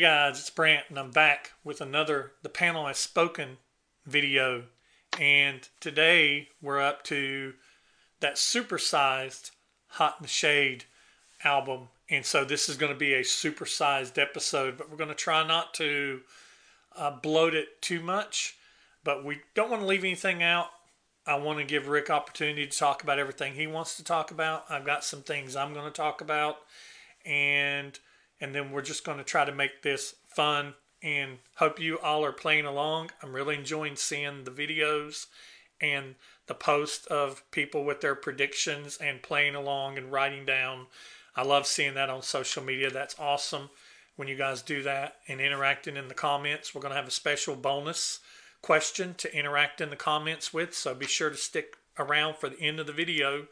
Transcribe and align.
guys, 0.00 0.38
it's 0.38 0.48
Brant, 0.48 0.86
and 0.88 0.98
I'm 0.98 1.10
back 1.10 1.52
with 1.62 1.82
another 1.82 2.32
The 2.42 2.48
Panel 2.48 2.86
Has 2.86 2.96
Spoken 2.96 3.58
video. 4.06 4.64
And 5.20 5.68
today 5.78 6.48
we're 6.62 6.80
up 6.80 7.04
to 7.04 7.52
that 8.20 8.36
supersized 8.36 9.50
Hot 9.88 10.16
in 10.18 10.22
the 10.22 10.28
Shade 10.28 10.84
album. 11.44 11.88
And 12.08 12.24
so 12.24 12.46
this 12.46 12.66
is 12.70 12.78
going 12.78 12.94
to 12.94 12.98
be 12.98 13.12
a 13.12 13.20
supersized 13.20 14.16
episode, 14.16 14.78
but 14.78 14.90
we're 14.90 14.96
going 14.96 15.10
to 15.10 15.14
try 15.14 15.46
not 15.46 15.74
to 15.74 16.22
uh, 16.96 17.10
bloat 17.10 17.52
it 17.52 17.82
too 17.82 18.00
much. 18.00 18.56
But 19.04 19.22
we 19.22 19.40
don't 19.54 19.68
want 19.68 19.82
to 19.82 19.86
leave 19.86 20.04
anything 20.04 20.42
out. 20.42 20.68
I 21.26 21.34
want 21.34 21.58
to 21.58 21.64
give 21.66 21.88
Rick 21.88 22.08
opportunity 22.08 22.66
to 22.66 22.78
talk 22.78 23.02
about 23.02 23.18
everything 23.18 23.52
he 23.52 23.66
wants 23.66 23.98
to 23.98 24.04
talk 24.04 24.30
about. 24.30 24.64
I've 24.70 24.86
got 24.86 25.04
some 25.04 25.20
things 25.20 25.56
I'm 25.56 25.74
going 25.74 25.84
to 25.84 25.90
talk 25.90 26.22
about. 26.22 26.56
And 27.26 27.98
and 28.40 28.54
then 28.54 28.70
we're 28.70 28.82
just 28.82 29.04
going 29.04 29.18
to 29.18 29.24
try 29.24 29.44
to 29.44 29.52
make 29.52 29.82
this 29.82 30.14
fun 30.28 30.74
and 31.02 31.38
hope 31.56 31.80
you 31.80 31.98
all 31.98 32.24
are 32.24 32.32
playing 32.32 32.66
along. 32.66 33.10
I'm 33.22 33.32
really 33.32 33.56
enjoying 33.56 33.96
seeing 33.96 34.44
the 34.44 34.50
videos 34.50 35.26
and 35.80 36.14
the 36.46 36.54
posts 36.54 37.06
of 37.06 37.42
people 37.50 37.84
with 37.84 38.00
their 38.00 38.14
predictions 38.14 38.98
and 38.98 39.22
playing 39.22 39.54
along 39.54 39.96
and 39.96 40.12
writing 40.12 40.44
down. 40.44 40.86
I 41.34 41.42
love 41.42 41.66
seeing 41.66 41.94
that 41.94 42.10
on 42.10 42.22
social 42.22 42.62
media. 42.62 42.90
That's 42.90 43.18
awesome 43.18 43.70
when 44.16 44.28
you 44.28 44.36
guys 44.36 44.60
do 44.60 44.82
that 44.82 45.16
and 45.28 45.40
interacting 45.40 45.96
in 45.96 46.08
the 46.08 46.14
comments. 46.14 46.74
We're 46.74 46.82
going 46.82 46.92
to 46.92 46.98
have 46.98 47.08
a 47.08 47.12
special 47.12 47.56
bonus 47.56 48.20
question 48.60 49.14
to 49.14 49.34
interact 49.34 49.80
in 49.80 49.88
the 49.88 49.96
comments 49.96 50.52
with, 50.52 50.74
so 50.74 50.94
be 50.94 51.06
sure 51.06 51.30
to 51.30 51.36
stick 51.36 51.76
around 51.98 52.36
for 52.36 52.50
the 52.50 52.60
end 52.60 52.78
of 52.78 52.86
the 52.86 52.92
video 52.92 53.46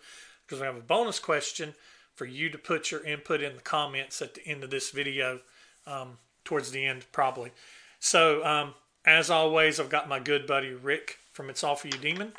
because 0.45 0.61
we 0.61 0.67
have 0.67 0.77
a 0.77 0.81
bonus 0.81 1.19
question 1.19 1.75
for 2.19 2.27
you 2.27 2.51
to 2.51 2.59
put 2.59 2.91
your 2.91 3.05
input 3.05 3.41
in 3.41 3.55
the 3.55 3.63
comments 3.63 4.21
at 4.21 4.35
the 4.35 4.45
end 4.45 4.65
of 4.65 4.71
this 4.71 4.91
video, 4.91 5.39
um, 5.87 6.19
towards 6.45 6.73
the 6.73 6.85
end 6.85 7.07
probably. 7.13 7.53
So, 8.01 8.45
um, 8.45 8.75
as 9.05 9.31
always, 9.31 9.79
I've 9.79 9.89
got 9.89 10.09
my 10.09 10.19
good 10.19 10.45
buddy 10.45 10.73
Rick 10.73 11.19
from 11.33 11.49
It's 11.49 11.63
All 11.63 11.77
For 11.77 11.87
You 11.87 11.97
Demon. 11.97 12.33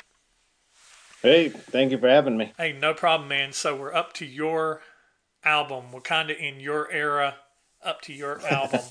Hey, 1.22 1.48
thank 1.48 1.92
you 1.92 1.98
for 1.98 2.08
having 2.08 2.36
me. 2.36 2.52
Hey, 2.58 2.72
no 2.72 2.92
problem, 2.92 3.28
man. 3.28 3.52
So 3.52 3.74
we're 3.74 3.94
up 3.94 4.12
to 4.14 4.26
your 4.26 4.82
album. 5.44 5.92
We're 5.92 6.00
kind 6.00 6.30
of 6.30 6.36
in 6.36 6.60
your 6.60 6.90
era, 6.92 7.36
up 7.82 8.02
to 8.02 8.12
your 8.12 8.46
album, 8.50 8.82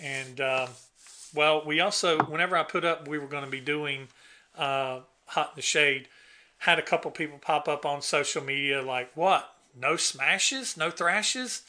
and 0.00 0.40
um, 0.40 0.70
well, 1.34 1.62
we 1.66 1.80
also 1.80 2.18
whenever 2.24 2.56
I 2.56 2.62
put 2.62 2.84
up, 2.84 3.06
we 3.06 3.18
were 3.18 3.28
going 3.28 3.44
to 3.44 3.50
be 3.50 3.60
doing 3.60 4.08
uh, 4.56 5.00
Hot 5.26 5.50
in 5.50 5.56
the 5.56 5.62
Shade. 5.62 6.08
Had 6.58 6.78
a 6.78 6.82
couple 6.82 7.10
people 7.10 7.36
pop 7.38 7.68
up 7.68 7.84
on 7.84 8.00
social 8.00 8.42
media 8.42 8.80
like, 8.80 9.10
"What? 9.14 9.53
No 9.78 9.96
smashes, 9.96 10.76
no 10.76 10.90
thrashes. 10.90 11.62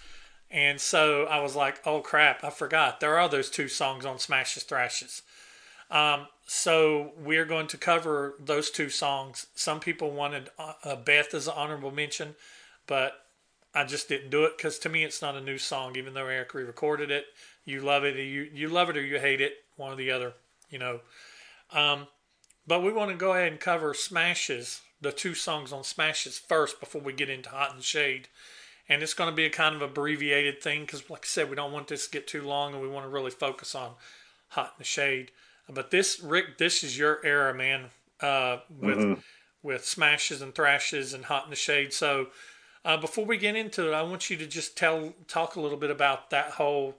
And 0.51 0.79
so 0.79 1.25
I 1.25 1.39
was 1.41 1.55
like, 1.55 1.81
oh 1.85 2.01
crap, 2.01 2.43
I 2.43 2.49
forgot. 2.49 2.99
There 2.99 3.17
are 3.17 3.27
those 3.27 3.49
two 3.49 3.67
songs 3.67 4.05
on 4.05 4.19
Smashes 4.19 4.63
Thrashes. 4.63 5.23
Um, 5.89 6.27
so 6.47 7.13
we're 7.17 7.45
going 7.45 7.67
to 7.67 7.77
cover 7.77 8.35
those 8.39 8.69
two 8.69 8.89
songs. 8.89 9.47
Some 9.55 9.79
people 9.79 10.11
wanted 10.11 10.49
uh, 10.57 10.95
Beth 10.95 11.33
as 11.33 11.47
an 11.47 11.53
honorable 11.55 11.91
mention, 11.91 12.35
but 12.87 13.25
I 13.73 13.83
just 13.83 14.07
didn't 14.07 14.29
do 14.29 14.45
it 14.45 14.57
because 14.57 14.79
to 14.79 14.89
me 14.89 15.03
it's 15.03 15.21
not 15.21 15.35
a 15.35 15.41
new 15.41 15.57
song, 15.57 15.95
even 15.97 16.13
though 16.13 16.27
Eric 16.27 16.53
re-recorded 16.53 17.11
it. 17.11 17.25
You 17.65 17.81
love 17.81 18.03
it, 18.03 18.15
you 18.15 18.49
you 18.53 18.69
love 18.69 18.89
it 18.89 18.97
or 18.97 19.03
you 19.03 19.19
hate 19.19 19.41
it, 19.41 19.53
one 19.75 19.91
or 19.91 19.95
the 19.95 20.11
other, 20.11 20.33
you 20.69 20.77
know. 20.77 21.01
Um, 21.71 22.07
but 22.67 22.83
we 22.83 22.93
want 22.93 23.11
to 23.11 23.17
go 23.17 23.33
ahead 23.33 23.51
and 23.51 23.59
cover 23.59 23.93
Smashes 23.93 24.81
the 25.05 25.11
two 25.11 25.33
songs 25.33 25.71
on 25.71 25.83
Smashes 25.83 26.37
first 26.37 26.79
before 26.79 27.01
we 27.01 27.13
get 27.13 27.29
into 27.29 27.49
Hot 27.49 27.71
in 27.71 27.77
the 27.77 27.83
Shade. 27.83 28.27
And 28.87 29.01
it's 29.01 29.13
going 29.13 29.29
to 29.29 29.35
be 29.35 29.45
a 29.45 29.49
kind 29.49 29.75
of 29.75 29.81
abbreviated 29.81 30.61
thing 30.61 30.81
because, 30.81 31.09
like 31.09 31.23
I 31.23 31.27
said, 31.27 31.49
we 31.49 31.55
don't 31.55 31.71
want 31.71 31.87
this 31.87 32.05
to 32.05 32.11
get 32.11 32.27
too 32.27 32.43
long 32.43 32.73
and 32.73 32.81
we 32.81 32.87
want 32.87 33.05
to 33.05 33.09
really 33.09 33.31
focus 33.31 33.73
on 33.73 33.91
Hot 34.49 34.73
in 34.75 34.79
the 34.79 34.83
Shade. 34.83 35.31
But 35.67 35.89
this, 35.89 36.19
Rick, 36.19 36.57
this 36.57 36.83
is 36.83 36.97
your 36.97 37.19
era, 37.25 37.53
man, 37.53 37.85
uh, 38.21 38.57
with 38.79 38.97
mm-hmm. 38.97 39.19
with 39.63 39.85
Smashes 39.85 40.41
and 40.41 40.53
Thrashes 40.53 41.13
and 41.13 41.25
Hot 41.25 41.45
in 41.45 41.49
the 41.49 41.55
Shade. 41.55 41.93
So 41.93 42.27
uh, 42.83 42.97
before 42.97 43.25
we 43.25 43.37
get 43.37 43.55
into 43.55 43.91
it, 43.91 43.93
I 43.93 44.03
want 44.03 44.29
you 44.29 44.37
to 44.37 44.45
just 44.45 44.77
tell 44.77 45.13
talk 45.27 45.55
a 45.55 45.61
little 45.61 45.77
bit 45.77 45.89
about 45.89 46.29
that 46.29 46.51
whole 46.51 46.95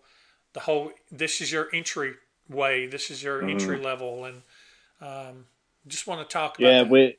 the 0.53 0.61
whole. 0.61 0.91
This 1.12 1.41
is 1.41 1.53
your 1.53 1.69
entry 1.73 2.15
way. 2.49 2.87
This 2.87 3.11
is 3.11 3.23
your 3.23 3.41
mm-hmm. 3.41 3.50
entry 3.50 3.78
level, 3.78 4.25
and 4.25 4.43
um, 5.00 5.47
just 5.87 6.09
want 6.09 6.28
to 6.28 6.33
talk. 6.33 6.59
About 6.59 6.69
Yeah, 6.69 6.83
we 6.83 7.17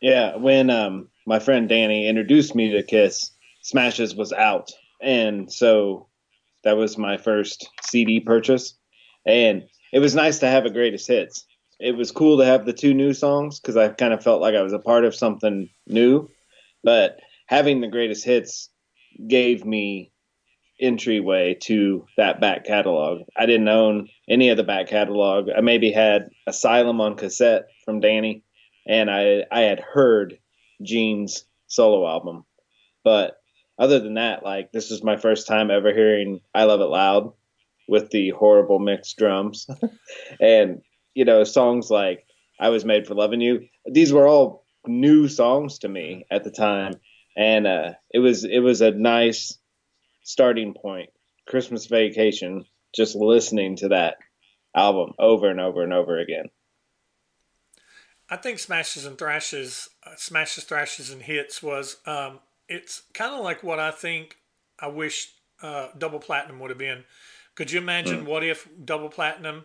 yeah, 0.00 0.36
when 0.36 0.70
um, 0.70 1.08
my 1.26 1.38
friend 1.38 1.68
Danny 1.68 2.06
introduced 2.06 2.54
me 2.54 2.72
to 2.72 2.82
Kiss, 2.82 3.30
Smashes 3.62 4.14
was 4.14 4.32
out, 4.32 4.70
and 5.00 5.52
so 5.52 6.08
that 6.64 6.76
was 6.76 6.98
my 6.98 7.16
first 7.16 7.68
CD 7.82 8.20
purchase, 8.20 8.74
and 9.26 9.64
it 9.92 9.98
was 9.98 10.14
nice 10.14 10.38
to 10.40 10.48
have 10.48 10.66
a 10.66 10.70
greatest 10.70 11.08
hits. 11.08 11.44
It 11.80 11.96
was 11.96 12.10
cool 12.10 12.38
to 12.38 12.44
have 12.44 12.66
the 12.66 12.72
two 12.72 12.94
new 12.94 13.12
songs 13.12 13.60
because 13.60 13.76
I 13.76 13.88
kind 13.88 14.12
of 14.12 14.22
felt 14.22 14.40
like 14.40 14.54
I 14.54 14.62
was 14.62 14.72
a 14.72 14.78
part 14.78 15.04
of 15.04 15.14
something 15.14 15.68
new, 15.86 16.28
but 16.82 17.18
having 17.46 17.80
the 17.80 17.88
greatest 17.88 18.24
hits 18.24 18.68
gave 19.26 19.64
me 19.64 20.12
entryway 20.80 21.54
to 21.62 22.06
that 22.16 22.40
back 22.40 22.64
catalog. 22.64 23.22
I 23.36 23.46
didn't 23.46 23.68
own 23.68 24.08
any 24.28 24.48
of 24.50 24.56
the 24.56 24.64
back 24.64 24.88
catalog. 24.88 25.48
I 25.56 25.60
maybe 25.60 25.90
had 25.90 26.30
Asylum 26.46 27.00
on 27.00 27.16
cassette 27.16 27.66
from 27.84 28.00
Danny 28.00 28.44
and 28.88 29.10
I 29.10 29.44
I 29.52 29.60
had 29.62 29.80
heard 29.80 30.38
Gene's 30.82 31.44
solo 31.66 32.08
album, 32.08 32.44
but 33.04 33.36
other 33.78 34.00
than 34.00 34.14
that, 34.14 34.42
like 34.42 34.72
this 34.72 34.90
is 34.90 35.04
my 35.04 35.16
first 35.16 35.46
time 35.46 35.70
ever 35.70 35.92
hearing 35.92 36.40
"I 36.54 36.64
Love 36.64 36.80
It 36.80 36.84
Loud" 36.84 37.32
with 37.86 38.10
the 38.10 38.30
horrible 38.30 38.78
mixed 38.78 39.16
drums, 39.18 39.66
and 40.40 40.80
you 41.14 41.24
know 41.24 41.44
songs 41.44 41.90
like 41.90 42.26
"I 42.58 42.70
Was 42.70 42.84
Made 42.84 43.06
for 43.06 43.14
Loving 43.14 43.40
You." 43.40 43.68
These 43.86 44.12
were 44.12 44.26
all 44.26 44.64
new 44.86 45.28
songs 45.28 45.78
to 45.80 45.88
me 45.88 46.24
at 46.30 46.44
the 46.44 46.50
time, 46.50 46.94
and 47.36 47.66
uh, 47.66 47.92
it 48.10 48.20
was 48.20 48.44
it 48.44 48.60
was 48.60 48.80
a 48.80 48.90
nice 48.90 49.58
starting 50.24 50.74
point. 50.74 51.10
Christmas 51.46 51.86
vacation, 51.86 52.64
just 52.94 53.14
listening 53.14 53.76
to 53.76 53.88
that 53.88 54.16
album 54.74 55.12
over 55.18 55.48
and 55.48 55.60
over 55.60 55.82
and 55.82 55.92
over 55.92 56.18
again. 56.18 56.46
I 58.30 58.36
think 58.36 58.58
Smashes 58.58 59.06
and 59.06 59.16
Thrashes, 59.16 59.88
uh, 60.04 60.10
Smashes, 60.16 60.64
Thrashes, 60.64 61.10
and 61.10 61.22
Hits 61.22 61.62
was 61.62 61.96
um, 62.06 62.40
it's 62.68 63.02
kind 63.14 63.34
of 63.34 63.42
like 63.42 63.62
what 63.62 63.80
I 63.80 63.90
think 63.90 64.36
I 64.78 64.88
wish 64.88 65.32
uh, 65.62 65.88
Double 65.96 66.18
Platinum 66.18 66.60
would 66.60 66.70
have 66.70 66.78
been. 66.78 67.04
Could 67.54 67.70
you 67.70 67.80
imagine 67.80 68.24
mm. 68.24 68.26
what 68.26 68.44
if 68.44 68.68
Double 68.84 69.08
Platinum 69.08 69.64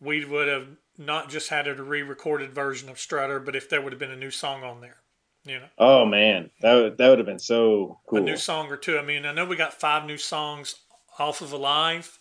we 0.00 0.24
would 0.24 0.48
have 0.48 0.68
not 0.96 1.28
just 1.28 1.48
had 1.48 1.66
a 1.66 1.74
re-recorded 1.82 2.54
version 2.54 2.88
of 2.88 2.98
Strutter, 2.98 3.40
but 3.40 3.56
if 3.56 3.68
there 3.68 3.80
would 3.80 3.92
have 3.92 3.98
been 3.98 4.10
a 4.10 4.16
new 4.16 4.30
song 4.30 4.62
on 4.62 4.80
there, 4.80 4.98
you 5.44 5.58
know? 5.58 5.66
Oh 5.78 6.04
man, 6.04 6.50
that 6.60 6.74
would, 6.74 6.98
that 6.98 7.08
would 7.08 7.18
have 7.18 7.26
been 7.26 7.38
so 7.38 7.98
cool. 8.06 8.20
A 8.20 8.22
new 8.22 8.36
song 8.36 8.70
or 8.70 8.76
two. 8.76 8.98
I 8.98 9.02
mean, 9.02 9.26
I 9.26 9.32
know 9.32 9.44
we 9.44 9.56
got 9.56 9.74
five 9.74 10.06
new 10.06 10.18
songs 10.18 10.76
off 11.18 11.40
of 11.40 11.52
Alive, 11.52 12.18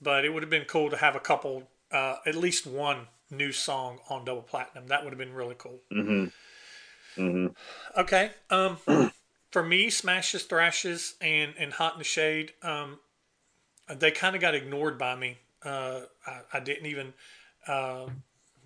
but 0.00 0.24
it 0.24 0.32
would 0.32 0.42
have 0.42 0.50
been 0.50 0.64
cool 0.64 0.90
to 0.90 0.96
have 0.96 1.16
a 1.16 1.20
couple, 1.20 1.68
uh, 1.90 2.16
at 2.26 2.34
least 2.34 2.66
one 2.66 3.08
new 3.32 3.52
song 3.52 3.98
on 4.08 4.24
double 4.24 4.42
platinum. 4.42 4.86
That 4.88 5.02
would 5.02 5.10
have 5.10 5.18
been 5.18 5.34
really 5.34 5.56
cool. 5.58 5.80
Mm-hmm. 5.92 7.20
Mm-hmm. 7.20 8.00
Okay. 8.00 8.30
Um, 8.50 8.76
for 9.50 9.62
me, 9.62 9.90
smashes, 9.90 10.44
thrashes, 10.44 11.14
and 11.20 11.54
and 11.58 11.72
hot 11.72 11.94
in 11.94 11.98
the 11.98 12.04
shade. 12.04 12.52
Um, 12.62 12.98
they 13.88 14.10
kind 14.10 14.34
of 14.36 14.40
got 14.40 14.54
ignored 14.54 14.98
by 14.98 15.16
me. 15.16 15.38
Uh, 15.64 16.02
I, 16.26 16.40
I 16.54 16.60
didn't 16.60 16.86
even 16.86 17.12
uh, 17.66 18.06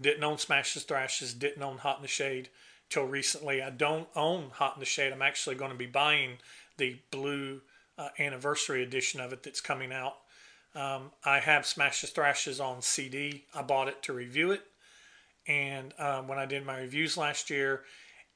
didn't 0.01 0.25
own 0.25 0.39
smashes, 0.39 0.83
thrashes, 0.83 1.35
didn't 1.35 1.63
own 1.63 1.79
hot 1.79 1.97
in 1.97 2.03
the 2.03 2.09
shade 2.09 2.49
till 2.89 3.05
recently. 3.05 3.63
I 3.63 3.71
don't 3.71 4.09
own 4.15 4.51
hot 4.53 4.77
in 4.77 4.81
the 4.81 4.87
shade. 4.87 5.13
I'm 5.13 5.23
actually 5.23 5.57
going 5.57 5.73
to 5.73 5.77
be 5.77 5.87
buying 5.87 6.39
the 6.77 6.99
blue 7.11 7.63
uh, 7.99 8.09
anniversary 8.19 8.83
edition 8.83 9.21
of 9.21 9.33
it 9.33 9.43
that's 9.43 9.61
coming 9.61 9.93
out 9.93 10.17
um, 10.77 11.11
I 11.25 11.41
have 11.41 11.65
Smashes 11.65 12.11
Thrashes 12.11 12.61
on 12.61 12.83
CD. 12.83 13.45
I 13.55 13.63
bought 13.63 13.89
it 13.89 14.03
to 14.05 14.13
review 14.13 14.51
it, 14.51 14.63
and 15.49 15.95
um, 15.99 16.29
when 16.29 16.39
I 16.39 16.45
did 16.45 16.67
my 16.67 16.81
reviews 16.81 17.17
last 17.17 17.49
year, 17.49 17.85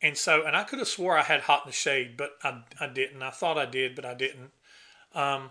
and 0.01 0.17
so 0.17 0.47
and 0.47 0.57
I 0.57 0.65
could 0.65 0.79
have 0.79 0.89
swore 0.89 1.19
I 1.19 1.23
had 1.23 1.43
Hot 1.43 1.65
in 1.65 1.69
the 1.69 1.75
Shade, 1.75 2.17
but 2.17 2.33
I, 2.43 2.63
I 2.81 2.87
didn't. 2.87 3.23
I 3.23 3.31
thought 3.31 3.59
I 3.59 3.67
did, 3.67 3.95
but 3.95 4.07
I 4.07 4.15
didn't. 4.15 4.53
Um, 5.15 5.51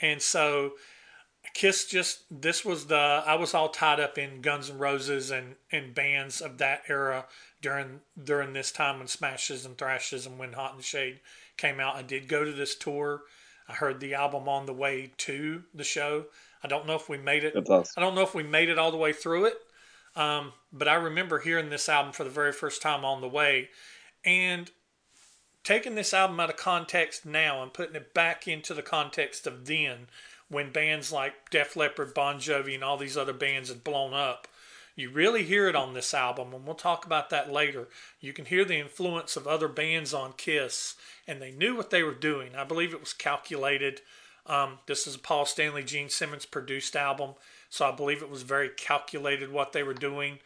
and 0.00 0.20
so 0.20 0.72
Kiss 1.54 1.86
just 1.86 2.22
this 2.30 2.64
was 2.64 2.86
the 2.86 2.96
I 3.24 3.36
was 3.36 3.54
all 3.54 3.68
tied 3.68 4.00
up 4.00 4.18
in 4.18 4.40
Guns 4.40 4.68
N' 4.68 4.78
Roses 4.78 5.30
and 5.30 5.54
and 5.70 5.94
bands 5.94 6.40
of 6.40 6.58
that 6.58 6.82
era 6.88 7.26
during 7.62 8.00
during 8.22 8.52
this 8.52 8.72
time 8.72 8.98
when 8.98 9.06
Smashes 9.08 9.64
and 9.64 9.78
Thrashes 9.78 10.26
and 10.26 10.38
when 10.38 10.54
Hot 10.54 10.72
in 10.72 10.78
the 10.78 10.82
Shade 10.82 11.20
came 11.56 11.78
out. 11.78 11.94
I 11.94 12.02
did 12.02 12.28
go 12.28 12.44
to 12.44 12.52
this 12.52 12.74
tour 12.74 13.22
I 13.70 13.74
heard 13.74 14.00
the 14.00 14.14
album 14.14 14.48
on 14.48 14.66
the 14.66 14.72
way 14.72 15.12
to 15.18 15.62
the 15.74 15.84
show. 15.84 16.26
I 16.62 16.68
don't 16.68 16.86
know 16.86 16.96
if 16.96 17.08
we 17.08 17.18
made 17.18 17.44
it. 17.44 17.54
I 17.96 18.00
don't 18.00 18.14
know 18.14 18.22
if 18.22 18.34
we 18.34 18.42
made 18.42 18.68
it 18.68 18.78
all 18.78 18.90
the 18.90 18.96
way 18.96 19.12
through 19.12 19.46
it, 19.46 19.54
um, 20.16 20.52
but 20.72 20.88
I 20.88 20.94
remember 20.94 21.38
hearing 21.38 21.70
this 21.70 21.88
album 21.88 22.12
for 22.12 22.24
the 22.24 22.30
very 22.30 22.52
first 22.52 22.82
time 22.82 23.04
on 23.04 23.20
the 23.20 23.28
way, 23.28 23.70
and 24.24 24.70
taking 25.62 25.94
this 25.94 26.12
album 26.12 26.40
out 26.40 26.50
of 26.50 26.56
context 26.56 27.24
now 27.24 27.62
and 27.62 27.72
putting 27.72 27.94
it 27.94 28.12
back 28.12 28.48
into 28.48 28.74
the 28.74 28.82
context 28.82 29.46
of 29.46 29.66
then 29.66 30.08
when 30.48 30.72
bands 30.72 31.12
like 31.12 31.50
Def 31.50 31.76
Leppard, 31.76 32.12
Bon 32.12 32.36
Jovi, 32.36 32.74
and 32.74 32.82
all 32.82 32.96
these 32.96 33.16
other 33.16 33.32
bands 33.32 33.68
had 33.68 33.84
blown 33.84 34.12
up. 34.12 34.48
You 34.96 35.10
really 35.10 35.44
hear 35.44 35.68
it 35.68 35.76
on 35.76 35.94
this 35.94 36.12
album, 36.12 36.52
and 36.52 36.66
we'll 36.66 36.74
talk 36.74 37.06
about 37.06 37.30
that 37.30 37.50
later. 37.50 37.88
You 38.20 38.32
can 38.32 38.46
hear 38.46 38.64
the 38.64 38.78
influence 38.78 39.36
of 39.36 39.46
other 39.46 39.68
bands 39.68 40.12
on 40.12 40.34
Kiss, 40.36 40.96
and 41.30 41.40
they 41.40 41.52
knew 41.52 41.76
what 41.76 41.90
they 41.90 42.02
were 42.02 42.12
doing. 42.12 42.56
I 42.56 42.64
believe 42.64 42.92
it 42.92 43.00
was 43.00 43.12
calculated. 43.12 44.00
Um, 44.46 44.80
this 44.86 45.06
is 45.06 45.14
a 45.14 45.18
Paul 45.18 45.46
Stanley, 45.46 45.84
Gene 45.84 46.08
Simmons 46.08 46.44
produced 46.44 46.96
album, 46.96 47.34
so 47.68 47.86
I 47.86 47.92
believe 47.92 48.20
it 48.20 48.28
was 48.28 48.42
very 48.42 48.68
calculated 48.68 49.52
what 49.52 49.72
they 49.72 49.84
were 49.84 49.94
doing. 49.94 50.40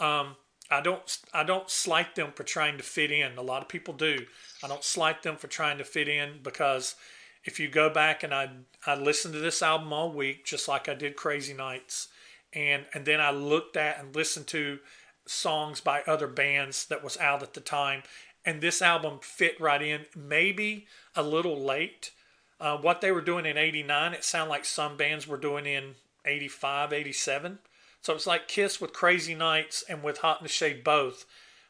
Um, 0.00 0.34
I 0.68 0.80
don't 0.80 1.18
I 1.32 1.44
don't 1.44 1.70
slight 1.70 2.16
them 2.16 2.32
for 2.34 2.42
trying 2.42 2.76
to 2.76 2.82
fit 2.82 3.12
in. 3.12 3.38
A 3.38 3.42
lot 3.42 3.62
of 3.62 3.68
people 3.68 3.94
do. 3.94 4.26
I 4.64 4.68
don't 4.68 4.82
slight 4.82 5.22
them 5.22 5.36
for 5.36 5.46
trying 5.46 5.78
to 5.78 5.84
fit 5.84 6.08
in 6.08 6.40
because 6.42 6.96
if 7.44 7.60
you 7.60 7.68
go 7.68 7.88
back 7.88 8.24
and 8.24 8.34
I 8.34 8.50
I 8.84 8.96
listened 8.96 9.34
to 9.34 9.40
this 9.40 9.62
album 9.62 9.92
all 9.92 10.10
week 10.10 10.44
just 10.44 10.66
like 10.66 10.88
I 10.88 10.94
did 10.94 11.14
Crazy 11.14 11.54
Nights 11.54 12.08
and 12.52 12.84
and 12.94 13.06
then 13.06 13.20
I 13.20 13.30
looked 13.30 13.76
at 13.76 14.00
and 14.00 14.16
listened 14.16 14.48
to 14.48 14.80
songs 15.26 15.80
by 15.80 16.02
other 16.02 16.26
bands 16.26 16.86
that 16.86 17.04
was 17.04 17.16
out 17.18 17.42
at 17.44 17.54
the 17.54 17.60
time 17.60 18.02
and 18.46 18.62
this 18.62 18.80
album 18.80 19.18
fit 19.20 19.60
right 19.60 19.82
in 19.82 20.06
maybe 20.16 20.86
a 21.14 21.22
little 21.22 21.60
late 21.60 22.12
uh, 22.58 22.78
what 22.78 23.02
they 23.02 23.12
were 23.12 23.20
doing 23.20 23.44
in 23.44 23.58
89 23.58 24.14
it 24.14 24.24
sounded 24.24 24.50
like 24.50 24.64
some 24.64 24.96
bands 24.96 25.26
were 25.26 25.36
doing 25.36 25.66
in 25.66 25.96
85 26.24 26.92
87 26.92 27.58
so 28.06 28.14
it's 28.14 28.26
like 28.26 28.46
Kiss 28.46 28.80
with 28.80 28.92
Crazy 28.92 29.34
Nights 29.34 29.82
and 29.88 30.00
with 30.00 30.18
Hot 30.18 30.38
in 30.40 30.44
the 30.44 30.48
Shade 30.48 30.84
both. 30.84 31.26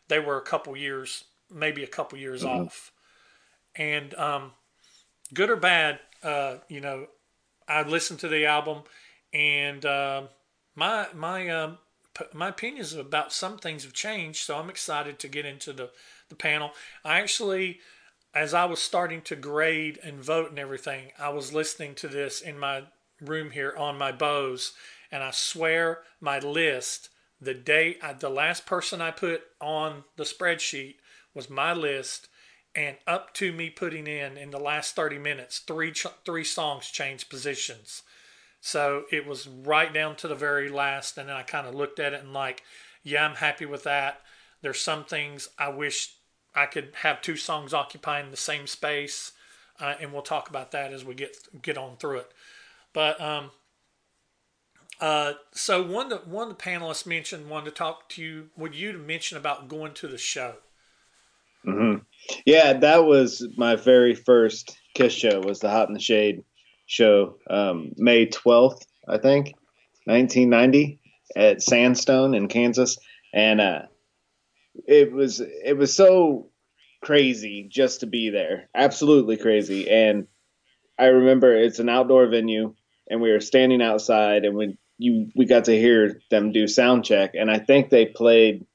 They 0.09 0.19
were 0.19 0.37
a 0.37 0.43
couple 0.43 0.77
years, 0.77 1.25
maybe 1.51 1.83
a 1.83 1.87
couple 1.87 2.19
years 2.19 2.43
mm-hmm. 2.43 2.67
off. 2.67 2.93
And 3.75 4.13
um, 4.17 4.53
good 5.33 5.49
or 5.49 5.57
bad, 5.57 5.99
uh, 6.23 6.57
you 6.69 6.83
know, 6.83 7.07
I 7.67 7.85
listened 7.85 8.21
to 8.21 8.29
the 8.29 8.45
album, 8.45 8.83
and 9.33 9.83
uh, 9.87 10.25
my 10.75 11.07
my 11.15 11.49
um, 11.49 11.79
p- 12.13 12.27
my 12.35 12.49
opinions 12.49 12.93
about 12.93 13.33
some 13.33 13.57
things 13.57 13.85
have 13.85 13.95
changed. 13.95 14.45
So 14.45 14.59
I'm 14.59 14.69
excited 14.69 15.19
to 15.21 15.29
get 15.29 15.47
into 15.47 15.73
the 15.73 15.89
the 16.29 16.35
panel. 16.35 16.73
I 17.05 17.21
actually, 17.21 17.81
as 18.35 18.55
I 18.55 18.65
was 18.65 18.81
starting 18.81 19.23
to 19.23 19.37
grade 19.37 19.99
and 20.03 20.23
vote 20.23 20.51
and 20.51 20.59
everything, 20.59 21.13
I 21.19 21.31
was 21.31 21.53
listening 21.53 21.95
to 21.97 22.09
this 22.09 22.41
in 22.41 22.59
my 22.59 22.85
room 23.21 23.51
here 23.51 23.75
on 23.77 23.97
my 23.97 24.13
Bose 24.13 24.73
and 25.11 25.23
I 25.23 25.31
swear 25.31 26.01
my 26.21 26.39
list, 26.39 27.11
the 27.41 27.55
day 27.55 27.97
I, 28.03 28.13
the 28.13 28.29
last 28.29 28.67
person 28.67 29.01
I 29.01 29.11
put 29.11 29.43
on 29.61 30.05
the 30.17 30.25
spreadsheet 30.25 30.97
was 31.35 31.51
my 31.51 31.73
list, 31.73 32.29
and 32.75 32.97
up 33.07 33.33
to 33.35 33.53
me 33.53 33.71
putting 33.71 34.07
in 34.07 34.37
in 34.37 34.51
the 34.51 34.59
last 34.59 34.97
30 34.97 35.19
minutes, 35.19 35.59
three 35.61 35.93
three 36.25 36.45
songs 36.45 36.91
changed 36.91 37.31
positions. 37.31 38.03
So 38.61 39.05
it 39.13 39.27
was 39.27 39.47
right 39.47 39.93
down 39.93 40.17
to 40.17 40.29
the 40.29 40.35
very 40.35 40.69
last, 40.69 41.19
and 41.19 41.29
then 41.29 41.37
I 41.37 41.43
kind 41.43 41.67
of 41.67 41.75
looked 41.75 42.01
at 42.01 42.13
it 42.13 42.23
and 42.23 42.33
like, 42.33 42.63
yeah, 43.03 43.25
I'm 43.25 43.37
happy 43.37 43.67
with 43.67 43.85
that. 43.85 44.23
There's 44.63 44.81
some 44.81 45.05
things 45.05 45.49
I 45.59 45.69
wish 45.69 46.16
I 46.57 46.67
could 46.67 46.89
have 47.03 47.21
two 47.21 47.37
songs 47.37 47.75
occupying 47.75 48.31
the 48.31 48.37
same 48.37 48.67
space, 48.67 49.33
uh, 49.79 49.95
and 50.01 50.13
we'll 50.13 50.23
talk 50.23 50.49
about 50.49 50.73
that 50.73 50.93
as 50.93 51.05
we 51.05 51.15
get 51.15 51.37
get 51.63 51.77
on 51.77 51.97
through 51.99 52.19
it. 52.19 52.33
But 52.95 53.21
um, 53.21 53.51
uh, 55.01 55.35
so 55.53 55.83
one 55.83 56.11
of 56.11 56.25
the, 56.25 56.31
one 56.31 56.51
of 56.51 56.57
the 56.57 56.63
panelists 56.65 57.07
mentioned 57.07 57.51
wanted 57.51 57.67
to 57.67 57.71
talk 57.73 58.09
to 58.11 58.23
you. 58.23 58.49
Would 58.57 58.75
you 58.75 58.93
to 58.93 58.99
mention 58.99 59.37
about 59.37 59.69
going 59.69 59.93
to 59.95 60.09
the 60.09 60.19
show? 60.19 60.55
Mm-hmm. 61.67 62.03
Yeah, 62.47 62.73
that 62.73 63.05
was 63.05 63.47
my 63.57 63.77
very 63.77 64.15
first 64.15 64.79
Kiss 64.95 65.13
show. 65.13 65.41
Was 65.41 65.61
the 65.61 65.69
Hot 65.69 65.89
in 65.89 65.95
the 65.95 66.01
Shade 66.01 66.43
show, 66.87 67.37
um, 67.51 67.93
May 67.97 68.27
twelfth, 68.27 68.87
I 69.07 69.19
think, 69.19 69.55
nineteen 70.07 70.49
ninety, 70.49 71.01
at 71.35 71.61
Sandstone 71.61 72.35
in 72.35 72.49
Kansas, 72.49 72.97
and 73.35 73.61
uh, 73.61 73.83
it 74.87 75.13
was 75.13 75.41
it 75.41 75.77
was 75.77 75.95
so 75.95 76.51
crazy 77.03 77.69
just 77.71 78.01
to 78.01 78.07
be 78.07 78.31
there, 78.31 78.69
absolutely 78.75 79.37
crazy. 79.37 79.89
And 79.89 80.27
I 80.99 81.07
remember 81.07 81.55
it's 81.55 81.79
an 81.79 81.89
outdoor 81.89 82.27
venue, 82.27 82.75
and 83.09 83.21
we 83.21 83.31
were 83.31 83.41
standing 83.41 83.83
outside, 83.83 84.45
and 84.45 84.57
we 84.57 84.79
you 84.99 85.31
we 85.35 85.45
got 85.45 85.65
to 85.67 85.79
hear 85.79 86.21
them 86.31 86.53
do 86.53 86.67
sound 86.67 87.05
check, 87.05 87.35
and 87.35 87.51
I 87.51 87.59
think 87.59 87.91
they 87.91 88.07
played 88.07 88.67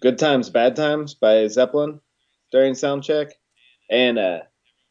"Good 0.00 0.18
Times, 0.18 0.50
Bad 0.50 0.76
Times" 0.76 1.14
by 1.14 1.46
Zeppelin 1.48 2.00
during 2.50 2.74
sound 2.74 3.04
check, 3.04 3.28
and 3.90 4.18
uh, 4.18 4.40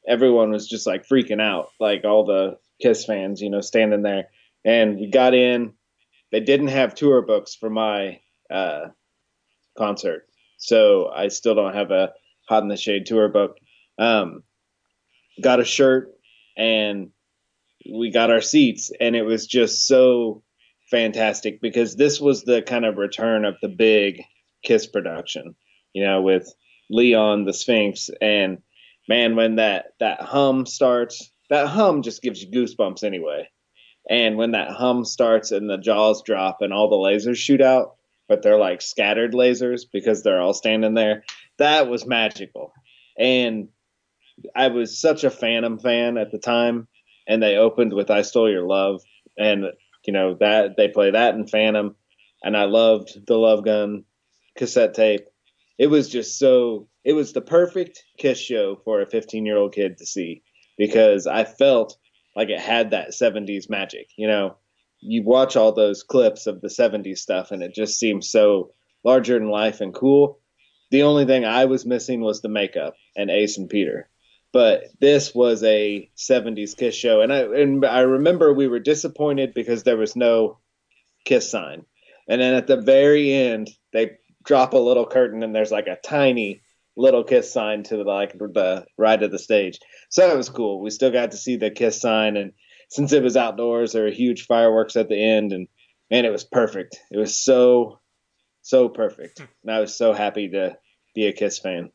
everyone 0.07 0.51
was 0.51 0.67
just 0.67 0.87
like 0.87 1.07
freaking 1.07 1.41
out, 1.41 1.69
like 1.79 2.05
all 2.05 2.25
the 2.25 2.57
Kiss 2.81 3.05
fans, 3.05 3.41
you 3.41 3.49
know, 3.49 3.61
standing 3.61 4.01
there. 4.01 4.27
And 4.65 4.97
we 4.97 5.09
got 5.09 5.33
in. 5.33 5.73
They 6.31 6.39
didn't 6.39 6.69
have 6.69 6.95
tour 6.95 7.21
books 7.21 7.55
for 7.55 7.69
my 7.69 8.19
uh, 8.49 8.87
concert, 9.77 10.27
so 10.57 11.09
I 11.13 11.27
still 11.29 11.55
don't 11.55 11.75
have 11.75 11.91
a 11.91 12.11
Hot 12.49 12.63
in 12.63 12.67
the 12.67 12.77
Shade 12.77 13.05
tour 13.05 13.29
book. 13.29 13.57
Um, 13.97 14.43
got 15.41 15.59
a 15.59 15.65
shirt 15.65 16.13
and 16.57 17.09
we 17.91 18.11
got 18.11 18.29
our 18.29 18.41
seats 18.41 18.91
and 18.99 19.15
it 19.15 19.23
was 19.23 19.47
just 19.47 19.87
so 19.87 20.43
fantastic 20.91 21.61
because 21.61 21.95
this 21.95 22.19
was 22.19 22.43
the 22.43 22.61
kind 22.61 22.85
of 22.85 22.97
return 22.97 23.45
of 23.45 23.55
the 23.61 23.67
big 23.67 24.23
kiss 24.63 24.85
production 24.85 25.55
you 25.93 26.03
know 26.03 26.21
with 26.21 26.53
leon 26.89 27.45
the 27.45 27.53
sphinx 27.53 28.09
and 28.21 28.59
man 29.09 29.35
when 29.35 29.55
that 29.55 29.87
that 29.99 30.21
hum 30.21 30.65
starts 30.65 31.31
that 31.49 31.67
hum 31.67 32.03
just 32.03 32.21
gives 32.21 32.41
you 32.43 32.51
goosebumps 32.51 33.03
anyway 33.03 33.49
and 34.09 34.37
when 34.37 34.51
that 34.51 34.69
hum 34.69 35.03
starts 35.03 35.51
and 35.51 35.69
the 35.69 35.77
jaws 35.77 36.21
drop 36.23 36.57
and 36.61 36.71
all 36.71 36.89
the 36.89 36.95
lasers 36.95 37.37
shoot 37.37 37.61
out 37.61 37.95
but 38.27 38.41
they're 38.41 38.59
like 38.59 38.81
scattered 38.81 39.33
lasers 39.33 39.81
because 39.91 40.23
they're 40.23 40.41
all 40.41 40.53
standing 40.53 40.93
there 40.93 41.23
that 41.57 41.87
was 41.87 42.05
magical 42.05 42.73
and 43.17 43.69
i 44.55 44.67
was 44.67 44.99
such 44.99 45.23
a 45.23 45.29
phantom 45.29 45.77
fan 45.77 46.17
at 46.17 46.31
the 46.31 46.39
time 46.39 46.87
and 47.27 47.41
they 47.41 47.55
opened 47.55 47.93
with 47.93 48.11
"I 48.11 48.21
Stole 48.21 48.51
Your 48.51 48.67
Love," 48.67 49.01
and 49.37 49.65
you 50.05 50.13
know 50.13 50.35
that 50.39 50.75
they 50.77 50.87
play 50.87 51.11
that 51.11 51.35
in 51.35 51.47
Phantom, 51.47 51.95
and 52.43 52.57
I 52.57 52.65
loved 52.65 53.25
the 53.25 53.37
Love 53.37 53.63
Gun 53.63 54.03
cassette 54.55 54.93
tape. 54.93 55.25
It 55.77 55.87
was 55.87 56.09
just 56.09 56.37
so. 56.37 56.87
It 57.03 57.13
was 57.13 57.33
the 57.33 57.41
perfect 57.41 58.03
Kiss 58.17 58.39
show 58.39 58.77
for 58.83 59.01
a 59.01 59.05
15 59.05 59.45
year 59.45 59.57
old 59.57 59.73
kid 59.73 59.97
to 59.97 60.05
see 60.05 60.43
because 60.77 61.27
I 61.27 61.43
felt 61.43 61.97
like 62.35 62.49
it 62.49 62.59
had 62.59 62.91
that 62.91 63.09
70s 63.09 63.69
magic. 63.69 64.07
You 64.17 64.27
know, 64.27 64.55
you 65.05 65.23
watch 65.23 65.55
all 65.55 65.71
those 65.71 66.03
clips 66.03 66.47
of 66.47 66.61
the 66.61 66.67
70s 66.67 67.17
stuff, 67.17 67.51
and 67.51 67.61
it 67.61 67.73
just 67.73 67.99
seems 67.99 68.29
so 68.29 68.71
larger 69.03 69.37
than 69.37 69.49
life 69.49 69.81
and 69.81 69.93
cool. 69.93 70.39
The 70.91 71.03
only 71.03 71.25
thing 71.25 71.45
I 71.45 71.65
was 71.65 71.85
missing 71.85 72.21
was 72.21 72.41
the 72.41 72.49
makeup 72.49 72.95
and 73.15 73.29
Ace 73.29 73.57
and 73.57 73.69
Peter. 73.69 74.09
But 74.51 74.83
this 75.01 75.33
was 75.33 75.63
a 75.63 76.09
70s 76.15 76.77
kiss 76.77 76.93
show. 76.95 77.21
And 77.21 77.33
i 77.33 77.39
and 77.39 77.83
i 77.83 78.01
remember 78.01 78.53
we 78.53 78.67
were 78.67 78.79
disappointed 78.79 79.55
because 79.55 79.81
there 79.83 79.97
was 79.97 80.15
no 80.15 80.59
kiss 81.25 81.49
sign. 81.49 81.85
And 82.29 82.39
then 82.39 82.53
at 82.53 82.67
the 82.67 82.77
very 82.77 83.33
end 83.33 83.71
they 83.91 84.17
drop 84.43 84.73
a 84.73 84.77
little 84.77 85.07
curtain 85.07 85.41
and 85.41 85.55
there's 85.55 85.71
like 85.71 85.87
a 85.87 85.97
tiny 86.05 86.61
little 86.95 87.23
kiss 87.23 87.51
sign 87.51 87.81
to 87.83 87.97
the 87.97 88.03
like 88.03 88.37
the 88.37 88.85
right 88.97 89.21
of 89.23 89.31
the 89.31 89.39
stage. 89.39 89.79
So 90.09 90.27
that 90.27 90.37
was 90.37 90.49
cool. 90.49 90.81
We 90.81 90.91
still 90.91 91.11
got 91.11 91.31
to 91.31 91.37
see 91.37 91.55
the 91.55 91.71
kiss 91.71 91.99
sign 91.99 92.37
and 92.37 92.51
since 92.93 93.11
it 93.11 93.23
was 93.23 93.37
outdoors 93.37 93.91
there 93.91 94.03
were 94.03 94.09
huge 94.09 94.45
fireworks 94.45 94.95
at 94.95 95.09
the 95.09 95.21
end 95.21 95.51
and 95.51 95.67
man 96.09 96.25
it 96.25 96.31
was 96.31 96.43
perfect 96.43 96.97
it 97.11 97.17
was 97.17 97.37
so 97.37 97.99
so 98.61 98.87
perfect 98.89 99.39
and 99.39 99.71
i 99.71 99.79
was 99.79 99.95
so 99.95 100.13
happy 100.13 100.49
to 100.49 100.77
be 101.13 101.27
a 101.27 101.33
kiss 101.33 101.59
fan 101.59 101.91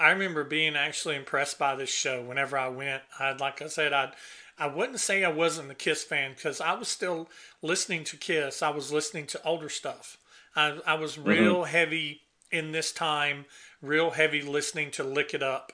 I 0.00 0.10
remember 0.10 0.44
being 0.44 0.76
actually 0.76 1.16
impressed 1.16 1.58
by 1.58 1.74
this 1.74 1.90
show 1.90 2.22
whenever 2.22 2.56
I 2.56 2.68
went. 2.68 3.02
I 3.18 3.32
like 3.32 3.60
I 3.60 3.66
said, 3.66 3.92
I 3.92 4.12
I 4.58 4.66
wouldn't 4.66 5.00
say 5.00 5.24
I 5.24 5.30
wasn't 5.30 5.70
a 5.70 5.74
Kiss 5.74 6.02
fan 6.02 6.32
because 6.34 6.60
I 6.60 6.72
was 6.74 6.88
still 6.88 7.28
listening 7.62 8.04
to 8.04 8.16
Kiss. 8.16 8.62
I 8.62 8.70
was 8.70 8.92
listening 8.92 9.26
to 9.28 9.44
older 9.44 9.68
stuff. 9.68 10.18
I 10.54 10.78
I 10.86 10.94
was 10.94 11.16
mm-hmm. 11.16 11.28
real 11.28 11.54
mm-hmm. 11.56 11.70
heavy 11.70 12.20
in 12.50 12.72
this 12.72 12.92
time, 12.92 13.44
real 13.82 14.10
heavy 14.10 14.40
listening 14.40 14.90
to 14.92 15.04
Lick 15.04 15.34
It 15.34 15.42
Up, 15.42 15.72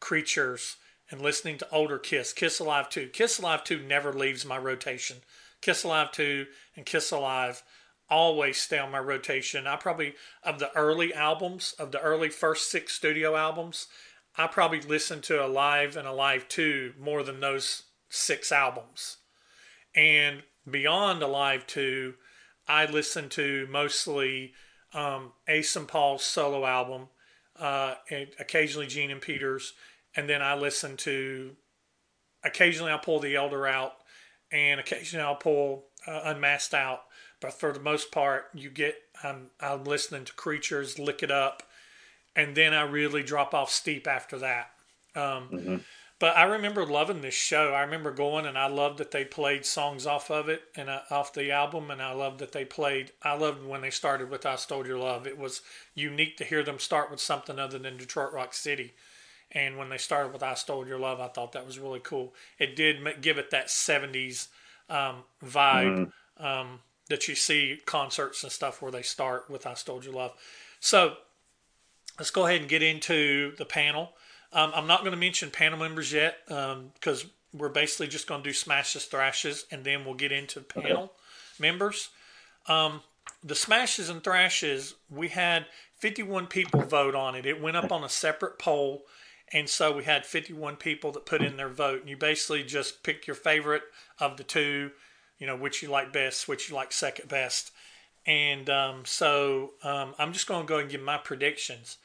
Creatures, 0.00 0.76
and 1.10 1.20
listening 1.20 1.58
to 1.58 1.70
older 1.70 1.98
Kiss. 1.98 2.32
Kiss 2.32 2.58
Alive 2.58 2.88
2. 2.88 3.08
Kiss 3.08 3.38
Alive 3.38 3.64
2 3.64 3.82
never 3.82 4.12
leaves 4.12 4.44
my 4.44 4.58
rotation. 4.58 5.18
Kiss 5.60 5.84
Alive 5.84 6.12
2 6.12 6.46
and 6.76 6.86
Kiss 6.86 7.10
Alive 7.10 7.62
always 8.10 8.58
stay 8.58 8.78
on 8.78 8.90
my 8.90 8.98
rotation. 8.98 9.66
I 9.66 9.76
probably 9.76 10.14
of 10.42 10.58
the 10.58 10.74
early 10.76 11.12
albums, 11.12 11.74
of 11.78 11.92
the 11.92 12.00
early 12.00 12.28
first 12.28 12.70
six 12.70 12.92
studio 12.92 13.36
albums, 13.36 13.86
I 14.36 14.46
probably 14.46 14.80
listened 14.80 15.24
to 15.24 15.44
Alive 15.44 15.96
and 15.96 16.06
Alive 16.06 16.48
2 16.48 16.94
more 16.98 17.22
than 17.22 17.40
those 17.40 17.84
six 18.08 18.52
albums. 18.52 19.16
And 19.94 20.42
beyond 20.70 21.22
Alive 21.22 21.66
2, 21.66 22.14
I 22.68 22.86
listened 22.86 23.30
to 23.32 23.66
mostly 23.70 24.52
um, 24.92 25.32
Ace 25.48 25.74
and 25.74 25.88
Paul's 25.88 26.22
solo 26.22 26.64
album, 26.64 27.08
uh, 27.58 27.94
and 28.10 28.28
occasionally 28.38 28.86
Gene 28.86 29.10
and 29.10 29.20
Peter's, 29.20 29.72
and 30.18 30.28
then 30.28 30.42
I 30.42 30.56
listen 30.56 30.96
to 30.98 31.52
occasionally 32.42 32.90
I'll 32.90 32.98
pull 32.98 33.20
the 33.20 33.36
Elder 33.36 33.68
out, 33.68 33.92
and 34.50 34.80
occasionally 34.80 35.24
I'll 35.24 35.36
pull 35.36 35.84
uh, 36.08 36.22
Unmasked 36.24 36.74
out. 36.74 37.02
But 37.40 37.52
for 37.52 37.72
the 37.72 37.78
most 37.78 38.10
part, 38.10 38.46
you 38.52 38.68
get 38.68 38.96
I'm 39.22 39.50
I'm 39.60 39.84
listening 39.84 40.24
to 40.24 40.32
Creatures, 40.32 40.98
Lick 40.98 41.22
It 41.22 41.30
Up, 41.30 41.62
and 42.34 42.56
then 42.56 42.74
I 42.74 42.82
really 42.82 43.22
drop 43.22 43.54
off 43.54 43.70
steep 43.70 44.08
after 44.08 44.38
that. 44.38 44.70
Um, 45.14 45.48
Mm-hmm. 45.52 45.76
But 46.20 46.36
I 46.36 46.42
remember 46.42 46.84
loving 46.84 47.20
this 47.20 47.34
show. 47.34 47.72
I 47.72 47.82
remember 47.82 48.10
going 48.10 48.44
and 48.44 48.58
I 48.58 48.66
loved 48.66 48.98
that 48.98 49.12
they 49.12 49.24
played 49.24 49.64
songs 49.64 50.04
off 50.04 50.32
of 50.32 50.48
it 50.48 50.62
and 50.74 50.90
uh, 50.90 51.02
off 51.12 51.32
the 51.32 51.52
album, 51.52 51.92
and 51.92 52.02
I 52.02 52.10
loved 52.10 52.40
that 52.40 52.50
they 52.50 52.64
played. 52.64 53.12
I 53.22 53.36
loved 53.36 53.64
when 53.64 53.82
they 53.82 53.90
started 53.90 54.28
with 54.28 54.44
"I 54.44 54.56
Stole 54.56 54.84
Your 54.84 54.98
Love." 54.98 55.28
It 55.28 55.38
was 55.38 55.62
unique 55.94 56.36
to 56.38 56.44
hear 56.44 56.64
them 56.64 56.80
start 56.80 57.12
with 57.12 57.20
something 57.20 57.60
other 57.60 57.78
than 57.78 57.96
Detroit 57.96 58.32
Rock 58.32 58.52
City. 58.52 58.94
And 59.52 59.78
when 59.78 59.88
they 59.88 59.98
started 59.98 60.32
with 60.32 60.42
"I 60.42 60.54
Stole 60.54 60.86
Your 60.86 60.98
Love," 60.98 61.20
I 61.20 61.28
thought 61.28 61.52
that 61.52 61.66
was 61.66 61.78
really 61.78 62.00
cool. 62.00 62.34
It 62.58 62.76
did 62.76 63.20
give 63.20 63.38
it 63.38 63.50
that 63.50 63.68
'70s 63.68 64.48
um, 64.90 65.22
vibe 65.44 66.12
um, 66.38 66.80
that 67.08 67.28
you 67.28 67.34
see 67.34 67.80
concerts 67.86 68.42
and 68.42 68.52
stuff 68.52 68.82
where 68.82 68.92
they 68.92 69.02
start 69.02 69.48
with 69.48 69.66
"I 69.66 69.74
Stole 69.74 70.04
Your 70.04 70.14
Love." 70.14 70.32
So 70.80 71.16
let's 72.18 72.30
go 72.30 72.46
ahead 72.46 72.60
and 72.60 72.68
get 72.68 72.82
into 72.82 73.54
the 73.56 73.64
panel. 73.64 74.12
Um, 74.52 74.72
I'm 74.74 74.86
not 74.86 75.00
going 75.00 75.12
to 75.12 75.18
mention 75.18 75.50
panel 75.50 75.78
members 75.78 76.12
yet 76.12 76.38
because 76.46 77.26
we're 77.52 77.68
basically 77.68 78.08
just 78.08 78.26
going 78.26 78.42
to 78.42 78.48
do 78.48 78.54
smashes, 78.54 79.04
thrashes, 79.04 79.66
and 79.70 79.84
then 79.84 80.04
we'll 80.04 80.14
get 80.14 80.32
into 80.32 80.60
panel 80.60 81.12
members. 81.58 82.10
Um, 82.66 83.02
the 83.42 83.54
smashes 83.54 84.08
and 84.08 84.22
thrashes, 84.22 84.94
we 85.10 85.28
had 85.28 85.66
51 85.96 86.46
people 86.46 86.82
vote 86.82 87.14
on 87.14 87.34
it. 87.34 87.46
It 87.46 87.60
went 87.60 87.76
up 87.76 87.92
on 87.92 88.04
a 88.04 88.08
separate 88.08 88.58
poll, 88.58 89.02
and 89.52 89.68
so 89.68 89.92
we 89.92 90.04
had 90.04 90.26
51 90.26 90.76
people 90.76 91.12
that 91.12 91.26
put 91.26 91.42
in 91.42 91.56
their 91.56 91.68
vote. 91.68 92.00
And 92.00 92.10
you 92.10 92.16
basically 92.16 92.62
just 92.62 93.02
pick 93.02 93.26
your 93.26 93.36
favorite 93.36 93.82
of 94.18 94.36
the 94.36 94.44
two, 94.44 94.90
you 95.38 95.46
know, 95.46 95.56
which 95.56 95.82
you 95.82 95.88
like 95.88 96.12
best, 96.12 96.48
which 96.48 96.68
you 96.68 96.74
like 96.74 96.92
second 96.92 97.28
best. 97.28 97.70
And 98.26 98.68
um, 98.68 99.04
so 99.04 99.72
um, 99.82 100.14
I'm 100.18 100.32
just 100.32 100.46
going 100.46 100.66
to 100.66 100.68
go 100.68 100.78
and 100.78 100.90
give 100.90 101.00
my 101.00 101.16
predictions 101.16 101.98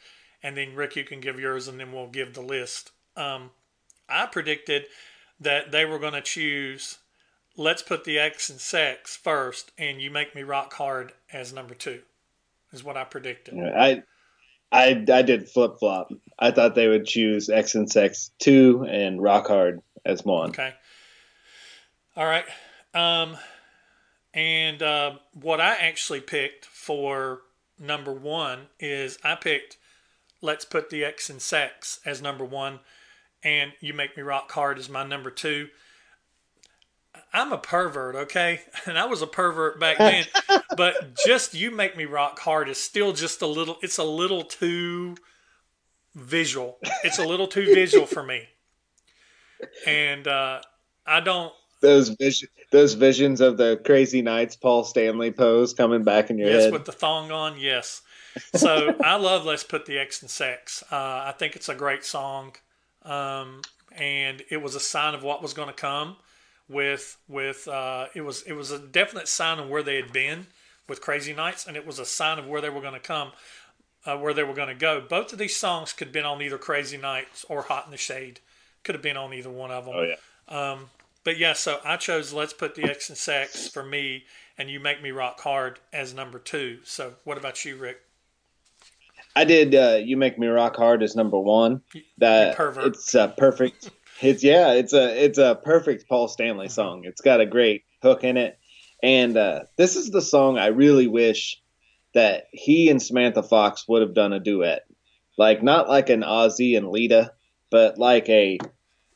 and 0.44 0.58
then 0.58 0.76
Rick, 0.76 0.98
you 0.98 1.06
can 1.06 1.22
give 1.22 1.40
yours, 1.40 1.68
and 1.68 1.80
then 1.80 1.94
we'll 1.94 2.08
give 2.08 2.34
the 2.34 2.42
list. 2.42 2.92
Um, 3.16 3.52
I 4.10 4.26
predicted 4.26 4.86
that 5.40 5.72
they 5.72 5.86
were 5.86 5.98
going 5.98 6.14
to 6.14 6.22
choose 6.22 6.98
"Let's 7.56 7.82
Put 7.82 8.04
the 8.04 8.20
X 8.20 8.50
and 8.50 8.60
Sex" 8.60 9.16
first, 9.16 9.72
and 9.78 10.02
"You 10.02 10.12
Make 10.12 10.36
Me 10.36 10.44
Rock 10.44 10.74
Hard" 10.74 11.14
as 11.32 11.54
number 11.54 11.74
two. 11.74 12.02
Is 12.74 12.84
what 12.84 12.98
I 12.98 13.06
predicted. 13.06 13.58
I 13.58 14.04
I 14.74 15.06
I 15.14 15.22
did 15.22 15.48
flip 15.48 15.78
flop. 15.80 16.12
I 16.40 16.52
thought 16.52 16.76
they 16.76 16.88
would 16.88 17.06
choose 17.06 17.50
X 17.50 17.76
and 17.76 17.90
Sex 17.90 18.32
two 18.40 18.86
and 18.90 19.22
Rock 19.22 19.48
Hard 19.48 19.82
as 20.04 20.26
one. 20.26 20.50
Okay. 20.50 20.74
All 22.18 22.26
right. 22.26 22.46
Um, 22.94 23.38
and 24.34 24.82
uh, 24.82 25.14
what 25.34 25.62
I 25.62 25.76
actually 25.76 26.22
picked 26.22 26.66
for 26.66 27.42
number 27.80 28.12
one 28.12 28.68
is 28.80 29.18
I 29.24 29.36
picked 29.36 29.78
let's 30.42 30.66
put 30.66 30.90
the 30.90 31.06
X 31.06 31.30
and 31.30 31.42
sex 31.42 32.00
as 32.06 32.22
number 32.22 32.44
one, 32.44 32.80
and 33.44 33.74
you 33.80 33.94
make 33.94 34.18
me 34.18 34.24
rock 34.24 34.52
hard 34.52 34.80
as 34.80 34.90
my 34.90 35.06
number 35.06 35.32
two. 35.32 35.70
I'm 37.34 37.52
a 37.52 37.58
pervert, 37.58 38.16
okay, 38.16 38.62
and 38.86 38.98
I 38.98 39.06
was 39.06 39.22
a 39.22 39.28
pervert 39.28 39.80
back 39.80 39.98
then, 39.98 40.26
but 40.78 41.18
just 41.26 41.54
you 41.54 41.72
make 41.72 41.98
me 41.98 42.06
rock 42.06 42.40
hard 42.40 42.70
is 42.70 42.78
still 42.78 43.14
just 43.14 43.42
a 43.42 43.48
little. 43.48 43.78
It's 43.82 43.98
a 43.98 44.04
little 44.04 44.44
too 44.44 45.16
visual. 46.16 46.78
It's 47.04 47.20
a 47.20 47.26
little 47.26 47.48
too 47.48 47.66
visual 47.66 48.06
for 48.06 48.24
me, 48.24 48.44
and 49.88 50.28
uh, 50.28 50.62
I 51.06 51.20
don't. 51.22 51.52
Those 51.82 52.10
vision, 52.10 52.48
those 52.72 52.94
visions 52.94 53.42
of 53.42 53.58
the 53.58 53.82
crazy 53.84 54.22
nights 54.22 54.56
Paul 54.56 54.86
Stanley 54.86 55.32
pose 55.32 55.74
coming 55.74 56.04
back 56.04 56.30
in 56.30 56.38
your 56.38 56.48
yes, 56.48 56.56
head. 56.56 56.64
Yes, 56.66 56.74
with 56.74 56.86
the 56.86 56.94
thong 56.94 57.30
on, 57.32 57.60
yes. 57.60 58.02
So 58.56 58.96
I 59.04 59.16
love 59.16 59.44
"Let's 59.46 59.64
Put 59.64 59.86
the 59.86 59.98
X 59.98 60.22
in 60.22 60.30
Sex." 60.30 60.84
Uh, 60.92 60.96
I 60.96 61.34
think 61.38 61.56
it's 61.56 61.68
a 61.68 61.76
great 61.76 62.06
song, 62.06 62.56
um, 63.04 63.62
and 63.92 64.44
it 64.50 64.62
was 64.62 64.76
a 64.76 64.80
sign 64.80 65.14
of 65.14 65.24
what 65.24 65.42
was 65.42 65.54
going 65.54 65.68
to 65.68 65.74
come. 65.74 66.18
With 66.70 67.18
with 67.28 67.68
uh, 67.68 68.08
it 68.16 68.22
was 68.22 68.42
it 68.44 68.54
was 68.54 68.72
a 68.72 68.80
definite 68.80 69.28
sign 69.28 69.60
of 69.60 69.70
where 69.70 69.84
they 69.84 69.98
had 69.98 70.14
been 70.14 70.48
with 70.88 71.02
Crazy 71.02 71.34
Nights, 71.34 71.68
and 71.68 71.76
it 71.76 71.86
was 71.86 72.00
a 72.00 72.06
sign 72.06 72.40
of 72.40 72.48
where 72.48 72.62
they 72.62 72.70
were 72.70 72.82
going 72.82 72.94
to 72.94 73.00
come, 73.00 73.32
uh, 74.06 74.18
where 74.18 74.34
they 74.34 74.44
were 74.44 74.54
going 74.54 74.70
to 74.70 74.76
go. 74.76 75.02
Both 75.02 75.34
of 75.34 75.40
these 75.40 75.56
songs 75.56 75.94
could 75.94 76.08
have 76.08 76.14
been 76.14 76.26
on 76.26 76.42
either 76.42 76.58
Crazy 76.58 76.98
Nights 76.98 77.46
or 77.50 77.64
Hot 77.64 77.86
in 77.86 77.92
the 77.92 77.98
Shade. 77.98 78.40
Could 78.84 78.96
have 78.96 79.02
been 79.02 79.18
on 79.18 79.34
either 79.34 79.50
one 79.50 79.72
of 79.72 79.86
them. 79.86 79.94
oh 79.98 80.04
yeah. 80.04 80.72
Um, 80.72 80.90
but 81.24 81.38
yeah, 81.38 81.54
so 81.54 81.80
I 81.86 81.98
chose 81.98 82.34
"Let's 82.34 82.54
Put 82.54 82.76
the 82.76 82.84
X 82.84 83.10
in 83.10 83.16
Sex" 83.16 83.68
for 83.68 83.84
me, 83.84 84.24
and 84.58 84.70
"You 84.70 84.80
Make 84.80 85.02
Me 85.02 85.12
Rock 85.12 85.40
Hard" 85.42 85.80
as 85.92 86.14
number 86.14 86.40
two. 86.40 86.80
So 86.84 87.14
what 87.24 87.38
about 87.38 87.64
you, 87.66 87.76
Rick? 87.76 88.02
I 89.36 89.46
did. 89.46 89.74
Uh, 89.74 90.00
you 90.04 90.16
make 90.16 90.38
me 90.38 90.48
rock 90.48 90.76
hard 90.76 91.02
as 91.02 91.16
number 91.16 91.40
one. 91.40 91.82
That 92.20 92.50
you 92.50 92.56
pervert. 92.56 92.86
it's 92.86 93.16
a 93.16 93.34
perfect. 93.36 93.90
It's 94.24 94.44
yeah. 94.44 94.74
It's 94.74 94.94
a 94.94 95.26
it's 95.26 95.38
a 95.38 95.60
perfect 95.64 96.08
Paul 96.08 96.30
Stanley 96.30 96.70
song. 96.70 97.04
It's 97.04 97.22
got 97.22 97.42
a 97.42 97.46
great 97.46 97.84
hook 98.02 98.24
in 98.24 98.38
it, 98.38 98.58
and 99.02 99.36
uh, 99.36 99.64
this 99.76 99.98
is 99.98 100.12
the 100.12 100.22
song 100.22 100.58
I 100.58 100.68
really 100.68 101.08
wish 101.08 101.62
that 102.14 102.46
he 102.54 102.90
and 102.90 103.02
Samantha 103.02 103.44
Fox 103.44 103.86
would 103.88 104.02
have 104.02 104.14
done 104.14 104.32
a 104.32 104.40
duet, 104.40 104.86
like 105.38 105.62
not 105.62 105.90
like 105.90 106.10
an 106.10 106.22
Ozzy 106.22 106.78
and 106.78 106.88
Lita, 106.88 107.34
but 107.70 107.98
like 107.98 108.30
a 108.30 108.60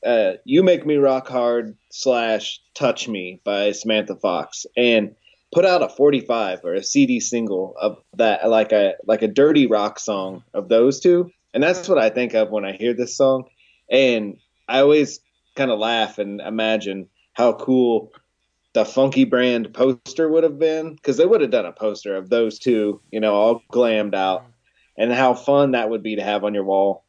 uh, 0.05 0.33
"You 0.43 0.61
Make 0.61 0.85
Me 0.85 0.97
Rock 0.97 1.29
Hard" 1.29 1.77
slash 1.89 2.59
"Touch 2.73 3.07
Me" 3.07 3.39
by 3.45 3.71
Samantha 3.71 4.15
Fox, 4.15 4.65
and 4.75 5.15
put 5.53 5.63
out 5.63 5.83
a 5.83 5.87
45 5.87 6.65
or 6.65 6.73
a 6.73 6.83
CD 6.83 7.21
single 7.21 7.75
of 7.79 7.97
that, 8.17 8.49
like 8.49 8.73
a 8.73 8.95
like 9.05 9.21
a 9.21 9.29
dirty 9.29 9.67
rock 9.67 9.99
song 9.99 10.43
of 10.53 10.67
those 10.67 10.99
two, 10.99 11.31
and 11.53 11.63
that's 11.63 11.87
what 11.87 11.97
I 11.97 12.09
think 12.09 12.33
of 12.33 12.49
when 12.49 12.65
I 12.65 12.73
hear 12.73 12.93
this 12.93 13.15
song, 13.15 13.45
and 13.89 14.37
I 14.67 14.79
always 14.79 15.19
kind 15.55 15.71
of 15.71 15.79
laugh 15.79 16.17
and 16.19 16.41
imagine 16.41 17.09
how 17.33 17.53
cool 17.53 18.11
the 18.73 18.85
funky 18.85 19.25
brand 19.25 19.73
poster 19.73 20.29
would 20.29 20.43
have 20.43 20.59
been 20.59 20.93
because 20.93 21.17
they 21.17 21.25
would 21.25 21.41
have 21.41 21.51
done 21.51 21.65
a 21.65 21.71
poster 21.71 22.15
of 22.15 22.29
those 22.29 22.59
two, 22.59 23.01
you 23.11 23.19
know, 23.19 23.33
all 23.33 23.61
glammed 23.71 24.13
out, 24.13 24.45
and 24.97 25.11
how 25.11 25.33
fun 25.33 25.71
that 25.71 25.89
would 25.89 26.03
be 26.03 26.15
to 26.15 26.23
have 26.23 26.43
on 26.43 26.53
your 26.53 26.63
wall. 26.63 27.03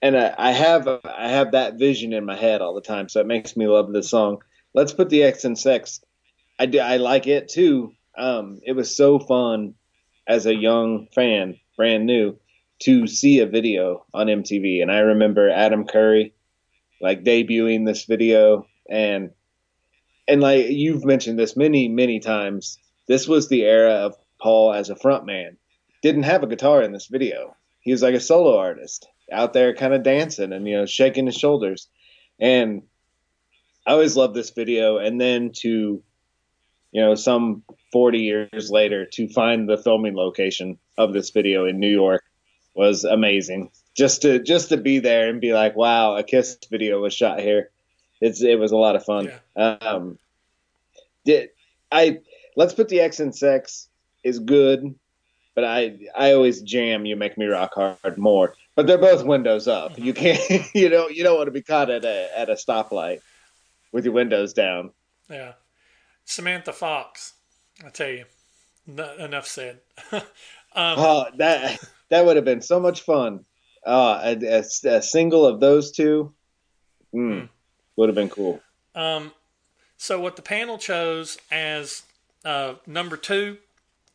And 0.00 0.16
I, 0.16 0.34
I 0.36 0.52
have 0.52 0.86
I 0.86 1.28
have 1.28 1.52
that 1.52 1.78
vision 1.78 2.12
in 2.12 2.24
my 2.24 2.36
head 2.36 2.60
all 2.60 2.74
the 2.74 2.80
time, 2.80 3.08
so 3.08 3.20
it 3.20 3.26
makes 3.26 3.56
me 3.56 3.66
love 3.66 3.92
this 3.92 4.10
song. 4.10 4.38
Let's 4.74 4.92
put 4.92 5.10
the 5.10 5.22
X 5.22 5.44
in 5.44 5.56
sex. 5.56 6.00
I 6.58 6.66
do, 6.66 6.78
I 6.78 6.98
like 6.98 7.26
it 7.26 7.48
too. 7.48 7.94
Um, 8.16 8.60
it 8.64 8.72
was 8.72 8.94
so 8.94 9.18
fun 9.18 9.74
as 10.26 10.46
a 10.46 10.54
young 10.54 11.08
fan, 11.14 11.58
brand 11.76 12.06
new, 12.06 12.38
to 12.80 13.06
see 13.06 13.40
a 13.40 13.46
video 13.46 14.04
on 14.14 14.26
MTV. 14.26 14.82
And 14.82 14.90
I 14.92 14.98
remember 14.98 15.50
Adam 15.50 15.84
Curry 15.86 16.34
like 17.02 17.24
debuting 17.24 17.84
this 17.84 18.04
video. 18.04 18.66
And 18.88 19.30
and 20.28 20.40
like 20.40 20.68
you've 20.68 21.04
mentioned 21.04 21.38
this 21.38 21.56
many 21.56 21.88
many 21.88 22.20
times. 22.20 22.78
This 23.08 23.28
was 23.28 23.48
the 23.48 23.62
era 23.62 23.92
of 23.92 24.16
paul 24.40 24.72
as 24.72 24.90
a 24.90 24.96
front 24.96 25.26
man 25.26 25.56
didn't 26.02 26.24
have 26.24 26.42
a 26.42 26.48
guitar 26.48 26.82
in 26.82 26.92
this 26.92 27.06
video. 27.06 27.56
He 27.80 27.92
was 27.92 28.02
like 28.02 28.14
a 28.14 28.20
solo 28.20 28.58
artist 28.58 29.08
out 29.30 29.52
there 29.52 29.74
kind 29.74 29.94
of 29.94 30.02
dancing 30.02 30.52
and 30.52 30.66
you 30.66 30.76
know 30.76 30.86
shaking 30.86 31.26
his 31.26 31.36
shoulders. 31.36 31.88
And 32.38 32.82
i 33.86 33.92
always 33.92 34.16
loved 34.16 34.34
this 34.34 34.50
video. 34.50 34.98
And 34.98 35.20
then 35.20 35.52
to 35.60 36.02
you 36.90 37.00
know 37.00 37.14
some 37.14 37.62
40 37.92 38.18
years 38.18 38.70
later 38.70 39.06
to 39.14 39.28
find 39.28 39.68
the 39.68 39.78
filming 39.78 40.14
location 40.14 40.78
of 40.98 41.12
this 41.12 41.30
video 41.30 41.64
in 41.64 41.80
new 41.80 41.90
york 41.90 42.22
was 42.74 43.04
amazing 43.04 43.70
just 43.94 44.22
to 44.22 44.38
just 44.38 44.70
to 44.70 44.76
be 44.76 44.98
there 44.98 45.28
and 45.28 45.40
be 45.40 45.52
like 45.52 45.76
wow 45.76 46.16
a 46.16 46.22
kiss 46.22 46.56
video 46.70 47.00
was 47.00 47.14
shot 47.14 47.40
here. 47.40 47.70
It's 48.20 48.42
it 48.42 48.58
was 48.58 48.72
a 48.72 48.76
lot 48.76 48.96
of 48.96 49.04
fun. 49.04 49.32
Um 49.56 50.18
did 51.24 51.50
i 51.90 52.20
let's 52.56 52.74
put 52.74 52.88
the 52.88 53.00
x 53.00 53.20
in 53.20 53.32
sex 53.32 53.88
is 54.24 54.38
good 54.38 54.94
but 55.54 55.64
i 55.64 55.96
i 56.16 56.32
always 56.32 56.62
jam 56.62 57.04
you 57.06 57.16
make 57.16 57.36
me 57.36 57.46
rock 57.46 57.74
hard 57.74 58.18
more. 58.18 58.54
But 58.74 58.86
they're 58.86 58.96
both 58.96 59.24
windows 59.24 59.68
up. 59.68 59.98
You 59.98 60.14
can't 60.14 60.40
you 60.74 60.88
know 60.88 61.08
you 61.08 61.22
don't 61.22 61.36
want 61.36 61.48
to 61.48 61.52
be 61.52 61.62
caught 61.62 61.90
at 61.90 62.04
a 62.04 62.30
at 62.38 62.48
a 62.48 62.54
stoplight 62.54 63.20
with 63.92 64.04
your 64.04 64.14
windows 64.14 64.52
down. 64.54 64.92
Yeah. 65.28 65.52
Samantha 66.24 66.72
Fox, 66.72 67.34
I 67.84 67.90
tell 67.90 68.08
you, 68.08 68.24
enough 69.18 69.46
said. 69.46 69.80
oh 70.74 71.26
that 71.36 71.78
that 72.08 72.24
would 72.24 72.36
have 72.36 72.44
been 72.44 72.62
so 72.62 72.80
much 72.80 73.02
fun 73.02 73.44
uh 73.86 74.20
a, 74.22 74.46
a, 74.46 74.64
a 74.96 75.02
single 75.02 75.46
of 75.46 75.60
those 75.60 75.90
two 75.90 76.32
mm, 77.14 77.48
would 77.96 78.08
have 78.08 78.16
been 78.16 78.28
cool 78.28 78.60
Um, 78.94 79.32
so 79.96 80.20
what 80.20 80.36
the 80.36 80.42
panel 80.42 80.78
chose 80.78 81.38
as 81.50 82.02
uh, 82.44 82.74
number 82.86 83.16
two, 83.16 83.58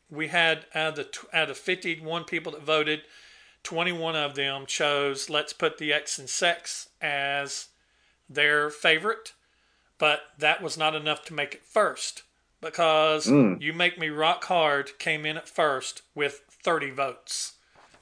we 0.09 0.27
had 0.27 0.65
out 0.75 0.89
of 0.89 0.95
the 0.95 1.37
out 1.37 1.49
of 1.49 1.57
51 1.57 2.25
people 2.25 2.51
that 2.51 2.61
voted, 2.61 3.01
21 3.63 4.15
of 4.15 4.35
them 4.35 4.65
chose 4.65 5.29
"Let's 5.29 5.53
Put 5.53 5.77
the 5.77 5.93
X 5.93 6.19
in 6.19 6.27
Sex" 6.27 6.89
as 7.01 7.69
their 8.29 8.69
favorite, 8.69 9.33
but 9.97 10.21
that 10.37 10.61
was 10.61 10.77
not 10.77 10.93
enough 10.95 11.23
to 11.25 11.33
make 11.33 11.55
it 11.55 11.65
first 11.65 12.23
because 12.61 13.27
Mm. 13.27 13.61
You 13.61 13.73
Make 13.73 13.97
Me 13.97 14.09
Rock 14.09 14.43
Hard 14.45 14.97
came 14.99 15.25
in 15.25 15.37
at 15.37 15.47
first 15.47 16.01
with 16.13 16.41
30 16.49 16.91
votes. 16.91 17.53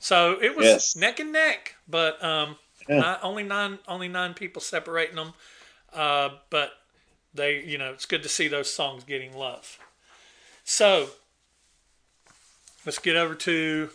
So 0.05 0.37
it 0.39 0.55
was 0.55 0.67
Yes. 0.67 0.95
neck 0.95 1.19
and 1.19 1.31
neck, 1.31 1.73
but 1.87 2.23
um, 2.23 2.59
Yeah. 2.87 2.99
not, 2.99 3.23
only 3.23 3.41
nine 3.41 3.79
only 3.87 4.07
nine 4.07 4.35
people 4.35 4.61
separating 4.61 5.15
them. 5.15 5.33
Uh, 5.91 6.29
but 6.51 6.73
they, 7.33 7.63
you 7.63 7.79
know, 7.79 7.91
it's 7.91 8.05
good 8.05 8.21
to 8.21 8.29
see 8.29 8.47
those 8.47 8.71
songs 8.71 9.03
getting 9.03 9.35
love. 9.35 9.79
So 10.63 11.09
let's 12.85 12.99
get 12.99 13.15
over 13.15 13.33
to 13.33 13.89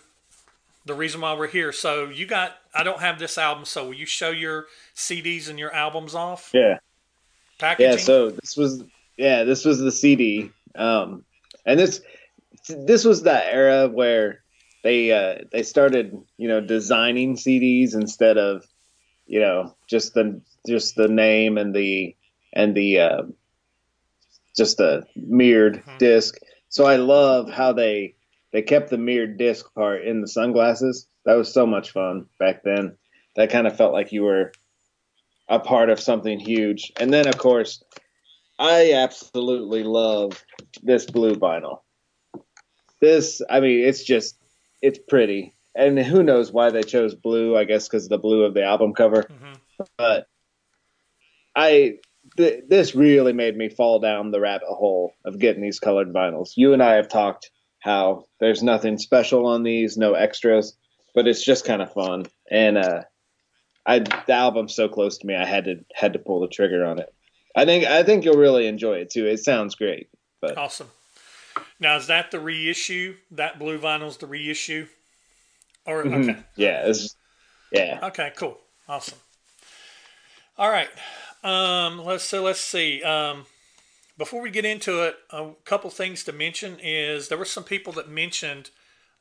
the 0.85 0.95
reason 0.95 1.21
why 1.21 1.35
we're 1.35 1.47
here. 1.47 1.71
So 1.71 2.09
you 2.09 2.27
got, 2.27 2.57
I 2.75 2.83
don't 2.83 2.99
have 2.99 3.21
this 3.21 3.39
album, 3.39 3.65
so 3.65 3.85
will 3.85 3.95
you 3.95 4.07
show 4.07 4.31
your 4.31 4.67
CDs 4.97 5.49
and 5.49 5.61
your 5.61 5.73
albums 5.73 6.17
off? 6.17 6.51
Yeah. 6.53 6.81
Packaging. 7.61 7.93
Yeah, 7.93 7.97
so 7.99 8.31
this 8.31 8.57
was 8.57 8.83
yeah, 9.17 9.45
this 9.45 9.65
was 9.65 9.79
the 9.79 9.93
CD. 9.93 10.51
Um 10.75 11.25
and 11.65 11.79
this 11.79 12.03
this 12.69 13.05
was 13.05 13.23
that 13.23 13.55
era 13.55 13.87
where 13.87 14.43
they 14.83 15.13
uh 15.13 15.45
they 15.53 15.63
started, 15.63 16.17
you 16.37 16.49
know, 16.49 16.61
designing 16.61 17.37
CDs 17.37 17.95
instead 17.95 18.39
of 18.39 18.65
you 19.27 19.41
know, 19.41 19.75
just 19.89 20.15
the 20.15 20.41
just 20.67 20.97
the 20.97 21.09
name 21.09 21.59
and 21.59 21.75
the 21.75 22.17
and 22.53 22.75
the 22.77 23.01
uh 23.01 23.23
just 24.57 24.79
the 24.79 25.07
mirrored 25.17 25.85
Mhm. 25.87 25.99
disc. 25.99 26.37
So 26.69 26.85
I 26.87 26.97
love 26.97 27.51
how 27.51 27.73
they 27.73 28.17
they 28.53 28.63
kept 28.63 28.91
the 28.91 28.99
mirrored 28.99 29.39
disc 29.39 29.73
part 29.75 30.05
in 30.05 30.21
the 30.21 30.29
sunglasses. 30.29 31.09
That 31.25 31.35
was 31.37 31.53
so 31.53 31.67
much 31.67 31.91
fun 31.93 32.27
back 32.39 32.63
then. 32.65 32.97
That 33.37 33.51
kind 33.51 33.67
of 33.67 33.77
felt 33.77 33.93
like 33.93 34.13
you 34.13 34.23
were 34.25 34.53
a 35.49 35.61
part 35.61 35.91
of 35.91 36.01
something 36.01 36.39
huge. 36.41 36.93
And 37.01 37.13
then, 37.13 37.29
of 37.29 37.39
course, 37.39 37.83
I 38.59 38.93
absolutely 38.95 39.85
love 39.85 40.45
this 40.83 41.07
blue 41.07 41.35
vinyl. 41.35 41.81
This, 43.01 43.43
I 43.51 43.61
mean, 43.61 43.85
it's 43.85 44.05
just, 44.05 44.40
it's 44.83 44.99
pretty. 44.99 45.55
And 45.75 45.99
who 45.99 46.23
knows 46.23 46.53
why 46.53 46.71
they 46.71 46.83
chose 46.83 47.15
blue? 47.15 47.57
I 47.57 47.65
guess 47.65 47.89
because 47.89 48.09
the 48.09 48.19
blue 48.19 48.45
of 48.45 48.55
the 48.55 48.65
album 48.65 48.93
cover. 48.95 49.23
Mhm. 49.25 49.87
But 49.97 50.27
I, 51.55 51.99
th- 52.37 52.65
this 52.69 52.95
really 52.95 53.33
made 53.33 53.57
me 53.57 53.69
fall 53.69 53.99
down 53.99 54.31
the 54.31 54.41
rabbit 54.41 54.69
hole 54.69 55.15
of 55.25 55.39
getting 55.39 55.63
these 55.63 55.81
colored 55.81 56.13
vinyls. 56.13 56.51
You 56.57 56.73
and 56.73 56.83
I 56.83 56.95
have 56.95 57.09
talked 57.09 57.51
how 57.81 58.27
there's 58.41 58.63
nothing 58.63 58.99
special 58.99 59.47
on 59.47 59.63
these, 59.63 59.97
no 59.97 60.15
extras, 60.15 60.77
but 61.15 61.27
it's 61.27 61.45
just 61.45 61.65
kind 61.65 61.83
of 61.83 61.93
fun. 61.93 62.27
And 62.51 62.79
uh, 62.79 63.03
I 63.87 64.01
the 64.01 64.33
album's 64.33 64.75
so 64.75 64.89
close 64.89 65.19
to 65.19 65.27
me, 65.27 65.35
I 65.35 65.47
had 65.47 65.65
to 65.65 65.77
had 65.95 66.13
to 66.13 66.19
pull 66.19 66.41
the 66.41 66.49
trigger 66.49 66.85
on 66.85 66.99
it. 66.99 67.13
I 67.57 67.65
think 67.65 67.85
I 67.87 68.03
think 68.03 68.25
you'll 68.25 68.37
really 68.37 68.67
enjoy 68.67 68.99
it 68.99 69.11
too. 69.11 69.27
It 69.27 69.39
sounds 69.39 69.75
great. 69.75 70.09
But 70.41 70.57
Awesome. 70.57 70.89
Now, 71.79 71.97
is 71.97 72.07
that 72.09 72.31
the 72.31 72.41
reissue? 72.41 73.17
That 73.31 73.59
blue 73.59 73.79
vinyl's 73.79 74.17
the 74.19 74.27
reissue? 74.27 74.89
Or, 75.87 76.05
Mhm. 76.05 76.29
okay. 76.31 76.43
Yeah, 76.57 76.87
it's, 76.87 77.17
yeah. 77.71 77.99
Okay, 78.03 78.33
cool. 78.37 78.61
Awesome. 78.89 79.19
All 80.59 80.71
right. 80.71 80.91
Um, 81.43 82.05
let's 82.05 82.25
so 82.25 82.43
let's 82.43 82.61
see. 82.61 83.03
Um, 83.03 83.47
before 84.19 84.43
we 84.43 84.51
get 84.51 84.67
into 84.67 85.03
it, 85.03 85.17
a 85.31 85.53
couple 85.65 85.89
things 85.91 86.23
to 86.25 86.33
mention 86.33 86.79
is 86.81 87.29
there 87.29 87.39
were 87.39 87.45
some 87.47 87.65
people 87.65 87.93
that 87.95 88.09
mentioned 88.09 88.71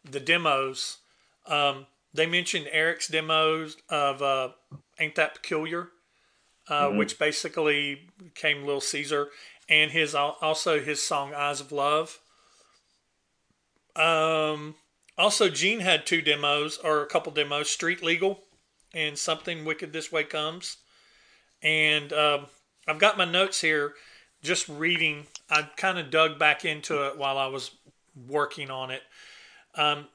the 0.04 0.20
demos. 0.20 0.98
Um, 1.46 1.88
they 2.14 2.26
mentioned 2.26 2.68
Eric's 2.72 3.08
demos 3.08 3.78
of 3.90 4.22
uh, 4.22 4.50
"Ain't 5.00 5.16
That 5.16 5.36
Peculiar," 5.36 5.92
uh, 6.68 6.88
Mhm. 6.88 6.98
which 6.98 7.18
basically 7.18 8.10
came 8.36 8.66
Little 8.66 8.82
Caesar, 8.82 9.30
and 9.70 9.92
his 9.92 10.14
also 10.14 10.82
his 10.82 11.02
song 11.02 11.34
"Eyes 11.34 11.62
of 11.62 11.72
Love." 11.72 12.20
Um, 13.96 14.76
also, 15.18 15.50
Gene 15.50 15.82
had 15.82 16.06
two 16.06 16.22
demos 16.22 16.78
or 16.78 17.02
a 17.02 17.08
couple 17.08 17.32
demos: 17.32 17.70
"Street 17.70 18.04
Legal" 18.04 18.44
and 18.94 19.18
"Something 19.18 19.66
Wicked 19.66 19.94
This 19.94 20.12
Way 20.12 20.24
Comes." 20.24 20.78
And 21.62 22.14
um, 22.14 22.48
I've 22.88 23.00
got 23.00 23.18
my 23.18 23.26
notes 23.26 23.62
here. 23.62 23.94
Just 24.42 24.70
reading, 24.70 25.28
I 25.50 25.64
kind 25.76 26.00
of 26.00 26.10
dug 26.10 26.40
back 26.40 26.64
into 26.64 27.06
it 27.08 27.18
while 27.18 27.38
I 27.38 27.48
was 27.48 27.72
working 28.28 28.72
on 28.72 28.90
it. 28.90 29.02
Um, 29.76 30.08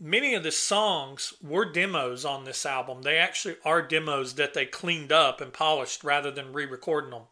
many 0.00 0.34
of 0.34 0.42
the 0.42 0.50
songs 0.50 1.34
were 1.40 1.70
demos 1.70 2.24
on 2.24 2.44
this 2.44 2.66
album. 2.66 3.02
They 3.02 3.18
actually 3.18 3.56
are 3.64 3.82
demos 3.82 4.34
that 4.34 4.54
they 4.54 4.66
cleaned 4.66 5.12
up 5.12 5.40
and 5.40 5.52
polished 5.52 6.02
rather 6.02 6.32
than 6.32 6.52
re-recording 6.52 7.10
them. 7.10 7.22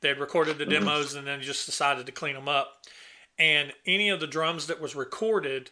They 0.00 0.08
had 0.08 0.18
recorded 0.18 0.58
the 0.58 0.66
demos 0.66 1.14
and 1.14 1.26
then 1.26 1.40
just 1.42 1.66
decided 1.66 2.06
to 2.06 2.12
clean 2.12 2.34
them 2.34 2.48
up. 2.48 2.82
And 3.42 3.72
any 3.84 4.08
of 4.08 4.20
the 4.20 4.28
drums 4.28 4.68
that 4.68 4.80
was 4.80 4.94
recorded 4.94 5.70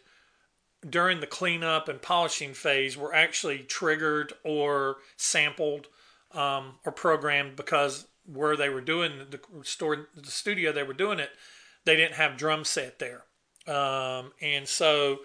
during 0.87 1.21
the 1.21 1.27
cleanup 1.27 1.87
and 1.87 2.01
polishing 2.01 2.53
phase 2.53 2.97
were 2.97 3.15
actually 3.15 3.59
triggered 3.59 4.33
or 4.43 4.97
sampled 5.15 5.87
um, 6.33 6.79
or 6.85 6.91
programmed 6.91 7.55
because 7.55 8.07
where 8.25 8.57
they 8.57 8.67
were 8.67 8.81
doing 8.81 9.13
the 9.29 9.39
store, 9.63 10.09
the 10.13 10.29
studio 10.29 10.73
they 10.73 10.83
were 10.83 10.93
doing 10.93 11.17
it, 11.17 11.29
they 11.85 11.95
didn't 11.95 12.15
have 12.15 12.35
drum 12.35 12.65
set 12.65 12.99
there. 12.99 13.23
Um, 13.73 14.33
and 14.41 14.67
so, 14.67 15.19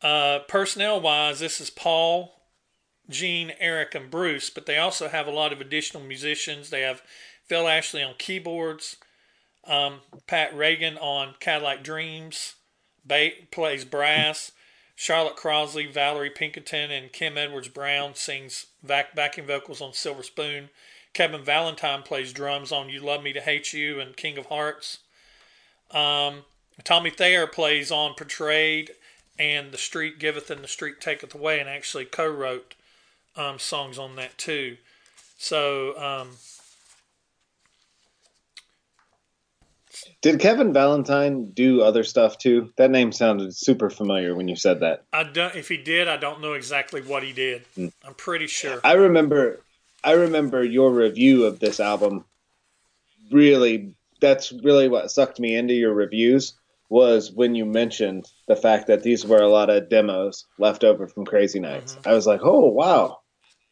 uh, 0.00 0.38
personnel 0.48 0.98
wise, 0.98 1.40
this 1.40 1.60
is 1.60 1.68
Paul, 1.68 2.40
Gene, 3.10 3.52
Eric, 3.60 3.94
and 3.94 4.10
Bruce, 4.10 4.48
but 4.48 4.64
they 4.64 4.78
also 4.78 5.08
have 5.08 5.26
a 5.26 5.30
lot 5.30 5.52
of 5.52 5.60
additional 5.60 6.02
musicians. 6.02 6.70
They 6.70 6.80
have 6.80 7.02
Phil 7.44 7.68
Ashley 7.68 8.02
on 8.02 8.14
keyboards, 8.16 8.96
um, 9.66 10.00
Pat 10.26 10.54
Reagan 10.56 10.96
on 10.98 11.34
Cadillac 11.40 11.82
Dreams, 11.82 12.54
ba- 13.04 13.30
plays 13.50 13.84
brass. 13.84 14.52
Charlotte 14.98 15.36
Crossley, 15.36 15.84
Valerie 15.84 16.30
Pinkston, 16.30 16.90
and 16.90 17.12
Kim 17.12 17.36
Edwards 17.36 17.68
Brown 17.68 18.14
sings 18.14 18.66
back 18.82 19.14
backing 19.14 19.46
vocals 19.46 19.82
on 19.82 19.92
Silver 19.92 20.22
Spoon. 20.22 20.70
Kevin 21.12 21.44
Valentine 21.44 22.02
plays 22.02 22.32
drums 22.32 22.72
on 22.72 22.88
"You 22.88 23.00
Love 23.00 23.22
Me 23.22 23.34
to 23.34 23.40
Hate 23.40 23.74
You" 23.74 24.00
and 24.00 24.16
"King 24.16 24.38
of 24.38 24.46
Hearts." 24.46 25.00
Um, 25.90 26.44
Tommy 26.82 27.10
Thayer 27.10 27.46
plays 27.46 27.90
on 27.90 28.14
"Betrayed" 28.16 28.92
and 29.38 29.70
"The 29.70 29.78
Street 29.78 30.18
Giveth 30.18 30.50
and 30.50 30.64
the 30.64 30.68
Street 30.68 30.98
Taketh 30.98 31.34
Away," 31.34 31.60
and 31.60 31.68
actually 31.68 32.06
co-wrote 32.06 32.74
um, 33.36 33.58
songs 33.58 33.98
on 33.98 34.16
that 34.16 34.38
too. 34.38 34.78
So 35.36 35.98
um, 35.98 36.38
Did 40.22 40.40
Kevin 40.40 40.72
Valentine 40.72 41.50
do 41.52 41.82
other 41.82 42.04
stuff 42.04 42.38
too? 42.38 42.72
That 42.76 42.90
name 42.90 43.12
sounded 43.12 43.54
super 43.54 43.90
familiar 43.90 44.34
when 44.34 44.48
you 44.48 44.56
said 44.56 44.80
that. 44.80 45.04
I 45.12 45.24
don't. 45.24 45.54
If 45.54 45.68
he 45.68 45.76
did, 45.76 46.08
I 46.08 46.16
don't 46.16 46.40
know 46.40 46.54
exactly 46.54 47.00
what 47.02 47.22
he 47.22 47.32
did. 47.32 47.64
Hmm. 47.74 47.88
I'm 48.04 48.14
pretty 48.14 48.46
sure. 48.46 48.80
I 48.82 48.94
remember 48.94 49.60
I 50.04 50.12
remember 50.12 50.62
your 50.62 50.92
review 50.92 51.44
of 51.44 51.58
this 51.58 51.80
album 51.80 52.24
really 53.30 53.92
that's 54.20 54.52
really 54.52 54.88
what 54.88 55.10
sucked 55.10 55.40
me 55.40 55.56
into 55.56 55.74
your 55.74 55.92
reviews 55.92 56.54
was 56.88 57.32
when 57.32 57.54
you 57.54 57.64
mentioned 57.64 58.26
the 58.46 58.56
fact 58.56 58.86
that 58.86 59.02
these 59.02 59.26
were 59.26 59.42
a 59.42 59.48
lot 59.48 59.70
of 59.70 59.88
demos 59.88 60.46
left 60.58 60.84
over 60.84 61.08
from 61.08 61.24
Crazy 61.24 61.58
Nights. 61.58 61.94
Mm-hmm. 61.94 62.08
I 62.08 62.12
was 62.12 62.26
like, 62.26 62.40
"Oh, 62.44 62.68
wow." 62.68 63.18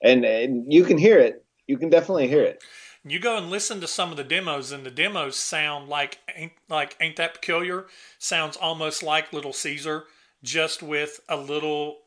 And 0.02 0.24
and 0.24 0.72
you 0.72 0.84
can 0.84 0.98
hear 0.98 1.18
it. 1.18 1.44
You 1.66 1.78
can 1.78 1.90
definitely 1.90 2.28
hear 2.28 2.42
it. 2.42 2.62
You 3.06 3.18
go 3.18 3.36
and 3.36 3.50
listen 3.50 3.80
to 3.80 3.86
some 3.86 4.10
of 4.10 4.16
the 4.16 4.24
demos, 4.24 4.72
and 4.72 4.84
the 4.84 4.90
demos 4.90 5.36
sound 5.36 5.88
like 5.88 6.18
ain't 6.34 6.52
like 6.68 6.96
ain't 7.00 7.16
that 7.16 7.34
peculiar? 7.34 7.86
Sounds 8.18 8.56
almost 8.56 9.02
like 9.02 9.32
Little 9.32 9.52
Caesar, 9.52 10.04
just 10.42 10.82
with 10.82 11.20
a 11.28 11.36
little. 11.36 11.98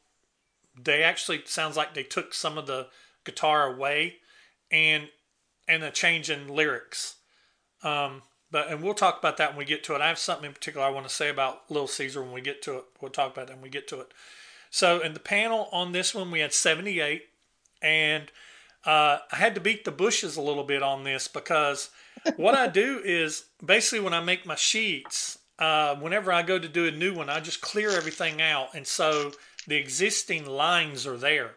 They 0.80 1.04
actually 1.04 1.44
sounds 1.46 1.78
like 1.78 1.94
they 1.94 2.04
took 2.04 2.34
some 2.34 2.58
of 2.58 2.66
the 2.66 2.88
guitar 3.24 3.72
away, 3.72 4.18
and 4.72 5.10
and 5.68 5.84
a 5.84 5.92
change 5.92 6.32
in 6.32 6.48
lyrics. 6.48 7.18
Um, 7.84 8.24
but 8.50 8.70
and 8.70 8.82
we'll 8.82 8.96
talk 8.96 9.20
about 9.20 9.38
that 9.38 9.52
when 9.52 9.60
we 9.60 9.66
get 9.66 9.84
to 9.86 9.96
it. 9.96 10.02
I 10.02 10.08
have 10.08 10.18
something 10.18 10.46
in 10.46 10.54
particular 10.54 10.86
I 10.86 10.90
want 10.90 11.08
to 11.08 11.14
say 11.14 11.30
about 11.30 11.70
Little 11.70 11.88
Caesar 11.88 12.24
when 12.24 12.32
we 12.32 12.42
get 12.42 12.64
to 12.64 12.78
it. 12.78 12.86
We'll 13.00 13.12
talk 13.12 13.34
about 13.34 13.48
that 13.48 13.58
when 13.58 13.64
we 13.64 13.70
get 13.70 13.88
to 13.90 14.00
it. 14.00 14.12
So 14.72 15.00
in 15.00 15.14
the 15.14 15.20
panel 15.20 15.70
on 15.72 15.92
this 15.92 16.16
one, 16.16 16.32
we 16.32 16.40
had 16.40 16.54
seventy 16.54 17.00
eight, 17.00 17.26
and 17.84 18.32
uh, 18.88 19.20
I 19.30 19.36
had 19.36 19.54
to 19.56 19.62
beat 19.62 19.84
the 19.84 19.92
bushes 19.92 20.38
a 20.38 20.42
little 20.42 20.64
bit 20.64 20.82
on 20.82 21.04
this 21.04 21.28
because 21.28 21.90
what 22.38 22.56
I 22.56 22.68
do 22.68 23.02
is 23.06 23.44
basically 23.64 24.00
when 24.00 24.14
I 24.14 24.22
make 24.22 24.46
my 24.46 24.56
sheets, 24.56 25.38
uh, 25.60 25.96
whenever 25.96 26.32
I 26.32 26.42
go 26.42 26.58
to 26.58 26.70
do 26.70 26.88
a 26.88 26.92
new 26.92 27.14
one, 27.14 27.30
I 27.30 27.42
just 27.42 27.60
clear 27.60 27.92
everything 27.92 28.42
out. 28.42 28.74
And 28.74 28.88
so 28.88 29.34
the 29.68 29.76
existing 29.76 30.46
lines 30.46 31.06
are 31.06 31.18
there. 31.18 31.52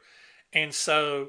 And 0.52 0.74
so 0.74 1.28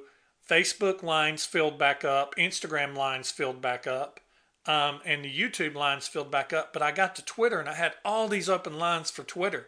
Facebook 0.49 1.03
lines 1.03 1.45
filled 1.45 1.77
back 1.77 2.03
up, 2.03 2.35
Instagram 2.35 2.97
lines 2.97 3.29
filled 3.29 3.61
back 3.61 3.85
up, 3.85 4.19
um, 4.65 5.01
and 5.05 5.23
the 5.23 5.31
YouTube 5.31 5.75
lines 5.75 6.07
filled 6.07 6.31
back 6.31 6.51
up. 6.51 6.73
But 6.73 6.81
I 6.81 6.91
got 6.91 7.15
to 7.17 7.25
Twitter 7.25 7.59
and 7.59 7.69
I 7.69 7.75
had 7.75 7.93
all 8.03 8.27
these 8.27 8.49
open 8.49 8.79
lines 8.79 9.11
for 9.11 9.23
Twitter. 9.23 9.67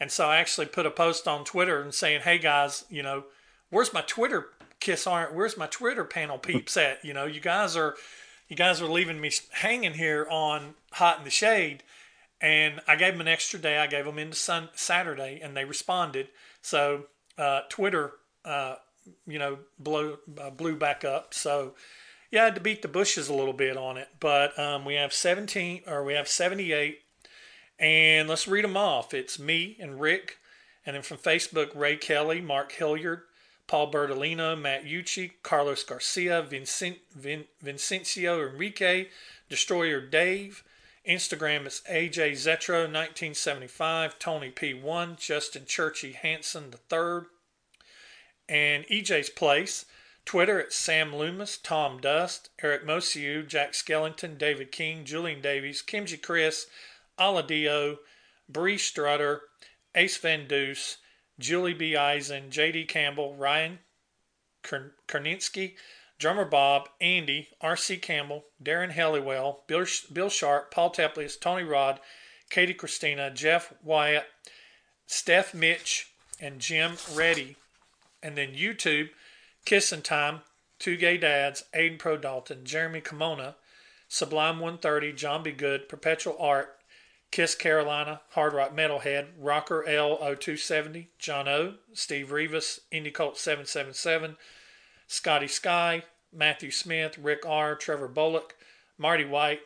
And 0.00 0.10
so 0.10 0.28
I 0.28 0.38
actually 0.38 0.66
put 0.66 0.86
a 0.86 0.90
post 0.90 1.28
on 1.28 1.44
Twitter 1.44 1.82
and 1.82 1.92
saying, 1.92 2.22
hey 2.22 2.38
guys, 2.38 2.86
you 2.88 3.02
know, 3.02 3.24
where's 3.68 3.92
my 3.92 4.00
Twitter 4.00 4.48
Kiss 4.80 5.06
aren't. 5.06 5.34
Where's 5.34 5.56
my 5.56 5.66
Twitter 5.66 6.04
panel 6.04 6.38
peeps 6.38 6.76
at? 6.76 7.04
You 7.04 7.12
know, 7.12 7.26
you 7.26 7.40
guys 7.40 7.76
are, 7.76 7.96
you 8.48 8.56
guys 8.56 8.80
are 8.80 8.88
leaving 8.88 9.20
me 9.20 9.30
hanging 9.50 9.94
here 9.94 10.26
on 10.30 10.74
hot 10.92 11.18
in 11.18 11.24
the 11.24 11.30
shade. 11.30 11.82
And 12.40 12.80
I 12.86 12.94
gave 12.96 13.14
them 13.14 13.20
an 13.20 13.28
extra 13.28 13.58
day. 13.58 13.78
I 13.78 13.88
gave 13.88 14.04
them 14.04 14.18
into 14.18 14.36
sun, 14.36 14.68
Saturday, 14.74 15.40
and 15.42 15.56
they 15.56 15.64
responded. 15.64 16.28
So 16.62 17.06
uh, 17.36 17.62
Twitter, 17.68 18.12
uh, 18.44 18.76
you 19.26 19.38
know, 19.38 19.58
blew 19.78 20.18
uh, 20.40 20.50
blew 20.50 20.76
back 20.76 21.04
up. 21.04 21.34
So 21.34 21.74
yeah, 22.30 22.42
I 22.42 22.44
had 22.46 22.54
to 22.56 22.60
beat 22.60 22.82
the 22.82 22.88
bushes 22.88 23.28
a 23.28 23.34
little 23.34 23.52
bit 23.52 23.76
on 23.76 23.96
it. 23.96 24.08
But 24.20 24.58
um, 24.58 24.84
we 24.84 24.94
have 24.94 25.12
17 25.12 25.82
or 25.86 26.04
we 26.04 26.14
have 26.14 26.28
78, 26.28 27.00
and 27.78 28.28
let's 28.28 28.48
read 28.48 28.64
them 28.64 28.76
off. 28.76 29.14
It's 29.14 29.38
me 29.38 29.76
and 29.80 30.00
Rick, 30.00 30.38
and 30.84 30.94
then 30.94 31.02
from 31.02 31.18
Facebook, 31.18 31.74
Ray 31.74 31.96
Kelly, 31.96 32.40
Mark 32.40 32.72
Hilliard, 32.72 33.22
Paul 33.68 33.92
Bertolino, 33.92 34.60
Matt 34.60 34.84
Ucci, 34.84 35.32
Carlos 35.42 35.84
Garcia, 35.84 36.42
Vincent, 36.42 36.98
Vin, 37.14 37.44
Vincencio 37.60 38.40
Enrique, 38.48 39.08
Destroyer 39.48 40.00
Dave. 40.00 40.64
Instagram 41.06 41.66
is 41.66 41.82
AJ 41.88 42.32
Zetro 42.32 42.82
1975, 42.82 44.18
Tony 44.18 44.50
P1, 44.50 45.18
Justin 45.18 45.64
Churchy 45.66 46.12
Hanson 46.12 46.74
III, 46.90 47.28
and 48.48 48.86
EJ's 48.86 49.30
Place. 49.30 49.84
Twitter 50.24 50.60
at 50.60 50.74
Sam 50.74 51.14
Loomis, 51.16 51.56
Tom 51.56 52.00
Dust, 52.00 52.50
Eric 52.62 52.84
Mosiu, 52.84 53.46
Jack 53.46 53.72
Skellington, 53.72 54.36
David 54.36 54.70
King, 54.70 55.06
Julian 55.06 55.40
Davies, 55.40 55.82
Kimji 55.82 56.20
Chris, 56.20 56.66
Aladio, 57.18 57.96
Bree 58.46 58.76
Strutter, 58.76 59.42
Ace 59.94 60.18
Van 60.18 60.46
Deuce, 60.46 60.98
Julie 61.38 61.74
B. 61.74 61.96
Eisen, 61.96 62.50
J.D. 62.50 62.84
Campbell, 62.84 63.34
Ryan 63.34 63.78
Kerninsky, 64.64 65.74
Drummer 66.18 66.44
Bob, 66.44 66.88
Andy, 67.00 67.48
R.C. 67.60 67.98
Campbell, 67.98 68.44
Darren 68.62 68.92
Helliwell, 68.92 69.58
Bill, 69.66 69.86
Bill 70.12 70.28
Sharp, 70.28 70.72
Paul 70.72 70.90
Teplius, 70.90 71.36
Tony 71.36 71.62
Rod, 71.62 72.00
Katie 72.50 72.74
Christina, 72.74 73.30
Jeff 73.30 73.72
Wyatt, 73.84 74.26
Steph 75.06 75.54
Mitch, 75.54 76.12
and 76.40 76.60
Jim 76.60 76.96
Reddy. 77.14 77.56
And 78.22 78.36
then 78.36 78.54
YouTube, 78.54 79.10
Kissing 79.64 80.02
Time, 80.02 80.40
Two 80.78 80.96
Gay 80.96 81.18
Dads, 81.18 81.64
Aiden 81.74 81.98
Pro 81.98 82.16
Dalton, 82.16 82.64
Jeremy 82.64 83.00
Kimona, 83.00 83.54
Sublime 84.08 84.58
130, 84.58 85.12
John 85.12 85.42
Be 85.42 85.52
Good, 85.52 85.88
Perpetual 85.88 86.36
Art, 86.40 86.77
Kiss 87.30 87.54
Carolina, 87.54 88.22
Hard 88.30 88.54
Rock 88.54 88.74
Metalhead, 88.74 89.26
Rocker 89.38 89.84
L0270, 89.86 91.08
John 91.18 91.48
O, 91.48 91.74
Steve 91.92 92.32
Rivas, 92.32 92.80
Indie 92.92 93.12
Cult 93.12 93.36
777, 93.36 94.36
Scotty 95.06 95.48
Sky, 95.48 96.02
Matthew 96.32 96.70
Smith, 96.70 97.18
Rick 97.18 97.44
R, 97.46 97.74
Trevor 97.74 98.08
Bullock, 98.08 98.56
Marty 98.96 99.24
White, 99.24 99.60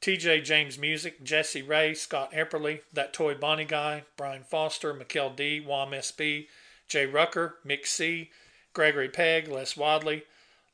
TJ 0.00 0.44
James 0.44 0.78
Music, 0.78 1.24
Jesse 1.24 1.62
Ray, 1.62 1.94
Scott 1.94 2.32
Epperly, 2.32 2.80
That 2.92 3.12
Toy 3.12 3.34
Bonnie 3.34 3.64
Guy, 3.64 4.04
Brian 4.16 4.42
Foster, 4.42 4.92
Mikkel 4.92 5.34
D, 5.34 5.60
Wam 5.60 5.92
SB, 5.92 6.48
Jay 6.88 7.06
Rucker, 7.06 7.56
Mick 7.66 7.86
C, 7.86 8.30
Gregory 8.74 9.08
Pegg, 9.08 9.48
Les 9.48 9.76
Wadley, 9.76 10.24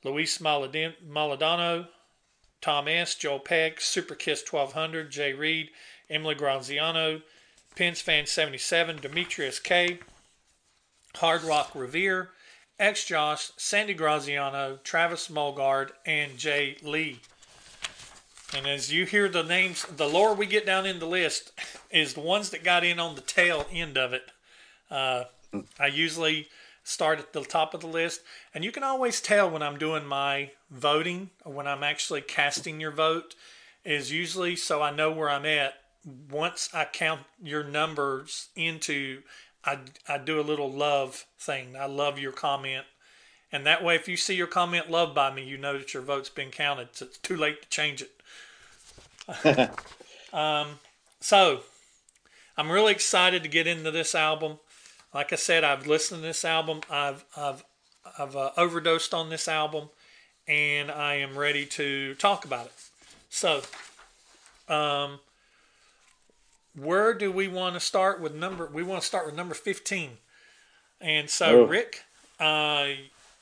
Luis 0.02 0.38
Maladano, 0.38 1.86
Tom 2.60 2.88
S., 2.88 3.14
Joel 3.14 3.38
Pegg, 3.38 3.80
Super 3.80 4.14
Kiss 4.14 4.44
1200, 4.48 5.10
Jay 5.10 5.32
Reed, 5.32 5.70
Emily 6.08 6.34
Graziano, 6.34 7.22
Pins 7.74 8.00
Fan 8.00 8.26
77, 8.26 8.98
Demetrius 9.00 9.58
K., 9.58 9.98
Hard 11.16 11.42
Rock 11.42 11.72
Revere, 11.74 12.30
X 12.78 13.04
Josh, 13.04 13.50
Sandy 13.56 13.94
Graziano, 13.94 14.78
Travis 14.84 15.28
Mulgard, 15.28 15.90
and 16.06 16.36
Jay 16.38 16.76
Lee. 16.82 17.20
And 18.54 18.66
as 18.66 18.92
you 18.92 19.06
hear 19.06 19.28
the 19.28 19.42
names, 19.42 19.84
the 19.84 20.08
lower 20.08 20.34
we 20.34 20.46
get 20.46 20.66
down 20.66 20.86
in 20.86 20.98
the 20.98 21.06
list 21.06 21.52
is 21.90 22.14
the 22.14 22.20
ones 22.20 22.50
that 22.50 22.64
got 22.64 22.84
in 22.84 22.98
on 22.98 23.14
the 23.14 23.20
tail 23.20 23.66
end 23.72 23.96
of 23.96 24.12
it. 24.12 24.30
Uh, 24.90 25.24
I 25.78 25.86
usually 25.86 26.48
start 26.82 27.18
at 27.18 27.32
the 27.32 27.42
top 27.42 27.74
of 27.74 27.80
the 27.80 27.86
list, 27.86 28.22
and 28.54 28.64
you 28.64 28.72
can 28.72 28.82
always 28.82 29.20
tell 29.20 29.50
when 29.50 29.62
I'm 29.62 29.78
doing 29.78 30.06
my 30.06 30.52
voting 30.70 31.30
or 31.44 31.52
when 31.52 31.66
I'm 31.66 31.82
actually 31.82 32.22
casting 32.22 32.80
your 32.80 32.92
vote. 32.92 33.34
Is 33.82 34.12
usually 34.12 34.56
so 34.56 34.82
I 34.82 34.90
know 34.90 35.10
where 35.10 35.30
I'm 35.30 35.46
at. 35.46 35.72
Once 36.30 36.68
I 36.74 36.84
count 36.84 37.20
your 37.42 37.64
numbers 37.64 38.50
into 38.54 39.22
I, 39.64 39.78
I 40.08 40.18
do 40.18 40.40
a 40.40 40.42
little 40.42 40.70
love 40.70 41.26
thing. 41.38 41.76
I 41.76 41.86
love 41.86 42.18
your 42.18 42.32
comment. 42.32 42.86
And 43.52 43.66
that 43.66 43.82
way, 43.82 43.96
if 43.96 44.08
you 44.08 44.16
see 44.16 44.34
your 44.34 44.46
comment 44.46 44.90
loved 44.90 45.14
by 45.14 45.32
me, 45.32 45.44
you 45.44 45.58
know 45.58 45.76
that 45.76 45.92
your 45.92 46.02
vote's 46.02 46.28
been 46.28 46.50
counted. 46.50 46.88
So 46.92 47.06
it's 47.06 47.18
too 47.18 47.36
late 47.36 47.62
to 47.62 47.68
change 47.68 48.02
it. 48.02 49.70
um, 50.32 50.78
so, 51.20 51.60
I'm 52.56 52.70
really 52.70 52.92
excited 52.92 53.42
to 53.42 53.48
get 53.48 53.66
into 53.66 53.90
this 53.90 54.14
album. 54.14 54.58
Like 55.12 55.32
I 55.32 55.36
said, 55.36 55.64
I've 55.64 55.86
listened 55.86 56.22
to 56.22 56.26
this 56.26 56.44
album. 56.44 56.80
I've 56.90 57.24
I've 57.36 57.64
I've 58.18 58.36
uh, 58.36 58.50
overdosed 58.56 59.12
on 59.12 59.28
this 59.28 59.48
album, 59.48 59.90
and 60.46 60.90
I 60.90 61.14
am 61.16 61.38
ready 61.38 61.66
to 61.66 62.14
talk 62.14 62.44
about 62.44 62.66
it. 62.66 62.72
So, 63.28 63.62
um, 64.68 65.20
where 66.74 67.14
do 67.14 67.30
we 67.30 67.48
want 67.48 67.74
to 67.74 67.80
start 67.80 68.20
with 68.20 68.34
number? 68.34 68.66
We 68.72 68.82
want 68.82 69.02
to 69.02 69.06
start 69.06 69.26
with 69.26 69.34
number 69.34 69.54
15. 69.54 70.18
And 71.00 71.30
so, 71.30 71.62
oh. 71.62 71.64
Rick, 71.64 72.04
uh, 72.38 72.88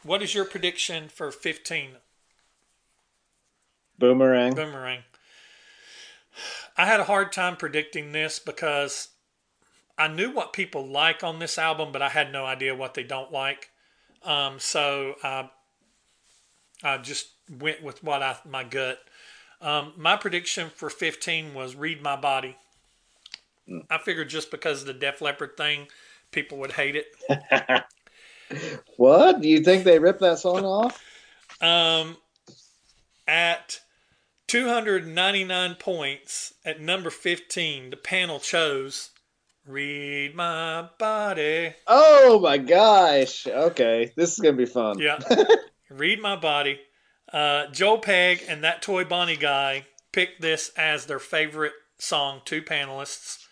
what 0.03 0.23
is 0.23 0.35
your 0.35 0.45
prediction 0.45 1.09
for 1.09 1.31
15? 1.31 1.91
Boomerang. 3.99 4.55
Boomerang. 4.55 5.01
I 6.77 6.87
had 6.87 7.01
a 7.01 7.05
hard 7.05 7.33
time 7.33 7.57
predicting 7.57 8.13
this 8.13 8.39
because 8.39 9.09
I 9.99 10.07
knew 10.07 10.31
what 10.31 10.53
people 10.53 10.87
like 10.87 11.25
on 11.25 11.41
this 11.41 11.59
album, 11.59 11.91
but 11.91 12.03
I 12.03 12.09
had 12.09 12.33
no 12.33 12.47
idea 12.47 12.75
what 12.75 12.95
they 12.95 13.03
don't 13.03 13.33
like. 13.33 13.71
Um, 14.23 14.61
so 14.61 15.17
I, 15.25 15.51
I 16.85 16.99
just 16.99 17.31
went 17.51 17.83
with 17.83 18.05
what 18.05 18.23
I 18.23 18.37
my 18.49 18.63
gut. 18.63 19.01
Um, 19.61 19.93
my 19.97 20.17
prediction 20.17 20.71
for 20.73 20.89
15 20.89 21.53
was 21.53 21.75
"Read 21.75 22.01
My 22.01 22.15
Body." 22.15 22.57
I 23.91 23.99
figured 23.99 24.31
just 24.31 24.51
because 24.51 24.83
of 24.83 24.87
the 24.87 24.95
Def 24.95 25.21
Leppard 25.21 25.57
thing, 25.57 25.89
people 26.31 26.59
would 26.59 26.73
hate 26.73 26.97
it. 26.97 27.07
what? 28.97 29.41
Do 29.41 29.49
you 29.49 29.61
think 29.61 29.85
they 29.85 29.99
ripped 29.99 30.21
that 30.21 30.39
song 30.39 30.65
off? 30.65 31.03
Um, 31.61 32.17
at 33.27 33.81
299 34.47 35.75
points, 35.75 36.55
at 36.65 36.81
number 36.81 37.11
15, 37.11 37.91
the 37.91 37.97
panel 37.97 38.41
chose 38.41 39.11
Read 39.69 40.35
My 40.35 40.89
Body. 40.99 41.75
Oh 41.87 42.41
my 42.41 42.57
gosh. 42.57 43.47
Okay. 43.47 44.13
This 44.17 44.33
is 44.33 44.39
going 44.39 44.57
to 44.57 44.65
be 44.65 44.71
fun. 44.71 44.99
Yeah. 44.99 45.19
Read 45.91 46.21
My 46.23 46.37
Body. 46.37 46.81
Uh, 47.31 47.67
Joe 47.67 47.99
Peg 47.99 48.43
and 48.49 48.65
that 48.65 48.81
Toy 48.81 49.05
Bonnie 49.05 49.37
guy 49.37 49.85
picked 50.11 50.41
this 50.41 50.73
as 50.79 51.05
their 51.05 51.19
favorite 51.19 51.75
song, 51.99 52.41
two 52.47 52.63
panelists. 52.63 53.45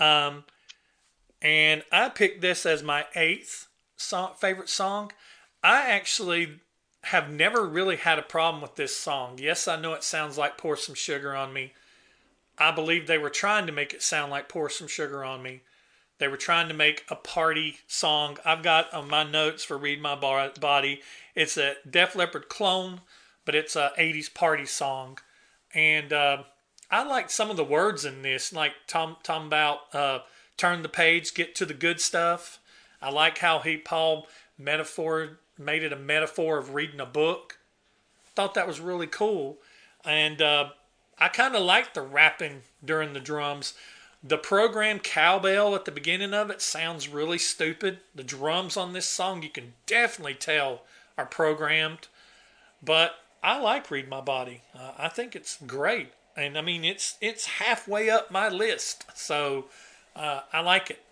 Um, 0.00 0.44
and 1.42 1.82
I 1.92 2.08
picked 2.08 2.40
this 2.40 2.64
as 2.64 2.82
my 2.82 3.04
eighth 3.14 3.68
song, 3.96 4.32
favorite 4.40 4.70
song. 4.70 5.12
I 5.62 5.90
actually 5.90 6.60
have 7.02 7.30
never 7.30 7.66
really 7.66 7.96
had 7.96 8.18
a 8.18 8.22
problem 8.22 8.62
with 8.62 8.76
this 8.76 8.96
song. 8.96 9.38
Yes, 9.38 9.68
I 9.68 9.78
know 9.78 9.92
it 9.92 10.04
sounds 10.04 10.38
like 10.38 10.56
Pour 10.56 10.76
Some 10.76 10.94
Sugar 10.94 11.36
on 11.36 11.52
Me. 11.52 11.74
I 12.60 12.70
believe 12.70 13.06
they 13.06 13.18
were 13.18 13.30
trying 13.30 13.66
to 13.66 13.72
make 13.72 13.94
it 13.94 14.02
sound 14.02 14.30
like 14.30 14.48
Pour 14.48 14.68
Some 14.68 14.86
Sugar 14.86 15.24
on 15.24 15.42
Me. 15.42 15.62
They 16.18 16.28
were 16.28 16.36
trying 16.36 16.68
to 16.68 16.74
make 16.74 17.04
a 17.08 17.16
party 17.16 17.78
song. 17.88 18.36
I've 18.44 18.62
got 18.62 18.92
on 18.92 19.08
my 19.08 19.24
notes 19.24 19.64
for 19.64 19.78
Read 19.78 20.02
My 20.02 20.14
Body. 20.14 21.00
It's 21.34 21.56
a 21.56 21.76
Def 21.88 22.14
Leppard 22.14 22.50
clone, 22.50 23.00
but 23.46 23.54
it's 23.54 23.74
a 23.74 23.92
80s 23.98 24.32
party 24.32 24.66
song. 24.66 25.18
And 25.74 26.12
uh, 26.12 26.42
I 26.90 27.04
like 27.04 27.30
some 27.30 27.50
of 27.50 27.56
the 27.56 27.64
words 27.64 28.04
in 28.04 28.20
this, 28.20 28.52
like 28.52 28.72
Tom 28.86 29.16
Tom 29.22 29.46
about 29.46 29.94
uh, 29.94 30.18
turn 30.58 30.82
the 30.82 30.90
page, 30.90 31.32
get 31.32 31.54
to 31.54 31.64
the 31.64 31.72
good 31.72 32.00
stuff. 32.00 32.58
I 33.00 33.10
like 33.10 33.38
how 33.38 33.60
he 33.60 33.78
Paul 33.78 34.26
metaphor 34.58 35.38
made 35.56 35.82
it 35.82 35.92
a 35.92 35.96
metaphor 35.96 36.58
of 36.58 36.74
reading 36.74 37.00
a 37.00 37.06
book. 37.06 37.58
Thought 38.34 38.52
that 38.54 38.66
was 38.66 38.78
really 38.78 39.06
cool, 39.06 39.58
and 40.04 40.42
uh, 40.42 40.70
I 41.20 41.28
kind 41.28 41.54
of 41.54 41.62
like 41.62 41.94
the 41.94 42.02
rapping 42.02 42.62
during 42.84 43.12
the 43.12 43.20
drums. 43.20 43.74
The 44.22 44.38
program 44.38 44.98
cowbell 44.98 45.74
at 45.74 45.84
the 45.84 45.92
beginning 45.92 46.34
of 46.34 46.50
it 46.50 46.60
sounds 46.60 47.08
really 47.08 47.38
stupid. 47.38 47.98
The 48.14 48.24
drums 48.24 48.76
on 48.76 48.92
this 48.92 49.06
song 49.06 49.42
you 49.42 49.50
can 49.50 49.74
definitely 49.86 50.34
tell 50.34 50.82
are 51.16 51.26
programmed, 51.26 52.08
but 52.82 53.16
I 53.42 53.58
like 53.58 53.90
Read 53.90 54.08
My 54.08 54.20
Body. 54.20 54.62
Uh, 54.74 54.92
I 54.98 55.08
think 55.08 55.34
it's 55.34 55.58
great 55.66 56.12
and 56.36 56.56
I 56.56 56.62
mean 56.62 56.84
it's 56.84 57.16
it's 57.20 57.46
halfway 57.46 58.10
up 58.10 58.30
my 58.30 58.48
list, 58.48 59.04
so 59.14 59.66
uh, 60.16 60.40
I 60.52 60.60
like 60.60 60.90
it. 60.90 61.02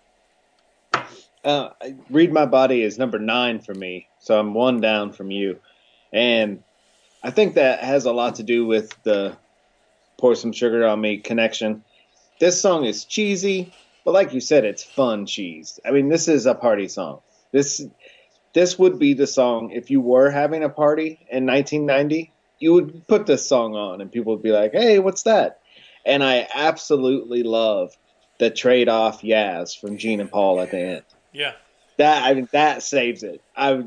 Uh, 1.43 1.69
Read 2.09 2.33
My 2.33 2.45
Body 2.45 2.83
is 2.83 2.97
number 2.97 3.19
nine 3.19 3.59
for 3.59 3.73
me, 3.73 4.07
so 4.19 4.39
I'm 4.39 4.53
one 4.53 4.81
down 4.81 5.11
from 5.11 5.31
you. 5.31 5.59
And 6.11 6.63
I 7.23 7.31
think 7.31 7.55
that 7.55 7.79
has 7.81 8.05
a 8.05 8.11
lot 8.11 8.35
to 8.35 8.43
do 8.43 8.65
with 8.65 8.91
the 9.03 9.37
Pour 10.19 10.35
Some 10.35 10.51
Sugar 10.51 10.85
on 10.85 11.01
Me 11.01 11.17
connection. 11.17 11.83
This 12.39 12.61
song 12.61 12.85
is 12.85 13.05
cheesy, 13.05 13.73
but 14.05 14.13
like 14.13 14.33
you 14.33 14.39
said, 14.39 14.65
it's 14.65 14.83
fun 14.83 15.25
cheese. 15.25 15.79
I 15.85 15.91
mean, 15.91 16.09
this 16.09 16.27
is 16.27 16.45
a 16.45 16.55
party 16.55 16.87
song. 16.87 17.21
This 17.51 17.85
this 18.53 18.79
would 18.79 18.99
be 18.99 19.13
the 19.13 19.27
song 19.27 19.71
if 19.71 19.91
you 19.91 20.01
were 20.01 20.29
having 20.29 20.63
a 20.63 20.69
party 20.69 21.25
in 21.29 21.45
1990. 21.45 22.31
You 22.59 22.73
would 22.73 23.07
put 23.07 23.25
this 23.25 23.47
song 23.47 23.75
on, 23.75 24.01
and 24.01 24.11
people 24.11 24.33
would 24.33 24.43
be 24.43 24.51
like, 24.51 24.73
"Hey, 24.73 24.99
what's 24.99 25.23
that?" 25.23 25.59
And 26.05 26.23
I 26.23 26.47
absolutely 26.53 27.43
love 27.43 27.95
the 28.39 28.49
trade 28.49 28.89
off 28.89 29.21
Yaz 29.21 29.79
from 29.79 29.97
Gene 29.97 30.21
and 30.21 30.31
Paul 30.31 30.59
at 30.59 30.71
the 30.71 30.79
end. 30.79 31.03
Yeah. 31.31 31.53
That 31.97 32.23
I 32.23 32.33
mean 32.33 32.47
that 32.51 32.81
saves 32.81 33.23
it. 33.23 33.41
I 33.55 33.83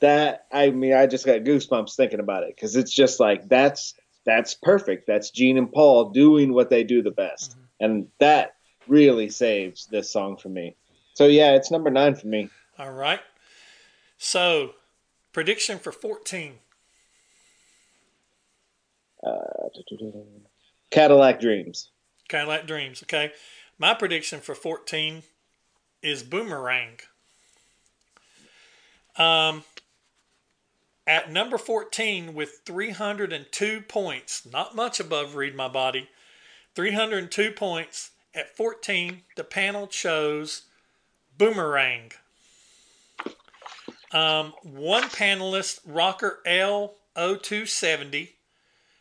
that 0.00 0.46
I 0.52 0.70
mean 0.70 0.94
I 0.94 1.06
just 1.06 1.26
got 1.26 1.40
goosebumps 1.40 1.96
thinking 1.96 2.20
about 2.20 2.44
it 2.44 2.54
because 2.54 2.76
it's 2.76 2.92
just 2.92 3.20
like 3.20 3.48
that's 3.48 3.94
that's 4.26 4.54
perfect. 4.54 5.06
That's 5.06 5.30
Gene 5.30 5.56
and 5.56 5.72
Paul 5.72 6.10
doing 6.10 6.52
what 6.52 6.68
they 6.68 6.84
do 6.84 7.02
the 7.02 7.10
best, 7.10 7.52
mm-hmm. 7.52 7.84
and 7.84 8.08
that 8.18 8.56
really 8.86 9.30
saves 9.30 9.86
this 9.86 10.10
song 10.10 10.36
for 10.36 10.48
me. 10.48 10.76
So 11.14 11.26
yeah, 11.26 11.54
it's 11.54 11.70
number 11.70 11.90
nine 11.90 12.14
for 12.14 12.26
me. 12.26 12.50
All 12.78 12.92
right. 12.92 13.20
So 14.18 14.72
prediction 15.32 15.78
for 15.78 15.92
fourteen. 15.92 16.58
Uh, 19.24 19.68
Cadillac 20.90 21.40
Dreams. 21.40 21.90
Cadillac 22.28 22.66
Dreams. 22.66 23.02
Okay. 23.02 23.32
My 23.78 23.92
prediction 23.92 24.40
for 24.40 24.54
14 24.54 25.22
is 26.02 26.22
Boomerang. 26.22 27.00
Um, 29.18 29.64
at 31.06 31.30
number 31.30 31.58
14 31.58 32.34
with 32.34 32.60
302 32.64 33.80
points, 33.82 34.46
not 34.50 34.74
much 34.74 34.98
above 34.98 35.36
Read 35.36 35.54
My 35.54 35.68
Body, 35.68 36.08
302 36.74 37.52
points. 37.52 38.10
At 38.34 38.54
14, 38.54 39.22
the 39.36 39.44
panel 39.44 39.86
chose 39.86 40.62
Boomerang. 41.38 42.12
Um, 44.12 44.52
one 44.62 45.04
panelist, 45.04 45.80
Rocker 45.86 46.40
L0270, 46.46 48.30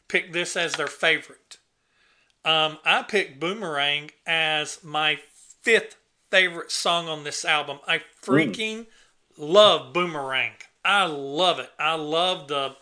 picked 0.07 0.31
this 0.31 0.55
as 0.55 0.73
their 0.73 0.87
favorite. 0.87 1.57
Um, 2.45 2.77
I 2.85 3.01
picked 3.01 3.39
Boomerang 3.39 4.11
as 4.25 4.83
my 4.83 5.19
fifth 5.61 5.97
favorite 6.29 6.71
song 6.71 7.09
on 7.09 7.23
this 7.23 7.43
album. 7.43 7.79
I 7.87 8.01
freaking 8.23 8.79
mm. 8.79 8.87
love 9.37 9.93
Boomerang. 9.93 10.53
I 10.85 11.05
love 11.05 11.57
it. 11.59 11.71
I 11.79 11.95
love 11.95 12.47
the 12.47 12.75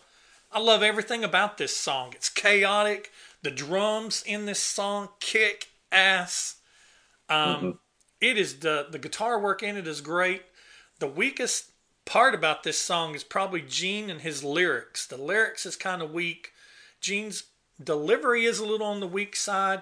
I 0.51 0.59
love 0.59 0.83
everything 0.83 1.23
about 1.23 1.57
this 1.57 1.75
song. 1.75 2.11
It's 2.13 2.29
chaotic. 2.29 3.11
The 3.41 3.49
drums 3.49 4.23
in 4.25 4.45
this 4.45 4.59
song 4.59 5.09
kick 5.19 5.69
ass. 5.91 6.57
Um, 7.29 7.55
mm-hmm. 7.55 7.69
it 8.21 8.37
is 8.37 8.59
the 8.59 8.87
the 8.91 8.99
guitar 8.99 9.39
work 9.39 9.63
in 9.63 9.77
it 9.77 9.87
is 9.87 10.01
great. 10.01 10.43
The 10.99 11.07
weakest 11.07 11.71
part 12.05 12.35
about 12.35 12.63
this 12.63 12.77
song 12.77 13.15
is 13.15 13.23
probably 13.23 13.61
Gene 13.61 14.09
and 14.09 14.21
his 14.21 14.43
lyrics. 14.43 15.07
The 15.07 15.17
lyrics 15.17 15.65
is 15.65 15.77
kind 15.77 16.01
of 16.01 16.11
weak. 16.11 16.51
Gene's 16.99 17.43
delivery 17.81 18.45
is 18.45 18.59
a 18.59 18.65
little 18.65 18.87
on 18.87 18.99
the 18.99 19.07
weak 19.07 19.35
side, 19.35 19.81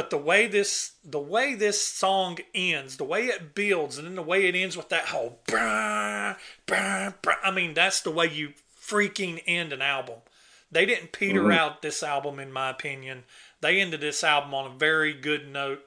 but 0.00 0.08
the 0.08 0.16
way 0.16 0.46
this 0.46 0.92
the 1.04 1.20
way 1.20 1.54
this 1.54 1.78
song 1.78 2.38
ends, 2.54 2.96
the 2.96 3.04
way 3.04 3.26
it 3.26 3.54
builds, 3.54 3.98
and 3.98 4.06
then 4.06 4.14
the 4.14 4.22
way 4.22 4.46
it 4.46 4.54
ends 4.54 4.74
with 4.74 4.88
that 4.88 5.08
whole 5.08 5.40
brah, 5.46 6.38
brah, 6.66 7.14
brah, 7.22 7.36
I 7.44 7.50
mean, 7.50 7.74
that's 7.74 8.00
the 8.00 8.10
way 8.10 8.26
you 8.26 8.54
freaking 8.82 9.42
end 9.46 9.74
an 9.74 9.82
album. 9.82 10.20
They 10.72 10.86
didn't 10.86 11.12
peter 11.12 11.42
mm-hmm. 11.42 11.52
out 11.52 11.82
this 11.82 12.02
album, 12.02 12.38
in 12.38 12.50
my 12.50 12.70
opinion. 12.70 13.24
They 13.60 13.78
ended 13.78 14.00
this 14.00 14.24
album 14.24 14.54
on 14.54 14.70
a 14.70 14.74
very 14.74 15.12
good 15.12 15.46
note. 15.46 15.82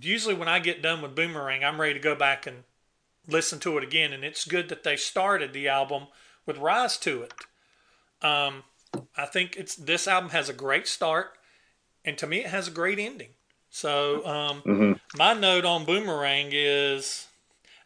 Usually, 0.00 0.34
when 0.34 0.48
I 0.48 0.58
get 0.58 0.82
done 0.82 1.00
with 1.00 1.14
Boomerang, 1.14 1.62
I'm 1.62 1.80
ready 1.80 1.94
to 1.94 2.00
go 2.00 2.16
back 2.16 2.44
and 2.44 2.64
listen 3.28 3.60
to 3.60 3.78
it 3.78 3.84
again, 3.84 4.12
and 4.12 4.24
it's 4.24 4.44
good 4.44 4.68
that 4.68 4.82
they 4.82 4.96
started 4.96 5.52
the 5.52 5.68
album 5.68 6.08
with 6.44 6.58
Rise 6.58 6.98
to 6.98 7.22
It. 7.22 7.34
Um, 8.20 8.64
I 9.16 9.26
think 9.26 9.54
it's 9.54 9.76
this 9.76 10.08
album 10.08 10.30
has 10.30 10.48
a 10.48 10.52
great 10.52 10.88
start, 10.88 11.38
and 12.04 12.18
to 12.18 12.26
me, 12.26 12.38
it 12.38 12.46
has 12.46 12.68
a 12.68 12.70
great 12.70 12.98
ending. 12.98 13.30
So, 13.70 14.26
um, 14.26 14.62
mm-hmm. 14.62 14.92
my 15.16 15.32
note 15.32 15.64
on 15.64 15.84
Boomerang 15.84 16.50
is 16.52 17.26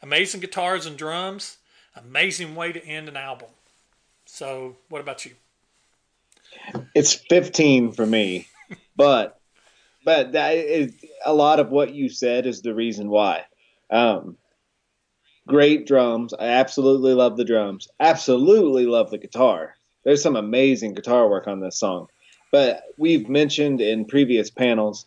amazing 0.02 0.40
guitars 0.40 0.84
and 0.84 0.96
drums, 0.96 1.58
amazing 1.94 2.54
way 2.54 2.72
to 2.72 2.84
end 2.84 3.08
an 3.08 3.16
album. 3.16 3.48
So, 4.24 4.76
what 4.88 5.00
about 5.00 5.24
you? 5.24 5.32
It's 6.94 7.14
15 7.14 7.92
for 7.92 8.04
me, 8.04 8.48
but 8.96 9.40
but 10.04 10.32
that 10.32 10.56
is, 10.56 10.94
a 11.24 11.34
lot 11.34 11.60
of 11.60 11.70
what 11.70 11.94
you 11.94 12.08
said 12.08 12.46
is 12.46 12.62
the 12.62 12.74
reason 12.74 13.08
why. 13.08 13.44
Um, 13.90 14.36
great 15.46 15.86
drums. 15.86 16.32
I 16.32 16.46
absolutely 16.46 17.14
love 17.14 17.36
the 17.36 17.44
drums. 17.44 17.88
Absolutely 17.98 18.86
love 18.86 19.10
the 19.10 19.18
guitar. 19.18 19.74
There's 20.04 20.22
some 20.22 20.36
amazing 20.36 20.94
guitar 20.94 21.28
work 21.28 21.48
on 21.48 21.60
this 21.60 21.78
song. 21.78 22.06
But 22.52 22.84
we've 22.96 23.28
mentioned 23.28 23.80
in 23.80 24.04
previous 24.04 24.50
panels, 24.50 25.06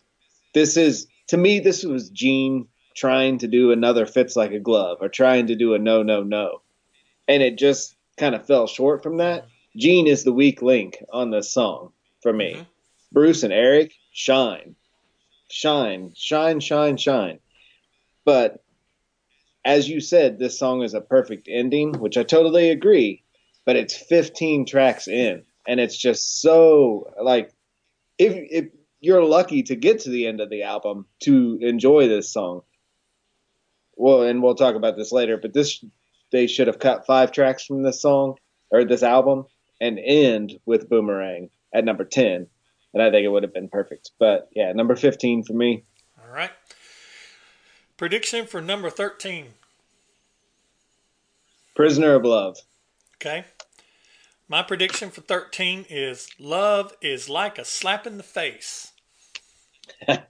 this 0.54 0.76
is 0.76 1.06
to 1.28 1.36
me 1.36 1.60
this 1.60 1.84
was 1.84 2.10
Gene 2.10 2.68
trying 2.94 3.38
to 3.38 3.48
do 3.48 3.72
another 3.72 4.06
fits 4.06 4.36
like 4.36 4.52
a 4.52 4.58
glove 4.58 4.98
or 5.00 5.08
trying 5.08 5.46
to 5.48 5.56
do 5.56 5.74
a 5.74 5.78
no 5.78 6.02
no 6.02 6.22
no. 6.22 6.62
And 7.28 7.42
it 7.42 7.58
just 7.58 7.96
kind 8.16 8.34
of 8.34 8.46
fell 8.46 8.66
short 8.66 9.02
from 9.02 9.18
that. 9.18 9.46
Gene 9.76 10.06
is 10.06 10.24
the 10.24 10.32
weak 10.32 10.62
link 10.62 11.02
on 11.12 11.30
this 11.30 11.52
song 11.52 11.92
for 12.22 12.32
me. 12.32 12.54
Mm-hmm. 12.54 12.62
Bruce 13.12 13.42
and 13.42 13.52
Eric 13.52 13.92
shine. 14.12 14.76
Shine, 15.50 16.12
shine, 16.14 16.60
shine, 16.60 16.96
shine. 16.96 17.38
But 18.24 18.62
as 19.64 19.88
you 19.88 20.00
said, 20.00 20.38
this 20.38 20.58
song 20.58 20.82
is 20.82 20.94
a 20.94 21.00
perfect 21.00 21.48
ending, 21.50 21.94
which 21.94 22.16
I 22.16 22.22
totally 22.22 22.70
agree 22.70 23.22
but 23.64 23.76
it's 23.76 23.96
15 23.96 24.66
tracks 24.66 25.08
in 25.08 25.42
and 25.70 25.78
it's 25.78 25.96
just 25.96 26.42
so 26.42 27.14
like 27.22 27.54
if 28.18 28.34
if 28.34 28.72
you're 29.00 29.24
lucky 29.24 29.62
to 29.62 29.76
get 29.76 30.00
to 30.00 30.10
the 30.10 30.26
end 30.26 30.40
of 30.40 30.50
the 30.50 30.64
album 30.64 31.06
to 31.20 31.58
enjoy 31.62 32.08
this 32.08 32.30
song. 32.30 32.62
Well 33.96 34.22
and 34.22 34.42
we'll 34.42 34.56
talk 34.56 34.74
about 34.74 34.96
this 34.96 35.12
later 35.12 35.38
but 35.38 35.54
this 35.54 35.82
they 36.32 36.48
should 36.48 36.66
have 36.66 36.80
cut 36.80 37.06
five 37.06 37.30
tracks 37.30 37.64
from 37.64 37.82
this 37.82 38.02
song 38.02 38.34
or 38.70 38.84
this 38.84 39.04
album 39.04 39.46
and 39.80 40.00
end 40.04 40.58
with 40.66 40.88
boomerang 40.88 41.50
at 41.72 41.84
number 41.84 42.04
10 42.04 42.46
and 42.92 43.02
i 43.02 43.10
think 43.10 43.24
it 43.24 43.28
would 43.28 43.44
have 43.44 43.54
been 43.54 43.68
perfect. 43.68 44.10
But 44.18 44.48
yeah 44.56 44.72
number 44.72 44.96
15 44.96 45.44
for 45.44 45.52
me. 45.52 45.84
All 46.20 46.34
right. 46.34 46.50
Prediction 47.96 48.44
for 48.44 48.60
number 48.60 48.90
13 48.90 49.54
prisoner 51.76 52.14
of 52.14 52.24
love. 52.24 52.56
Okay. 53.16 53.44
My 54.50 54.64
prediction 54.64 55.10
for 55.12 55.20
13 55.20 55.86
is 55.88 56.28
love 56.36 56.92
is 57.00 57.28
like 57.28 57.56
a 57.56 57.64
slap 57.64 58.04
in 58.04 58.16
the 58.16 58.24
face. 58.24 58.90
and 60.08 60.24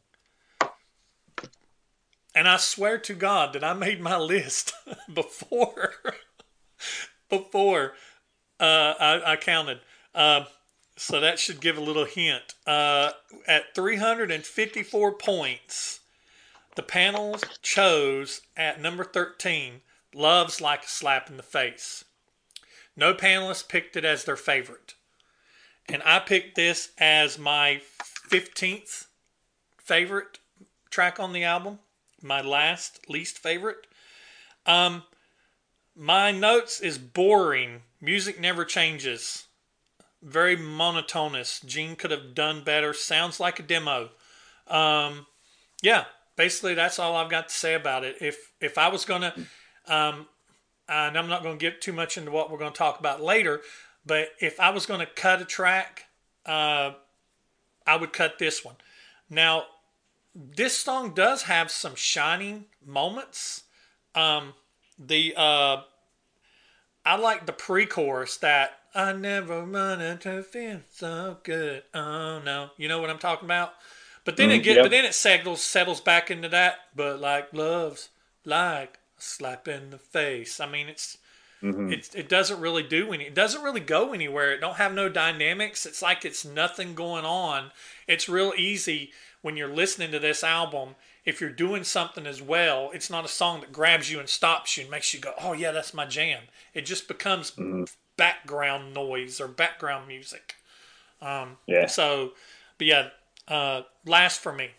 I 2.34 2.58
swear 2.58 2.98
to 2.98 3.14
God 3.14 3.54
that 3.54 3.64
I 3.64 3.72
made 3.72 3.98
my 3.98 4.18
list 4.18 4.74
before 5.14 5.94
before 7.30 7.94
uh, 8.60 8.92
I, 9.00 9.32
I, 9.32 9.36
counted. 9.36 9.80
Uh, 10.14 10.44
so 10.98 11.18
that 11.18 11.38
should 11.38 11.62
give 11.62 11.78
a 11.78 11.80
little 11.80 12.04
hint. 12.04 12.52
Uh, 12.66 13.12
at 13.48 13.74
354 13.74 15.14
points, 15.14 16.00
the 16.76 16.82
panel 16.82 17.38
chose 17.62 18.42
at 18.54 18.82
number 18.82 19.04
13, 19.04 19.80
Love's 20.12 20.60
Like 20.60 20.84
a 20.84 20.88
Slap 20.88 21.30
in 21.30 21.38
the 21.38 21.42
Face. 21.42 22.04
No 23.00 23.14
panelists 23.14 23.66
picked 23.66 23.96
it 23.96 24.04
as 24.04 24.24
their 24.24 24.36
favorite. 24.36 24.92
And 25.88 26.02
I 26.04 26.18
picked 26.18 26.54
this 26.54 26.90
as 26.98 27.38
my 27.38 27.80
15th 28.28 29.06
favorite 29.78 30.38
track 30.90 31.18
on 31.18 31.32
the 31.32 31.42
album, 31.42 31.78
my 32.22 32.42
last 32.42 33.08
least 33.08 33.38
favorite. 33.38 33.86
Um, 34.66 35.04
my 35.96 36.30
notes 36.30 36.78
is 36.78 36.98
boring. 36.98 37.80
Music 38.02 38.38
never 38.38 38.66
changes. 38.66 39.46
Very 40.22 40.54
monotonous. 40.54 41.60
Gene 41.60 41.96
could 41.96 42.10
have 42.10 42.34
done 42.34 42.62
better. 42.62 42.92
Sounds 42.92 43.40
like 43.40 43.58
a 43.58 43.62
demo. 43.62 44.10
Um, 44.68 45.26
yeah, 45.80 46.04
basically 46.36 46.74
that's 46.74 46.98
all 46.98 47.16
I've 47.16 47.30
got 47.30 47.48
to 47.48 47.54
say 47.54 47.72
about 47.72 48.04
it. 48.04 48.16
If 48.20 48.52
if 48.60 48.76
I 48.76 48.88
was 48.88 49.06
gonna 49.06 49.32
um, 49.88 50.26
and 50.90 51.16
I'm 51.16 51.28
not 51.28 51.42
going 51.42 51.58
to 51.58 51.62
get 51.62 51.80
too 51.80 51.92
much 51.92 52.18
into 52.18 52.30
what 52.30 52.50
we're 52.50 52.58
going 52.58 52.72
to 52.72 52.78
talk 52.78 52.98
about 53.00 53.22
later, 53.22 53.62
but 54.04 54.30
if 54.40 54.60
I 54.60 54.70
was 54.70 54.86
going 54.86 55.00
to 55.00 55.06
cut 55.06 55.40
a 55.40 55.44
track, 55.44 56.04
uh, 56.46 56.92
I 57.86 57.96
would 57.96 58.12
cut 58.12 58.38
this 58.38 58.64
one. 58.64 58.76
Now, 59.28 59.64
this 60.34 60.76
song 60.78 61.14
does 61.14 61.42
have 61.44 61.70
some 61.70 61.94
shining 61.94 62.66
moments. 62.84 63.64
Um, 64.14 64.54
the 64.98 65.34
uh, 65.36 65.82
I 67.04 67.16
like 67.16 67.46
the 67.46 67.52
pre-chorus 67.52 68.36
that 68.38 68.78
I 68.94 69.12
never 69.12 69.64
wanted 69.64 70.20
to 70.22 70.42
feel 70.42 70.80
so 70.92 71.38
good. 71.42 71.82
Oh 71.94 72.40
no, 72.40 72.70
you 72.76 72.88
know 72.88 73.00
what 73.00 73.10
I'm 73.10 73.18
talking 73.18 73.46
about. 73.46 73.74
But 74.24 74.36
then 74.36 74.50
it 74.52 74.60
Mm, 74.60 74.62
get, 74.62 74.76
yep. 74.76 74.82
but 74.82 74.90
then 74.90 75.04
it 75.04 75.14
settles 75.14 75.62
settles 75.62 76.00
back 76.00 76.30
into 76.30 76.48
that. 76.50 76.76
But 76.94 77.20
like 77.20 77.52
love's 77.52 78.10
like 78.44 78.99
slap 79.22 79.68
in 79.68 79.90
the 79.90 79.98
face. 79.98 80.60
I 80.60 80.66
mean, 80.66 80.88
it's 80.88 81.18
Mhm. 81.62 81.92
it, 81.92 82.14
it 82.14 82.28
doesn't 82.28 82.60
really 82.60 82.82
do 82.82 83.12
any. 83.12 83.26
It 83.26 83.34
doesn't 83.34 83.62
really 83.62 83.80
go 83.80 84.14
anywhere. 84.14 84.52
It 84.52 84.60
don't 84.60 84.76
have 84.76 84.94
no 84.94 85.08
dynamics. 85.10 85.84
It's 85.84 86.00
like 86.00 86.24
it's 86.24 86.44
nothing 86.44 86.94
going 86.94 87.26
on. 87.26 87.72
It's 88.06 88.28
real 88.30 88.54
easy 88.56 89.12
when 89.42 89.56
you're 89.58 89.68
listening 89.68 90.10
to 90.12 90.18
this 90.18 90.42
album. 90.42 90.96
If 91.26 91.38
you're 91.40 91.50
doing 91.50 91.84
something 91.84 92.26
as 92.26 92.40
well, 92.40 92.90
it's 92.94 93.10
not 93.10 93.26
a 93.26 93.28
song 93.28 93.60
that 93.60 93.72
grabs 93.72 94.10
you 94.10 94.18
and 94.18 94.28
stops 94.28 94.76
you 94.76 94.82
and 94.84 94.90
makes 94.90 95.12
you 95.12 95.20
go, 95.20 95.34
"Oh 95.38 95.52
yeah, 95.52 95.70
that's 95.70 95.92
my 95.92 96.06
jam." 96.06 96.44
It 96.72 96.82
just 96.86 97.06
becomes 97.08 97.52
background 98.16 98.94
noise 98.94 99.38
or 99.40 99.46
background 99.48 100.08
music. 100.08 100.56
Um, 101.20 101.58
Yeah. 101.66 101.86
So, 101.86 102.32
but 102.78 102.86
yeah, 102.86 103.10
uh, 103.48 103.82
last 104.06 104.40
for 104.40 104.52
me. 104.52 104.70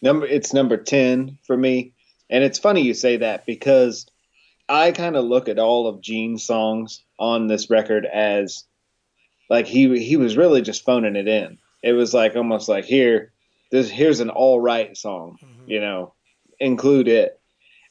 Number 0.00 0.26
it's 0.26 0.52
number 0.52 0.76
10 0.76 1.38
for 1.42 1.56
me. 1.56 1.92
And 2.32 2.42
it's 2.42 2.58
funny 2.58 2.80
you 2.80 2.94
say 2.94 3.18
that 3.18 3.44
because 3.44 4.06
I 4.66 4.92
kind 4.92 5.16
of 5.16 5.26
look 5.26 5.50
at 5.50 5.58
all 5.58 5.86
of 5.86 6.00
Gene's 6.00 6.44
songs 6.44 7.04
on 7.18 7.46
this 7.46 7.68
record 7.68 8.06
as 8.06 8.64
like 9.50 9.66
he 9.66 10.02
he 10.02 10.16
was 10.16 10.36
really 10.36 10.62
just 10.62 10.84
phoning 10.84 11.14
it 11.14 11.28
in. 11.28 11.58
It 11.82 11.92
was 11.92 12.14
like 12.14 12.34
almost 12.34 12.70
like 12.70 12.86
here 12.86 13.32
this 13.70 13.90
here's 13.90 14.20
an 14.20 14.30
all 14.30 14.58
right 14.58 14.96
song, 14.96 15.36
mm-hmm. 15.44 15.70
you 15.70 15.80
know, 15.80 16.14
include 16.58 17.06
it. 17.06 17.38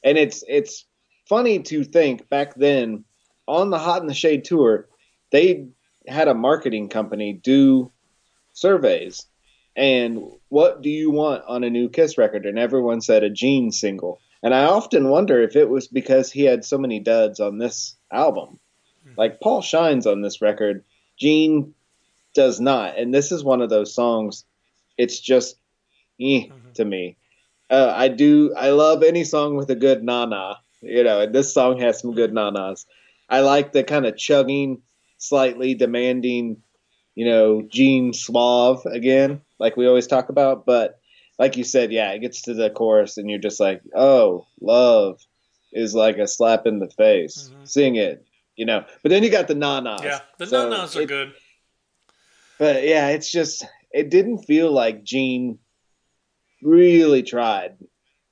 And 0.04 0.18
it's 0.18 0.44
it's 0.48 0.86
funny 1.30 1.60
to 1.60 1.84
think 1.84 2.28
back 2.28 2.56
then 2.56 3.06
on 3.48 3.70
the 3.70 3.78
Hot 3.78 4.02
in 4.02 4.08
the 4.08 4.14
Shade 4.16 4.44
tour, 4.44 4.90
they 5.32 5.68
had 6.08 6.28
a 6.28 6.34
marketing 6.34 6.90
company 6.90 7.34
do 7.34 7.92
surveys 8.54 9.28
and 9.76 10.24
what 10.50 10.82
do 10.82 10.90
you 10.90 11.12
want 11.12 11.44
on 11.48 11.64
a 11.64 11.70
new 11.70 11.90
Kiss 11.90 12.18
record? 12.18 12.46
And 12.46 12.60
everyone 12.60 13.02
said 13.02 13.24
a 13.24 13.30
Gene 13.30 13.72
single. 13.72 14.20
And 14.44 14.54
I 14.54 14.66
often 14.66 15.10
wonder 15.10 15.42
if 15.42 15.56
it 15.56 15.70
was 15.70 15.88
because 15.88 16.32
he 16.32 16.44
had 16.44 16.66
so 16.66 16.78
many 16.78 17.00
duds 17.00 17.40
on 17.40 17.58
this 17.58 17.96
album. 18.12 18.60
Like 19.18 19.40
Paul 19.42 19.62
shines 19.62 20.08
on 20.08 20.22
this 20.22 20.42
record, 20.42 20.84
Gene 21.18 21.74
does 22.34 22.60
not. 22.60 22.98
And 22.98 23.14
this 23.14 23.32
is 23.32 23.44
one 23.44 23.62
of 23.62 23.70
those 23.70 23.94
songs. 23.94 24.46
It's 24.98 25.20
just 25.20 25.58
eh, 26.20 26.48
to 26.76 26.86
me. 26.86 27.18
Uh, 27.70 27.94
I 27.96 28.08
do. 28.08 28.54
I 28.56 28.72
love 28.72 29.04
any 29.04 29.24
song 29.24 29.56
with 29.56 29.70
a 29.70 29.76
good 29.76 30.04
na 30.04 30.26
na. 30.26 30.56
You 30.82 31.04
know, 31.04 31.22
and 31.22 31.34
this 31.34 31.54
song 31.54 31.80
has 31.80 32.00
some 32.00 32.14
good 32.14 32.34
na 32.34 32.50
nas. 32.50 32.86
I 33.30 33.42
like 33.42 33.72
the 33.72 33.84
kind 33.84 34.06
of 34.06 34.18
chugging, 34.18 34.82
slightly 35.18 35.74
demanding 35.76 36.62
you 37.16 37.26
know, 37.26 37.62
Gene 37.62 38.14
Suave 38.14 38.86
again, 38.86 39.42
like 39.60 39.76
we 39.76 39.88
always 39.88 40.08
talk 40.08 40.30
about. 40.30 40.66
But 40.66 41.00
like 41.42 41.58
you 41.58 41.64
said, 41.64 41.92
yeah, 41.92 42.12
it 42.12 42.20
gets 42.20 42.44
to 42.44 42.54
the 42.54 42.70
chorus 42.70 43.18
and 43.18 43.28
you're 43.28 43.40
just 43.40 43.60
like, 43.60 43.82
oh, 43.96 44.46
love 44.62 45.20
is 45.74 45.96
like 45.96 46.20
a 46.20 46.28
slap 46.28 46.68
in 46.68 46.78
the 46.78 46.88
face. 46.92 47.50
Mm-hmm. 47.52 47.66
Sing 47.66 47.96
it, 47.96 48.24
you 48.56 48.64
know. 48.68 48.86
But 49.02 49.10
then 49.10 49.24
you 49.24 49.32
got 49.32 49.48
the 49.48 49.56
na-nas. 49.56 50.02
Yeah, 50.04 50.20
the 50.38 50.46
So 50.46 50.70
no-nos 50.70 50.96
are 50.96 51.02
it- 51.02 51.08
good. 51.08 51.34
But 52.60 52.84
yeah, 52.84 53.08
it's 53.08 53.32
just, 53.32 53.66
it 53.92 54.12
didn't 54.12 54.44
feel 54.46 54.72
like 54.72 55.04
Gene 55.04 55.58
really 56.62 57.24
tried. 57.24 57.76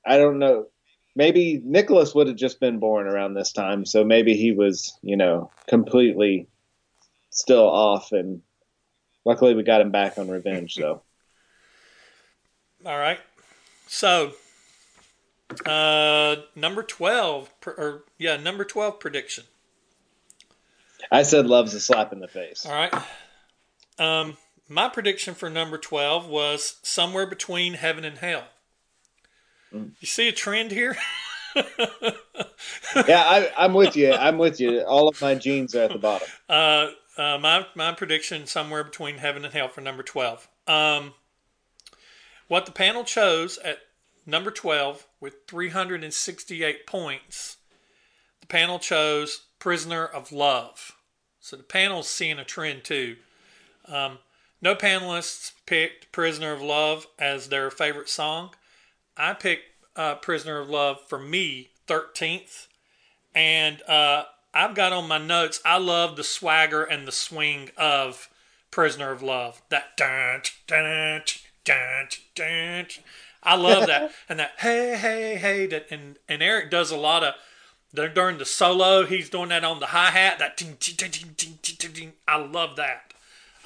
I 0.06 0.16
don't 0.16 0.38
know. 0.38 0.68
Maybe 1.16 1.60
Nicholas 1.64 2.14
would 2.14 2.28
have 2.28 2.36
just 2.36 2.60
been 2.60 2.78
born 2.78 3.08
around 3.08 3.34
this 3.34 3.50
time. 3.50 3.84
So 3.86 4.04
maybe 4.04 4.36
he 4.36 4.52
was, 4.52 4.96
you 5.02 5.16
know, 5.16 5.50
completely 5.66 6.46
still 7.30 7.68
off 7.68 8.12
and 8.12 8.40
luckily 9.24 9.54
we 9.54 9.64
got 9.64 9.80
him 9.80 9.90
back 9.90 10.16
on 10.16 10.28
revenge 10.28 10.74
so 10.74 11.02
All 12.84 12.98
right. 12.98 13.20
So, 13.86 14.32
uh, 15.66 16.36
number 16.54 16.82
12, 16.82 17.50
or 17.66 18.04
yeah, 18.18 18.36
number 18.36 18.64
12 18.64 19.00
prediction. 19.00 19.44
i 21.10 21.22
said 21.22 21.46
love's 21.46 21.74
a 21.74 21.80
slap 21.80 22.12
in 22.12 22.20
the 22.20 22.28
face 22.28 22.64
All 22.64 22.72
right. 22.72 22.94
Um, 23.98 24.36
my 24.68 24.88
prediction 24.88 25.34
for 25.34 25.50
number 25.50 25.76
12 25.76 26.28
was 26.28 26.76
somewhere 26.82 27.26
between 27.26 27.74
heaven 27.74 28.04
and 28.04 28.18
hell. 28.18 28.44
You 29.72 29.92
see 30.06 30.28
a 30.28 30.32
trend 30.32 30.70
here? 30.70 30.96
yeah 31.56 33.22
I, 33.24 33.50
i'm 33.58 33.74
with 33.74 33.96
you 33.96 34.12
i'm 34.12 34.38
with 34.38 34.60
you 34.60 34.82
all 34.82 35.08
of 35.08 35.20
my 35.20 35.34
genes 35.34 35.74
are 35.74 35.82
at 35.82 35.92
the 35.92 35.98
bottom 35.98 36.28
Uh, 36.48 36.90
uh, 37.18 37.38
my 37.38 37.66
my 37.74 37.90
prediction 37.92 38.46
somewhere 38.46 38.84
between 38.84 39.18
heaven 39.18 39.44
and 39.44 39.52
hell 39.52 39.66
for 39.68 39.80
number 39.80 40.04
twelve. 40.04 40.48
Um, 40.68 41.12
what 42.50 42.66
the 42.66 42.72
panel 42.72 43.04
chose 43.04 43.58
at 43.58 43.78
number 44.26 44.50
twelve 44.50 45.06
with 45.20 45.46
three 45.46 45.68
hundred 45.68 46.02
and 46.02 46.12
sixty-eight 46.12 46.84
points, 46.84 47.58
the 48.40 48.46
panel 48.48 48.80
chose 48.80 49.42
"Prisoner 49.60 50.04
of 50.04 50.32
Love." 50.32 50.96
So 51.38 51.56
the 51.56 51.62
panel's 51.62 52.08
seeing 52.08 52.40
a 52.40 52.44
trend 52.44 52.82
too. 52.82 53.18
Um, 53.86 54.18
no 54.60 54.74
panelists 54.74 55.52
picked 55.64 56.10
"Prisoner 56.10 56.50
of 56.50 56.60
Love" 56.60 57.06
as 57.20 57.50
their 57.50 57.70
favorite 57.70 58.08
song. 58.08 58.50
I 59.16 59.32
picked 59.34 59.66
uh, 59.94 60.16
"Prisoner 60.16 60.58
of 60.58 60.68
Love" 60.68 60.98
for 61.08 61.20
me 61.20 61.70
thirteenth, 61.86 62.66
and 63.32 63.80
uh, 63.82 64.24
I've 64.52 64.74
got 64.74 64.92
on 64.92 65.06
my 65.06 65.18
notes. 65.18 65.60
I 65.64 65.78
love 65.78 66.16
the 66.16 66.24
swagger 66.24 66.82
and 66.82 67.06
the 67.06 67.12
swing 67.12 67.70
of 67.76 68.28
"Prisoner 68.72 69.12
of 69.12 69.22
Love." 69.22 69.62
That 69.68 69.96
dun 69.96 70.42
dun 70.66 71.22
dun 71.64 72.08
dun. 72.34 72.86
I 73.42 73.56
love 73.56 73.86
that, 73.86 74.12
and 74.28 74.38
that 74.38 74.52
hey 74.58 74.96
hey 74.96 75.36
hey. 75.36 75.66
That 75.66 75.86
and 75.90 76.18
and 76.28 76.42
Eric 76.42 76.70
does 76.70 76.90
a 76.90 76.96
lot 76.96 77.24
of. 77.24 77.34
During 77.92 78.38
the 78.38 78.44
solo, 78.44 79.04
he's 79.04 79.28
doing 79.30 79.48
that 79.48 79.64
on 79.64 79.80
the 79.80 79.86
hi 79.86 80.10
hat. 80.10 80.38
That 80.38 80.56
ding, 80.56 80.76
ding, 80.78 80.94
ding, 80.96 81.10
ding, 81.10 81.58
ding, 81.60 81.76
ding, 81.76 81.92
ding. 81.92 82.12
I 82.28 82.36
love 82.36 82.76
that. 82.76 83.12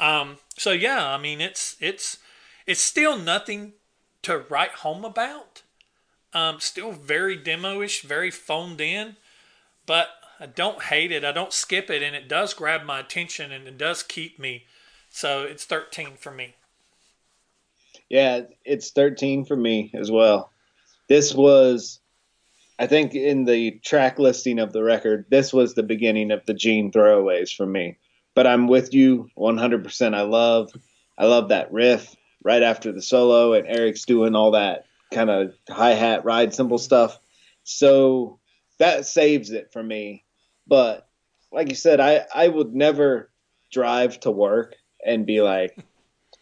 Um, 0.01 0.39
so 0.57 0.73
yeah, 0.73 1.11
I 1.11 1.19
mean 1.19 1.43
it's 1.43 1.77
it's 1.79 2.19
it's 2.67 2.81
still 2.81 3.19
nothing 3.19 3.75
to 4.23 4.39
write 4.39 4.71
home 4.71 5.05
about. 5.05 5.63
Um, 6.33 6.59
still 6.59 6.91
very 6.91 7.37
demo-ish, 7.37 8.03
very 8.03 8.31
phoned 8.31 8.81
in, 8.81 9.17
but 9.87 10.09
I 10.41 10.47
don't 10.47 10.83
hate 10.85 11.13
it. 11.13 11.25
I 11.25 11.31
don't 11.31 11.53
skip 11.53 11.91
it, 11.91 12.03
and 12.03 12.17
it 12.17 12.29
does 12.29 12.55
grab 12.55 12.85
my 12.85 13.01
attention, 13.01 13.53
and 13.53 13.69
it 13.69 13.79
does 13.79 14.03
keep 14.03 14.39
me. 14.39 14.65
So 15.11 15.43
it's 15.45 15.65
13 15.65 16.17
for 16.19 16.33
me. 16.33 16.55
Yeah 18.09 18.43
it's 18.65 18.91
13 18.91 19.45
for 19.45 19.57
me 19.57 19.91
as 19.95 20.11
well. 20.11 20.51
This 21.09 21.35
was 21.35 22.01
i 22.79 22.87
think 22.87 23.15
in 23.15 23.45
the 23.45 23.73
track 23.85 24.19
listing 24.19 24.59
of 24.59 24.73
the 24.73 24.83
record 24.83 25.27
this 25.31 25.53
was 25.53 25.75
the 25.75 25.83
beginning 25.83 26.33
of 26.33 26.45
the 26.47 26.55
gene 26.55 26.91
throwaways 26.91 27.55
for 27.55 27.67
me. 27.67 27.99
But 28.35 28.47
i'm 28.47 28.67
with 28.69 28.93
you 28.95 29.29
100% 29.39 30.15
i 30.15 30.23
love 30.23 30.71
i 31.19 31.27
love 31.27 31.49
that 31.51 31.73
riff 31.73 32.15
right 32.43 32.63
after 32.63 32.93
the 32.93 33.03
solo 33.03 33.53
and 33.53 33.67
eric's 33.67 34.05
doing 34.05 34.35
all 34.35 34.53
that 34.53 34.85
kind 35.13 35.31
of 35.31 35.55
hi-hat 35.69 36.25
ride 36.25 36.55
cymbal 36.55 36.79
stuff. 36.79 37.19
So 37.63 38.41
that 38.79 39.07
saves 39.07 39.51
it 39.51 39.73
for 39.73 39.83
me. 39.83 40.25
But 40.67 41.07
like 41.53 41.69
you 41.69 41.77
said 41.77 42.01
i 42.01 42.27
i 42.35 42.49
would 42.49 42.75
never 42.75 43.31
drive 43.71 44.19
to 44.21 44.31
work 44.31 44.75
and 45.05 45.27
be 45.27 45.41
like 45.41 45.77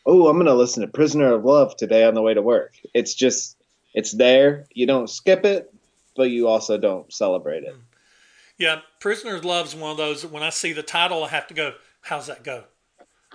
oh, 0.07 0.29
I'm 0.29 0.37
going 0.37 0.47
to 0.47 0.55
listen 0.55 0.83
to 0.83 0.89
Prisoner 0.89 1.33
of 1.33 1.45
Love 1.45 1.77
today 1.77 2.05
on 2.05 2.15
the 2.15 2.23
way 2.23 2.35
to 2.35 2.43
work. 2.43 2.75
It's 2.95 3.15
just, 3.15 3.57
it's 3.95 4.13
there. 4.13 4.67
You 4.73 4.87
don't 4.87 5.09
skip 5.09 5.45
it, 5.45 5.73
but 6.17 6.31
you 6.31 6.49
also 6.49 6.79
don't 6.79 7.13
celebrate 7.13 7.65
it. 7.65 7.75
Hmm. 7.75 7.81
Yeah, 8.59 8.81
Prisoner's 9.01 9.45
Love's 9.45 9.75
one 9.75 9.93
of 9.93 9.97
those 9.97 10.25
when 10.27 10.43
I 10.43 10.51
see 10.51 10.73
the 10.73 10.83
title, 10.83 11.25
I 11.25 11.29
have 11.29 11.49
to 11.49 11.55
go, 11.55 11.75
how's 12.03 12.27
that 12.27 12.45
go? 12.45 12.65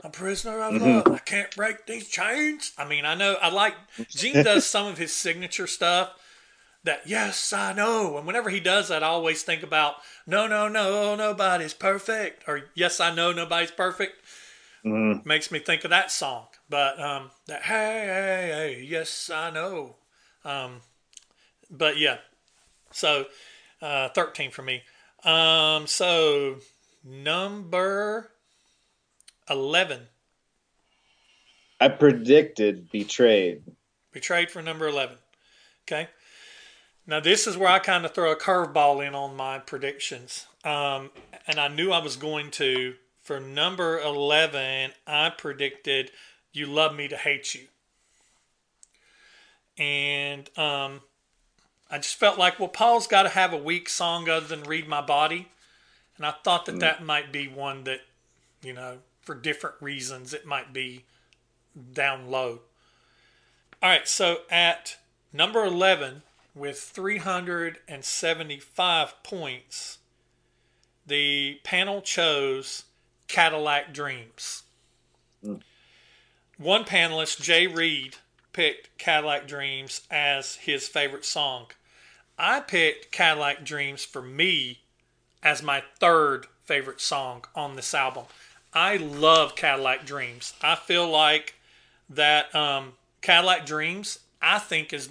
A 0.04 0.10
prisoner 0.10 0.62
of 0.62 0.76
mm-hmm. 0.76 1.10
love. 1.10 1.12
I 1.12 1.18
can't 1.18 1.54
break 1.56 1.86
these 1.86 2.08
chains. 2.08 2.72
I 2.78 2.88
mean, 2.88 3.04
I 3.04 3.16
know, 3.16 3.36
I 3.42 3.50
like, 3.50 3.74
Gene 4.10 4.44
does 4.44 4.66
some 4.66 4.88
of 4.88 4.98
his 4.98 5.12
signature 5.12 5.68
stuff 5.68 6.14
that, 6.84 7.02
yes, 7.06 7.52
I 7.52 7.74
know. 7.74 8.18
And 8.18 8.28
whenever 8.28 8.50
he 8.50 8.60
does 8.60 8.90
that, 8.90 9.04
I 9.04 9.08
always 9.08 9.44
think 9.44 9.64
about, 9.64 9.96
no, 10.26 10.48
no, 10.48 10.68
no, 10.68 11.16
nobody's 11.16 11.74
perfect. 11.74 12.44
Or, 12.48 12.66
yes, 12.76 13.00
I 13.00 13.14
know 13.14 13.32
nobody's 13.32 13.72
perfect. 13.72 14.14
Mhm. 14.92 15.26
Makes 15.26 15.52
me 15.52 15.60
think 15.60 15.84
of 15.84 15.90
that 15.90 16.12
song. 16.12 16.48
But, 16.70 17.00
um, 17.00 17.32
that, 17.48 17.64
hey, 17.64 18.04
hey, 18.06 18.52
hey, 18.54 18.84
yes, 18.84 19.30
I 19.30 19.50
know. 19.50 19.96
Um, 20.44 20.82
but 21.70 21.98
yeah, 21.98 22.18
so 22.92 23.26
uh, 23.82 24.10
13 24.10 24.52
for 24.52 24.62
me. 24.62 24.84
Um, 25.24 25.88
so 25.88 26.58
number 27.04 28.32
11. 29.50 30.08
I 31.80 31.90
predicted 31.90 32.90
Betrayed. 32.92 33.64
Betrayed 34.12 34.50
for 34.50 34.62
number 34.62 34.88
11. 34.88 35.18
Okay. 35.86 36.10
Now 37.06 37.22
this 37.22 37.48
is 37.48 37.56
where 37.56 37.70
I 37.70 37.80
kind 37.80 38.06
of 38.06 38.14
throw 38.14 38.32
a 38.32 38.36
curveball 38.36 39.06
in 39.06 39.16
on 39.16 39.38
my 39.38 39.60
predictions, 39.60 40.46
um, 40.66 41.12
and 41.48 41.58
I 41.58 41.70
knew 41.70 41.92
I 41.92 42.00
was 42.00 42.18
going 42.18 42.52
to. 42.52 42.96
For 43.28 43.40
number 43.42 44.00
eleven, 44.00 44.94
I 45.06 45.30
predicted 45.32 46.12
"You 46.54 46.68
Love 46.68 46.96
Me 46.96 47.10
to 47.10 47.18
Hate 47.18 47.56
You," 47.56 47.68
and 49.78 50.50
um, 50.58 51.02
I 51.92 51.98
just 51.98 52.16
felt 52.16 52.40
like, 52.40 52.58
well, 52.58 52.70
Paul's 52.70 53.06
got 53.06 53.24
to 53.24 53.30
have 53.30 53.52
a 53.52 53.58
weak 53.58 53.90
song 53.90 54.30
other 54.30 54.48
than 54.48 54.64
"Read 54.64 54.88
My 54.88 55.02
Body," 55.02 55.50
and 56.16 56.26
I 56.26 56.36
thought 56.42 56.68
that 56.68 56.80
that 56.80 57.04
might 57.04 57.34
be 57.34 57.50
one 57.50 57.84
that, 57.84 58.00
you 58.64 58.72
know, 58.72 59.00
for 59.20 59.36
different 59.36 59.76
reasons, 59.82 60.34
it 60.34 60.46
might 60.46 60.72
be 60.72 61.04
down 61.92 62.32
low. 62.32 62.62
All 63.84 63.90
right, 63.90 64.08
so 64.08 64.44
at 64.50 64.96
number 65.34 65.66
11 65.66 66.22
with 66.56 66.80
375 66.80 69.24
points, 69.24 69.98
the 71.06 71.60
panel 71.66 72.02
chose 72.02 72.86
Cadillac 73.28 73.94
Dreams. 73.94 74.64
Mm. 75.46 75.62
One 76.58 76.84
panelist, 76.84 77.42
Jay 77.42 77.68
Reed, 77.68 78.16
picked 78.54 78.98
Cadillac 78.98 79.48
Dreams 79.48 80.02
as 80.10 80.56
his 80.56 80.88
favorite 80.88 81.26
song. 81.26 81.68
I 82.38 82.60
picked 82.60 83.12
Cadillac 83.12 83.64
Dreams 83.64 84.04
for 84.04 84.22
me 84.22 84.80
as 85.44 85.62
my 85.62 85.84
third 86.00 86.48
favorite 86.66 87.02
song 87.02 87.46
on 87.56 87.76
this 87.76 87.94
album. 87.94 88.26
I 88.74 88.98
love 88.98 89.56
Cadillac 89.56 90.06
Dreams. 90.06 90.54
I 90.62 90.76
feel 90.76 91.10
like 91.10 91.56
that 92.10 92.54
um, 92.56 92.94
Cadillac 93.22 93.66
Dreams, 93.66 94.20
I 94.42 94.60
think, 94.60 94.94
is 94.94 95.10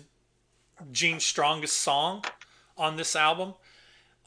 Gene's 0.93 1.25
strongest 1.25 1.79
song 1.79 2.25
on 2.77 2.97
this 2.97 3.17
album. 3.17 3.55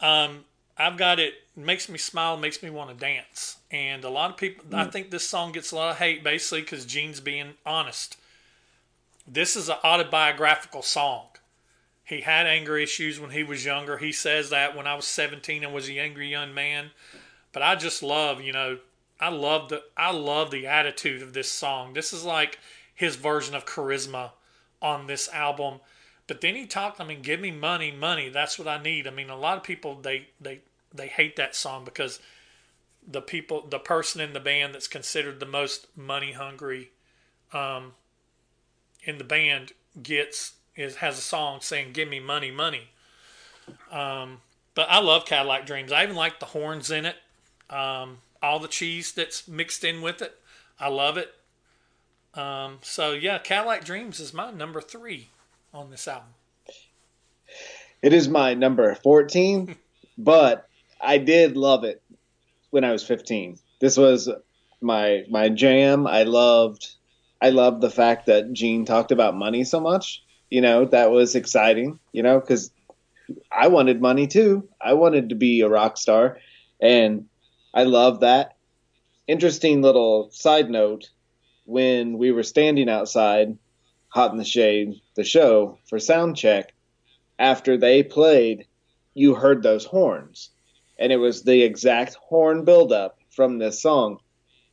Um, 0.01 0.45
I've 0.77 0.97
got 0.97 1.19
it, 1.19 1.33
makes 1.65 1.89
me 1.89 1.97
smile, 1.97 2.37
makes 2.37 2.63
me 2.63 2.69
want 2.69 2.89
to 2.89 2.95
dance. 2.95 3.57
And 3.71 4.03
a 4.03 4.09
lot 4.09 4.31
of 4.31 4.37
people, 4.37 4.65
mm. 4.65 4.75
I 4.75 4.85
think 4.85 5.11
this 5.11 5.27
song 5.27 5.51
gets 5.51 5.71
a 5.71 5.75
lot 5.75 5.91
of 5.91 5.97
hate 5.97 6.23
basically 6.23 6.61
because 6.61 6.85
Gene's 6.85 7.19
being 7.19 7.53
honest. 7.65 8.17
This 9.27 9.55
is 9.55 9.69
an 9.69 9.77
autobiographical 9.83 10.81
song. 10.81 11.25
He 12.03 12.21
had 12.21 12.47
anger 12.47 12.77
issues 12.77 13.19
when 13.19 13.29
he 13.29 13.43
was 13.43 13.65
younger. 13.65 13.97
He 13.97 14.11
says 14.11 14.49
that 14.49 14.75
when 14.75 14.87
I 14.87 14.95
was 14.95 15.05
17 15.05 15.63
and 15.63 15.73
was 15.73 15.87
a 15.87 15.99
angry 15.99 16.27
young 16.27 16.53
man. 16.53 16.89
But 17.51 17.61
I 17.61 17.75
just 17.75 18.01
love, 18.01 18.41
you 18.41 18.51
know, 18.51 18.79
I 19.19 19.29
love 19.29 19.69
the 19.69 19.83
I 19.97 20.11
love 20.11 20.49
the 20.49 20.65
attitude 20.65 21.21
of 21.21 21.33
this 21.33 21.51
song. 21.51 21.93
This 21.93 22.13
is 22.13 22.23
like 22.23 22.57
his 22.95 23.15
version 23.15 23.53
of 23.53 23.65
charisma 23.65 24.31
on 24.81 25.07
this 25.07 25.29
album. 25.29 25.81
But 26.25 26.41
then 26.41 26.55
he 26.55 26.65
talked, 26.65 27.01
I 27.01 27.03
mean, 27.03 27.21
give 27.21 27.39
me 27.39 27.51
money, 27.51 27.91
money. 27.91 28.29
That's 28.29 28.57
what 28.57 28.67
I 28.67 28.81
need. 28.81 29.07
I 29.07 29.11
mean, 29.11 29.29
a 29.29 29.37
lot 29.37 29.57
of 29.57 29.63
people 29.63 29.95
they 29.95 30.27
they 30.39 30.61
they 30.93 31.07
hate 31.07 31.35
that 31.35 31.55
song 31.55 31.85
because 31.85 32.19
the 33.07 33.21
people 33.21 33.65
the 33.67 33.79
person 33.79 34.21
in 34.21 34.33
the 34.33 34.39
band 34.39 34.73
that's 34.73 34.87
considered 34.87 35.39
the 35.39 35.45
most 35.45 35.87
money 35.95 36.33
hungry 36.33 36.91
um, 37.53 37.93
in 39.03 39.17
the 39.17 39.23
band 39.23 39.73
gets 40.01 40.53
is 40.75 40.97
has 40.97 41.17
a 41.17 41.21
song 41.21 41.59
saying 41.61 41.93
"Give 41.93 42.07
me 42.07 42.19
money, 42.19 42.51
money." 42.51 42.89
Um, 43.91 44.41
but 44.75 44.87
I 44.89 44.99
love 44.99 45.25
Cadillac 45.25 45.65
Dreams. 45.65 45.91
I 45.91 46.03
even 46.03 46.15
like 46.15 46.39
the 46.39 46.47
horns 46.47 46.91
in 46.91 47.05
it. 47.05 47.15
Um, 47.69 48.19
all 48.41 48.59
the 48.59 48.67
cheese 48.67 49.11
that's 49.11 49.47
mixed 49.47 49.83
in 49.83 50.01
with 50.01 50.21
it. 50.21 50.39
I 50.79 50.87
love 50.87 51.17
it. 51.17 51.33
Um, 52.33 52.77
so 52.81 53.11
yeah, 53.13 53.39
Cadillac 53.39 53.83
Dreams 53.83 54.19
is 54.19 54.33
my 54.33 54.51
number 54.51 54.81
three 54.81 55.29
on 55.73 55.89
this 55.89 56.07
album. 56.07 56.29
It 58.01 58.13
is 58.13 58.29
my 58.29 58.53
number 58.53 58.95
fourteen, 58.95 59.75
but 60.17 60.68
I 61.01 61.17
did 61.17 61.57
love 61.57 61.83
it 61.83 62.01
when 62.71 62.83
I 62.83 62.91
was 62.91 63.03
fifteen. 63.03 63.57
This 63.79 63.97
was 63.97 64.29
my 64.81 65.23
my 65.29 65.49
jam. 65.49 66.07
I 66.07 66.23
loved 66.23 66.95
I 67.41 67.49
loved 67.49 67.81
the 67.81 67.89
fact 67.89 68.25
that 68.25 68.53
Gene 68.53 68.85
talked 68.85 69.11
about 69.11 69.35
money 69.35 69.63
so 69.63 69.79
much. 69.79 70.23
You 70.49 70.61
know, 70.61 70.85
that 70.85 71.11
was 71.11 71.35
exciting. 71.35 71.99
You 72.11 72.23
know, 72.23 72.39
because 72.39 72.71
I 73.51 73.67
wanted 73.67 74.01
money 74.01 74.27
too. 74.27 74.67
I 74.81 74.93
wanted 74.93 75.29
to 75.29 75.35
be 75.35 75.61
a 75.61 75.69
rock 75.69 75.97
star, 75.97 76.37
and 76.81 77.27
I 77.73 77.83
love 77.83 78.21
that. 78.21 78.55
Interesting 79.27 79.81
little 79.81 80.29
side 80.31 80.69
note 80.69 81.09
when 81.65 82.17
we 82.17 82.31
were 82.31 82.41
standing 82.41 82.89
outside, 82.89 83.55
hot 84.07 84.31
in 84.31 84.37
the 84.37 84.43
shade, 84.43 84.99
the 85.15 85.23
show 85.23 85.77
for 85.87 85.99
sound 85.99 86.35
check, 86.35 86.73
after 87.37 87.77
they 87.77 88.01
played, 88.01 88.65
you 89.13 89.35
heard 89.35 89.61
those 89.61 89.85
horns. 89.85 90.49
And 90.99 91.11
it 91.11 91.17
was 91.17 91.43
the 91.43 91.63
exact 91.63 92.15
horn 92.15 92.65
buildup 92.65 93.17
from 93.31 93.57
this 93.57 93.81
song. 93.81 94.19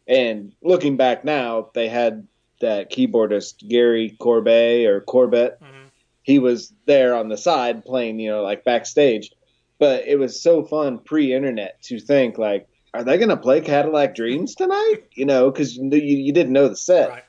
And 0.08 0.52
looking 0.62 0.96
back 0.96 1.24
now, 1.24 1.70
they 1.72 1.88
had 1.88 2.26
that 2.60 2.90
keyboardist 2.90 3.66
Gary 3.66 4.16
Corbet 4.18 4.86
or 4.86 5.00
Corbett. 5.00 5.60
Mm-hmm. 5.60 5.86
He 6.22 6.38
was 6.38 6.72
there 6.86 7.14
on 7.14 7.28
the 7.28 7.36
side 7.36 7.84
playing, 7.84 8.18
you 8.18 8.30
know, 8.30 8.42
like 8.42 8.64
backstage. 8.64 9.30
But 9.78 10.06
it 10.06 10.18
was 10.18 10.42
so 10.42 10.64
fun 10.64 10.98
pre-internet 10.98 11.80
to 11.82 12.00
think 12.00 12.38
like, 12.38 12.66
are 12.94 13.04
they 13.04 13.18
going 13.18 13.28
to 13.28 13.36
play 13.36 13.60
Cadillac 13.60 14.14
Dreams 14.14 14.54
tonight? 14.54 15.04
You 15.12 15.26
know, 15.26 15.50
because 15.50 15.76
you, 15.76 15.90
you 15.90 16.32
didn't 16.32 16.52
know 16.52 16.68
the 16.68 16.76
set. 16.76 17.10
Right. 17.10 17.22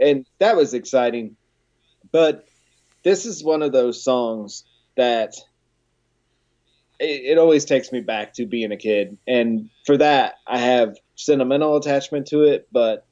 And 0.00 0.26
that 0.38 0.56
was 0.56 0.74
exciting. 0.74 1.36
But 2.10 2.46
this 3.04 3.26
is 3.26 3.44
one 3.44 3.62
of 3.62 3.72
those 3.72 4.02
songs 4.02 4.64
that 4.96 5.34
it, 6.98 7.32
it, 7.32 7.38
always 7.38 7.64
takes 7.64 7.92
me 7.92 8.00
back 8.00 8.34
to 8.34 8.46
being 8.46 8.72
a 8.72 8.76
kid. 8.76 9.18
And 9.26 9.70
for 9.86 9.96
that, 9.96 10.34
I 10.46 10.58
have 10.58 10.96
sentimental 11.16 11.76
attachment 11.76 12.26
to 12.28 12.42
it. 12.44 12.68
But 12.72 13.06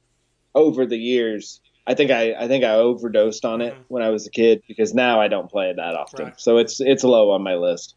over 0.55 0.85
the 0.85 0.97
years, 0.97 1.59
I 1.87 1.95
think 1.95 2.11
I, 2.11 2.33
I 2.33 2.47
think 2.47 2.63
I 2.63 2.75
overdosed 2.75 3.45
on 3.45 3.61
it 3.61 3.73
mm-hmm. 3.73 3.83
when 3.87 4.03
I 4.03 4.09
was 4.09 4.27
a 4.27 4.31
kid 4.31 4.63
because 4.67 4.93
now 4.93 5.19
I 5.19 5.27
don't 5.27 5.49
play 5.49 5.69
it 5.69 5.77
that 5.77 5.95
often. 5.95 6.25
Right. 6.25 6.39
So 6.39 6.57
it's 6.57 6.79
it's 6.79 7.03
low 7.03 7.31
on 7.31 7.43
my 7.43 7.55
list. 7.55 7.95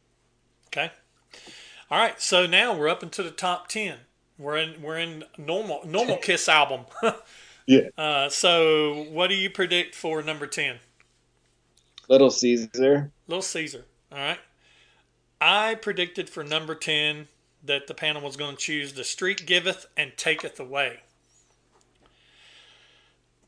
Okay. 0.69 0.91
All 1.91 1.99
right, 1.99 2.21
so 2.21 2.47
now 2.47 2.77
we're 2.77 2.89
up 2.89 3.03
into 3.03 3.23
the 3.23 3.31
top 3.31 3.69
ten. 3.69 3.99
We're 4.39 4.57
in 4.57 4.83
we're 4.83 4.99
in 4.99 5.25
normal 5.37 5.83
normal 5.85 6.17
Kiss 6.23 6.49
album. 6.49 6.87
yeah. 7.67 7.89
Uh, 7.97 8.29
so 8.31 9.05
what 9.11 9.29
do 9.29 9.35
you 9.35 9.51
predict 9.51 9.95
for 9.95 10.23
number 10.23 10.47
ten? 10.47 10.79
Little 12.09 12.31
Caesar. 12.31 13.13
Little 13.29 13.43
Caesar. 13.43 13.85
All 14.11 14.19
right. 14.19 14.39
I 15.47 15.75
predicted 15.75 16.31
for 16.31 16.43
number 16.43 16.75
ten 16.75 17.29
that 17.63 17.87
the 17.87 17.93
panel 17.93 18.23
was 18.23 18.35
going 18.35 18.57
to 18.57 18.63
choose 18.63 18.95
"The 18.95 19.05
Street 19.05 19.45
Giveth 19.45 19.85
and 19.95 20.17
Taketh 20.17 20.59
Away." 20.59 21.01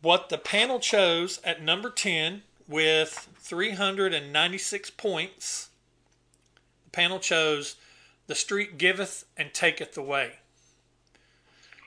What 0.03 0.29
the 0.29 0.37
panel 0.37 0.79
chose 0.79 1.41
at 1.43 1.63
number 1.63 1.89
ten 1.89 2.43
with 2.69 3.31
396 3.39 4.91
points, 4.91 5.71
the 6.85 6.91
panel 6.91 7.19
chose 7.19 7.77
the 8.27 8.35
street 8.35 8.77
giveth 8.77 9.25
and 9.35 9.55
taketh 9.55 9.97
away. 9.97 10.33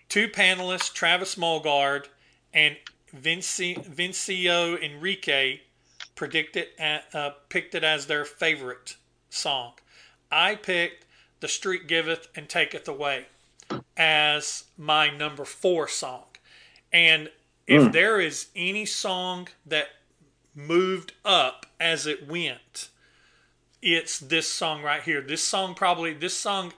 Two 0.07 0.27
panelists, 0.27 0.91
Travis 0.91 1.35
Mulgard 1.35 2.07
and 2.51 2.77
Vinci, 3.13 3.75
Vincio 3.75 4.81
Enrique, 4.81 5.59
predicted 6.15 6.69
uh, 6.79 7.29
picked 7.49 7.75
it 7.75 7.83
as 7.83 8.07
their 8.07 8.25
favorite 8.25 8.95
song. 9.29 9.73
I 10.31 10.55
picked 10.55 11.05
"The 11.39 11.47
Street 11.47 11.87
Giveth 11.87 12.27
and 12.35 12.47
Taketh 12.47 12.87
Away" 12.87 13.27
as 13.97 14.65
my 14.77 15.09
number 15.09 15.45
four 15.45 15.87
song. 15.87 16.25
And 16.91 17.29
if 17.67 17.83
mm. 17.83 17.91
there 17.91 18.19
is 18.19 18.47
any 18.55 18.85
song 18.85 19.47
that 19.65 19.89
moved 20.55 21.13
up 21.23 21.65
as 21.79 22.07
it 22.07 22.27
went, 22.27 22.89
it's 23.81 24.19
this 24.19 24.47
song 24.47 24.81
right 24.81 25.03
here. 25.03 25.21
This 25.21 25.43
song 25.43 25.75
probably 25.75 26.13
this 26.13 26.37
song 26.37 26.73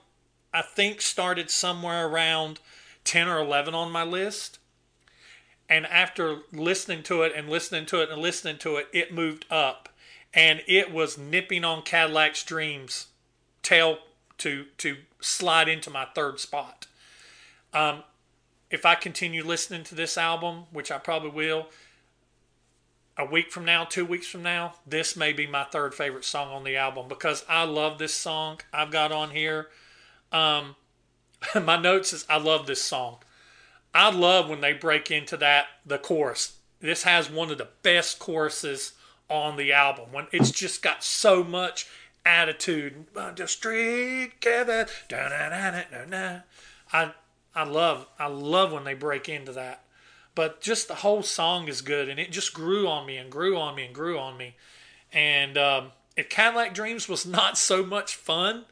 I 0.54 0.62
think 0.62 1.00
started 1.00 1.50
somewhere 1.50 2.06
around 2.06 2.60
10 3.04 3.26
or 3.28 3.38
11 3.38 3.74
on 3.74 3.90
my 3.90 4.04
list. 4.04 4.58
And 5.68 5.86
after 5.86 6.40
listening 6.52 7.02
to 7.04 7.22
it 7.22 7.32
and 7.34 7.48
listening 7.48 7.86
to 7.86 8.02
it 8.02 8.10
and 8.10 8.20
listening 8.20 8.58
to 8.58 8.76
it, 8.76 8.88
it 8.92 9.14
moved 9.14 9.46
up. 9.50 9.88
And 10.34 10.60
it 10.66 10.92
was 10.92 11.16
nipping 11.16 11.64
on 11.64 11.82
Cadillac's 11.82 12.44
Dreams 12.44 13.06
tail 13.62 13.98
to 14.38 14.66
to 14.78 14.96
slide 15.20 15.68
into 15.68 15.90
my 15.90 16.06
third 16.14 16.40
spot. 16.40 16.86
Um, 17.72 18.02
if 18.70 18.84
I 18.86 18.94
continue 18.94 19.44
listening 19.44 19.84
to 19.84 19.94
this 19.94 20.16
album, 20.16 20.64
which 20.72 20.90
I 20.90 20.98
probably 20.98 21.30
will, 21.30 21.68
a 23.16 23.24
week 23.24 23.52
from 23.52 23.64
now, 23.64 23.84
two 23.84 24.04
weeks 24.04 24.26
from 24.26 24.42
now, 24.42 24.74
this 24.86 25.16
may 25.16 25.32
be 25.32 25.46
my 25.46 25.64
third 25.64 25.94
favorite 25.94 26.24
song 26.24 26.50
on 26.50 26.64
the 26.64 26.76
album 26.76 27.06
because 27.08 27.44
I 27.48 27.64
love 27.64 27.98
this 27.98 28.14
song. 28.14 28.60
I've 28.72 28.90
got 28.90 29.12
on 29.12 29.30
here. 29.30 29.68
Um, 30.32 30.76
my 31.62 31.76
notes 31.76 32.12
is 32.12 32.26
I 32.28 32.38
love 32.38 32.66
this 32.66 32.82
song. 32.82 33.18
I 33.94 34.10
love 34.10 34.48
when 34.48 34.62
they 34.62 34.72
break 34.72 35.10
into 35.10 35.36
that 35.38 35.66
the 35.84 35.98
chorus. 35.98 36.56
This 36.80 37.02
has 37.02 37.30
one 37.30 37.50
of 37.50 37.58
the 37.58 37.68
best 37.82 38.18
choruses 38.18 38.92
on 39.28 39.56
the 39.56 39.72
album 39.72 40.06
when 40.12 40.26
it's 40.32 40.50
just 40.50 40.82
got 40.82 41.04
so 41.04 41.44
much 41.44 41.86
attitude. 42.24 43.06
The 43.14 43.46
street 43.46 44.40
Giveth. 44.40 45.04
I 46.92 47.12
I 47.54 47.64
love 47.64 48.06
I 48.18 48.26
love 48.26 48.72
when 48.72 48.84
they 48.84 48.94
break 48.94 49.28
into 49.28 49.52
that. 49.52 49.84
But 50.34 50.60
just 50.60 50.88
the 50.88 50.96
whole 50.96 51.22
song 51.22 51.68
is 51.68 51.82
good, 51.82 52.08
and 52.08 52.18
it 52.18 52.32
just 52.32 52.54
grew 52.54 52.88
on 52.88 53.06
me 53.06 53.18
and 53.18 53.30
grew 53.30 53.58
on 53.58 53.74
me 53.74 53.84
and 53.84 53.94
grew 53.94 54.18
on 54.18 54.38
me. 54.38 54.56
And 55.12 55.58
um, 55.58 55.92
if 56.16 56.28
Cadillac 56.28 56.74
Dreams 56.74 57.08
was 57.08 57.26
not 57.26 57.58
so 57.58 57.84
much 57.84 58.16
fun, 58.16 58.64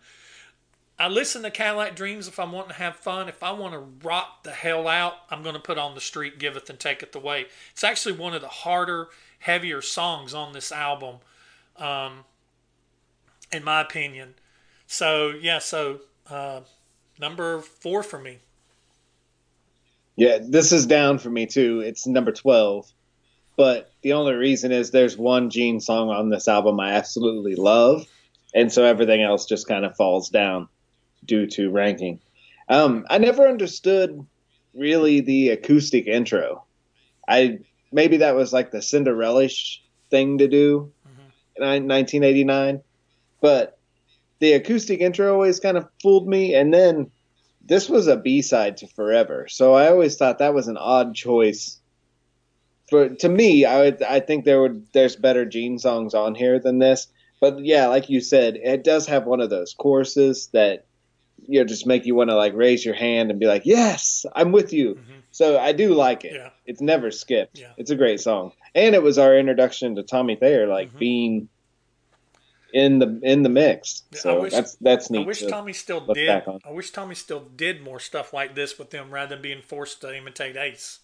I 0.99 1.09
listen 1.09 1.43
to 1.43 1.51
Cadillac 1.51 1.97
Dreams 1.97 2.29
if 2.29 2.39
I'm 2.39 2.53
wanting 2.53 2.73
to 2.73 2.77
have 2.77 2.97
fun. 2.97 3.29
If 3.29 3.43
I 3.43 3.53
want 3.53 3.73
to 3.73 4.07
rock 4.07 4.43
the 4.43 4.53
hell 4.53 4.87
out, 4.87 5.15
I'm 5.31 5.43
going 5.43 5.55
to 5.55 5.61
put 5.61 5.79
on 5.79 5.95
the 5.95 6.01
street 6.01 6.39
Giveth 6.39 6.69
and 6.69 6.79
Taketh 6.79 7.15
Away. 7.15 7.47
It's 7.73 7.85
actually 7.85 8.17
one 8.17 8.35
of 8.35 8.43
the 8.43 8.49
harder, 8.49 9.09
heavier 9.39 9.81
songs 9.81 10.35
on 10.35 10.53
this 10.53 10.71
album, 10.71 11.17
um, 11.77 12.25
in 13.53 13.65
my 13.65 13.81
opinion. 13.81 14.35
So 14.87 15.29
yeah, 15.41 15.59
so 15.59 16.01
uh, 16.29 16.61
number 17.19 17.61
four 17.61 18.03
for 18.03 18.19
me. 18.19 18.39
Yeah, 20.17 20.39
this 20.43 20.73
is 20.73 20.87
down 20.87 21.19
for 21.19 21.31
me 21.31 21.47
too. 21.47 21.81
It's 21.81 22.07
number 22.07 22.33
12. 22.33 22.91
But 23.57 23.93
the 24.03 24.15
only 24.15 24.35
reason 24.35 24.73
is 24.73 24.91
there's 24.91 25.17
one 25.17 25.51
Gene 25.51 25.81
song 25.81 26.11
on 26.11 26.29
this 26.29 26.49
album 26.49 26.81
I 26.81 26.93
absolutely 26.93 27.55
love. 27.55 28.07
And 28.55 28.73
so 28.73 28.85
everything 28.85 29.23
else 29.23 29.47
just 29.47 29.69
kind 29.69 29.85
of 29.85 29.97
falls 29.97 30.29
down 30.29 30.69
due 31.25 31.47
to 31.47 31.71
ranking. 31.71 32.21
Um, 32.69 33.07
I 33.11 33.19
never 33.19 33.47
understood 33.47 34.27
really 34.75 35.21
the 35.21 35.51
acoustic 35.51 36.07
intro. 36.07 36.65
I 37.29 37.61
maybe 37.93 38.19
that 38.19 38.35
was 38.35 38.53
like 38.53 38.71
the 38.71 38.83
Cinderella 38.83 39.49
thing 40.11 40.39
to 40.39 40.49
do 40.49 40.93
mm-hmm. 41.07 41.63
in 41.63 41.89
1989, 41.89 42.83
but 43.41 43.79
the 44.41 44.55
acoustic 44.55 45.01
intro 45.01 45.33
always 45.33 45.61
kind 45.61 45.77
of 45.77 45.89
fooled 46.03 46.27
me. 46.27 46.55
And 46.55 46.73
then 46.75 47.11
this 47.65 47.89
was 47.89 48.07
a 48.07 48.17
B 48.17 48.43
side 48.43 48.79
to 48.79 48.89
Forever, 48.89 49.47
so 49.49 49.75
I 49.75 49.89
always 49.89 50.17
thought 50.17 50.39
that 50.39 50.55
was 50.55 50.69
an 50.69 50.77
odd 50.77 51.15
choice. 51.15 51.79
For 52.89 53.11
to 53.11 53.29
me, 53.29 53.65
I 53.65 53.81
would 53.83 54.03
I 54.03 54.21
think 54.21 54.45
there 54.45 54.61
would 54.61 54.87
there's 54.93 55.15
better 55.15 55.45
Gene 55.45 55.79
songs 55.79 56.15
on 56.15 56.35
here 56.35 56.59
than 56.59 56.79
this. 56.79 57.07
But 57.41 57.65
yeah, 57.65 57.87
like 57.87 58.11
you 58.11 58.21
said, 58.21 58.57
it 58.57 58.83
does 58.83 59.07
have 59.07 59.25
one 59.25 59.41
of 59.41 59.51
those 59.51 59.75
choruses 59.75 60.49
that 60.53 60.87
you 61.47 61.61
know 61.61 61.65
just 61.65 61.87
make 61.87 62.07
you 62.07 62.15
want 62.15 62.31
to 62.31 62.37
like 62.37 62.55
raise 62.55 62.85
your 62.85 62.95
hand 62.95 63.31
and 63.31 63.39
be 63.39 63.47
like, 63.47 63.67
"Yes, 63.67 64.27
I'm 64.35 64.53
with 64.53 64.73
you." 64.73 64.97
Mm-hmm. 64.97 65.21
So 65.31 65.59
I 65.59 65.73
do 65.73 65.95
like 65.95 66.25
it. 66.25 66.33
Yeah. 66.35 66.51
It's 66.67 66.81
never 66.81 67.11
skipped. 67.11 67.59
Yeah. 67.59 67.73
It's 67.77 67.91
a 67.91 67.97
great 67.97 68.21
song, 68.21 68.53
and 68.75 68.95
it 68.95 69.03
was 69.03 69.19
our 69.19 69.37
introduction 69.37 69.95
to 69.97 70.03
Tommy 70.03 70.37
Thayer, 70.37 70.67
like 70.67 70.89
mm-hmm. 70.89 70.99
being 70.99 71.49
in 72.73 72.99
the 72.99 73.21
in 73.23 73.43
the 73.43 73.49
mix. 73.49 74.03
So 74.13 74.43
wish, 74.43 74.53
that's 74.53 74.77
that's 74.77 75.11
neat. 75.11 75.23
I 75.23 75.27
wish 75.27 75.43
Tommy 75.43 75.73
still 75.73 76.01
did. 76.01 76.29
I 76.31 76.71
wish 76.71 76.91
Tommy 76.91 77.15
still 77.15 77.41
did 77.41 77.83
more 77.83 78.01
stuff 78.01 78.33
like 78.33 78.55
this 78.55 78.79
with 78.79 78.91
them 78.91 79.11
rather 79.11 79.35
than 79.35 79.43
being 79.43 79.63
forced 79.63 80.01
to 80.03 80.17
imitate 80.17 80.57
Ace. 80.57 81.01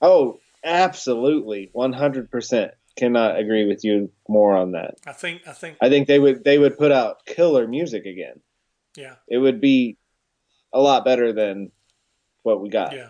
Oh, 0.00 0.40
absolutely, 0.62 1.70
one 1.72 1.92
hundred 1.92 2.30
percent. 2.30 2.72
Cannot 2.96 3.38
agree 3.38 3.66
with 3.66 3.84
you 3.84 4.12
more 4.28 4.56
on 4.56 4.72
that. 4.72 4.94
I 5.06 5.12
think 5.12 5.48
I 5.48 5.52
think 5.52 5.78
I 5.80 5.88
think 5.88 6.06
they 6.06 6.18
would 6.18 6.44
they 6.44 6.58
would 6.58 6.78
put 6.78 6.92
out 6.92 7.26
killer 7.26 7.66
music 7.66 8.06
again. 8.06 8.40
Yeah, 8.96 9.16
it 9.28 9.38
would 9.38 9.60
be 9.60 9.98
a 10.72 10.80
lot 10.80 11.04
better 11.04 11.32
than 11.32 11.72
what 12.42 12.60
we 12.60 12.68
got. 12.68 12.92
Yeah. 12.92 13.08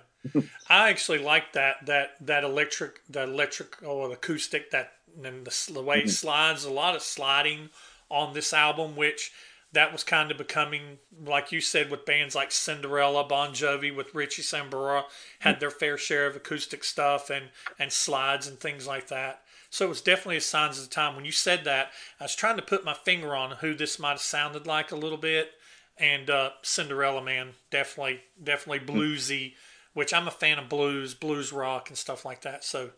I 0.68 0.88
actually 0.90 1.18
like 1.18 1.52
that 1.52 1.86
that 1.86 2.16
that 2.26 2.44
electric 2.44 3.00
that 3.10 3.28
electric 3.28 3.82
or 3.82 4.12
acoustic 4.12 4.70
that 4.70 4.92
and 5.22 5.44
the, 5.44 5.72
the 5.72 5.82
way 5.82 5.98
it 5.98 6.00
mm-hmm. 6.02 6.08
slides, 6.10 6.64
a 6.64 6.70
lot 6.70 6.96
of 6.96 7.02
sliding 7.02 7.70
on 8.10 8.34
this 8.34 8.52
album, 8.52 8.96
which 8.96 9.32
that 9.72 9.92
was 9.92 10.04
kind 10.04 10.30
of 10.30 10.38
becoming, 10.38 10.98
like 11.24 11.52
you 11.52 11.60
said, 11.60 11.90
with 11.90 12.06
bands 12.06 12.34
like 12.34 12.52
Cinderella, 12.52 13.24
Bon 13.24 13.50
Jovi, 13.50 13.94
with 13.94 14.14
Richie 14.14 14.42
Sambora, 14.42 15.04
had 15.40 15.58
their 15.60 15.70
fair 15.70 15.98
share 15.98 16.26
of 16.26 16.36
acoustic 16.36 16.84
stuff 16.84 17.28
and, 17.28 17.46
and 17.78 17.92
slides 17.92 18.46
and 18.46 18.58
things 18.58 18.86
like 18.86 19.08
that. 19.08 19.42
So 19.70 19.86
it 19.86 19.88
was 19.88 20.00
definitely 20.00 20.36
a 20.36 20.40
signs 20.40 20.78
of 20.78 20.84
the 20.84 20.94
time. 20.94 21.16
When 21.16 21.24
you 21.24 21.32
said 21.32 21.64
that, 21.64 21.90
I 22.20 22.24
was 22.24 22.36
trying 22.36 22.56
to 22.56 22.62
put 22.62 22.84
my 22.84 22.94
finger 22.94 23.34
on 23.34 23.56
who 23.56 23.74
this 23.74 23.98
might 23.98 24.10
have 24.10 24.20
sounded 24.20 24.66
like 24.66 24.92
a 24.92 24.96
little 24.96 25.18
bit. 25.18 25.50
And 25.98 26.30
uh, 26.30 26.50
Cinderella 26.62 27.22
Man, 27.22 27.50
definitely, 27.70 28.20
definitely 28.42 28.86
mm. 28.86 28.96
bluesy, 28.96 29.54
which 29.94 30.12
I'm 30.12 30.28
a 30.28 30.32
fan 30.32 30.58
of 30.58 30.68
blues, 30.68 31.14
blues 31.14 31.52
rock, 31.52 31.88
and 31.88 31.96
stuff 31.96 32.24
like 32.24 32.42
that. 32.42 32.64
So, 32.64 32.90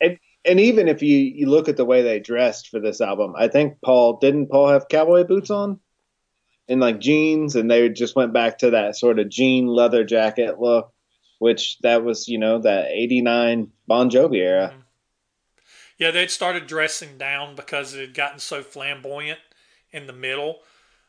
and 0.00 0.18
and 0.44 0.60
even 0.60 0.88
if 0.88 1.02
you, 1.02 1.16
you 1.16 1.48
look 1.48 1.68
at 1.68 1.76
the 1.76 1.84
way 1.84 2.02
they 2.02 2.20
dressed 2.20 2.68
for 2.68 2.80
this 2.80 3.00
album, 3.00 3.34
I 3.36 3.48
think 3.48 3.78
Paul 3.82 4.18
didn't 4.18 4.50
Paul 4.50 4.68
have 4.68 4.88
cowboy 4.88 5.24
boots 5.24 5.50
on 5.50 5.80
and 6.68 6.80
like 6.80 7.00
jeans, 7.00 7.56
and 7.56 7.70
they 7.70 7.88
just 7.88 8.16
went 8.16 8.32
back 8.32 8.58
to 8.58 8.70
that 8.70 8.96
sort 8.96 9.18
of 9.18 9.28
jean 9.28 9.66
leather 9.66 10.04
jacket 10.04 10.58
look, 10.58 10.92
which 11.38 11.78
that 11.80 12.04
was 12.04 12.28
you 12.28 12.38
know 12.38 12.58
that 12.58 12.90
'89 12.90 13.70
Bon 13.86 14.10
Jovi 14.10 14.38
era. 14.38 14.70
Mm-hmm. 14.72 14.80
Yeah, 15.98 16.10
they'd 16.10 16.30
started 16.30 16.66
dressing 16.66 17.18
down 17.18 17.54
because 17.54 17.94
it 17.94 18.00
had 18.00 18.14
gotten 18.14 18.38
so 18.40 18.62
flamboyant 18.62 19.38
in 19.92 20.06
the 20.06 20.12
middle. 20.12 20.60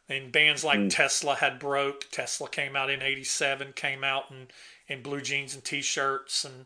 And 0.07 0.31
bands 0.31 0.63
like 0.63 0.77
mm. 0.77 0.89
Tesla 0.91 1.33
had 1.33 1.57
broke. 1.57 2.05
Tesla 2.11 2.47
came 2.47 2.75
out 2.75 2.91
in 2.91 3.01
'87, 3.01 3.73
came 3.73 4.03
out 4.03 4.29
in, 4.29 4.49
in 4.87 5.01
blue 5.01 5.21
jeans 5.21 5.55
and 5.55 5.63
t-shirts, 5.63 6.45
and 6.45 6.65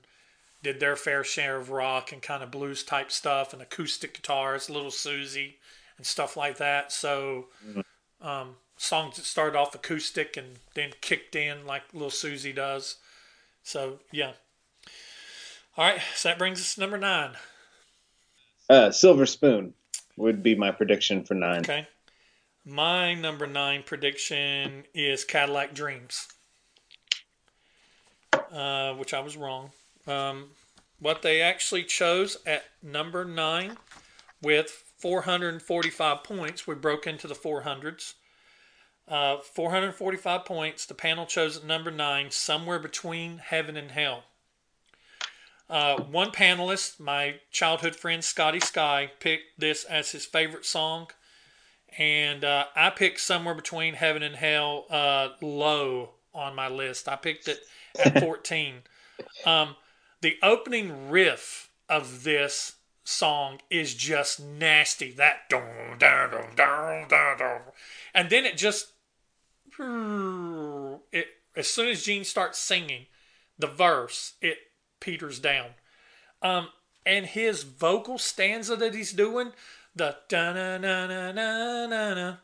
did 0.61 0.79
their 0.79 0.95
fair 0.95 1.23
share 1.23 1.57
of 1.57 1.69
rock 1.69 2.11
and 2.11 2.21
kind 2.21 2.43
of 2.43 2.51
blues 2.51 2.83
type 2.83 3.11
stuff 3.11 3.53
and 3.53 3.61
acoustic 3.61 4.13
guitars, 4.13 4.69
Little 4.69 4.91
Suzi 4.91 5.55
and 5.97 6.05
stuff 6.05 6.35
like 6.35 6.57
that. 6.57 6.91
So 6.91 7.47
mm-hmm. 7.65 8.27
um, 8.27 8.55
songs 8.77 9.15
that 9.17 9.25
started 9.25 9.57
off 9.57 9.75
acoustic 9.75 10.35
and 10.37 10.57
then 10.73 10.91
kicked 11.01 11.35
in 11.35 11.65
like 11.65 11.83
Little 11.93 12.09
Suzi 12.09 12.53
does. 12.53 12.97
So 13.63 13.99
yeah. 14.11 14.31
All 15.77 15.85
right, 15.85 16.01
so 16.15 16.27
that 16.27 16.37
brings 16.37 16.59
us 16.59 16.75
to 16.75 16.81
number 16.81 16.97
nine. 16.97 17.31
Uh, 18.69 18.91
Silver 18.91 19.25
Spoon 19.25 19.73
would 20.17 20.43
be 20.43 20.55
my 20.55 20.71
prediction 20.71 21.23
for 21.23 21.35
nine. 21.35 21.61
Okay. 21.61 21.87
My 22.65 23.13
number 23.13 23.47
nine 23.47 23.83
prediction 23.83 24.83
is 24.93 25.23
Cadillac 25.23 25.73
Dreams, 25.73 26.27
uh, 28.33 28.93
which 28.93 29.13
I 29.13 29.19
was 29.19 29.37
wrong. 29.37 29.71
Um, 30.07 30.49
what 30.99 31.21
they 31.21 31.41
actually 31.41 31.83
chose 31.83 32.37
at 32.45 32.65
number 32.83 33.23
nine 33.23 33.77
with 34.41 34.83
445 34.97 36.23
points, 36.23 36.67
we 36.67 36.75
broke 36.75 37.07
into 37.07 37.27
the 37.27 37.35
400s. 37.35 38.13
Uh, 39.07 39.37
445 39.37 40.45
points. 40.45 40.85
The 40.85 40.93
panel 40.93 41.25
chose 41.25 41.57
at 41.57 41.65
number 41.65 41.89
nine, 41.89 42.29
somewhere 42.29 42.79
between 42.79 43.39
heaven 43.39 43.75
and 43.75 43.91
hell. 43.91 44.25
Uh, 45.69 46.01
one 46.01 46.31
panelist, 46.31 46.99
my 46.99 47.35
childhood 47.51 47.95
friend 47.95 48.23
Scotty 48.23 48.59
Sky, 48.59 49.11
picked 49.19 49.59
this 49.59 49.83
as 49.83 50.11
his 50.11 50.25
favorite 50.25 50.65
song, 50.65 51.07
and 51.97 52.43
uh, 52.43 52.65
I 52.75 52.89
picked 52.89 53.19
somewhere 53.19 53.53
between 53.53 53.93
heaven 53.93 54.23
and 54.23 54.35
hell 54.35 54.85
uh, 54.89 55.29
low 55.41 56.11
on 56.33 56.55
my 56.55 56.67
list. 56.67 57.07
I 57.07 57.15
picked 57.15 57.47
it 57.47 57.59
at 57.97 58.19
14. 58.19 58.83
Um, 59.45 59.75
the 60.21 60.37
opening 60.43 61.09
riff 61.09 61.69
of 61.87 62.23
this 62.23 62.75
song 63.03 63.59
is 63.69 63.95
just 63.95 64.39
nasty. 64.39 65.11
That 65.11 65.49
and 68.13 68.29
then 68.29 68.45
it 68.45 68.57
just 68.57 68.91
it 71.11 71.27
as 71.55 71.67
soon 71.67 71.87
as 71.87 72.03
Gene 72.03 72.23
starts 72.23 72.59
singing 72.59 73.07
the 73.59 73.67
verse, 73.67 74.33
it 74.41 74.57
peters 74.99 75.39
down. 75.39 75.71
Um, 76.41 76.69
and 77.05 77.25
his 77.25 77.63
vocal 77.63 78.17
stanza 78.17 78.75
that 78.77 78.95
he's 78.95 79.11
doing, 79.11 79.51
the 79.95 80.15
da 80.29 80.53
na 80.53 80.77
na 80.77 81.07
na 81.07 81.31
na 81.31 81.85
na 81.85 82.13
na 82.13 82.35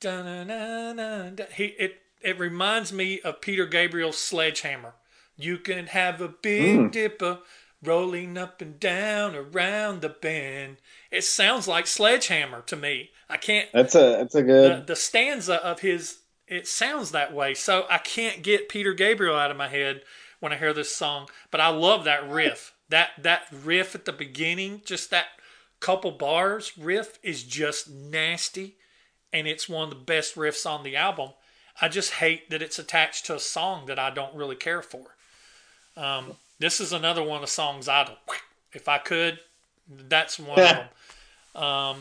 da 0.00 0.22
na 0.22 0.44
na 0.44 0.92
na 0.92 1.44
he 1.54 1.66
it 1.78 2.02
it 2.20 2.38
reminds 2.38 2.92
me 2.92 3.20
of 3.20 3.40
Peter 3.40 3.66
Gabriel's 3.66 4.18
Sledgehammer. 4.18 4.94
You 5.36 5.58
can 5.58 5.86
have 5.88 6.20
a 6.20 6.28
big 6.28 6.78
mm. 6.78 6.92
dipper 6.92 7.38
rolling 7.82 8.36
up 8.36 8.60
and 8.60 8.78
down 8.78 9.34
around 9.34 10.00
the 10.00 10.08
bend. 10.08 10.76
It 11.10 11.24
sounds 11.24 11.66
like 11.66 11.86
Sledgehammer 11.86 12.62
to 12.62 12.76
me. 12.76 13.10
I 13.28 13.36
can't. 13.36 13.68
That's 13.72 13.94
a 13.94 14.16
that's 14.18 14.34
a 14.34 14.42
good. 14.42 14.82
The, 14.82 14.86
the 14.86 14.96
stanza 14.96 15.64
of 15.64 15.80
his 15.80 16.18
it 16.46 16.66
sounds 16.66 17.12
that 17.12 17.32
way, 17.32 17.54
so 17.54 17.86
I 17.88 17.98
can't 17.98 18.42
get 18.42 18.68
Peter 18.68 18.92
Gabriel 18.92 19.36
out 19.36 19.52
of 19.52 19.56
my 19.56 19.68
head 19.68 20.02
when 20.40 20.52
I 20.52 20.56
hear 20.56 20.74
this 20.74 20.94
song. 20.94 21.28
But 21.50 21.60
I 21.60 21.68
love 21.68 22.04
that 22.04 22.28
riff. 22.28 22.74
That 22.88 23.10
that 23.22 23.44
riff 23.64 23.94
at 23.94 24.04
the 24.04 24.12
beginning, 24.12 24.82
just 24.84 25.10
that 25.10 25.26
couple 25.78 26.10
bars 26.10 26.76
riff 26.76 27.18
is 27.22 27.44
just 27.44 27.88
nasty, 27.88 28.76
and 29.32 29.46
it's 29.46 29.68
one 29.68 29.84
of 29.84 29.90
the 29.90 30.04
best 30.04 30.34
riffs 30.34 30.68
on 30.68 30.82
the 30.82 30.96
album. 30.96 31.30
I 31.80 31.88
just 31.88 32.12
hate 32.14 32.50
that 32.50 32.62
it's 32.62 32.78
attached 32.78 33.26
to 33.26 33.34
a 33.34 33.40
song 33.40 33.86
that 33.86 33.98
I 33.98 34.10
don't 34.10 34.34
really 34.34 34.56
care 34.56 34.82
for. 34.82 35.14
Um, 35.96 36.36
this 36.58 36.80
is 36.80 36.92
another 36.92 37.22
one 37.22 37.36
of 37.36 37.40
the 37.42 37.46
songs 37.46 37.88
I'd, 37.88 38.10
if 38.72 38.88
I 38.88 38.98
could, 38.98 39.38
That's 39.88 40.38
one 40.38 40.58
of 40.58 40.88
them. 41.54 41.62
Um, 41.62 41.96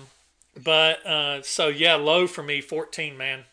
but 0.63 1.05
uh, 1.05 1.41
so 1.41 1.67
yeah, 1.67 1.95
low 1.95 2.27
for 2.27 2.43
me, 2.43 2.61
fourteen, 2.61 3.17
man. 3.17 3.43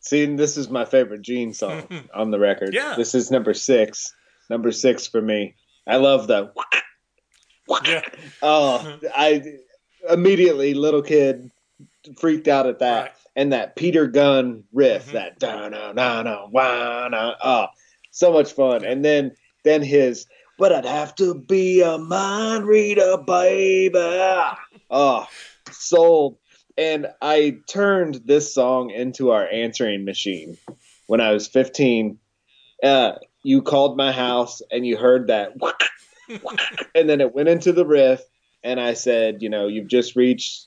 See, 0.00 0.24
this 0.24 0.56
is 0.56 0.68
my 0.68 0.84
favorite 0.84 1.22
Gene 1.22 1.52
song 1.54 1.86
on 2.14 2.30
the 2.30 2.38
record. 2.38 2.74
Yeah. 2.74 2.94
This 2.96 3.14
is 3.14 3.30
number 3.30 3.54
six. 3.54 4.14
Number 4.48 4.72
six 4.72 5.06
for 5.06 5.20
me. 5.20 5.54
I 5.86 5.96
love 5.96 6.26
the. 6.26 6.52
Yeah, 7.86 8.02
Oh, 8.42 8.98
I 9.14 9.42
immediately 10.08 10.74
little 10.74 11.02
kid 11.02 11.50
freaked 12.18 12.48
out 12.48 12.66
at 12.66 12.78
that, 12.80 13.02
Right. 13.02 13.12
and 13.36 13.52
that 13.52 13.76
Peter 13.76 14.06
Gunn 14.06 14.64
riff, 14.72 15.08
Mhm. 15.08 15.12
that 15.12 15.38
da 15.38 15.68
na 15.68 15.92
na 15.92 16.22
na 16.22 16.46
wah 16.48 17.08
na. 17.08 17.34
Oh, 17.42 17.66
so 18.10 18.32
much 18.32 18.52
fun. 18.52 18.84
And 18.84 19.04
then 19.04 19.32
then 19.64 19.82
his, 19.82 20.26
but 20.58 20.72
I'd 20.72 20.86
have 20.86 21.14
to 21.16 21.34
be 21.34 21.82
a 21.82 21.98
mind 21.98 22.64
reader, 22.66 23.18
baby. 23.18 23.98
Oh, 24.90 25.26
sold. 25.70 26.38
And 26.78 27.08
I 27.20 27.58
turned 27.68 28.22
this 28.24 28.54
song 28.54 28.90
into 28.90 29.30
our 29.32 29.46
answering 29.48 30.04
machine 30.06 30.56
when 31.08 31.20
I 31.20 31.32
was 31.32 31.46
15. 31.46 32.18
Uh, 32.82 33.12
you 33.42 33.60
called 33.60 33.98
my 33.98 34.12
house 34.12 34.62
and 34.70 34.86
you 34.86 34.96
heard 34.96 35.26
that, 35.26 35.52
and 36.94 37.08
then 37.08 37.20
it 37.20 37.34
went 37.34 37.48
into 37.50 37.72
the 37.72 37.84
riff, 37.84 38.22
and 38.62 38.80
I 38.80 38.94
said, 38.94 39.42
you 39.42 39.50
know, 39.50 39.66
you've 39.66 39.88
just 39.88 40.16
reached 40.16 40.66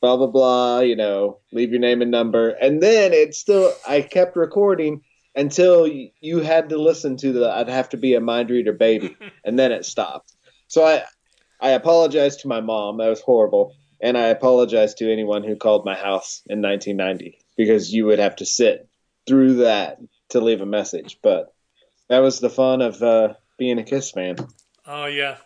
blah 0.00 0.16
blah 0.16 0.26
blah, 0.26 0.80
you 0.80 0.96
know, 0.96 1.38
leave 1.52 1.70
your 1.70 1.80
name 1.80 2.02
and 2.02 2.10
number, 2.10 2.50
and 2.50 2.82
then 2.82 3.12
it 3.12 3.34
still, 3.34 3.72
I 3.86 4.02
kept 4.02 4.36
recording 4.36 5.02
until 5.34 5.86
you 5.86 6.40
had 6.40 6.70
to 6.70 6.78
listen 6.78 7.16
to 7.18 7.32
the 7.32 7.50
I'd 7.50 7.68
have 7.68 7.90
to 7.90 7.96
be 7.96 8.14
a 8.14 8.20
mind 8.20 8.50
reader 8.50 8.72
baby, 8.72 9.16
and 9.44 9.58
then 9.58 9.72
it 9.72 9.84
stopped. 9.84 10.32
So 10.68 10.84
I, 10.84 11.04
I 11.60 11.70
apologize 11.70 12.36
to 12.38 12.48
my 12.48 12.60
mom. 12.60 12.98
That 12.98 13.08
was 13.08 13.20
horrible. 13.20 13.74
And 14.00 14.18
I 14.18 14.26
apologize 14.26 14.94
to 14.94 15.10
anyone 15.10 15.42
who 15.42 15.56
called 15.56 15.86
my 15.86 15.94
house 15.94 16.42
in 16.46 16.60
1990 16.60 17.38
because 17.56 17.92
you 17.92 18.04
would 18.06 18.18
have 18.18 18.36
to 18.36 18.44
sit 18.44 18.88
through 19.26 19.54
that 19.56 19.98
to 20.30 20.40
leave 20.40 20.60
a 20.60 20.66
message. 20.66 21.18
But 21.22 21.54
that 22.08 22.18
was 22.18 22.40
the 22.40 22.50
fun 22.50 22.82
of 22.82 23.02
uh, 23.02 23.34
being 23.58 23.78
a 23.78 23.84
Kiss 23.84 24.10
fan. 24.10 24.36
oh 24.86 25.06
yeah, 25.06 25.36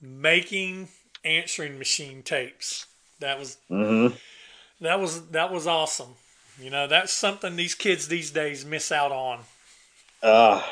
making 0.00 0.88
answering 1.24 1.78
machine 1.78 2.22
tapes. 2.22 2.86
That 3.20 3.38
was 3.38 3.56
Mm-hmm. 3.70 4.14
that 4.80 5.00
was 5.00 5.26
that 5.28 5.52
was 5.52 5.66
awesome. 5.66 6.14
You 6.60 6.70
know, 6.70 6.86
that's 6.86 7.12
something 7.12 7.56
these 7.56 7.74
kids 7.74 8.08
these 8.08 8.30
days 8.30 8.64
miss 8.66 8.92
out 8.92 9.12
on. 9.12 9.40
Uh, 10.22 10.62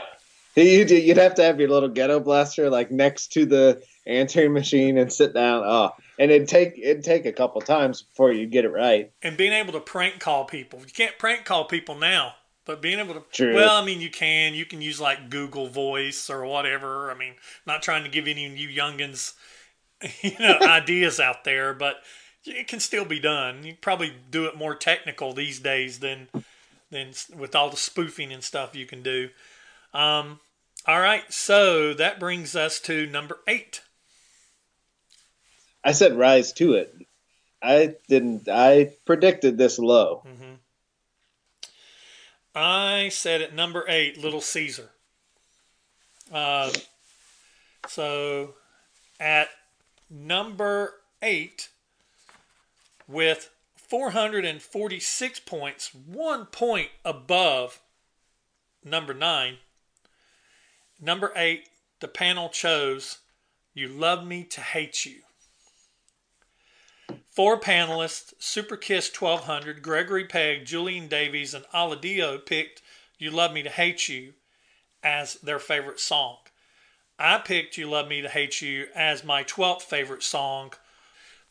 you'd, 0.55 0.91
you'd 0.91 1.17
have 1.17 1.35
to 1.37 1.43
have 1.43 1.59
your 1.61 1.71
little 1.71 1.89
ghetto 1.89 2.21
blaster 2.21 2.69
like 2.69 2.91
next 2.91 3.33
to 3.33 3.47
the 3.47 3.83
answering 4.07 4.53
machine 4.53 4.99
and 4.99 5.11
sit 5.13 5.33
down. 5.33 5.63
Oh, 5.65 5.93
and 6.19 6.31
it'd 6.31 6.49
take 6.49 6.79
it'd 6.79 7.05
take 7.05 7.25
a 7.27 7.33
couple 7.33 7.61
times 7.61 8.03
before 8.03 8.33
you 8.33 8.47
get 8.47 8.65
it 8.65 8.71
right. 8.71 9.11
and 9.23 9.37
being 9.37 9.53
able 9.53 9.73
to 9.73 9.81
prank 9.81 10.19
call 10.21 10.45
people. 10.45 10.81
You 10.81 10.93
can't 10.93 11.19
prank 11.19 11.45
call 11.45 11.65
people 11.65 11.95
now, 11.95 12.35
but 12.67 12.83
being 12.83 12.99
able 12.99 13.15
to. 13.15 13.23
True. 13.33 13.55
Well, 13.55 13.77
I 13.81 13.85
mean, 13.85 14.01
you 14.01 14.11
can. 14.11 14.55
You 14.55 14.67
can 14.67 14.83
use 14.83 15.01
like 15.01 15.31
Google 15.31 15.69
Voice 15.69 16.29
or 16.29 16.45
whatever. 16.45 17.11
I 17.11 17.15
mean, 17.15 17.35
not 17.67 17.83
trying 17.83 18.05
to 18.05 18.11
give 18.11 18.27
any 18.27 18.45
of 18.47 18.57
you 18.59 18.69
youngins, 18.69 19.33
you 20.23 20.33
know, 20.39 20.59
ideas 20.63 21.21
out 21.21 21.45
there, 21.45 21.73
but 21.73 21.97
it 22.45 22.69
can 22.69 22.81
still 22.81 23.05
be 23.05 23.21
done. 23.21 23.65
You 23.65 23.77
probably 23.81 24.13
do 24.31 24.47
it 24.47 24.57
more 24.57 24.75
technical 24.75 25.33
these 25.33 25.59
days 25.59 26.01
than 26.01 26.29
than 26.91 27.13
with 27.37 27.55
all 27.55 27.71
the 27.71 27.77
spoofing 27.77 28.33
and 28.33 28.43
stuff 28.43 28.75
you 28.75 28.87
can 28.87 29.03
do. 29.03 29.31
Um, 29.93 30.41
all 30.87 31.01
right, 31.01 31.31
so 31.33 31.93
that 31.95 32.19
brings 32.19 32.57
us 32.57 32.81
to 32.81 33.07
number 33.07 33.39
eight. 33.47 33.83
I 35.85 35.93
said 35.93 36.17
rise 36.17 36.53
to 36.55 36.75
it. 36.75 36.95
I 37.63 37.95
didn't. 38.09 38.49
I 38.49 38.93
predicted 39.05 39.59
this 39.59 39.79
low. 39.79 40.23
I 42.55 43.09
said 43.11 43.43
at 43.43 43.55
number 43.55 43.85
eight, 43.89 44.19
Little 44.19 44.41
Caesar. 44.41 44.91
Uh, 46.33 46.73
so 47.89 48.55
at 49.21 49.49
number 50.11 50.95
eight, 51.23 51.69
with 53.09 53.51
446 53.77 55.41
points, 55.41 55.95
one 55.95 56.47
point 56.47 56.91
above 57.05 57.81
number 58.85 59.15
nine, 59.15 59.57
number 61.01 61.33
eight, 61.35 61.69
the 62.01 62.09
panel 62.09 62.49
chose 62.49 63.19
You 63.75 63.89
Love 63.89 64.27
Me 64.27 64.45
to 64.45 64.61
Hate 64.61 65.07
You. 65.07 65.23
Four 67.31 67.59
panelists, 67.59 68.35
Super 68.39 68.77
Kiss 68.77 69.11
1200, 69.15 69.81
Gregory 69.81 70.25
Pegg, 70.25 70.67
Julian 70.67 71.07
Davies, 71.09 71.55
and 71.55 71.65
Aladio 71.73 72.45
picked 72.45 72.83
You 73.19 73.31
Love 73.31 73.53
Me 73.53 73.63
to 73.63 73.71
Hate 73.71 74.09
You 74.09 74.35
as 75.03 75.35
their 75.35 75.61
favorite 75.61 76.01
song. 76.01 76.39
I 77.19 77.39
picked 77.39 77.79
You 77.79 77.89
Love 77.89 78.09
Me 78.09 78.21
to 78.23 78.29
Hate 78.29 78.61
You 78.61 78.89
as 78.95 79.25
my 79.25 79.45
12th 79.45 79.83
favorite 79.83 80.23
song. 80.23 80.73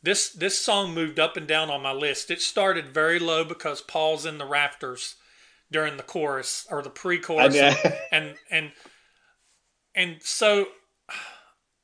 This 0.08 0.30
this 0.30 0.58
song 0.58 0.93
moved 0.93 1.20
up 1.20 1.36
and 1.36 1.45
down 1.45 1.70
on 1.70 1.82
my 1.82 1.91
list. 1.91 2.32
It 2.32 2.39
started 2.39 2.93
very 2.93 3.20
low 3.20 3.43
because 3.43 3.82
Paul's 3.82 4.26
in 4.26 4.38
the 4.38 4.45
rafters 4.45 5.16
during 5.70 5.97
the 5.97 6.03
chorus 6.03 6.66
or 6.72 6.82
the 6.82 6.89
pre-chorus 6.89 7.58
and 8.14 8.36
and 8.49 8.72
and 9.93 10.16
so 10.22 10.68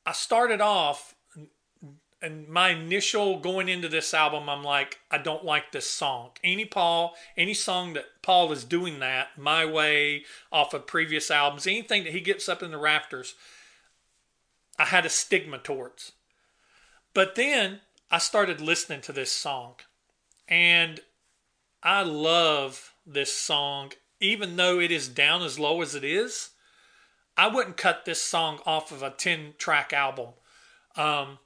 I 0.06 0.12
started 0.12 0.62
off 0.62 1.14
and 2.22 2.48
my 2.48 2.70
initial 2.70 3.40
going 3.40 3.68
into 3.68 3.90
this 3.90 4.14
album 4.14 4.48
I'm 4.48 4.64
like 4.64 5.00
I 5.10 5.18
don't 5.18 5.44
like 5.44 5.72
this 5.72 5.90
song. 5.90 6.30
Any 6.42 6.64
Paul, 6.64 7.14
any 7.36 7.52
song 7.52 7.92
that 7.92 8.06
Paul 8.22 8.50
is 8.52 8.64
doing 8.64 9.00
that 9.00 9.36
my 9.36 9.66
way 9.66 10.24
off 10.50 10.72
of 10.72 10.86
previous 10.86 11.30
albums, 11.30 11.66
anything 11.66 12.04
that 12.04 12.14
he 12.14 12.20
gets 12.22 12.48
up 12.48 12.62
in 12.62 12.70
the 12.70 12.78
rafters, 12.78 13.34
I 14.78 14.86
had 14.86 15.04
a 15.04 15.10
stigma 15.10 15.58
towards. 15.58 16.12
But 17.12 17.34
then 17.34 17.80
I 18.10 18.18
started 18.18 18.60
listening 18.60 19.00
to 19.02 19.12
this 19.12 19.32
song 19.32 19.74
and 20.48 21.00
I 21.82 22.02
love 22.02 22.94
this 23.06 23.32
song 23.32 23.92
even 24.20 24.56
though 24.56 24.80
it 24.80 24.90
is 24.90 25.08
down 25.08 25.42
as 25.42 25.58
low 25.58 25.82
as 25.82 25.94
it 25.94 26.04
is. 26.04 26.50
I 27.36 27.48
wouldn't 27.48 27.76
cut 27.76 28.04
this 28.04 28.22
song 28.22 28.60
off 28.64 28.92
of 28.92 29.02
a 29.02 29.10
10 29.10 29.54
track 29.58 29.92
album. 29.92 30.30
Um, 30.96 31.38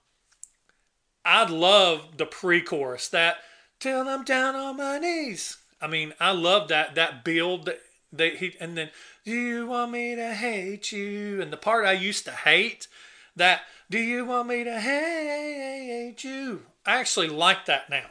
I 1.24 1.44
love 1.44 2.18
the 2.18 2.26
pre 2.26 2.60
chorus 2.60 3.08
that 3.08 3.38
till 3.80 4.08
I'm 4.08 4.24
down 4.24 4.54
on 4.54 4.76
my 4.76 4.98
knees. 4.98 5.58
I 5.80 5.86
mean, 5.86 6.12
I 6.20 6.32
love 6.32 6.68
that 6.68 6.94
that 6.96 7.24
build 7.24 7.66
that, 7.66 7.80
that 8.12 8.36
he 8.36 8.54
and 8.60 8.76
then 8.76 8.90
you 9.24 9.66
want 9.66 9.92
me 9.92 10.14
to 10.16 10.34
hate 10.34 10.92
you? 10.92 11.40
And 11.40 11.52
the 11.52 11.56
part 11.56 11.84
I 11.84 11.92
used 11.92 12.24
to 12.24 12.32
hate 12.32 12.88
that 13.36 13.62
do 13.90 13.98
you 13.98 14.24
want 14.24 14.48
me 14.48 14.64
to 14.64 14.80
hate 14.80 16.22
you? 16.22 16.62
I 16.84 16.98
actually 16.98 17.28
like 17.28 17.66
that 17.66 17.88
now. 17.88 18.06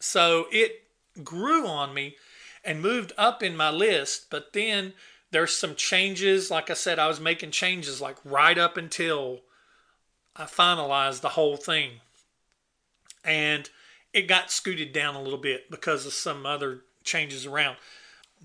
So 0.00 0.46
it 0.52 0.84
grew 1.24 1.66
on 1.66 1.94
me 1.94 2.16
and 2.64 2.82
moved 2.82 3.12
up 3.16 3.42
in 3.42 3.56
my 3.56 3.70
list, 3.70 4.26
but 4.30 4.52
then 4.52 4.92
there's 5.30 5.56
some 5.56 5.74
changes. 5.74 6.50
Like 6.50 6.70
I 6.70 6.74
said, 6.74 6.98
I 6.98 7.08
was 7.08 7.20
making 7.20 7.50
changes 7.50 8.00
like 8.00 8.16
right 8.24 8.58
up 8.58 8.76
until 8.76 9.40
I 10.36 10.44
finalized 10.44 11.20
the 11.20 11.30
whole 11.30 11.56
thing. 11.56 12.00
And 13.24 13.68
it 14.12 14.22
got 14.22 14.50
scooted 14.50 14.92
down 14.92 15.14
a 15.14 15.22
little 15.22 15.38
bit 15.38 15.70
because 15.70 16.06
of 16.06 16.12
some 16.12 16.46
other 16.46 16.80
changes 17.04 17.46
around. 17.46 17.76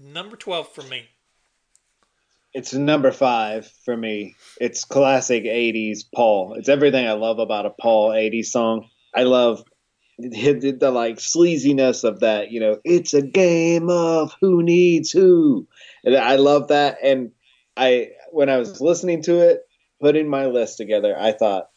Number 0.01 0.36
12 0.36 0.70
for 0.70 0.84
me. 0.84 1.09
It's 2.54 2.74
number 2.74 3.12
five 3.12 3.68
for 3.86 3.95
me. 3.95 4.36
It's 4.60 4.86
classic 4.86 5.43
'80s 5.43 6.04
Paul. 6.14 6.54
It's 6.54 6.70
everything 6.70 7.08
I 7.08 7.14
love 7.14 7.39
about 7.39 7.66
a 7.66 7.72
Paul 7.72 8.10
'80s 8.10 8.47
song. 8.47 8.89
I 9.16 9.24
love 9.24 9.64
the, 10.20 10.76
the, 10.80 10.91
like 10.91 11.18
sleaziness 11.18 12.04
of 12.04 12.20
that. 12.22 12.51
You 12.51 12.60
know, 12.60 12.80
it's 12.84 13.14
a 13.14 13.22
game 13.22 13.89
of 13.89 14.36
who 14.41 14.64
needs 14.64 15.12
who, 15.12 15.68
and 16.04 16.16
I 16.16 16.36
love 16.36 16.68
that. 16.70 16.97
And 17.04 17.32
I, 17.76 18.12
when 18.32 18.49
I 18.49 18.58
was 18.58 18.82
listening 18.82 19.24
to 19.24 19.39
it, 19.39 19.62
putting 19.99 20.30
my 20.30 20.45
list 20.45 20.78
together, 20.78 21.16
I 21.18 21.32
thought 21.32 21.70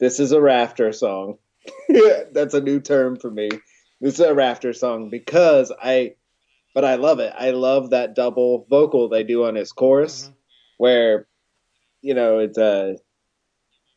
this 0.00 0.20
is 0.20 0.32
a 0.32 0.40
rafter 0.40 0.92
song. 0.92 1.38
That's 2.32 2.54
a 2.54 2.60
new 2.60 2.80
term 2.80 3.16
for 3.16 3.30
me. 3.30 3.50
This 4.00 4.14
is 4.14 4.20
a 4.20 4.34
rafter 4.34 4.72
song 4.72 5.10
because 5.10 5.72
I, 5.82 6.14
but 6.78 6.84
I 6.84 6.94
love 6.94 7.18
it. 7.18 7.32
I 7.36 7.50
love 7.50 7.90
that 7.90 8.14
double 8.14 8.64
vocal 8.70 9.08
they 9.08 9.24
do 9.24 9.42
on 9.46 9.56
his 9.56 9.72
chorus, 9.72 10.28
Mhm. 10.28 10.34
where, 10.76 11.28
you 12.02 12.14
know, 12.14 12.38
it's 12.38 12.56
uh, 12.56 12.94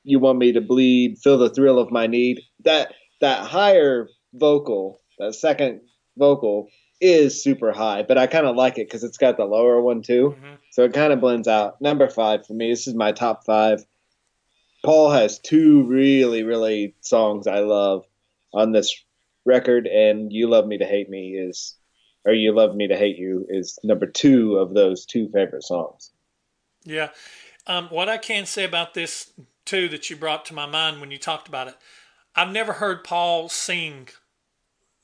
you 0.03 0.17
want 0.17 0.39
me 0.39 0.53
to 0.53 0.61
bleed, 0.61 1.19
feel 1.19 1.37
the 1.37 1.51
thrill 1.51 1.77
of 1.77 1.91
my 1.91 2.07
need. 2.07 2.41
That 2.61 2.95
that 3.19 3.45
higher 3.45 4.09
vocal, 4.33 4.99
that 5.19 5.35
second 5.35 5.81
vocal 6.17 6.69
is 6.99 7.43
super 7.43 7.71
high, 7.71 8.01
but 8.01 8.17
I 8.17 8.25
kind 8.25 8.47
of 8.47 8.55
like 8.55 8.79
it 8.79 8.87
because 8.87 9.03
it's 9.03 9.19
got 9.19 9.37
the 9.37 9.45
lower 9.45 9.79
one 9.79 10.01
too, 10.01 10.35
Mhm. 10.41 10.57
so 10.71 10.83
it 10.83 10.93
kind 10.93 11.13
of 11.13 11.21
blends 11.21 11.47
out. 11.47 11.79
Number 11.81 12.09
five 12.09 12.47
for 12.47 12.55
me. 12.55 12.71
This 12.71 12.87
is 12.87 12.95
my 12.95 13.11
top 13.11 13.45
five. 13.45 13.85
Paul 14.83 15.11
has 15.11 15.37
two 15.37 15.83
really, 15.83 16.41
really 16.41 16.95
songs 17.01 17.45
I 17.45 17.59
love 17.59 18.07
on 18.55 18.71
this 18.71 18.91
record, 19.45 19.85
and 19.85 20.33
"You 20.33 20.47
Love 20.47 20.65
Me 20.65 20.79
to 20.79 20.85
Hate 20.85 21.11
Me" 21.11 21.35
is, 21.37 21.77
or 22.25 22.33
"You 22.33 22.53
Love 22.53 22.75
Me 22.75 22.87
to 22.87 22.97
Hate 22.97 23.17
You" 23.17 23.45
is 23.49 23.79
number 23.83 24.05
two 24.05 24.57
of 24.57 24.73
those 24.73 25.05
two 25.05 25.29
favorite 25.29 25.63
songs. 25.63 26.11
Yeah. 26.83 27.09
Um, 27.67 27.87
what 27.89 28.09
I 28.09 28.17
can 28.17 28.45
say 28.45 28.63
about 28.63 28.93
this 28.93 29.31
too 29.65 29.87
that 29.89 30.09
you 30.09 30.15
brought 30.15 30.45
to 30.45 30.53
my 30.53 30.65
mind 30.65 30.99
when 30.99 31.11
you 31.11 31.17
talked 31.17 31.47
about 31.47 31.67
it, 31.67 31.75
I've 32.35 32.51
never 32.51 32.73
heard 32.73 33.03
Paul 33.03 33.49
sing 33.49 34.09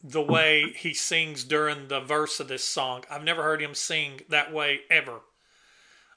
the 0.04 0.22
way 0.22 0.74
he 0.76 0.94
sings 0.94 1.44
during 1.44 1.88
the 1.88 2.00
verse 2.00 2.40
of 2.40 2.48
this 2.48 2.64
song. 2.64 3.04
I've 3.10 3.24
never 3.24 3.44
heard 3.44 3.62
him 3.62 3.76
sing 3.76 4.22
that 4.30 4.54
way 4.54 4.82
ever. 4.90 5.22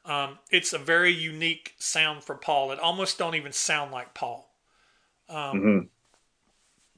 Um, 0.05 0.39
it's 0.51 0.73
a 0.73 0.79
very 0.79 1.13
unique 1.13 1.75
sound 1.79 2.25
for 2.25 2.35
Paul. 2.35 2.73
It 2.73 2.79
almost 2.79 3.19
don't 3.19 3.35
even 3.35 3.53
sound 3.53 3.93
like 3.93 4.15
Paul. 4.15 4.51
Um, 5.29 5.61
Mm-hmm. 5.61 5.87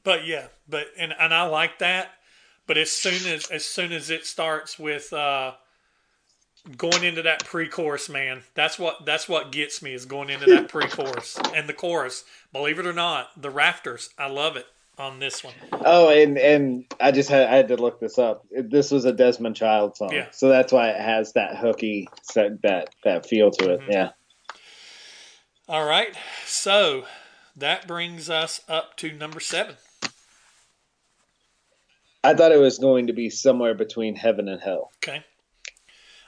But 0.05 0.27
yeah, 0.27 0.47
but 0.69 0.87
and, 0.99 1.15
and 1.19 1.33
I 1.33 1.45
like 1.45 1.79
that. 1.79 2.11
But 2.67 2.79
as 2.79 2.91
soon 2.91 3.27
as 3.33 3.51
as 3.51 3.65
soon 3.65 3.93
as 3.93 4.09
it 4.11 4.25
starts 4.27 4.79
with 4.79 5.13
uh, 5.13 5.53
going 6.77 7.03
into 7.05 7.23
that 7.23 7.45
pre-chorus, 7.45 8.09
man, 8.09 8.43
that's 8.55 8.79
what 8.79 9.05
that's 9.05 9.29
what 9.29 9.51
gets 9.53 9.83
me 9.83 9.93
is 9.95 10.05
going 10.07 10.31
into 10.31 10.47
that 10.47 10.69
pre-chorus 10.69 11.37
and 11.55 11.69
the 11.69 11.73
chorus. 11.73 12.25
Believe 12.53 12.79
it 12.79 12.87
or 12.87 12.93
not, 12.93 13.29
the 13.41 13.51
rafters, 13.51 14.11
I 14.17 14.29
love 14.29 14.57
it 14.57 14.67
on 14.99 15.19
this 15.19 15.43
one. 15.43 15.55
Oh, 15.73 16.11
and 16.11 16.39
and 16.39 16.85
I 17.01 17.11
just 17.11 17.29
had 17.31 17.49
I 17.49 17.57
had 17.57 17.69
to 17.69 17.77
look 17.77 17.99
this 17.99 18.19
up. 18.19 18.47
This 18.51 18.91
was 18.91 19.05
a 19.05 19.13
Desmond 19.13 19.57
Child 19.57 19.97
song, 19.97 20.13
Yeah. 20.13 20.29
so 20.31 20.49
that's 20.49 20.73
why 20.73 20.91
it 20.91 21.01
has 21.01 21.33
that 21.33 21.57
hooky 21.57 22.09
that 22.35 22.63
that, 22.63 22.91
that 23.03 23.27
feel 23.27 23.51
to 23.51 23.73
it. 23.73 23.81
Mm-hmm. 23.81 23.91
Yeah. 23.91 24.11
All 25.69 25.87
right, 25.87 26.15
so 26.45 27.05
that 27.57 27.87
brings 27.89 28.29
us 28.29 28.61
up 28.69 28.97
to 28.99 29.13
number 29.13 29.41
seven. 29.41 29.77
I 32.25 32.35
thought 32.35 32.53
it 32.53 32.61
was 32.61 32.79
going 32.79 33.09
to 33.09 33.13
be 33.13 33.31
somewhere 33.31 33.75
between 33.75 34.17
heaven 34.17 34.49
and 34.49 34.61
hell. 34.61 34.91
Okay. 35.03 35.25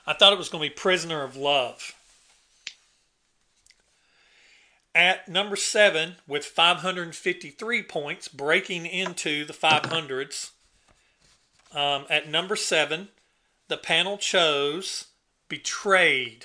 I 0.07 0.13
thought 0.13 0.33
it 0.33 0.39
was 0.39 0.49
going 0.49 0.63
to 0.63 0.71
be 0.71 0.75
Prisoner 0.75 1.23
of 1.23 1.37
Love. 1.37 1.95
At 4.95 5.29
number 5.29 5.57
seven, 5.57 6.17
with 6.27 6.45
553 6.45 7.83
points, 7.83 8.29
breaking 8.29 8.87
into 8.87 9.45
the 9.45 9.53
500s. 9.53 10.51
Um, 11.75 12.07
at 12.09 12.29
number 12.29 12.55
seven, 12.55 13.09
the 13.69 13.77
panel 13.77 14.19
chose 14.19 15.07
Betrayed. 15.49 16.45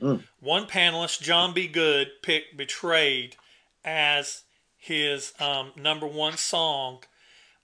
Mm. 0.00 0.24
One 0.40 0.66
panelist, 0.66 1.20
John 1.20 1.52
B. 1.52 1.66
Good, 1.66 2.08
picked 2.22 2.56
Betrayed 2.56 3.36
as 3.84 4.42
his 4.76 5.32
um, 5.40 5.72
number 5.76 6.06
one 6.06 6.36
song. 6.36 7.00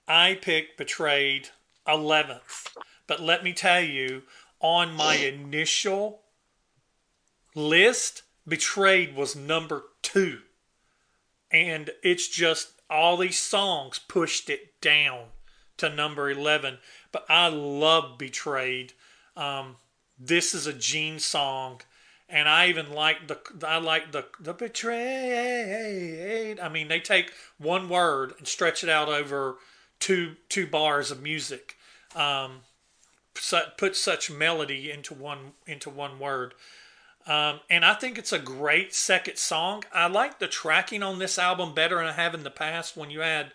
I 0.06 0.34
picked 0.34 0.76
Betrayed 0.76 1.48
11th. 1.86 2.76
But 3.06 3.20
let 3.20 3.44
me 3.44 3.52
tell 3.52 3.82
you, 3.82 4.22
on 4.60 4.94
my 4.94 5.16
initial 5.16 6.22
list, 7.54 8.22
Betrayed 8.46 9.14
was 9.14 9.36
number 9.36 9.84
two. 10.02 10.40
And 11.50 11.90
it's 12.02 12.28
just 12.28 12.80
all 12.90 13.16
these 13.16 13.38
songs 13.38 13.98
pushed 13.98 14.50
it 14.50 14.80
down 14.80 15.26
to 15.76 15.88
number 15.88 16.30
11. 16.30 16.78
But 17.12 17.24
I 17.28 17.48
love 17.48 18.18
Betrayed. 18.18 18.92
Um, 19.36 19.76
this 20.18 20.54
is 20.54 20.66
a 20.66 20.72
Gene 20.72 21.18
song. 21.18 21.80
And 22.28 22.48
I 22.48 22.68
even 22.68 22.92
like 22.92 23.28
the 23.28 23.38
I 23.66 23.76
like 23.76 24.12
the 24.12 24.24
the 24.40 24.54
betrayed. 24.54 26.58
I 26.58 26.70
mean, 26.70 26.88
they 26.88 26.98
take 26.98 27.30
one 27.58 27.90
word 27.90 28.32
and 28.38 28.48
stretch 28.48 28.82
it 28.82 28.88
out 28.88 29.10
over 29.10 29.56
two 30.04 30.36
two 30.50 30.66
bars 30.66 31.10
of 31.10 31.22
music. 31.22 31.76
Um, 32.14 32.60
put 33.78 33.96
such 33.96 34.30
melody 34.30 34.90
into 34.90 35.14
one 35.14 35.52
into 35.66 35.88
one 35.88 36.18
word. 36.18 36.52
Um, 37.26 37.60
and 37.70 37.86
I 37.86 37.94
think 37.94 38.18
it's 38.18 38.34
a 38.34 38.38
great 38.38 38.94
second 38.94 39.38
song. 39.38 39.84
I 39.94 40.08
like 40.08 40.38
the 40.38 40.46
tracking 40.46 41.02
on 41.02 41.18
this 41.18 41.38
album 41.38 41.74
better 41.74 41.96
than 41.96 42.04
I 42.04 42.12
have 42.12 42.34
in 42.34 42.44
the 42.44 42.50
past. 42.50 42.98
When 42.98 43.08
you 43.08 43.20
had 43.20 43.52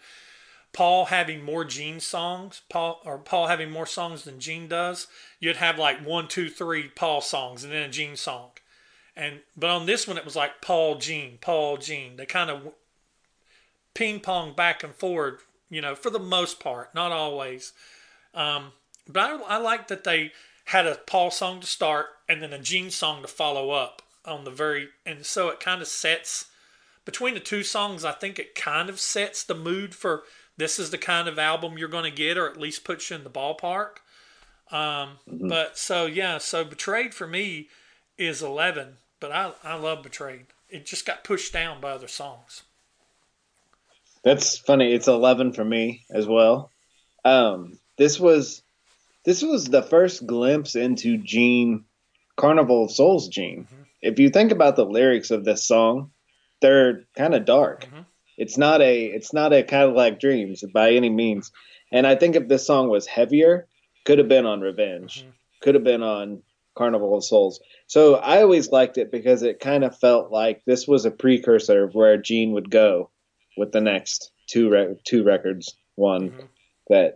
Paul 0.74 1.06
having 1.06 1.44
more 1.44 1.66
Gene 1.66 2.00
songs, 2.00 2.64
Paul 2.68 3.00
or 3.06 3.20
Paul 3.20 3.46
having 3.46 3.70
more 3.70 3.86
songs 3.86 4.24
than 4.24 4.40
Gene 4.40 4.68
does, 4.68 5.06
you'd 5.40 5.58
have 5.58 5.78
like 5.78 6.04
one, 6.04 6.28
two, 6.28 6.50
three 6.50 6.88
Paul 6.88 7.22
songs 7.22 7.64
and 7.64 7.72
then 7.72 7.84
a 7.84 7.90
Gene 7.90 8.16
song. 8.16 8.50
And 9.16 9.42
but 9.56 9.70
on 9.70 9.86
this 9.86 10.08
one, 10.08 10.18
it 10.18 10.26
was 10.26 10.36
like 10.36 10.62
Paul 10.62 10.96
Gene, 10.96 11.38
Paul 11.42 11.78
Gene. 11.78 12.16
They 12.18 12.26
kind 12.26 12.50
of 12.50 12.74
ping 13.94 14.20
pong 14.20 14.56
back 14.56 14.84
and 14.84 14.96
forward, 14.96 15.42
you 15.70 15.82
know, 15.82 15.96
for 15.96 16.10
the 16.10 16.20
most 16.20 16.60
part, 16.60 16.94
not 16.96 17.12
always. 17.12 17.74
Um, 18.34 18.72
but 19.08 19.20
I, 19.20 19.56
I 19.56 19.58
like 19.58 19.88
that 19.88 20.04
they 20.04 20.32
had 20.66 20.86
a 20.86 20.96
Paul 20.96 21.32
song 21.32 21.62
to 21.62 21.68
start 21.68 22.08
and 22.28 22.42
then 22.42 22.54
a 22.54 22.60
Gene 22.60 22.92
song 22.92 23.22
to 23.22 23.28
follow 23.28 23.72
up 23.72 24.02
on 24.26 24.44
the 24.44 24.52
very, 24.52 24.90
and 25.06 25.26
so 25.26 25.50
it 25.50 25.60
kind 25.60 25.82
of 25.82 25.88
sets 25.88 26.46
between 27.06 27.34
the 27.34 27.40
two 27.40 27.64
songs. 27.64 28.06
I 28.06 28.12
think 28.12 28.38
it 28.38 28.54
kind 28.54 28.90
of 28.90 29.00
sets 29.00 29.44
the 29.44 29.56
mood 29.56 29.96
for 29.96 30.24
this 30.58 30.78
is 30.78 30.92
the 30.92 30.98
kind 30.98 31.28
of 31.28 31.40
album 31.40 31.78
you're 31.78 31.88
going 31.88 32.04
to 32.04 32.12
get, 32.12 32.38
or 32.38 32.50
at 32.50 32.58
least 32.58 32.84
puts 32.84 33.10
you 33.10 33.16
in 33.16 33.24
the 33.24 33.30
ballpark. 33.30 33.98
Um, 34.72 35.18
But 35.26 35.78
so 35.78 36.06
yeah, 36.06 36.38
so 36.38 36.64
Betrayed 36.64 37.14
for 37.14 37.26
me 37.26 37.70
is 38.18 38.42
11, 38.44 38.98
but 39.20 39.32
I 39.32 39.54
I 39.64 39.76
love 39.76 40.04
Betrayed. 40.04 40.48
It 40.70 40.86
just 40.86 41.06
got 41.06 41.24
pushed 41.24 41.52
down 41.52 41.82
by 41.82 41.92
other 41.92 42.08
songs. 42.08 42.64
That's 44.24 44.58
funny. 44.58 44.94
It's 44.94 45.08
eleven 45.08 45.54
for 45.54 45.64
me 45.64 46.04
as 46.12 46.28
well. 46.28 46.72
Um, 47.24 47.80
this 47.98 48.20
was 48.20 48.62
this 49.26 49.42
was 49.42 49.66
the 49.66 49.82
first 49.84 50.26
glimpse 50.26 50.76
into 50.76 51.18
Gene 51.18 51.86
Carnival 52.36 52.86
of 52.86 52.92
Souls 52.92 53.28
Gene. 53.28 53.68
If 54.02 54.20
you 54.20 54.30
think 54.30 54.52
about 54.52 54.76
the 54.76 54.86
lyrics 54.86 55.32
of 55.32 55.44
this 55.44 55.66
song, 55.66 56.12
they're 56.62 57.04
kind 57.16 57.36
of 57.36 57.46
dark. 57.46 57.86
Mhm. 57.86 58.06
It's 58.38 58.58
not 58.58 58.82
a 58.82 59.06
it's 59.06 59.34
not 59.34 59.54
a 59.54 59.64
Cadillac 59.64 60.20
Dreams 60.20 60.64
by 60.74 60.92
any 60.92 61.10
means. 61.10 61.52
And 61.92 62.06
I 62.06 62.16
think 62.16 62.36
if 62.36 62.48
this 62.48 62.66
song 62.66 62.90
was 62.90 63.08
heavier, 63.08 63.68
could 64.06 64.20
have 64.20 64.28
been 64.30 64.46
on 64.46 64.62
Revenge, 64.62 65.24
Mhm. 65.24 65.32
could 65.62 65.76
have 65.76 65.84
been 65.84 66.04
on 66.04 66.44
Carnival 66.76 67.16
of 67.16 67.24
Souls. 67.24 67.60
So 67.88 68.16
I 68.16 68.42
always 68.42 68.72
liked 68.72 68.98
it 68.98 69.12
because 69.12 69.44
it 69.44 69.60
kind 69.60 69.84
of 69.84 69.98
felt 69.98 70.32
like 70.32 70.64
this 70.66 70.88
was 70.88 71.06
a 71.06 71.12
precursor 71.12 71.84
of 71.84 71.96
where 71.96 72.16
Gene 72.18 72.52
would 72.54 72.70
go 72.70 73.10
with 73.60 73.72
the 73.72 73.82
next 73.82 74.32
two 74.48 74.70
re- 74.70 74.96
two 75.06 75.24
records. 75.24 75.76
One 75.96 76.32
Mhm. 76.32 76.48
that 76.88 77.16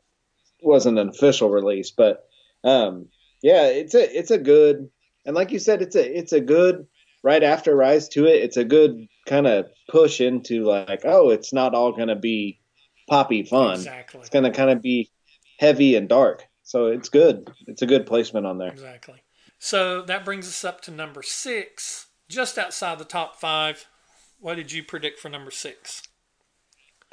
wasn't 0.61 0.99
an 0.99 1.09
official 1.09 1.49
release, 1.49 1.91
but 1.91 2.25
um, 2.63 3.07
yeah, 3.41 3.67
it's 3.67 3.95
a 3.95 4.17
it's 4.17 4.31
a 4.31 4.37
good 4.37 4.89
and 5.25 5.35
like 5.35 5.51
you 5.51 5.59
said, 5.59 5.81
it's 5.81 5.95
a 5.95 6.17
it's 6.17 6.33
a 6.33 6.41
good 6.41 6.85
right 7.23 7.43
after 7.43 7.75
Rise 7.75 8.09
to 8.09 8.25
it. 8.25 8.43
It's 8.43 8.57
a 8.57 8.65
good 8.65 9.07
kind 9.25 9.47
of 9.47 9.67
push 9.89 10.19
into 10.19 10.65
like, 10.65 11.01
oh, 11.05 11.29
it's 11.29 11.53
not 11.53 11.73
all 11.73 11.93
gonna 11.93 12.17
be 12.17 12.59
poppy 13.09 13.43
fun. 13.43 13.75
Exactly. 13.75 14.19
It's 14.19 14.29
gonna 14.29 14.51
kind 14.51 14.69
of 14.69 14.81
be 14.81 15.09
heavy 15.59 15.95
and 15.95 16.09
dark. 16.09 16.43
So 16.63 16.87
it's 16.87 17.09
good. 17.09 17.49
It's 17.67 17.81
a 17.81 17.85
good 17.85 18.05
placement 18.05 18.45
on 18.45 18.57
there. 18.57 18.69
Exactly. 18.71 19.23
So 19.59 20.01
that 20.01 20.25
brings 20.25 20.47
us 20.47 20.65
up 20.65 20.81
to 20.81 20.91
number 20.91 21.23
six, 21.23 22.07
just 22.27 22.57
outside 22.57 22.99
the 22.99 23.05
top 23.05 23.39
five. 23.39 23.87
What 24.39 24.55
did 24.55 24.73
you 24.73 24.83
predict 24.83 25.19
for 25.19 25.29
number 25.29 25.51
six? 25.51 26.03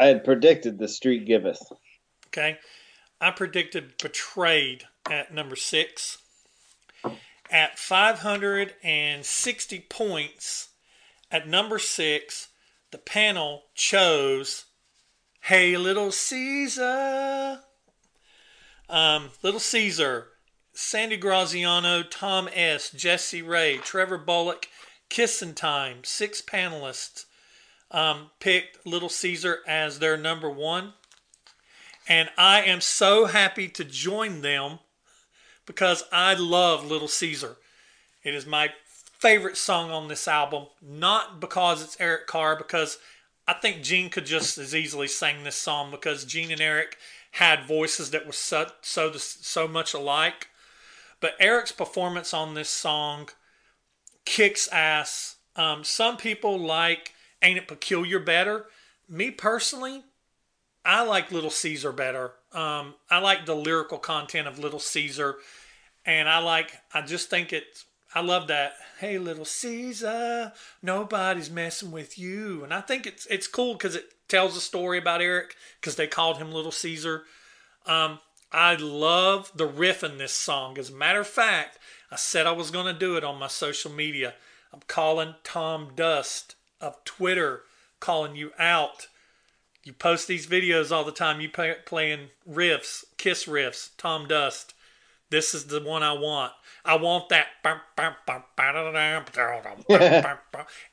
I 0.00 0.06
had 0.06 0.24
predicted 0.24 0.78
the 0.78 0.88
Street 0.88 1.26
Giveth. 1.26 1.62
Okay. 2.28 2.56
I 3.20 3.30
predicted 3.32 3.98
Betrayed 3.98 4.84
at 5.10 5.34
number 5.34 5.56
six. 5.56 6.16
At 7.50 7.78
560 7.78 9.80
points, 9.90 10.68
at 11.30 11.46
number 11.46 11.78
six, 11.78 12.48
the 12.92 12.98
panel 12.98 13.64
chose 13.74 14.64
Hey 15.42 15.76
Little 15.76 16.12
Caesar. 16.12 17.60
Um, 18.88 19.32
Little 19.42 19.60
Caesar, 19.60 20.28
Sandy 20.72 21.18
Graziano, 21.18 22.02
Tom 22.02 22.48
S., 22.54 22.88
Jesse 22.90 23.42
Ray, 23.42 23.76
Trevor 23.76 24.16
Bullock, 24.16 24.66
Kissin' 25.10 25.54
Time, 25.54 26.04
six 26.04 26.40
panelists 26.40 27.26
um, 27.90 28.30
picked 28.38 28.86
Little 28.86 29.08
Caesar 29.08 29.60
as 29.66 29.98
their 29.98 30.16
number 30.16 30.50
one. 30.50 30.94
And 32.08 32.30
I 32.36 32.62
am 32.62 32.80
so 32.80 33.26
happy 33.26 33.68
to 33.68 33.84
join 33.84 34.42
them 34.42 34.80
because 35.66 36.04
I 36.12 36.34
love 36.34 36.84
Little 36.84 37.08
Caesar. 37.08 37.56
It 38.24 38.34
is 38.34 38.46
my 38.46 38.70
favorite 39.18 39.56
song 39.56 39.90
on 39.90 40.08
this 40.08 40.26
album, 40.26 40.66
not 40.82 41.40
because 41.40 41.82
it's 41.82 42.00
Eric 42.00 42.26
Carr, 42.26 42.56
because 42.56 42.98
I 43.46 43.52
think 43.54 43.82
Gene 43.82 44.10
could 44.10 44.26
just 44.26 44.58
as 44.58 44.74
easily 44.74 45.08
sing 45.08 45.44
this 45.44 45.56
song 45.56 45.90
because 45.90 46.24
Gene 46.24 46.50
and 46.50 46.60
Eric 46.60 46.96
had 47.32 47.66
voices 47.66 48.10
that 48.10 48.26
were 48.26 48.32
so 48.32 48.66
so 48.80 49.12
so 49.12 49.68
much 49.68 49.94
alike. 49.94 50.48
But 51.20 51.34
Eric's 51.38 51.72
performance 51.72 52.32
on 52.32 52.54
this 52.54 52.70
song 52.70 53.28
kicks 54.24 54.68
ass. 54.68 55.36
Um, 55.54 55.84
some 55.84 56.16
people 56.16 56.58
like 56.58 57.12
Ain't 57.42 57.58
It 57.58 57.68
Peculiar 57.68 58.18
better. 58.18 58.66
Me 59.08 59.30
personally, 59.30 60.04
I 60.84 61.02
like 61.02 61.32
Little 61.32 61.50
Caesar 61.50 61.92
better. 61.92 62.32
Um, 62.52 62.94
I 63.10 63.18
like 63.18 63.46
the 63.46 63.54
lyrical 63.54 63.98
content 63.98 64.48
of 64.48 64.58
Little 64.58 64.78
Caesar, 64.78 65.36
and 66.04 66.28
I 66.28 66.38
like. 66.38 66.72
I 66.92 67.02
just 67.02 67.30
think 67.30 67.52
it's. 67.52 67.84
I 68.14 68.20
love 68.20 68.48
that. 68.48 68.72
Hey, 68.98 69.18
Little 69.18 69.44
Caesar, 69.44 70.52
nobody's 70.82 71.50
messing 71.50 71.92
with 71.92 72.18
you, 72.18 72.64
and 72.64 72.74
I 72.74 72.80
think 72.80 73.06
it's 73.06 73.26
it's 73.26 73.46
cool 73.46 73.74
because 73.74 73.94
it 73.94 74.12
tells 74.28 74.56
a 74.56 74.60
story 74.60 74.98
about 74.98 75.20
Eric 75.20 75.54
because 75.80 75.96
they 75.96 76.06
called 76.06 76.38
him 76.38 76.52
Little 76.52 76.72
Caesar. 76.72 77.24
Um, 77.86 78.20
I 78.52 78.74
love 78.74 79.52
the 79.54 79.66
riff 79.66 80.02
in 80.02 80.18
this 80.18 80.32
song. 80.32 80.78
As 80.78 80.90
a 80.90 80.94
matter 80.94 81.20
of 81.20 81.26
fact, 81.26 81.78
I 82.10 82.16
said 82.16 82.46
I 82.46 82.52
was 82.52 82.70
going 82.70 82.86
to 82.86 82.98
do 82.98 83.16
it 83.16 83.24
on 83.24 83.38
my 83.38 83.46
social 83.46 83.92
media. 83.92 84.34
I'm 84.72 84.80
calling 84.86 85.34
Tom 85.44 85.92
Dust 85.94 86.56
of 86.80 87.04
Twitter, 87.04 87.62
calling 88.00 88.36
you 88.36 88.52
out. 88.58 89.08
You 89.84 89.92
post 89.92 90.28
these 90.28 90.46
videos 90.46 90.90
all 90.90 91.04
the 91.04 91.12
time. 91.12 91.40
You 91.40 91.48
play, 91.48 91.74
playing 91.86 92.28
riffs, 92.48 93.04
Kiss 93.16 93.46
riffs, 93.46 93.90
Tom 93.96 94.28
Dust. 94.28 94.74
This 95.30 95.54
is 95.54 95.66
the 95.66 95.80
one 95.80 96.02
I 96.02 96.12
want. 96.12 96.52
I 96.84 96.96
want 96.96 97.28
that. 97.28 97.46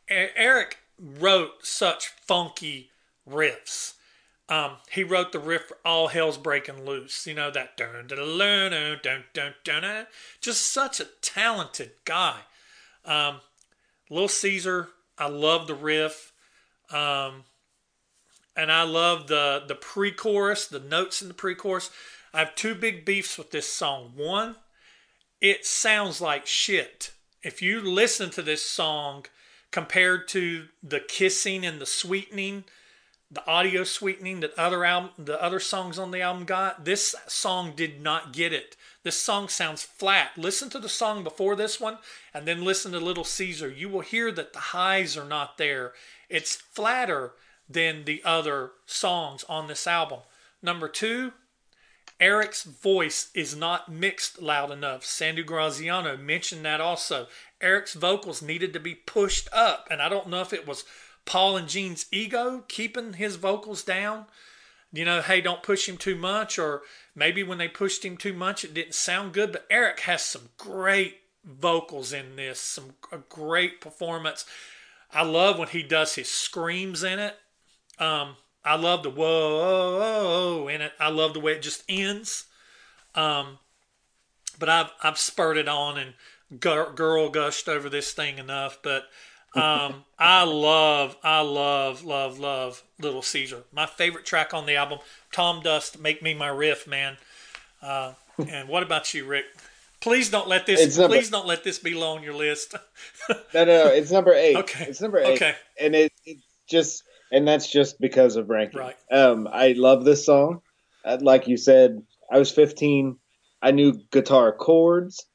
Eric 0.09 0.77
wrote 0.99 1.51
such 1.65 2.07
funky 2.07 2.91
riffs. 3.29 3.93
Um, 4.49 4.77
he 4.89 5.03
wrote 5.03 5.33
the 5.33 5.39
riff 5.39 5.71
"All 5.83 6.07
Hell's 6.07 6.37
Breaking 6.37 6.85
Loose." 6.85 7.27
You 7.27 7.33
know 7.33 7.51
that 7.51 7.75
dun 7.75 8.07
dun 8.07 8.17
dun 8.17 8.99
dun 9.03 9.23
dun 9.33 9.53
dun. 9.63 10.07
Just 10.39 10.71
such 10.71 10.99
a 11.01 11.07
talented 11.21 11.91
guy. 12.05 12.39
Um, 13.03 13.41
Little 14.09 14.29
Caesar, 14.29 14.89
I 15.17 15.27
love 15.27 15.67
the 15.67 15.75
riff, 15.75 16.31
um, 16.91 17.43
and 18.55 18.71
I 18.71 18.83
love 18.83 19.27
the 19.27 19.63
the 19.67 19.75
pre-chorus, 19.75 20.67
the 20.67 20.79
notes 20.79 21.21
in 21.21 21.27
the 21.27 21.33
pre-chorus. 21.33 21.89
I 22.33 22.39
have 22.39 22.55
two 22.55 22.75
big 22.75 23.05
beefs 23.05 23.37
with 23.37 23.51
this 23.51 23.67
song. 23.67 24.13
One, 24.15 24.55
it 25.41 25.65
sounds 25.65 26.21
like 26.21 26.45
shit. 26.45 27.11
If 27.43 27.61
you 27.61 27.81
listen 27.81 28.29
to 28.31 28.41
this 28.41 28.63
song 28.65 29.25
compared 29.71 30.27
to 30.29 30.67
the 30.83 30.99
kissing 30.99 31.65
and 31.65 31.79
the 31.79 31.85
sweetening 31.85 32.65
the 33.29 33.45
audio 33.45 33.83
sweetening 33.83 34.39
that 34.39 34.57
other 34.57 34.85
album 34.85 35.11
the 35.17 35.41
other 35.41 35.59
songs 35.59 35.99
on 35.99 36.11
the 36.11 36.21
album 36.21 36.45
got 36.45 36.85
this 36.85 37.13
song 37.27 37.73
did 37.75 38.01
not 38.01 38.31
get 38.31 38.53
it 38.53 38.76
this 39.03 39.19
song 39.19 39.47
sounds 39.47 39.83
flat. 39.83 40.37
Listen 40.37 40.69
to 40.71 40.79
the 40.79 40.89
song 40.89 41.23
before 41.23 41.55
this 41.55 41.79
one 41.79 41.97
and 42.33 42.47
then 42.47 42.63
listen 42.63 42.91
to 42.91 42.99
little 42.99 43.23
caesar. 43.23 43.69
You 43.69 43.89
will 43.89 44.01
hear 44.01 44.31
that 44.31 44.53
the 44.53 44.59
highs 44.59 45.15
are 45.15 45.27
not 45.27 45.57
there. 45.57 45.93
It's 46.29 46.55
flatter 46.55 47.33
than 47.69 48.05
the 48.05 48.21
other 48.23 48.71
songs 48.85 49.43
on 49.47 49.67
this 49.67 49.87
album. 49.87 50.19
Number 50.61 50.87
two 50.87 51.33
eric's 52.19 52.63
voice 52.63 53.29
is 53.35 53.55
not 53.55 53.91
mixed 53.91 54.41
loud 54.41 54.71
enough. 54.71 55.05
Sandy 55.05 55.43
graziano 55.43 56.17
mentioned 56.17 56.65
that 56.65 56.81
also. 56.81 57.27
Eric's 57.61 57.93
vocals 57.93 58.41
needed 58.41 58.73
to 58.73 58.79
be 58.79 58.95
pushed 58.95 59.47
up 59.53 59.87
and 59.89 60.01
i 60.01 60.09
don't 60.09 60.27
know 60.27 60.41
if 60.41 60.53
it 60.53 60.67
was 60.67 60.83
Paul 61.25 61.57
and 61.57 61.67
Gene's 61.67 62.05
ego 62.11 62.63
keeping 62.67 63.13
his 63.13 63.35
vocals 63.35 63.83
down. 63.83 64.25
You 64.93 65.05
know, 65.05 65.21
hey, 65.21 65.41
don't 65.41 65.63
push 65.63 65.87
him 65.87 65.97
too 65.97 66.15
much, 66.15 66.57
or 66.57 66.81
maybe 67.13 67.43
when 67.43 67.57
they 67.57 67.67
pushed 67.67 68.05
him 68.05 68.17
too 68.17 68.33
much, 68.33 68.63
it 68.63 68.73
didn't 68.73 68.95
sound 68.95 69.33
good. 69.33 69.51
But 69.51 69.67
Eric 69.69 70.01
has 70.01 70.23
some 70.23 70.49
great 70.57 71.21
vocals 71.43 72.13
in 72.13 72.35
this, 72.35 72.59
some 72.59 72.93
a 73.11 73.17
great 73.17 73.81
performance. 73.81 74.45
I 75.11 75.23
love 75.23 75.59
when 75.59 75.69
he 75.69 75.83
does 75.83 76.15
his 76.15 76.29
screams 76.29 77.03
in 77.03 77.19
it. 77.19 77.35
Um, 77.99 78.35
I 78.63 78.75
love 78.75 79.03
the 79.03 79.09
whoa 79.09 80.67
in 80.67 80.81
it. 80.81 80.91
I 80.99 81.09
love 81.09 81.33
the 81.33 81.39
way 81.39 81.53
it 81.53 81.61
just 81.61 81.83
ends. 81.87 82.45
Um, 83.15 83.59
but 84.59 84.69
I've 84.69 84.91
I've 85.01 85.17
spurred 85.17 85.57
it 85.57 85.67
on 85.67 85.97
and 85.97 86.13
girl 86.59 87.29
gushed 87.29 87.67
over 87.67 87.89
this 87.89 88.11
thing 88.13 88.37
enough. 88.37 88.79
But 88.81 89.05
um, 89.55 90.03
I 90.19 90.43
love, 90.43 91.17
I 91.23 91.41
love, 91.41 92.03
love, 92.03 92.39
love 92.39 92.83
Little 92.99 93.21
Caesar. 93.21 93.63
My 93.71 93.85
favorite 93.85 94.25
track 94.25 94.53
on 94.53 94.65
the 94.65 94.75
album, 94.75 94.99
Tom 95.31 95.61
Dust, 95.61 95.99
"Make 95.99 96.21
Me 96.21 96.33
My 96.33 96.49
Riff," 96.49 96.87
man. 96.87 97.17
Uh, 97.81 98.13
and 98.49 98.67
what 98.67 98.83
about 98.83 99.13
you, 99.13 99.25
Rick? 99.25 99.45
Please 99.99 100.29
don't 100.29 100.47
let 100.47 100.65
this. 100.65 100.79
It's 100.79 100.95
please 100.95 101.31
number, 101.31 101.43
don't 101.43 101.47
let 101.47 101.63
this 101.63 101.79
be 101.79 101.93
low 101.93 102.15
on 102.15 102.23
your 102.23 102.35
list. 102.35 102.75
no, 103.29 103.35
no, 103.53 103.65
no, 103.65 103.87
it's 103.87 104.11
number 104.11 104.33
eight. 104.33 104.57
Okay, 104.57 104.85
it's 104.85 105.01
number 105.01 105.19
eight. 105.19 105.35
Okay, 105.35 105.55
and 105.79 105.95
it, 105.95 106.13
it 106.25 106.37
just, 106.69 107.03
and 107.31 107.47
that's 107.47 107.71
just 107.71 107.99
because 107.99 108.35
of 108.35 108.49
ranking. 108.49 108.79
Right. 108.79 108.95
Um, 109.11 109.47
I 109.51 109.73
love 109.73 110.05
this 110.05 110.25
song. 110.25 110.61
Uh, 111.03 111.17
like 111.21 111.47
you 111.47 111.57
said, 111.57 112.03
I 112.31 112.37
was 112.37 112.51
15. 112.51 113.17
I 113.61 113.71
knew 113.71 113.99
guitar 114.11 114.51
chords 114.51 115.25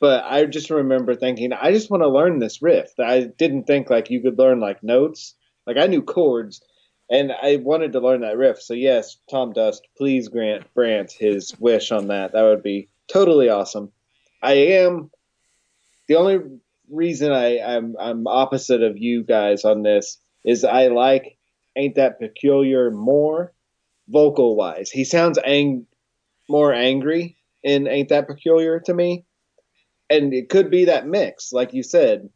but 0.00 0.24
I 0.24 0.46
just 0.46 0.70
remember 0.70 1.14
thinking, 1.14 1.52
I 1.52 1.72
just 1.72 1.90
want 1.90 2.02
to 2.02 2.08
learn 2.08 2.38
this 2.38 2.62
riff. 2.62 2.90
I 2.98 3.28
didn't 3.36 3.64
think 3.64 3.90
like 3.90 4.10
you 4.10 4.22
could 4.22 4.38
learn 4.38 4.58
like 4.58 4.82
notes. 4.82 5.34
Like 5.66 5.76
I 5.76 5.86
knew 5.86 6.02
chords, 6.02 6.62
and 7.10 7.30
I 7.30 7.56
wanted 7.56 7.92
to 7.92 8.00
learn 8.00 8.22
that 8.22 8.38
riff. 8.38 8.60
So 8.62 8.72
yes, 8.74 9.18
Tom 9.30 9.52
Dust, 9.52 9.86
please 9.96 10.28
grant 10.28 10.72
Brant 10.74 11.12
his 11.12 11.54
wish 11.60 11.92
on 11.92 12.08
that. 12.08 12.32
That 12.32 12.42
would 12.42 12.62
be 12.62 12.88
totally 13.12 13.50
awesome. 13.50 13.92
I 14.42 14.52
am 14.52 15.10
the 16.08 16.16
only 16.16 16.38
reason 16.90 17.30
I, 17.30 17.60
I'm 17.60 17.94
I'm 18.00 18.26
opposite 18.26 18.82
of 18.82 18.96
you 18.96 19.22
guys 19.22 19.64
on 19.64 19.82
this 19.82 20.18
is 20.44 20.64
I 20.64 20.88
like 20.88 21.36
ain't 21.76 21.96
that 21.96 22.18
peculiar 22.18 22.90
more 22.90 23.52
vocal 24.08 24.56
wise. 24.56 24.90
He 24.90 25.04
sounds 25.04 25.38
ang- 25.44 25.86
more 26.48 26.72
angry 26.72 27.36
in 27.62 27.86
ain't 27.86 28.08
that 28.08 28.26
peculiar 28.26 28.80
to 28.80 28.94
me 28.94 29.24
and 30.10 30.34
it 30.34 30.48
could 30.48 30.70
be 30.70 30.86
that 30.86 31.06
mix, 31.06 31.52
like 31.52 31.72
you 31.72 31.82
said. 31.82 32.28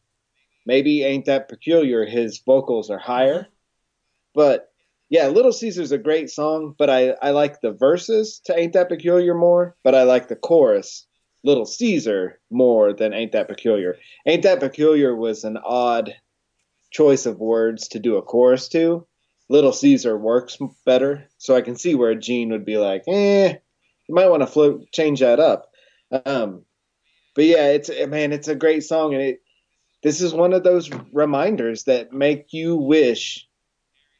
Maybe 0.66 1.02
ain't 1.02 1.26
that 1.26 1.48
peculiar. 1.48 2.06
His 2.06 2.38
vocals 2.38 2.88
are 2.88 2.98
higher, 2.98 3.48
but 4.34 4.70
yeah, 5.10 5.28
Little 5.28 5.52
Caesar's 5.52 5.92
a 5.92 5.98
great 5.98 6.30
song, 6.30 6.74
but 6.78 6.88
I 6.88 7.10
I 7.20 7.30
like 7.30 7.60
the 7.60 7.72
verses 7.72 8.40
to 8.46 8.58
Ain't 8.58 8.72
That 8.72 8.88
Peculiar 8.88 9.34
more, 9.34 9.76
but 9.84 9.94
I 9.94 10.04
like 10.04 10.28
the 10.28 10.36
chorus 10.36 11.06
Little 11.42 11.66
Caesar 11.66 12.40
more 12.50 12.94
than 12.94 13.12
Ain't 13.12 13.32
That 13.32 13.48
Peculiar. 13.48 13.98
Ain't 14.26 14.42
That 14.44 14.60
Peculiar 14.60 15.14
was 15.14 15.44
an 15.44 15.58
odd 15.62 16.14
choice 16.90 17.26
of 17.26 17.38
words 17.38 17.88
to 17.88 17.98
do 17.98 18.16
a 18.16 18.22
chorus 18.22 18.68
to. 18.68 19.06
Little 19.50 19.72
Caesar 19.72 20.16
works 20.16 20.56
better, 20.86 21.28
so 21.36 21.54
I 21.54 21.60
can 21.60 21.76
see 21.76 21.94
where 21.94 22.14
Gene 22.14 22.50
would 22.50 22.64
be 22.64 22.78
like, 22.78 23.04
eh, 23.06 23.56
you 24.08 24.14
might 24.14 24.30
want 24.30 24.40
to 24.42 24.46
float 24.46 24.90
change 24.90 25.20
that 25.20 25.38
up. 25.38 25.70
Um, 26.24 26.64
but 27.34 27.44
yeah, 27.44 27.68
it's 27.68 27.90
man, 28.08 28.32
it's 28.32 28.48
a 28.48 28.54
great 28.54 28.84
song, 28.84 29.14
and 29.14 29.22
it 29.22 29.40
this 30.02 30.20
is 30.20 30.34
one 30.34 30.52
of 30.52 30.62
those 30.62 30.90
reminders 31.12 31.84
that 31.84 32.12
make 32.12 32.52
you 32.52 32.76
wish 32.76 33.48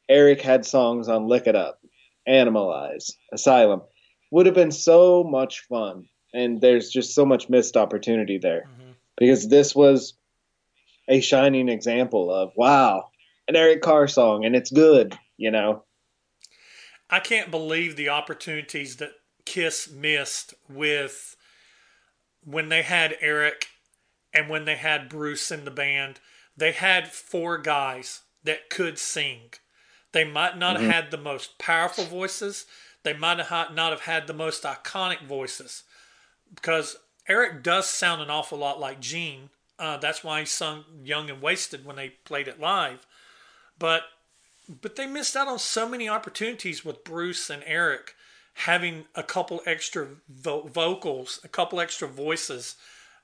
Eric 0.08 0.40
had 0.40 0.64
songs 0.64 1.08
on 1.08 1.28
Lick 1.28 1.46
It 1.46 1.54
Up, 1.54 1.78
Animalize, 2.26 3.12
Asylum. 3.32 3.82
Would 4.30 4.46
have 4.46 4.54
been 4.54 4.72
so 4.72 5.22
much 5.22 5.60
fun, 5.68 6.08
and 6.32 6.60
there's 6.60 6.90
just 6.90 7.14
so 7.14 7.24
much 7.26 7.48
missed 7.48 7.76
opportunity 7.76 8.38
there 8.38 8.64
mm-hmm. 8.66 8.92
because 9.16 9.48
this 9.48 9.74
was 9.74 10.14
a 11.06 11.20
shining 11.20 11.68
example 11.68 12.32
of 12.32 12.52
wow, 12.56 13.10
an 13.46 13.54
Eric 13.54 13.82
Carr 13.82 14.08
song, 14.08 14.44
and 14.44 14.56
it's 14.56 14.70
good, 14.70 15.16
you 15.36 15.50
know. 15.50 15.84
I 17.10 17.20
can't 17.20 17.50
believe 17.50 17.94
the 17.94 18.08
opportunities 18.08 18.96
that 18.96 19.12
Kiss 19.44 19.90
missed 19.90 20.54
with 20.68 21.36
when 22.44 22.68
they 22.68 22.82
had 22.82 23.16
Eric 23.20 23.68
and 24.32 24.48
when 24.48 24.64
they 24.64 24.76
had 24.76 25.08
Bruce 25.08 25.50
in 25.50 25.64
the 25.64 25.70
band, 25.70 26.20
they 26.56 26.72
had 26.72 27.08
four 27.08 27.58
guys 27.58 28.22
that 28.42 28.70
could 28.70 28.98
sing. 28.98 29.52
They 30.12 30.24
might 30.24 30.56
not 30.58 30.76
mm-hmm. 30.76 30.86
have 30.86 30.94
had 30.94 31.10
the 31.10 31.18
most 31.18 31.58
powerful 31.58 32.04
voices. 32.04 32.66
They 33.02 33.14
might 33.14 33.38
have 33.38 33.74
not 33.74 33.90
have 33.90 34.02
had 34.02 34.26
the 34.26 34.32
most 34.32 34.62
iconic 34.62 35.22
voices 35.22 35.82
because 36.54 36.96
Eric 37.28 37.62
does 37.62 37.88
sound 37.88 38.22
an 38.22 38.30
awful 38.30 38.58
lot 38.58 38.80
like 38.80 39.00
Gene. 39.00 39.50
Uh, 39.78 39.96
that's 39.96 40.22
why 40.22 40.40
he 40.40 40.46
sung 40.46 40.84
"Young 41.02 41.30
and 41.30 41.42
Wasted" 41.42 41.84
when 41.84 41.96
they 41.96 42.10
played 42.24 42.48
it 42.48 42.60
live. 42.60 43.06
But 43.78 44.04
but 44.68 44.96
they 44.96 45.06
missed 45.06 45.36
out 45.36 45.48
on 45.48 45.58
so 45.58 45.88
many 45.88 46.08
opportunities 46.08 46.84
with 46.84 47.04
Bruce 47.04 47.50
and 47.50 47.62
Eric 47.66 48.13
having 48.54 49.04
a 49.14 49.22
couple 49.22 49.60
extra 49.66 50.08
vo- 50.28 50.68
vocals, 50.68 51.40
a 51.44 51.48
couple 51.48 51.80
extra 51.80 52.08
voices 52.08 52.76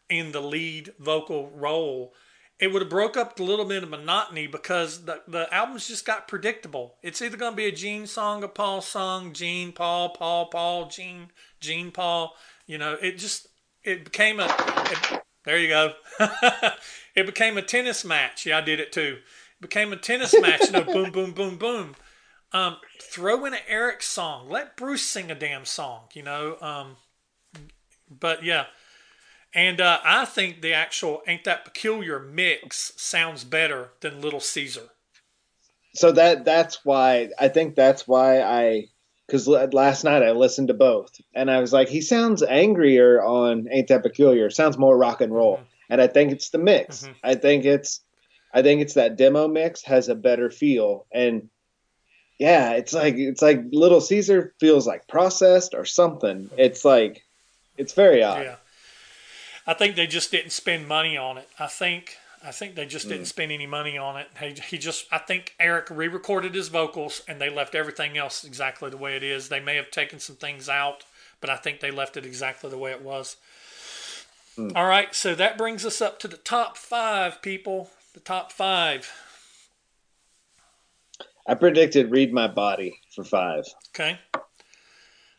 in 0.08 0.32
the 0.32 0.40
lead 0.40 0.92
vocal 0.98 1.50
role, 1.50 2.12
it 2.58 2.72
would 2.72 2.82
have 2.82 2.90
broke 2.90 3.16
up 3.16 3.40
a 3.40 3.42
little 3.42 3.64
bit 3.64 3.82
of 3.82 3.88
monotony 3.88 4.46
because 4.46 5.06
the, 5.06 5.22
the 5.26 5.52
albums 5.52 5.88
just 5.88 6.04
got 6.04 6.28
predictable. 6.28 6.96
It's 7.02 7.22
either 7.22 7.38
going 7.38 7.52
to 7.52 7.56
be 7.56 7.66
a 7.66 7.72
Gene 7.72 8.06
song, 8.06 8.44
a 8.44 8.48
Paul 8.48 8.82
song, 8.82 9.32
Gene, 9.32 9.72
Paul, 9.72 10.10
Paul, 10.10 10.46
Paul, 10.46 10.88
Gene, 10.88 11.30
Gene, 11.60 11.90
Paul. 11.90 12.36
You 12.66 12.76
know, 12.76 12.98
it 13.00 13.16
just 13.16 13.46
it 13.82 14.04
became 14.04 14.40
a 14.40 14.44
it, 14.44 15.22
There 15.44 15.58
you 15.58 15.68
go. 15.68 15.94
it 17.14 17.24
became 17.24 17.56
a 17.56 17.62
tennis 17.62 18.04
match. 18.04 18.44
Yeah, 18.44 18.58
I 18.58 18.60
did 18.60 18.78
it 18.78 18.92
too. 18.92 19.18
It 19.58 19.62
became 19.62 19.92
a 19.92 19.96
tennis 19.96 20.38
match. 20.38 20.66
You 20.66 20.72
know, 20.72 20.84
boom, 20.84 21.10
boom, 21.10 21.32
boom, 21.32 21.56
boom. 21.56 21.94
Um, 22.52 22.78
throw 23.00 23.44
in 23.44 23.54
an 23.54 23.60
Eric 23.68 24.02
song. 24.02 24.48
Let 24.48 24.76
Bruce 24.76 25.02
sing 25.02 25.30
a 25.30 25.34
damn 25.34 25.64
song. 25.64 26.02
You 26.14 26.22
know. 26.22 26.56
Um, 26.60 26.96
but 28.10 28.42
yeah, 28.44 28.66
and 29.54 29.80
uh, 29.80 29.98
I 30.04 30.24
think 30.24 30.62
the 30.62 30.72
actual 30.72 31.22
"Ain't 31.26 31.44
That 31.44 31.64
Peculiar" 31.64 32.20
mix 32.20 32.92
sounds 32.96 33.44
better 33.44 33.90
than 34.00 34.20
Little 34.20 34.40
Caesar. 34.40 34.90
So 35.94 36.12
that 36.12 36.44
that's 36.44 36.84
why 36.84 37.30
I 37.38 37.48
think 37.48 37.74
that's 37.74 38.06
why 38.06 38.40
I 38.42 38.86
because 39.26 39.48
last 39.48 40.04
night 40.04 40.22
I 40.22 40.32
listened 40.32 40.68
to 40.68 40.74
both 40.74 41.12
and 41.34 41.50
I 41.50 41.60
was 41.60 41.72
like, 41.72 41.88
he 41.88 42.00
sounds 42.00 42.42
angrier 42.42 43.22
on 43.22 43.68
"Ain't 43.70 43.88
That 43.88 44.02
Peculiar." 44.02 44.50
Sounds 44.50 44.78
more 44.78 44.96
rock 44.96 45.20
and 45.20 45.34
roll, 45.34 45.56
mm-hmm. 45.56 45.64
and 45.90 46.00
I 46.00 46.06
think 46.06 46.32
it's 46.32 46.50
the 46.50 46.58
mix. 46.58 47.02
Mm-hmm. 47.02 47.12
I 47.24 47.34
think 47.34 47.64
it's 47.64 48.00
I 48.54 48.62
think 48.62 48.82
it's 48.82 48.94
that 48.94 49.16
demo 49.16 49.48
mix 49.48 49.82
has 49.82 50.08
a 50.08 50.14
better 50.14 50.50
feel 50.50 51.06
and 51.12 51.48
yeah, 52.40 52.70
it's 52.70 52.94
like 52.94 53.16
it's 53.16 53.42
like 53.42 53.62
Little 53.70 54.00
Caesar 54.00 54.54
feels 54.58 54.86
like 54.86 55.06
processed 55.06 55.74
or 55.74 55.84
something. 55.84 56.48
It's 56.56 56.86
like 56.86 57.22
it's 57.76 57.92
very 57.92 58.22
odd. 58.22 58.42
Yeah. 58.42 58.56
I 59.66 59.74
think 59.74 59.94
they 59.94 60.06
just 60.06 60.30
didn't 60.30 60.52
spend 60.52 60.88
money 60.88 61.18
on 61.18 61.36
it. 61.36 61.46
I 61.58 61.66
think 61.66 62.16
I 62.42 62.50
think 62.50 62.76
they 62.76 62.86
just 62.86 63.08
didn't 63.08 63.24
mm. 63.24 63.26
spend 63.26 63.52
any 63.52 63.66
money 63.66 63.98
on 63.98 64.16
it. 64.16 64.28
He, 64.40 64.54
he 64.70 64.78
just 64.78 65.06
I 65.12 65.18
think 65.18 65.54
Eric 65.60 65.88
re-recorded 65.90 66.54
his 66.54 66.68
vocals 66.68 67.20
and 67.28 67.38
they 67.38 67.50
left 67.50 67.74
everything 67.74 68.16
else 68.16 68.42
exactly 68.42 68.88
the 68.88 68.96
way 68.96 69.16
it 69.16 69.22
is. 69.22 69.50
They 69.50 69.60
may 69.60 69.76
have 69.76 69.90
taken 69.90 70.18
some 70.18 70.36
things 70.36 70.66
out, 70.66 71.04
but 71.42 71.50
I 71.50 71.56
think 71.56 71.80
they 71.80 71.90
left 71.90 72.16
it 72.16 72.24
exactly 72.24 72.70
the 72.70 72.78
way 72.78 72.90
it 72.90 73.02
was. 73.02 73.36
Mm. 74.56 74.74
All 74.74 74.86
right, 74.86 75.14
so 75.14 75.34
that 75.34 75.58
brings 75.58 75.84
us 75.84 76.00
up 76.00 76.18
to 76.20 76.28
the 76.28 76.38
top 76.38 76.78
five 76.78 77.42
people. 77.42 77.90
The 78.14 78.20
top 78.20 78.50
five. 78.50 79.12
I 81.46 81.54
predicted 81.54 82.10
Read 82.10 82.32
My 82.32 82.48
Body 82.48 83.00
for 83.14 83.24
five. 83.24 83.64
Okay. 83.90 84.18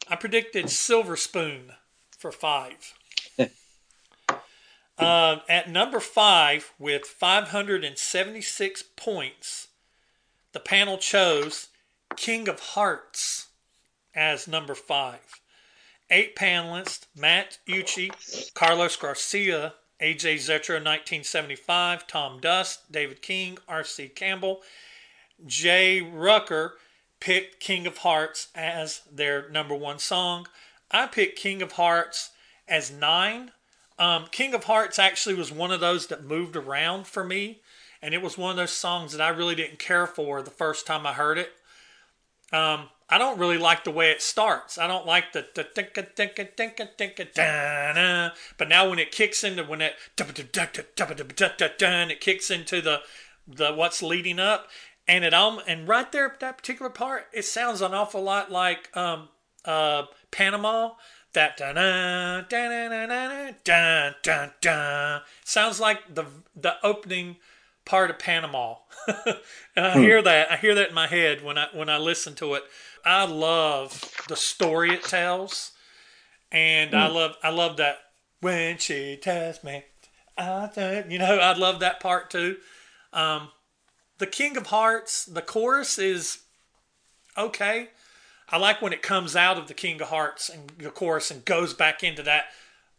I 0.08 0.16
predicted 0.16 0.70
Silver 0.70 1.16
Spoon 1.16 1.74
for 2.18 2.32
five. 2.32 2.94
uh, 4.98 5.38
at 5.48 5.70
number 5.70 6.00
five, 6.00 6.74
with 6.78 7.06
576 7.06 8.84
points, 8.96 9.68
the 10.54 10.60
panel 10.60 10.98
chose 10.98 11.70
King 12.18 12.50
of 12.50 12.60
Hearts 12.60 13.48
as 14.14 14.48
number 14.48 14.76
five. 14.76 15.42
Eight 16.10 16.36
panelists 16.36 17.06
Matt 17.16 17.60
Ucci, 17.68 18.54
Carlos 18.54 18.98
Garcia, 18.98 19.76
AJ 20.02 20.36
Zetro 20.36 20.76
1975, 20.76 22.08
Tom 22.08 22.40
Dust, 22.42 22.92
David 22.92 23.22
King, 23.22 23.58
R.C. 23.68 24.10
Campbell, 24.10 24.62
Jay 25.46 26.02
Rucker 26.02 26.76
picked 27.20 27.60
King 27.60 27.88
of 27.88 28.00
Hearts 28.00 28.48
as 28.56 29.02
their 29.12 29.50
number 29.50 29.76
one 29.76 30.00
song. 30.00 30.48
I 30.90 31.08
picked 31.08 31.40
King 31.40 31.62
of 31.62 31.74
Hearts 31.74 32.32
as 32.68 32.92
nine. 32.92 33.52
Um, 33.98 34.26
King 34.32 34.54
of 34.54 34.66
Hearts 34.66 34.98
actually 34.98 35.36
was 35.36 35.52
one 35.52 35.72
of 35.72 35.80
those 35.80 36.08
that 36.08 36.24
moved 36.24 36.56
around 36.56 37.08
for 37.08 37.24
me, 37.24 37.62
and 38.02 38.14
it 38.14 38.22
was 38.22 38.38
one 38.38 38.52
of 38.52 38.58
those 38.58 38.74
songs 38.74 39.12
that 39.12 39.22
I 39.22 39.30
really 39.30 39.56
didn't 39.56 39.80
care 39.80 40.08
for 40.08 40.42
the 40.42 40.52
first 40.52 40.88
time 40.88 41.06
I 41.06 41.14
heard 41.14 41.38
it. 41.38 41.52
Um, 42.52 42.90
I 43.12 43.18
don't 43.18 43.38
really 43.38 43.58
like 43.58 43.84
the 43.84 43.92
way 43.92 44.10
it 44.10 44.22
starts. 44.22 44.78
I 44.78 44.88
don't 44.88 45.06
like 45.06 45.34
the 45.34 45.44
tinka 45.44 46.04
tinka 46.04 46.46
tinka 46.46 46.90
tinka 46.98 47.26
da 47.26 48.32
But 48.58 48.70
now 48.70 48.90
when 48.90 49.00
it 49.00 49.12
kicks 49.12 49.44
into 49.44 49.66
when 49.66 49.82
it 49.82 49.96
it 50.18 52.22
kicks 52.22 52.52
into 52.52 52.82
the 52.82 53.02
the 53.48 53.74
what's 53.74 54.02
leading 54.02 54.40
up, 54.40 54.70
and 55.12 55.26
it 55.26 55.34
um 55.34 55.60
and 55.68 55.88
right 55.88 56.12
there 56.12 56.36
that 56.40 56.58
particular 56.58 56.90
part 56.90 57.28
it 57.34 57.44
sounds 57.44 57.82
an 57.82 57.94
awful 57.94 58.24
lot 58.24 58.52
like 58.52 58.96
um 58.96 59.28
uh 59.66 60.04
Panama. 60.32 60.92
That 61.34 61.56
da 61.56 61.72
da 61.72 62.42
da 62.42 62.90
da 62.90 63.06
da 63.06 63.52
da 63.64 64.12
da 64.22 64.48
da 64.60 65.20
sounds 65.46 65.80
like 65.80 66.14
the 66.14 66.26
the 66.56 66.76
opening 66.84 67.38
part 67.86 68.10
of 68.10 68.20
Panama. 68.20 68.76
And 69.76 69.86
I 69.86 69.94
hmm. 69.94 70.02
hear 70.02 70.22
that 70.22 70.52
I 70.52 70.58
hear 70.58 70.76
that 70.76 70.90
in 70.90 70.96
my 70.96 71.08
head 71.08 71.42
when 71.42 71.58
I 71.58 71.68
when 71.74 71.88
I 71.88 71.98
listen 71.98 72.36
to 72.36 72.56
it. 72.56 72.64
I 73.06 73.26
love 73.26 74.14
the 74.28 74.36
story 74.36 74.94
it 74.94 75.04
tells. 75.04 75.72
And 76.52 76.94
I 76.94 77.08
hmm. 77.08 77.16
love 77.16 77.36
I 77.42 77.50
love 77.50 77.78
that 77.78 78.00
when 78.42 78.78
she 78.78 79.18
tells 79.22 79.64
me 79.64 79.86
I 80.38 80.68
think 80.68 81.10
you 81.10 81.20
know 81.20 81.40
I 81.40 81.54
love 81.54 81.80
that 81.80 82.02
part 82.02 82.30
too. 82.30 82.58
Um 83.14 83.50
the 84.22 84.28
King 84.28 84.56
of 84.56 84.68
Hearts, 84.68 85.26
the 85.26 85.42
chorus 85.42 85.98
is 85.98 86.44
okay. 87.36 87.90
I 88.50 88.58
like 88.58 88.80
when 88.80 88.94
it 88.94 89.02
comes 89.02 89.36
out 89.36 89.58
of 89.58 89.68
the 89.68 89.74
King 89.74 90.00
of 90.00 90.10
Hearts 90.10 90.48
and 90.48 90.72
the 90.78 90.92
chorus 90.92 91.32
and 91.32 91.44
goes 91.44 91.74
back 91.74 92.04
into 92.04 92.22
that 92.24 92.46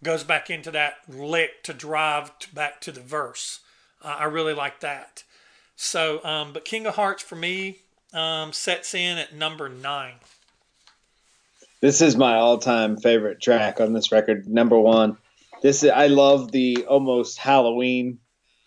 goes 0.02 0.24
back 0.24 0.50
into 0.50 0.72
that 0.72 0.94
lick 1.08 1.62
to 1.62 1.72
drive 1.72 2.36
to 2.40 2.52
back 2.52 2.80
to 2.80 2.90
the 2.90 3.00
verse. 3.00 3.60
Uh, 4.02 4.16
I 4.18 4.24
really 4.24 4.52
like 4.52 4.80
that. 4.80 5.22
So, 5.76 6.22
um, 6.24 6.52
but 6.52 6.64
King 6.64 6.86
of 6.86 6.96
Hearts 6.96 7.22
for 7.22 7.36
me 7.36 7.78
um, 8.12 8.52
sets 8.52 8.92
in 8.92 9.16
at 9.16 9.32
number 9.32 9.68
nine. 9.68 10.14
This 11.80 12.02
is 12.02 12.16
my 12.16 12.34
all-time 12.34 12.96
favorite 12.96 13.40
track 13.40 13.80
on 13.80 13.92
this 13.92 14.10
record. 14.10 14.48
Number 14.48 14.78
one. 14.78 15.18
This 15.62 15.84
is, 15.84 15.90
I 15.90 16.08
love 16.08 16.50
the 16.50 16.84
almost 16.88 17.38
Halloween 17.38 18.18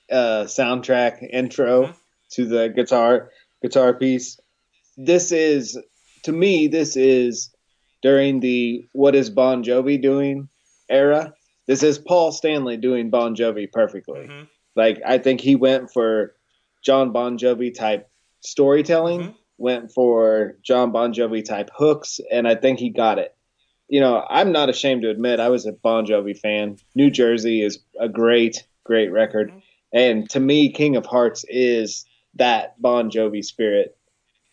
uh, 0.09 0.45
soundtrack 0.45 1.27
intro. 1.29 1.87
Mm-hmm 1.87 1.99
to 2.31 2.45
the 2.45 2.69
guitar 2.69 3.29
guitar 3.61 3.93
piece. 3.93 4.39
This 4.97 5.31
is 5.31 5.77
to 6.23 6.31
me 6.31 6.67
this 6.67 6.95
is 6.95 7.53
during 8.01 8.39
the 8.39 8.87
what 8.93 9.15
is 9.15 9.29
Bon 9.29 9.63
Jovi 9.63 10.01
doing 10.01 10.49
era. 10.89 11.33
This 11.67 11.81
is 11.81 11.97
Paul 11.97 12.31
Stanley 12.31 12.77
doing 12.77 13.09
Bon 13.09 13.35
Jovi 13.35 13.71
perfectly. 13.71 14.21
Mm-hmm. 14.21 14.43
Like 14.75 15.01
I 15.05 15.17
think 15.17 15.41
he 15.41 15.55
went 15.55 15.91
for 15.91 16.35
John 16.83 17.11
Bon 17.11 17.37
Jovi 17.37 17.73
type 17.73 18.09
storytelling, 18.41 19.21
mm-hmm. 19.21 19.31
went 19.57 19.91
for 19.91 20.57
John 20.63 20.91
Bon 20.91 21.13
Jovi 21.13 21.43
type 21.43 21.69
hooks, 21.75 22.19
and 22.31 22.47
I 22.47 22.55
think 22.55 22.79
he 22.79 22.89
got 22.89 23.17
it. 23.17 23.35
You 23.87 23.99
know, 23.99 24.25
I'm 24.29 24.51
not 24.51 24.69
ashamed 24.69 25.03
to 25.03 25.09
admit 25.09 25.39
I 25.39 25.49
was 25.49 25.65
a 25.65 25.71
Bon 25.71 26.05
Jovi 26.05 26.37
fan. 26.37 26.77
New 26.95 27.09
Jersey 27.09 27.61
is 27.63 27.79
a 27.99 28.09
great, 28.09 28.67
great 28.83 29.11
record. 29.11 29.49
Mm-hmm. 29.49 29.59
And 29.93 30.29
to 30.31 30.39
me, 30.39 30.71
King 30.71 30.95
of 30.95 31.05
Hearts 31.05 31.45
is 31.47 32.05
that 32.35 32.79
Bon 32.81 33.09
Jovi 33.09 33.43
spirit 33.43 33.97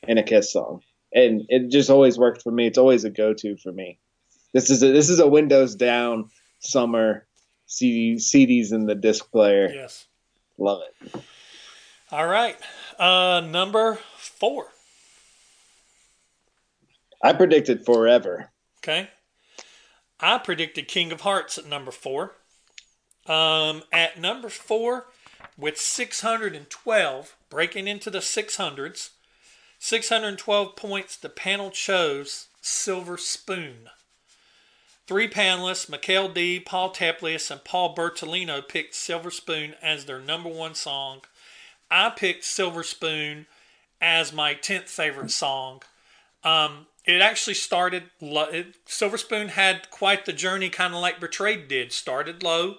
in 0.07 0.19
a 0.19 0.23
Kiss 0.23 0.53
song, 0.53 0.83
and 1.13 1.45
it 1.49 1.71
just 1.71 1.91
always 1.91 2.19
worked 2.19 2.43
for 2.43 2.51
me. 2.51 2.67
It's 2.67 2.79
always 2.79 3.05
a 3.05 3.11
go-to 3.11 3.57
for 3.57 3.73
me. 3.73 3.99
This 4.53 4.71
is 4.71 4.83
a, 4.83 4.93
this 4.93 5.09
is 5.09 5.21
a 5.21 5.27
Windows 5.27 5.75
down 5.75 6.31
summer 6.59 7.27
CD 7.67 8.17
CDs 8.17 8.73
in 8.73 8.87
the 8.87 8.95
disc 8.95 9.31
player. 9.31 9.71
Yes, 9.73 10.07
love 10.59 10.83
it. 10.83 11.23
All 12.11 12.27
right, 12.27 12.57
uh, 12.99 13.43
number 13.47 13.99
four. 14.17 14.67
I 17.23 17.33
predicted 17.33 17.85
forever. 17.85 18.51
Okay. 18.79 19.09
I 20.19 20.39
predicted 20.39 20.89
King 20.89 21.13
of 21.13 21.23
Hearts 21.23 21.59
at 21.59 21.67
number 21.67 21.91
four. 21.91 22.37
Um, 23.27 23.83
at 23.93 24.21
number 24.21 24.49
four, 24.49 25.07
with 25.57 25.79
612, 25.79 27.37
breaking 27.53 27.87
into 27.87 28.09
the 28.09 28.21
600s. 28.21 29.11
612 29.79 30.75
points, 30.75 31.17
the 31.19 31.29
panel 31.29 31.71
chose 31.71 32.47
Silver 32.63 33.19
Spoon. 33.19 33.91
Three 35.07 35.29
panelists, 35.29 35.87
Michael 35.87 36.31
D., 36.31 36.59
Paul 36.59 36.95
Taplius, 36.95 37.51
and 37.51 37.63
Paul 37.63 37.95
Bertolino, 37.95 38.67
picked 38.67 38.95
Silver 38.95 39.31
Spoon 39.31 39.75
as 39.83 40.07
their 40.07 40.19
number 40.19 40.49
one 40.49 40.75
song. 40.75 41.21
I 41.91 42.09
picked 42.09 42.45
Silver 42.45 42.83
Spoon 42.83 43.45
as 44.01 44.33
my 44.33 44.55
10th 44.55 44.89
favorite 44.89 45.31
song. 45.31 45.83
Um, 46.43 46.87
it 47.05 47.21
actually 47.21 47.55
started, 47.55 48.05
it, 48.23 48.77
Silver 48.87 49.19
Spoon 49.19 49.49
had 49.49 49.91
quite 49.91 50.25
the 50.25 50.33
journey, 50.33 50.71
kind 50.71 50.95
of 50.95 51.03
like 51.03 51.21
Betrayed 51.21 51.69
did. 51.69 51.93
Started 51.93 52.43
low, 52.43 52.77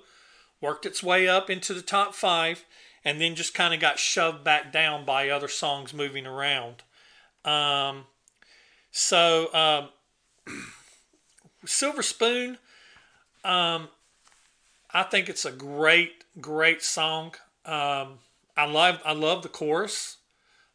worked 0.59 0.87
its 0.87 1.03
way 1.03 1.27
up 1.27 1.51
into 1.51 1.75
the 1.75 1.83
top 1.83 2.15
five, 2.15 2.65
and 3.05 3.19
then 3.19 3.35
just 3.35 3.53
kind 3.53 3.73
of 3.73 3.79
got 3.79 3.99
shoved 3.99 4.43
back 4.43 4.71
down 4.71 5.05
by 5.05 5.29
other 5.29 5.47
songs 5.47 5.93
moving 5.93 6.25
around. 6.25 6.83
Um, 7.43 8.05
so, 8.91 9.53
um, 9.53 9.89
Silver 11.65 12.03
Spoon, 12.03 12.57
um, 13.43 13.89
I 14.91 15.03
think 15.03 15.29
it's 15.29 15.45
a 15.45 15.51
great, 15.51 16.23
great 16.39 16.81
song. 16.81 17.33
Um, 17.65 18.19
I 18.55 18.65
love, 18.65 18.99
I 19.03 19.13
love 19.13 19.43
the 19.43 19.49
chorus. 19.49 20.17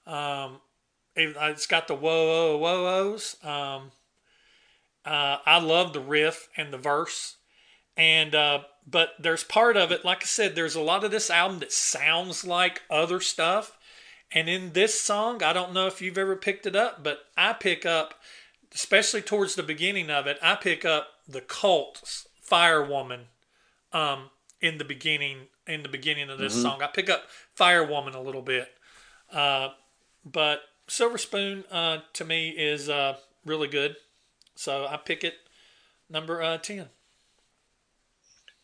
Um, 0.07 0.61
it, 1.15 1.37
has 1.37 1.67
got 1.67 1.89
the 1.89 1.95
whoa, 1.95 2.57
whoa, 2.57 2.57
whoa, 2.57 3.13
whoas. 3.15 3.45
Um, 3.45 3.93
uh, 5.05 5.39
I 5.47 5.61
love 5.61 5.93
the 5.93 6.01
riff 6.01 6.49
and 6.57 6.73
the 6.73 6.79
verse. 6.79 7.37
And 7.97 8.35
uh, 8.35 8.61
but 8.91 9.11
there's 9.19 9.45
part 9.45 9.77
of 9.77 9.93
it, 9.93 10.05
like 10.05 10.23
I 10.23 10.27
said, 10.27 10.55
there's 10.55 10.75
a 10.75 10.81
lot 10.81 11.05
of 11.05 11.11
this 11.11 11.31
album 11.31 11.59
that 11.59 11.73
sounds 11.73 12.45
like 12.45 12.83
other 12.89 13.21
stuff. 13.21 13.77
And 14.33 14.49
in 14.49 14.73
this 14.73 15.01
song, 15.01 15.43
I 15.43 15.53
don't 15.53 15.75
know 15.75 15.87
if 15.87 16.01
you've 16.01 16.19
ever 16.19 16.37
picked 16.37 16.67
it 16.67 16.77
up, 16.77 17.03
but 17.03 17.21
I 17.37 17.53
pick 17.53 17.85
up, 17.85 18.15
especially 18.75 19.21
towards 19.21 19.55
the 19.55 19.63
beginning 19.63 20.11
of 20.11 20.27
it, 20.27 20.39
I 20.43 20.55
pick 20.55 20.85
up 20.85 21.09
the 21.29 21.41
Cult's 21.41 22.27
Fire 22.41 22.83
Woman 22.83 23.27
um, 23.93 24.31
in 24.61 24.79
the 24.79 24.85
beginning 24.85 25.49
in 25.67 25.83
the 25.83 25.89
beginning 25.89 26.31
of 26.31 26.39
this 26.39 26.55
mm-hmm. 26.55 26.63
song. 26.63 26.83
I 26.83 26.87
pick 26.87 27.11
up 27.11 27.25
Fire 27.55 27.87
Woman 27.87 28.15
a 28.15 28.23
little 28.23 28.41
bit. 28.41 28.69
Uh, 29.31 29.69
but 30.25 30.63
Silver 30.87 31.19
Spoon 31.19 31.65
uh, 31.71 31.99
to 32.15 32.25
me 32.25 32.49
is 32.51 32.89
uh, 32.89 33.17
really 33.45 33.69
good. 33.69 33.97
So 34.55 34.87
I 34.87 34.97
pick 34.97 35.25
it 35.25 35.35
number 36.09 36.43
uh, 36.43 36.57
10. 36.57 36.89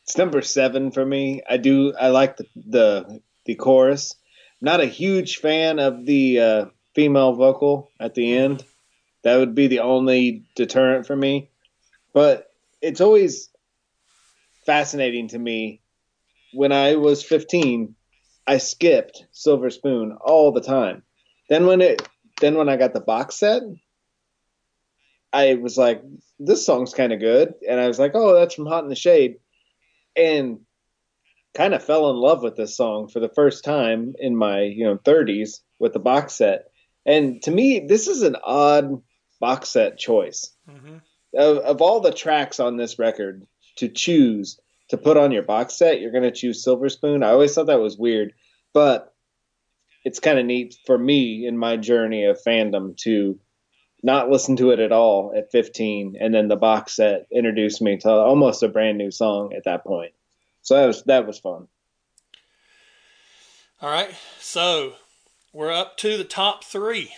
It's 0.04 0.18
number 0.18 0.42
seven 0.42 0.90
for 0.90 1.04
me. 1.04 1.42
I 1.48 1.56
do. 1.56 1.94
I 1.98 2.08
like 2.08 2.36
the 2.36 2.46
the, 2.54 3.20
the 3.46 3.54
chorus. 3.54 4.14
Not 4.60 4.80
a 4.80 4.86
huge 4.86 5.38
fan 5.38 5.78
of 5.78 6.04
the 6.04 6.40
uh, 6.40 6.64
female 6.94 7.32
vocal 7.32 7.90
at 7.98 8.14
the 8.14 8.36
end. 8.36 8.62
That 9.22 9.38
would 9.38 9.54
be 9.54 9.66
the 9.66 9.80
only 9.80 10.44
deterrent 10.56 11.06
for 11.06 11.16
me. 11.16 11.48
But 12.12 12.50
it's 12.82 13.00
always 13.00 13.48
fascinating 14.66 15.28
to 15.28 15.38
me. 15.38 15.80
When 16.52 16.70
I 16.70 16.96
was 16.96 17.24
15, 17.24 17.94
I 18.46 18.58
skipped 18.58 19.24
Silver 19.32 19.70
Spoon 19.70 20.16
all 20.20 20.52
the 20.52 20.60
time. 20.60 21.02
Then 21.48 21.66
when 21.66 21.80
it 21.80 22.06
then 22.42 22.56
when 22.56 22.68
I 22.68 22.76
got 22.76 22.92
the 22.92 23.00
box 23.00 23.36
set, 23.36 23.62
I 25.32 25.54
was 25.54 25.78
like, 25.78 26.02
this 26.38 26.66
song's 26.66 26.92
kind 26.92 27.14
of 27.14 27.20
good, 27.20 27.54
and 27.66 27.80
I 27.80 27.88
was 27.88 27.98
like, 27.98 28.12
oh, 28.14 28.34
that's 28.34 28.54
from 28.54 28.66
Hot 28.66 28.84
in 28.84 28.90
the 28.90 28.94
Shade 28.94 29.36
and 30.16 30.60
kind 31.54 31.74
of 31.74 31.82
fell 31.82 32.10
in 32.10 32.16
love 32.16 32.42
with 32.42 32.56
this 32.56 32.76
song 32.76 33.08
for 33.08 33.20
the 33.20 33.28
first 33.28 33.64
time 33.64 34.14
in 34.18 34.36
my 34.36 34.62
you 34.62 34.84
know 34.84 34.96
30s 34.98 35.60
with 35.78 35.92
the 35.92 35.98
box 35.98 36.34
set. 36.34 36.66
And 37.06 37.42
to 37.42 37.50
me 37.50 37.80
this 37.80 38.08
is 38.08 38.22
an 38.22 38.36
odd 38.42 39.02
box 39.40 39.68
set 39.70 39.98
choice. 39.98 40.50
Mm-hmm. 40.68 40.96
of, 41.36 41.58
of 41.58 41.82
all 41.82 42.00
the 42.00 42.12
tracks 42.12 42.60
on 42.60 42.76
this 42.76 42.98
record 42.98 43.46
to 43.76 43.88
choose 43.88 44.58
to 44.90 44.96
put 44.96 45.16
on 45.16 45.32
your 45.32 45.42
box 45.42 45.74
set 45.74 46.00
you're 46.00 46.12
going 46.12 46.24
to 46.24 46.32
choose 46.32 46.62
silver 46.62 46.88
spoon. 46.88 47.22
I 47.22 47.30
always 47.30 47.54
thought 47.54 47.66
that 47.66 47.80
was 47.80 47.98
weird 47.98 48.32
but 48.72 49.14
it's 50.04 50.20
kind 50.20 50.38
of 50.38 50.44
neat 50.44 50.76
for 50.86 50.98
me 50.98 51.46
in 51.46 51.56
my 51.56 51.76
journey 51.76 52.24
of 52.24 52.42
fandom 52.42 52.96
to 52.98 53.38
not 54.04 54.30
listen 54.30 54.54
to 54.56 54.70
it 54.70 54.80
at 54.80 54.92
all 54.92 55.32
at 55.34 55.50
15 55.50 56.16
and 56.20 56.34
then 56.34 56.46
the 56.46 56.56
box 56.56 56.96
set 56.96 57.26
introduced 57.32 57.80
me 57.80 57.96
to 57.96 58.10
almost 58.10 58.62
a 58.62 58.68
brand 58.68 58.98
new 58.98 59.10
song 59.10 59.54
at 59.56 59.64
that 59.64 59.82
point. 59.82 60.12
So 60.60 60.76
that 60.76 60.86
was 60.86 61.02
that 61.04 61.26
was 61.26 61.38
fun. 61.38 61.68
All 63.80 63.90
right. 63.90 64.14
So 64.38 64.94
we're 65.52 65.72
up 65.72 65.96
to 65.98 66.16
the 66.16 66.24
top 66.24 66.64
three. 66.64 67.12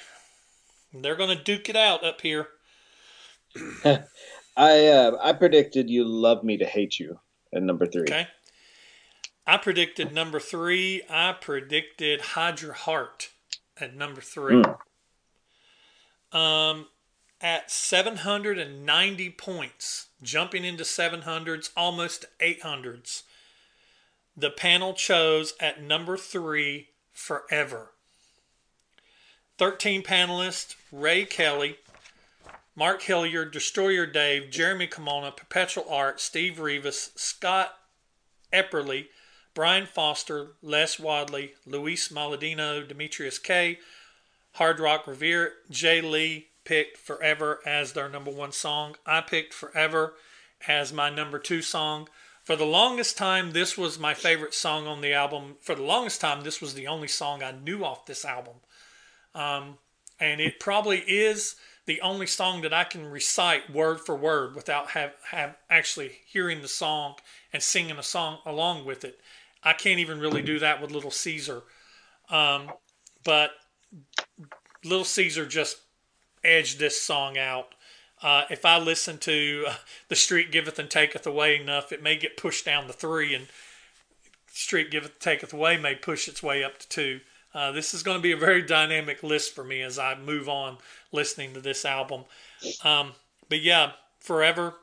They're 0.95 1.17
going 1.17 1.37
to 1.37 1.43
duke 1.43 1.69
it 1.69 1.77
out 1.77 2.05
up 2.05 2.21
here. 2.21 2.49
I 4.57 4.87
uh, 4.87 5.17
i 5.21 5.33
predicted 5.33 5.91
you 5.91 6.05
love 6.05 6.45
me 6.45 6.57
to 6.59 6.65
hate 6.65 6.99
you 6.99 7.19
at 7.53 7.63
number 7.63 7.87
three. 7.87 8.03
Okay. 8.03 8.29
I 9.47 9.57
predicted 9.59 10.13
number 10.13 10.41
three. 10.41 11.03
I 11.11 11.33
predicted 11.33 12.21
hide 12.21 12.61
your 12.61 12.73
heart 12.73 13.31
at 13.81 13.95
number 13.95 14.21
three. 14.21 14.63
Mm. 14.63 14.77
Um, 16.33 16.87
at 17.41 17.71
790 17.71 19.31
points, 19.31 20.07
jumping 20.23 20.65
into 20.65 20.85
700s, 20.85 21.71
almost 21.77 22.25
800s. 22.41 23.23
The 24.37 24.51
panel 24.51 24.95
chose 24.95 25.55
at 25.61 25.83
number 25.83 26.17
three, 26.17 26.89
Forever. 27.13 27.93
13 29.57 30.03
panelists 30.03 30.75
Ray 30.93 31.25
Kelly, 31.25 31.79
Mark 32.75 33.01
Hilliard, 33.03 33.53
Destroyer 33.53 34.05
Dave, 34.05 34.51
Jeremy 34.51 34.87
Camona, 34.87 35.33
Perpetual 35.33 35.89
Art, 35.89 36.21
Steve 36.21 36.61
Rivas, 36.61 37.11
Scott 37.17 37.73
Epperly, 38.53 39.07
Brian 39.55 39.87
Foster, 39.87 40.57
Les 40.61 41.01
Wadley, 41.01 41.55
Luis 41.65 42.11
Maladino, 42.11 42.87
Demetrius 42.87 43.39
K., 43.39 43.79
Hard 44.57 44.81
Rock 44.81 45.07
Revere. 45.07 45.53
Jay 45.69 46.01
Lee 46.01 46.49
picked 46.65 46.97
Forever 46.97 47.61
as 47.67 47.93
their 47.93 48.09
number 48.09 48.31
one 48.31 48.53
song. 48.53 48.97
I 49.05 49.21
picked 49.21 49.53
Forever 49.53 50.15
as 50.67 50.95
my 50.95 51.11
number 51.11 51.39
two 51.39 51.61
song. 51.61 52.09
For 52.43 52.57
the 52.57 52.65
longest 52.65 53.19
time, 53.19 53.53
this 53.53 53.77
was 53.77 53.99
my 53.99 54.15
favorite 54.15 54.55
song 54.55 54.87
on 54.87 55.03
the 55.03 55.13
album. 55.13 55.57
For 55.61 55.75
the 55.75 55.83
longest 55.83 56.23
time, 56.23 56.43
this 56.43 56.63
was 56.63 56.73
the 56.73 56.87
only 56.87 57.07
song 57.07 57.43
I 57.43 57.53
knew 57.53 57.85
off 57.85 58.07
this 58.07 58.25
album. 58.25 58.55
Um, 59.35 59.77
and 60.19 60.41
it 60.41 60.59
probably 60.59 61.01
is 61.01 61.57
the 61.85 62.01
only 62.01 62.27
song 62.27 62.63
that 62.63 62.73
I 62.73 62.85
can 62.85 63.11
recite 63.11 63.69
word 63.71 64.01
for 64.01 64.17
word 64.17 64.55
without 64.55 64.93
have, 64.93 65.13
have 65.33 65.57
actually 65.69 66.13
hearing 66.25 66.63
the 66.63 66.69
song 66.69 67.17
and 67.53 67.63
singing 67.63 67.99
a 67.99 68.03
song 68.03 68.39
along 68.47 68.87
with 68.87 69.05
it. 69.05 69.21
I 69.63 69.75
can't 69.75 70.01
even 70.01 70.19
really 70.19 70.43
do 70.43 70.59
that 70.61 70.81
with 70.81 70.93
Little 70.93 71.11
Caesar. 71.11 71.63
Um, 72.31 72.71
but 73.23 73.51
Little 74.85 75.05
Caesar 75.05 75.47
just 75.47 75.79
edged 76.45 76.79
this 76.79 77.01
song 77.01 77.37
out. 77.39 77.75
Uh, 78.23 78.45
if 78.51 78.65
I 78.65 78.79
listen 78.79 79.19
to 79.19 79.65
uh, 79.69 79.75
The 80.09 80.17
Street 80.17 80.51
Giveth 80.51 80.79
and 80.79 80.89
Taketh 80.89 81.27
Away 81.27 81.61
enough, 81.61 81.93
it 81.93 82.03
may 82.03 82.17
get 82.17 82.37
pushed 82.37 82.65
down 82.65 82.87
to 82.87 82.93
three, 82.93 83.35
and 83.35 83.47
Street 84.49 84.91
Giveth 84.91 85.19
Taketh 85.19 85.53
Away 85.53 85.77
may 85.77 85.95
push 85.95 86.29
its 86.29 86.43
way 86.43 86.65
up 86.65 86.79
to 86.79 86.89
two. 86.89 87.21
Uh, 87.55 87.73
this 87.73 87.95
is 87.95 88.03
going 88.03 88.19
to 88.19 88.23
be 88.23 88.33
a 88.33 88.37
very 88.37 88.63
dynamic 88.63 89.23
list 89.23 89.55
for 89.55 89.65
me 89.65 89.83
as 89.83 89.99
I 89.99 90.15
move 90.15 90.49
on 90.49 90.79
listening 91.13 91.55
to 91.55 91.61
this 91.61 91.85
album. 91.85 92.25
Um, 92.85 93.13
but 93.49 93.63
yeah, 93.63 93.93
Forever, 94.21 94.75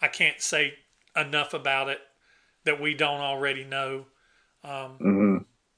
I 0.00 0.08
can't 0.08 0.40
say 0.40 0.74
enough 1.14 1.54
about 1.54 1.88
it 1.88 2.00
that 2.64 2.80
we 2.80 2.94
don't 2.94 3.20
already 3.20 3.62
know. 3.62 4.06
Um, 4.64 4.98
mm-hmm. 5.00 5.31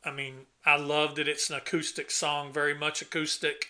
I 0.04 0.10
mean, 0.10 0.46
I 0.66 0.76
love 0.76 1.14
that 1.16 1.28
it's 1.28 1.50
an 1.50 1.56
acoustic 1.56 2.10
song, 2.10 2.52
very 2.52 2.74
much 2.74 3.02
acoustic. 3.02 3.68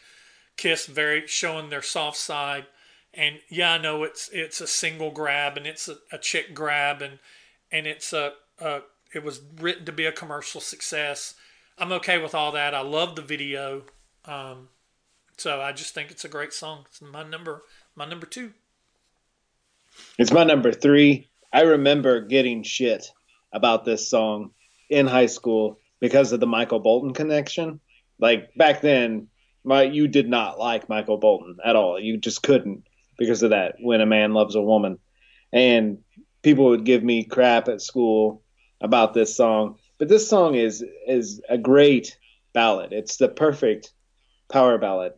Kiss 0.56 0.86
very 0.86 1.27
showing 1.27 1.69
their 1.69 1.82
soft 1.82 2.16
side, 2.16 2.66
and 3.12 3.40
yeah, 3.48 3.73
I 3.73 3.78
know 3.78 4.05
it's 4.05 4.28
it's 4.32 4.61
a 4.61 4.69
single 4.69 5.11
grab 5.11 5.56
and 5.56 5.66
it's 5.66 5.89
a, 5.89 5.97
a 6.12 6.19
chick 6.19 6.55
grab 6.55 7.02
and 7.02 7.19
and 7.73 7.89
it's 7.89 8.12
a, 8.12 8.35
a 8.61 8.82
it 9.12 9.24
was 9.24 9.40
written 9.61 9.85
to 9.86 9.93
be 9.93 10.06
a 10.06 10.12
commercial 10.12 10.61
success. 10.61 11.35
I'm 11.77 11.90
okay 11.93 12.19
with 12.19 12.36
all 12.36 12.52
that. 12.52 12.73
I 12.73 12.82
love 12.82 13.16
the 13.16 13.23
video, 13.23 13.82
um, 14.27 14.69
so 15.36 15.61
I 15.61 15.73
just 15.73 15.93
think 15.93 16.12
it's 16.12 16.24
a 16.24 16.28
great 16.28 16.52
song. 16.52 16.85
It's 16.89 17.02
my 17.02 17.24
number 17.24 17.62
my 17.97 18.09
number 18.09 18.27
two. 18.27 18.52
It's 20.19 20.32
my 20.32 20.44
number 20.44 20.73
three. 20.73 21.28
I 21.52 21.62
remember 21.62 22.20
getting 22.20 22.62
shit 22.62 23.11
about 23.52 23.85
this 23.85 24.09
song 24.09 24.51
in 24.89 25.06
high 25.06 25.27
school 25.27 25.78
because 26.05 26.32
of 26.32 26.40
the 26.40 26.47
Michael 26.47 26.81
Bolton 26.81 27.14
connection. 27.14 27.81
Like 28.18 28.55
back 28.56 28.82
then, 28.82 29.28
my 29.64 29.85
you 29.85 30.06
did 30.06 30.28
not 30.28 30.59
like 30.59 30.86
Michael 30.86 31.16
Bolton 31.16 31.56
at 31.64 31.76
all. 31.76 31.98
You 31.98 32.18
just 32.18 32.43
couldn't 32.43 32.86
because 33.16 33.43
of 33.43 33.51
that. 33.51 33.76
When 33.81 34.02
a 34.02 34.06
man 34.06 34.35
loves 34.35 34.55
a 34.55 34.60
woman, 34.60 34.98
and 35.51 36.01
people 36.43 36.66
would 36.66 36.85
give 36.85 37.02
me 37.02 37.24
crap 37.24 37.68
at 37.68 37.81
school 37.81 38.43
about 38.82 39.14
this 39.14 39.35
song, 39.35 39.78
but 39.97 40.09
this 40.09 40.28
song 40.28 40.56
is 40.56 40.85
is 41.06 41.40
a 41.48 41.56
great 41.56 42.18
ballad. 42.52 42.93
It's 42.93 43.16
the 43.16 43.28
perfect 43.28 43.90
power 44.52 44.76
ballad. 44.76 45.14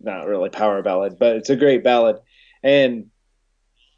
Not 0.00 0.26
really 0.26 0.50
power 0.50 0.82
ballad, 0.82 1.20
but 1.20 1.36
it's 1.36 1.50
a 1.50 1.56
great 1.56 1.84
ballad. 1.84 2.16
And 2.64 3.10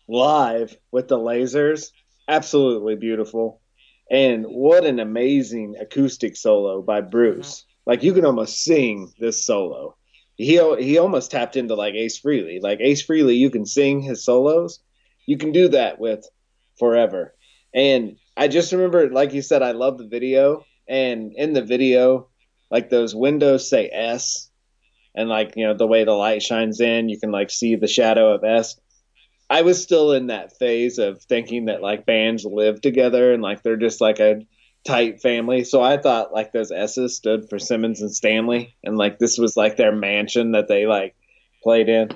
live 0.07 0.77
with 0.91 1.09
the 1.09 1.17
lasers, 1.17 1.91
absolutely 2.29 2.97
beautiful. 2.97 3.62
And 4.13 4.45
what 4.45 4.85
an 4.85 5.01
amazing 5.01 5.77
acoustic 5.81 6.37
solo 6.37 6.83
by 6.83 7.01
Bruce. 7.01 7.65
Like 7.87 8.03
you 8.03 8.13
can 8.13 8.27
almost 8.27 8.63
sing 8.63 9.11
this 9.19 9.45
solo. 9.45 9.97
He 10.37 10.61
he 10.79 10.99
almost 10.99 11.31
tapped 11.31 11.57
into 11.57 11.75
like 11.75 11.95
Ace 11.95 12.21
Frehley. 12.21 12.61
Like 12.63 12.81
Ace 12.81 13.05
Frehley, 13.05 13.39
you 13.39 13.49
can 13.49 13.65
sing 13.65 14.03
his 14.03 14.23
solos. 14.23 14.81
You 15.27 15.39
can 15.39 15.51
do 15.51 15.69
that 15.69 15.99
with 15.99 16.29
Forever. 16.79 17.35
And 17.75 18.19
I 18.37 18.49
just 18.49 18.73
remember, 18.73 19.09
like 19.09 19.33
you 19.33 19.41
said, 19.41 19.63
I 19.63 19.73
love 19.73 19.97
the 19.97 20.07
video. 20.07 20.67
And 20.87 21.33
in 21.35 21.55
the 21.55 21.63
video, 21.63 22.29
like 22.71 22.91
those 22.91 23.15
windows 23.15 23.69
say 23.69 23.89
S, 23.89 24.51
and 25.15 25.29
like 25.29 25.55
you 25.57 25.67
know 25.67 25.75
the 25.75 25.87
way 25.87 26.05
the 26.05 26.13
light 26.13 26.43
shines 26.43 26.81
in, 26.81 27.09
you 27.09 27.19
can 27.19 27.31
like 27.31 27.51
see 27.51 27.77
the 27.77 27.89
shadow 27.89 28.35
of 28.35 28.45
S. 28.45 28.79
I 29.53 29.61
was 29.61 29.83
still 29.83 30.13
in 30.13 30.29
that 30.29 30.57
phase 30.57 30.97
of 30.97 31.23
thinking 31.25 31.67
that 31.67 31.83
like 31.83 32.07
bands 32.07 32.47
live 32.47 32.81
together 32.81 33.35
and 33.35 33.43
like 33.43 33.63
they're 33.63 33.77
just 33.77 34.01
like 34.01 34.19
a 34.19 34.47
tight 34.87 35.21
family. 35.21 35.65
So 35.65 35.83
I 35.83 35.99
thought 35.99 36.33
like 36.33 36.53
those 36.53 36.73
S's 36.73 37.17
stood 37.17 37.51
for 37.51 37.59
Simmons 37.59 38.01
and 38.01 38.11
Stanley, 38.11 38.75
and 38.83 38.97
like 38.97 39.19
this 39.19 39.37
was 39.37 39.55
like 39.55 39.77
their 39.77 39.95
mansion 39.95 40.53
that 40.53 40.69
they 40.69 40.87
like 40.87 41.15
played 41.63 41.91
in. 41.91 42.09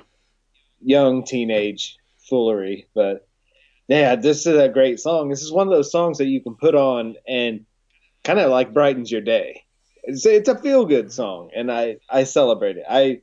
Young 0.81 1.25
teenage 1.25 1.99
foolery, 2.27 2.87
but 2.95 3.27
Yeah, 3.87 4.15
this 4.15 4.47
is 4.47 4.57
a 4.57 4.67
great 4.67 4.99
song. 4.99 5.29
This 5.29 5.43
is 5.43 5.51
one 5.51 5.67
of 5.67 5.73
those 5.73 5.91
songs 5.91 6.17
that 6.17 6.25
you 6.25 6.41
can 6.41 6.55
put 6.55 6.73
on 6.73 7.17
and 7.27 7.67
kind 8.23 8.39
of 8.39 8.49
like 8.49 8.73
brightens 8.73 9.11
your 9.11 9.21
day. 9.21 9.63
It's, 10.05 10.25
it's 10.25 10.49
a 10.49 10.57
feel 10.57 10.85
good 10.87 11.11
song, 11.11 11.51
and 11.55 11.71
I 11.71 11.97
I 12.09 12.23
celebrate 12.23 12.77
it. 12.77 12.85
I 12.89 13.21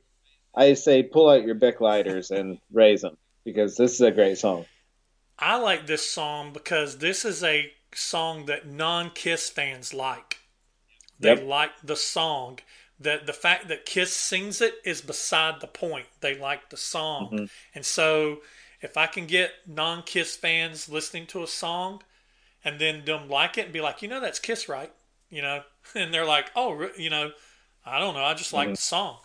I 0.55 0.75
say 0.75 1.03
pull 1.03 1.29
out 1.29 1.43
your 1.43 1.55
Bic 1.55 1.81
lighters 1.81 2.31
and 2.31 2.59
raise 2.71 3.01
them 3.01 3.17
because 3.45 3.77
this 3.77 3.93
is 3.93 4.01
a 4.01 4.11
great 4.11 4.37
song. 4.37 4.65
I 5.39 5.57
like 5.57 5.87
this 5.87 6.09
song 6.09 6.53
because 6.53 6.97
this 6.99 7.25
is 7.25 7.43
a 7.43 7.71
song 7.93 8.45
that 8.47 8.67
non 8.67 9.11
Kiss 9.11 9.49
fans 9.49 9.93
like. 9.93 10.39
They 11.19 11.35
Yep. 11.35 11.43
like 11.43 11.71
the 11.83 11.95
song. 11.97 12.59
That 12.99 13.25
the 13.27 13.33
fact 13.33 13.67
that 13.67 13.85
Kiss 13.85 14.15
sings 14.15 14.61
it 14.61 14.75
is 14.85 15.01
beside 15.01 15.59
the 15.61 15.67
point. 15.67 16.07
They 16.21 16.35
like 16.35 16.69
the 16.69 16.77
song. 16.77 17.31
Mhm. 17.31 17.49
And 17.73 17.85
so 17.85 18.43
if 18.81 18.97
I 18.97 19.07
can 19.07 19.27
get 19.27 19.53
non 19.67 20.03
Kiss 20.03 20.35
fans 20.37 20.89
listening 20.89 21.27
to 21.27 21.43
a 21.43 21.47
song 21.47 22.03
and 22.63 22.79
then 22.79 23.05
them 23.05 23.29
like 23.29 23.57
it 23.57 23.65
and 23.65 23.73
be 23.73 23.81
like, 23.81 24.01
you 24.01 24.07
know, 24.07 24.19
that's 24.21 24.39
Kiss, 24.39 24.69
right? 24.69 24.91
You 25.29 25.41
know, 25.41 25.63
and 25.95 26.13
they're 26.13 26.25
like, 26.25 26.51
oh, 26.55 26.89
you 26.97 27.09
know, 27.09 27.33
I 27.85 27.99
don't 27.99 28.13
know. 28.15 28.23
I 28.23 28.33
just 28.33 28.53
like 28.53 28.71
the 28.71 28.77
song. 28.77 29.19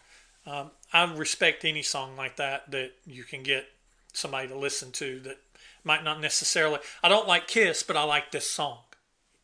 Um, 0.47 0.73
I 0.93 1.05
respect 1.05 1.65
any 1.65 1.83
song 1.83 2.17
like 2.17 2.37
that 2.37 2.71
that 2.73 2.93
you 3.07 3.25
can 3.25 3.43
get 3.43 3.69
somebody 4.13 4.49
to 4.49 4.57
listen 4.57 4.93
to 4.93 5.21
that 5.21 5.39
might 5.85 6.05
not 6.05 6.21
necessarily. 6.21 6.79
I 7.03 7.09
don't 7.09 7.29
like 7.29 7.49
Kiss, 7.49 7.83
but 7.83 7.97
I 7.97 8.05
like 8.05 8.31
this 8.31 8.51
song, 8.51 8.79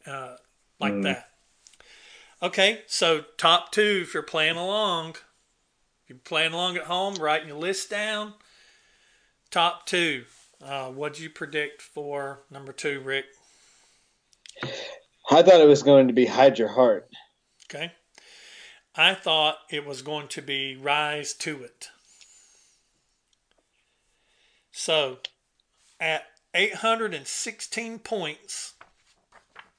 uh, 0.07 0.37
like 0.79 1.01
that. 1.03 1.31
Okay, 2.43 2.83
so 2.87 3.25
top 3.39 3.73
two 3.73 4.01
if 4.03 4.13
you're 4.13 4.23
playing 4.23 4.57
along. 4.57 5.17
If 6.05 6.11
you're 6.11 6.19
playing 6.19 6.53
along 6.53 6.77
at 6.77 6.85
home, 6.85 7.15
writing 7.17 7.49
your 7.49 7.57
list 7.57 7.91
down. 7.91 8.35
Top 9.51 9.87
two. 9.87 10.25
Uh, 10.63 10.91
what'd 10.91 11.19
you 11.19 11.31
predict 11.31 11.83
for 11.83 12.41
number 12.51 12.73
two, 12.73 13.01
Rick? 13.01 13.27
I 15.31 15.43
thought 15.43 15.61
it 15.61 15.69
was 15.69 15.83
going 15.83 16.09
to 16.09 16.15
be 16.15 16.27
hide 16.27 16.59
your 16.59 16.69
heart. 16.69 17.09
Okay. 17.65 17.93
I 18.95 19.15
thought 19.15 19.59
it 19.71 19.85
was 19.85 20.03
going 20.03 20.29
to 20.29 20.43
be 20.43 20.77
Rise 20.77 21.35
to 21.35 21.63
It. 21.63 21.89
So, 24.79 25.21
at 25.99 26.27
816 26.55 27.99
points, 28.01 28.75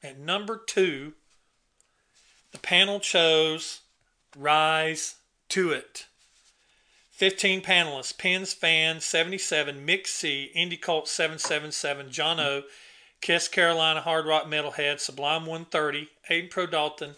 at 0.01 0.17
number 0.17 0.57
two, 0.57 1.13
the 2.51 2.57
panel 2.57 2.99
chose 2.99 3.81
Rise 4.35 5.17
to 5.49 5.69
It. 5.69 6.07
15 7.11 7.61
panelists 7.61 8.17
Pins 8.17 8.53
Fan 8.53 8.99
77, 8.99 9.85
Mick 9.85 10.07
C, 10.07 10.51
Indie 10.55 10.81
Cult 10.81 11.07
777, 11.07 12.09
John 12.09 12.39
O, 12.39 12.63
Kiss 13.21 13.47
Carolina 13.47 14.01
Hard 14.01 14.25
Rock 14.25 14.45
Metalhead, 14.45 14.99
Sublime 14.99 15.45
130, 15.45 16.09
Aiden 16.31 16.49
Pro 16.49 16.65
Dalton, 16.65 17.13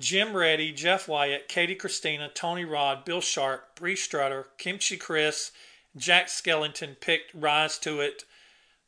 Jim 0.00 0.36
Reddy, 0.36 0.72
Jeff 0.72 1.06
Wyatt, 1.06 1.46
Katie 1.46 1.76
Christina, 1.76 2.28
Tony 2.34 2.64
Rod, 2.64 3.04
Bill 3.04 3.20
Sharp, 3.20 3.76
Bree 3.76 3.94
Strutter, 3.94 4.48
Kimchi 4.58 4.96
Chris, 4.96 5.52
Jack 5.96 6.26
Skellington 6.26 7.00
picked 7.00 7.34
Rise 7.34 7.78
to 7.78 8.00
It 8.00 8.24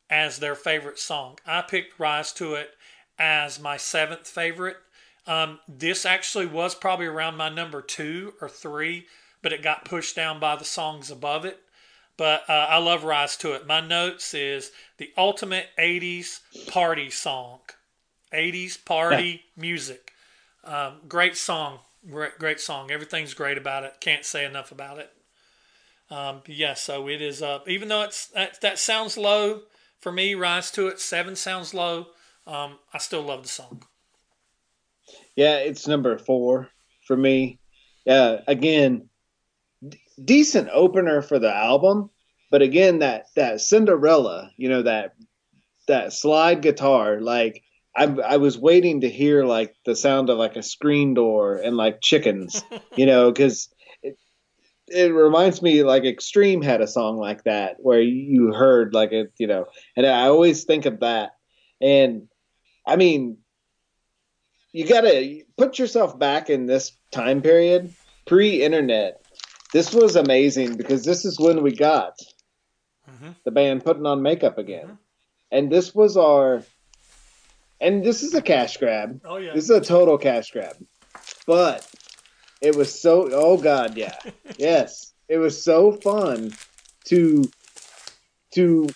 as 0.09 0.39
their 0.39 0.55
favorite 0.55 0.99
song. 0.99 1.37
I 1.45 1.61
picked 1.61 1.99
Rise 1.99 2.31
to 2.33 2.55
It 2.55 2.75
as 3.17 3.59
my 3.59 3.77
seventh 3.77 4.27
favorite. 4.27 4.77
Um, 5.27 5.59
this 5.67 6.05
actually 6.05 6.45
was 6.45 6.73
probably 6.73 7.05
around 7.05 7.37
my 7.37 7.49
number 7.49 7.81
two 7.81 8.33
or 8.41 8.49
three, 8.49 9.05
but 9.41 9.53
it 9.53 9.61
got 9.61 9.85
pushed 9.85 10.15
down 10.15 10.39
by 10.39 10.55
the 10.55 10.65
songs 10.65 11.11
above 11.11 11.45
it. 11.45 11.61
But 12.17 12.49
uh, 12.49 12.67
I 12.69 12.77
love 12.79 13.03
Rise 13.03 13.37
to 13.37 13.53
It. 13.53 13.65
My 13.65 13.79
notes 13.79 14.33
is 14.33 14.71
the 14.97 15.11
ultimate 15.17 15.67
80s 15.77 16.41
party 16.67 17.09
song, 17.09 17.59
80s 18.33 18.83
party 18.83 19.43
music. 19.55 20.11
Um, 20.65 20.95
great 21.07 21.37
song, 21.37 21.79
great, 22.09 22.37
great 22.37 22.59
song. 22.59 22.91
Everything's 22.91 23.33
great 23.33 23.57
about 23.57 23.83
it. 23.83 23.95
Can't 24.01 24.25
say 24.25 24.43
enough 24.45 24.71
about 24.71 24.97
it. 24.97 25.13
Um, 26.11 26.41
yeah, 26.47 26.73
so 26.73 27.07
it 27.07 27.21
is 27.21 27.41
up. 27.41 27.69
Even 27.69 27.87
though 27.87 28.01
it's 28.01 28.27
that, 28.27 28.59
that 28.61 28.79
sounds 28.79 29.17
low 29.17 29.61
for 29.99 30.11
me, 30.11 30.33
Rise 30.35 30.71
to 30.71 30.87
It 30.87 30.99
seven 30.99 31.35
sounds 31.35 31.73
low. 31.73 32.07
Um, 32.47 32.79
I 32.93 32.97
still 32.97 33.21
love 33.21 33.43
the 33.43 33.49
song. 33.49 33.83
Yeah, 35.35 35.57
it's 35.57 35.87
number 35.87 36.17
four 36.17 36.69
for 37.05 37.15
me. 37.15 37.59
Yeah, 38.05 38.41
again, 38.47 39.09
d- 39.87 39.99
decent 40.23 40.69
opener 40.71 41.21
for 41.21 41.37
the 41.37 41.53
album, 41.53 42.09
but 42.49 42.61
again, 42.61 42.99
that 42.99 43.27
that 43.35 43.61
Cinderella, 43.61 44.51
you 44.57 44.69
know 44.69 44.81
that 44.81 45.13
that 45.87 46.13
slide 46.13 46.61
guitar, 46.61 47.21
like 47.21 47.63
I 47.95 48.05
I 48.05 48.37
was 48.37 48.57
waiting 48.57 49.01
to 49.01 49.09
hear 49.09 49.45
like 49.45 49.75
the 49.85 49.95
sound 49.95 50.29
of 50.29 50.37
like 50.37 50.55
a 50.55 50.63
screen 50.63 51.13
door 51.13 51.57
and 51.57 51.77
like 51.77 52.01
chickens, 52.01 52.63
you 52.95 53.05
know, 53.05 53.31
because 53.31 53.69
it, 54.91 55.13
reminds 55.13 55.61
me 55.61 55.83
like 55.83 56.03
Extreme 56.03 56.61
had 56.61 56.81
a 56.81 56.87
song 56.87 57.17
like 57.17 57.43
that 57.43 57.77
where 57.79 58.01
you 58.01 58.53
heard 58.53 58.93
like 58.93 59.11
it, 59.11 59.31
you 59.37 59.47
know, 59.47 59.65
and 59.95 60.05
I 60.05 60.27
always 60.27 60.63
think 60.63 60.85
of 60.85 60.99
that, 61.01 61.31
and 61.81 62.27
I 62.85 62.95
mean 62.95 63.37
you 64.71 64.87
gotta 64.87 65.41
put 65.57 65.79
yourself 65.79 66.17
back 66.19 66.49
in 66.49 66.65
this 66.67 66.95
time 67.11 67.41
period 67.41 67.95
pre-internet. 68.27 69.19
This 69.73 69.93
was 69.93 70.15
amazing 70.15 70.77
because 70.77 71.03
this 71.03 71.25
is 71.25 71.39
when 71.39 71.63
we 71.63 71.71
got 71.71 72.13
Mhm. 73.09 73.35
the 73.45 73.51
band 73.51 73.83
putting 73.83 74.05
on 74.05 74.21
makeup 74.21 74.59
again. 74.59 74.99
And 75.51 75.71
this 75.71 75.95
was 75.95 76.17
our 76.17 76.63
and 77.81 78.03
this 78.05 78.23
is 78.23 78.33
a 78.33 78.41
cash 78.41 78.77
grab. 78.77 79.21
Oh 79.25 79.37
yeah, 79.37 79.53
this 79.53 79.63
is 79.63 79.69
a 79.71 79.81
total 79.81 80.17
cash 80.17 80.51
grab. 80.51 80.75
But 81.47 81.88
it 82.61 82.75
was 82.75 82.99
so 82.99 83.29
oh 83.31 83.57
god 83.57 83.95
yeah. 83.97 84.15
Yes. 84.57 85.13
It 85.27 85.37
was 85.37 85.61
so 85.61 85.91
fun 85.93 86.53
to 87.05 87.43
to 88.53 88.87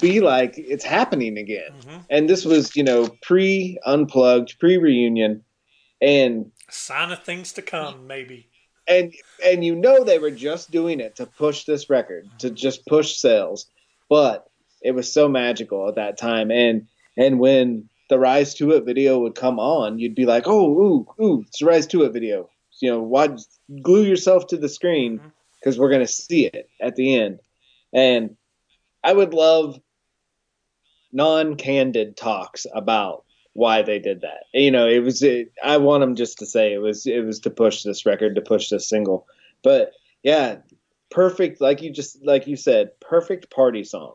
be 0.00 0.20
like 0.20 0.54
it's 0.56 0.84
happening 0.84 1.38
again. 1.38 1.72
Mhm. 1.80 2.04
and 2.10 2.28
this 2.30 2.44
was 2.44 2.74
you 2.76 2.84
know 2.84 3.08
pre 3.22 3.78
unplugged 3.84 4.58
pre 4.58 4.76
reunion 4.78 5.42
and 6.00 6.50
sign 6.70 7.10
of 7.12 7.22
things 7.24 7.52
to 7.54 7.62
come, 7.62 8.06
maybe. 8.06 8.48
and 8.86 9.12
and 9.44 9.64
you 9.64 9.74
know 9.74 10.04
they 10.04 10.18
were 10.18 10.30
just 10.30 10.70
doing 10.70 11.00
it 11.00 11.16
to 11.16 11.26
push 11.26 11.64
this 11.64 11.88
record 11.90 12.28
to 12.38 12.50
just 12.50 12.86
push 12.86 13.16
sales. 13.16 13.66
But 14.08 14.46
it 14.82 14.92
was 14.92 15.12
so 15.12 15.28
magical 15.28 15.88
at 15.88 15.96
that 15.96 16.16
time. 16.18 16.50
And 16.50 16.86
and 17.16 17.38
when 17.40 17.88
the 18.08 18.18
rise 18.18 18.54
to 18.54 18.70
it 18.72 18.84
video 18.84 19.18
would 19.18 19.34
come 19.34 19.58
on 19.58 19.98
you'd 19.98 20.14
be 20.14 20.26
like 20.26 20.44
oh 20.46 20.68
ooh 20.70 21.06
ooh 21.20 21.42
it's 21.48 21.58
the 21.58 21.66
rise 21.66 21.88
to 21.88 22.04
it 22.04 22.12
video 22.12 22.48
you 22.80 22.90
know 22.90 23.00
why 23.00 23.28
glue 23.82 24.04
yourself 24.04 24.46
to 24.48 24.56
the 24.56 24.68
screen 24.68 25.18
mm-hmm. 25.18 25.28
because 25.58 25.78
we're 25.78 25.90
going 25.90 26.06
to 26.06 26.06
see 26.06 26.46
it 26.46 26.68
at 26.80 26.96
the 26.96 27.16
end. 27.16 27.40
And 27.92 28.36
i 29.02 29.12
would 29.12 29.34
love 29.34 29.80
non-candid 31.12 32.16
talks 32.16 32.66
about 32.74 33.24
why 33.52 33.82
they 33.82 33.98
did 33.98 34.20
that. 34.20 34.44
You 34.52 34.70
know 34.70 34.86
it 34.86 35.00
was 35.00 35.22
it, 35.22 35.52
i 35.62 35.76
want 35.76 36.02
them 36.02 36.16
just 36.16 36.38
to 36.38 36.46
say 36.46 36.72
it 36.72 36.78
was 36.78 37.06
it 37.06 37.24
was 37.24 37.40
to 37.40 37.50
push 37.50 37.82
this 37.82 38.06
record 38.06 38.34
to 38.34 38.40
push 38.40 38.68
this 38.68 38.88
single. 38.88 39.26
But 39.62 39.92
yeah 40.22 40.58
perfect 41.10 41.60
like 41.60 41.82
you 41.82 41.92
just 41.92 42.24
like 42.24 42.46
you 42.46 42.56
said 42.56 42.98
perfect 43.00 43.50
party 43.50 43.84
song. 43.84 44.14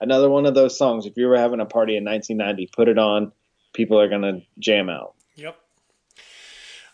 Another 0.00 0.30
one 0.30 0.46
of 0.46 0.54
those 0.54 0.76
songs 0.76 1.06
if 1.06 1.16
you 1.16 1.26
were 1.26 1.36
having 1.36 1.60
a 1.60 1.66
party 1.66 1.96
in 1.96 2.04
1990 2.04 2.70
put 2.74 2.88
it 2.88 2.98
on. 2.98 3.32
People 3.72 4.00
are 4.00 4.08
going 4.08 4.22
to 4.22 4.40
jam 4.58 4.90
out. 4.90 5.14
Yep. 5.36 5.56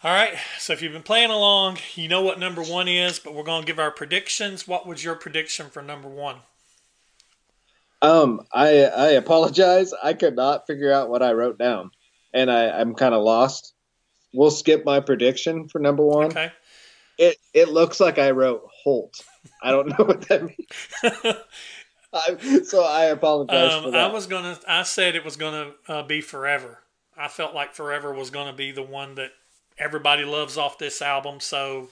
All 0.02 0.12
right. 0.12 0.35
So 0.59 0.73
if 0.73 0.82
you've 0.82 0.93
been 0.93 1.02
playing 1.02 1.31
along, 1.31 1.78
you 1.94 2.09
know 2.09 2.23
what 2.23 2.39
number 2.39 2.62
one 2.62 2.86
is, 2.89 3.18
but 3.18 3.35
we're 3.35 3.43
going 3.43 3.62
to 3.62 3.66
give 3.66 3.78
our 3.78 3.90
predictions. 3.90 4.68
What 4.68 4.86
was 4.86 5.02
your 5.02 5.14
prediction 5.14 5.70
for 5.70 5.82
number 5.82 6.09
one? 6.09 6.36
Um, 8.02 8.43
I 8.52 8.85
I 8.85 9.06
apologize. 9.12 9.93
I 10.02 10.12
could 10.12 10.36
not 10.36 10.66
figure 10.66 10.93
out 10.93 11.09
what 11.09 11.23
I 11.23 11.32
wrote 11.32 11.59
down, 11.59 11.90
and 12.35 12.51
I 12.51 12.68
I'm 12.68 12.94
kind 12.94 13.14
of 13.14 13.23
lost. 13.23 13.73
We'll 14.35 14.51
skip 14.51 14.85
my 14.85 15.01
prediction 15.01 15.66
for 15.68 15.78
number 15.78 16.05
one. 16.05 16.27
Okay. 16.27 16.52
It 17.18 17.39
it 17.55 17.68
looks 17.70 17.98
like 17.98 18.18
I 18.18 18.32
wrote 18.32 18.68
Holt. 18.82 19.24
I 19.62 19.70
don't 19.70 19.89
know 19.98 20.05
what 20.05 20.28
that 20.28 20.43
means. 20.43 21.36
I, 22.12 22.62
so 22.64 22.85
I 22.85 23.06
apologize 23.06 23.73
for 23.73 23.86
Um, 23.86 23.93
that. 23.93 24.10
I 24.10 24.12
was 24.12 24.27
gonna. 24.27 24.59
I 24.68 24.82
said 24.82 25.16
it 25.16 25.24
was 25.24 25.36
gonna 25.36 25.73
uh, 25.89 26.02
be 26.02 26.20
forever. 26.20 26.81
I 27.16 27.28
felt 27.28 27.55
like 27.55 27.74
forever 27.74 28.12
was 28.12 28.28
gonna 28.28 28.52
be 28.52 28.73
the 28.73 28.82
one 28.82 29.14
that 29.14 29.31
everybody 29.78 30.24
loves 30.24 30.57
off 30.57 30.78
this 30.78 31.03
album. 31.03 31.40
So, 31.40 31.89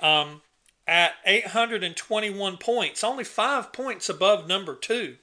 um, 0.00 0.42
at 0.86 1.14
821 1.26 2.56
points, 2.56 3.04
only 3.04 3.24
five 3.24 3.72
points 3.72 4.08
above 4.08 4.48
number 4.48 4.74
two. 4.74 5.16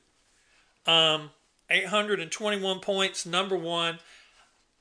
Um, 0.86 1.32
821 1.70 2.80
points, 2.80 3.26
number 3.26 3.58
one. 3.58 4.00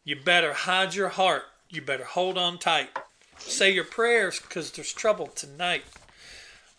You 0.04 0.16
better 0.16 0.52
hide 0.52 0.94
your 0.94 1.08
heart. 1.08 1.44
You 1.70 1.80
better 1.80 2.04
hold 2.04 2.36
on 2.36 2.58
tight. 2.58 2.90
Say 3.38 3.72
your 3.72 3.84
prayers 3.84 4.38
because 4.38 4.70
there's 4.72 4.92
trouble 4.92 5.28
tonight. 5.28 5.84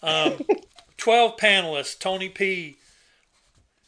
Um, 0.03 0.39
12 0.97 1.37
panelists 1.37 1.97
Tony 1.99 2.29
P., 2.29 2.77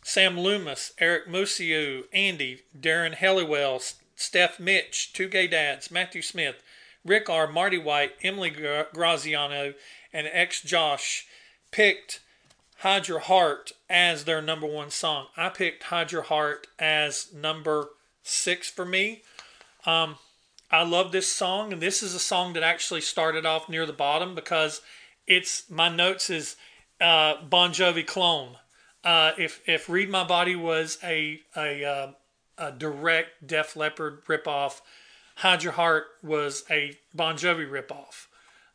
Sam 0.03 0.39
Loomis, 0.39 0.93
Eric 0.99 1.27
Musiu, 1.27 2.05
Andy, 2.13 2.61
Darren 2.79 3.13
Helliwell, 3.13 3.93
Steph 4.17 4.59
Mitch, 4.59 5.13
Two 5.13 5.29
Gay 5.29 5.47
Dads, 5.47 5.89
Matthew 5.89 6.21
Smith, 6.21 6.61
Rick 7.05 7.29
R., 7.29 7.47
Marty 7.47 7.77
White, 7.77 8.13
Emily 8.21 8.49
Graziano, 8.49 9.75
and 10.11 10.27
ex 10.33 10.61
Josh 10.61 11.27
picked 11.71 12.19
Hide 12.79 13.07
Your 13.07 13.19
Heart 13.19 13.71
as 13.89 14.25
their 14.25 14.41
number 14.41 14.67
one 14.67 14.89
song. 14.89 15.27
I 15.37 15.49
picked 15.49 15.83
Hide 15.83 16.11
Your 16.11 16.23
Heart 16.23 16.67
as 16.77 17.31
number 17.31 17.89
six 18.23 18.69
for 18.69 18.85
me. 18.85 19.21
Um, 19.85 20.17
I 20.71 20.83
love 20.83 21.11
this 21.11 21.31
song, 21.31 21.71
and 21.71 21.81
this 21.81 22.03
is 22.03 22.13
a 22.13 22.19
song 22.19 22.53
that 22.53 22.63
actually 22.63 23.01
started 23.01 23.45
off 23.45 23.69
near 23.69 23.85
the 23.85 23.93
bottom 23.93 24.35
because 24.35 24.81
it's 25.27 25.69
my 25.69 25.89
notes 25.89 26.29
is 26.29 26.55
uh, 26.99 27.35
Bon 27.43 27.71
Jovi 27.71 28.05
clone. 28.05 28.57
Uh, 29.03 29.31
if 29.37 29.61
if 29.67 29.87
Read 29.87 30.09
My 30.09 30.23
Body 30.23 30.55
was 30.55 30.97
a 31.03 31.39
a, 31.55 31.85
uh, 31.85 32.11
a 32.57 32.71
direct 32.71 33.47
Def 33.47 33.75
Leppard 33.75 34.25
ripoff, 34.25 34.81
Hide 35.35 35.63
Your 35.63 35.73
Heart 35.73 36.05
was 36.23 36.63
a 36.69 36.97
Bon 37.13 37.35
Jovi 37.35 37.69
ripoff 37.69 38.27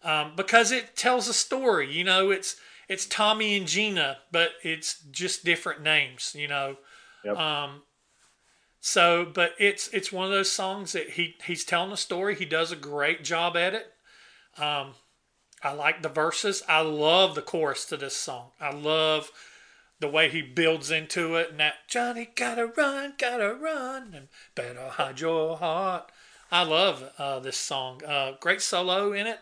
um, 0.05 0.33
because 0.37 0.73
it 0.73 0.97
tells 0.97 1.29
a 1.29 1.35
story. 1.35 1.93
You 1.93 2.05
know, 2.05 2.31
it's 2.31 2.57
it's 2.89 3.07
Tommy 3.07 3.57
and 3.57 3.67
Gina, 3.67 4.19
but 4.31 4.53
it's 4.63 5.03
just 5.11 5.45
different 5.45 5.83
names. 5.83 6.35
You 6.37 6.49
know, 6.49 6.77
yep. 7.25 7.37
um, 7.37 7.83
so 8.81 9.27
but 9.33 9.53
it's 9.59 9.89
it's 9.89 10.13
one 10.13 10.27
of 10.27 10.33
those 10.33 10.51
songs 10.51 10.93
that 10.93 11.11
he 11.11 11.37
he's 11.45 11.65
telling 11.65 11.93
a 11.93 11.97
story. 11.97 12.35
He 12.35 12.45
does 12.45 12.73
a 12.73 12.77
great 12.77 13.25
job 13.25 13.57
at 13.57 13.75
it. 13.75 13.93
Um, 14.59 14.95
I 15.63 15.73
like 15.73 16.03
the 16.03 16.09
verses. 16.09 16.63
I 16.69 16.81
love 16.81 17.35
the 17.35 17.43
chorus 17.43 17.85
to 17.87 17.97
this 17.97 18.17
song. 18.17 18.51
I 18.61 18.73
love 18.73 19.31
the 20.03 20.09
way 20.09 20.29
he 20.29 20.43
builds 20.43 20.91
into 20.91 21.37
it 21.37 21.51
and 21.53 21.61
that 21.61 21.75
Johnny 21.89 22.29
gotta 22.35 22.67
run, 22.67 23.15
gotta 23.17 23.55
run, 23.55 24.13
and 24.15 24.29
better 24.57 24.89
hide 24.89 25.21
your 25.21 25.57
heart. 25.57 26.11
I 26.51 26.65
love 26.65 27.11
uh, 27.19 27.39
this 27.39 27.57
song. 27.57 28.03
Uh, 28.05 28.33
great 28.41 28.61
solo 28.61 29.13
in 29.13 29.29
it. 29.29 29.39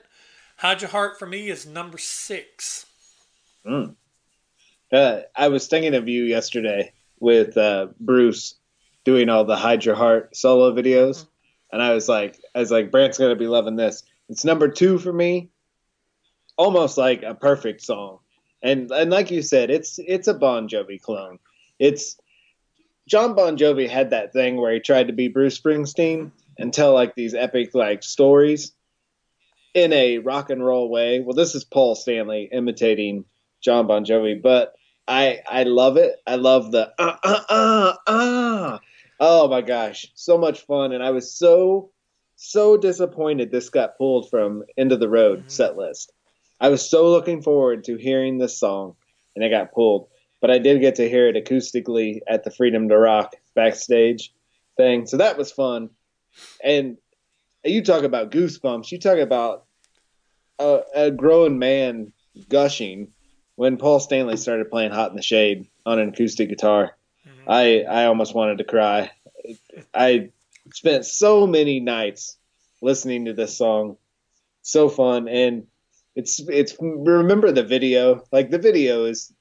Hide 0.58 0.82
Your 0.82 0.90
Heart 0.90 1.18
for 1.18 1.26
me 1.26 1.48
is 1.48 1.66
number 1.66 1.96
six. 1.96 2.84
Mm. 3.66 3.94
Uh, 4.92 5.20
I 5.34 5.48
was 5.48 5.66
thinking 5.66 5.94
of 5.94 6.06
you 6.06 6.24
yesterday 6.24 6.92
with 7.18 7.56
uh, 7.56 7.88
Bruce 7.98 8.56
doing 9.04 9.30
all 9.30 9.46
the 9.46 9.56
Hide 9.56 9.86
Your 9.86 9.94
Heart 9.94 10.36
solo 10.36 10.74
videos, 10.74 11.20
mm-hmm. 11.20 11.28
and 11.72 11.82
I 11.82 11.94
was 11.94 12.06
like, 12.06 12.38
I 12.54 12.58
was 12.58 12.70
like, 12.70 12.90
Brant's 12.90 13.16
gonna 13.16 13.34
be 13.34 13.46
loving 13.46 13.76
this. 13.76 14.02
It's 14.28 14.44
number 14.44 14.68
two 14.68 14.98
for 14.98 15.12
me. 15.12 15.48
Almost 16.58 16.98
like 16.98 17.22
a 17.22 17.34
perfect 17.34 17.80
song, 17.80 18.18
and 18.62 18.90
and 18.90 19.10
like 19.10 19.30
you 19.30 19.42
said, 19.42 19.70
it's 19.70 19.98
it's 19.98 20.28
a 20.28 20.34
Bon 20.34 20.68
Jovi 20.68 21.00
clone. 21.00 21.38
It's 21.78 22.16
John 23.08 23.34
Bon 23.34 23.56
Jovi 23.56 23.88
had 23.88 24.10
that 24.10 24.32
thing 24.32 24.56
where 24.56 24.72
he 24.72 24.80
tried 24.80 25.08
to 25.08 25.12
be 25.12 25.28
Bruce 25.28 25.58
Springsteen 25.58 26.30
and 26.58 26.72
tell 26.72 26.92
like 26.92 27.14
these 27.14 27.34
epic 27.34 27.74
like 27.74 28.02
stories 28.02 28.72
in 29.74 29.92
a 29.92 30.18
rock 30.18 30.50
and 30.50 30.64
roll 30.64 30.90
way. 30.90 31.20
Well, 31.20 31.34
this 31.34 31.54
is 31.54 31.64
Paul 31.64 31.94
Stanley 31.94 32.48
imitating 32.52 33.24
John 33.62 33.86
Bon 33.86 34.04
Jovi, 34.04 34.40
but 34.40 34.74
I 35.08 35.40
I 35.48 35.64
love 35.64 35.96
it. 35.96 36.16
I 36.26 36.36
love 36.36 36.70
the 36.70 36.92
ah 36.98 37.18
ah 37.24 37.46
ah 37.48 37.98
ah. 38.06 38.80
Oh 39.18 39.48
my 39.48 39.60
gosh, 39.60 40.06
so 40.14 40.38
much 40.38 40.64
fun, 40.66 40.92
and 40.92 41.02
I 41.02 41.10
was 41.10 41.32
so 41.32 41.90
so 42.36 42.76
disappointed 42.76 43.50
this 43.50 43.68
got 43.68 43.98
pulled 43.98 44.30
from 44.30 44.64
End 44.78 44.92
of 44.92 45.00
the 45.00 45.08
Road 45.08 45.40
mm-hmm. 45.40 45.48
set 45.48 45.76
list. 45.76 46.12
I 46.60 46.68
was 46.68 46.88
so 46.88 47.08
looking 47.10 47.42
forward 47.42 47.84
to 47.84 47.96
hearing 47.96 48.38
this 48.38 48.58
song, 48.58 48.96
and 49.34 49.44
it 49.44 49.50
got 49.50 49.72
pulled. 49.72 50.08
But 50.40 50.50
I 50.50 50.58
did 50.58 50.80
get 50.80 50.96
to 50.96 51.08
hear 51.08 51.28
it 51.28 51.36
acoustically 51.36 52.20
at 52.28 52.44
the 52.44 52.50
Freedom 52.50 52.88
to 52.88 52.98
Rock 52.98 53.34
backstage 53.54 54.32
thing, 54.76 55.06
so 55.06 55.16
that 55.18 55.38
was 55.38 55.52
fun. 55.52 55.90
And 56.62 56.96
you 57.64 57.82
talk 57.82 58.04
about 58.04 58.30
goosebumps. 58.30 58.90
You 58.90 58.98
talk 58.98 59.18
about 59.18 59.64
a, 60.58 60.80
a 60.94 61.10
grown 61.10 61.58
man 61.58 62.12
gushing 62.48 63.08
when 63.56 63.76
Paul 63.76 64.00
Stanley 64.00 64.36
started 64.36 64.70
playing 64.70 64.92
"Hot 64.92 65.10
in 65.10 65.16
the 65.16 65.22
Shade" 65.22 65.66
on 65.84 65.98
an 65.98 66.10
acoustic 66.10 66.48
guitar. 66.48 66.96
Mm-hmm. 67.26 67.50
I 67.50 67.82
I 67.82 68.04
almost 68.06 68.34
wanted 68.34 68.58
to 68.58 68.64
cry. 68.64 69.10
I 69.94 70.30
spent 70.72 71.04
so 71.04 71.46
many 71.46 71.80
nights 71.80 72.36
listening 72.80 73.26
to 73.26 73.32
this 73.32 73.56
song. 73.56 73.96
So 74.62 74.88
fun 74.88 75.26
and 75.28 75.66
it's 76.16 76.40
it's 76.48 76.76
remember 76.80 77.52
the 77.52 77.62
video 77.62 78.24
like 78.32 78.50
the 78.50 78.58
video 78.58 79.04
is 79.04 79.32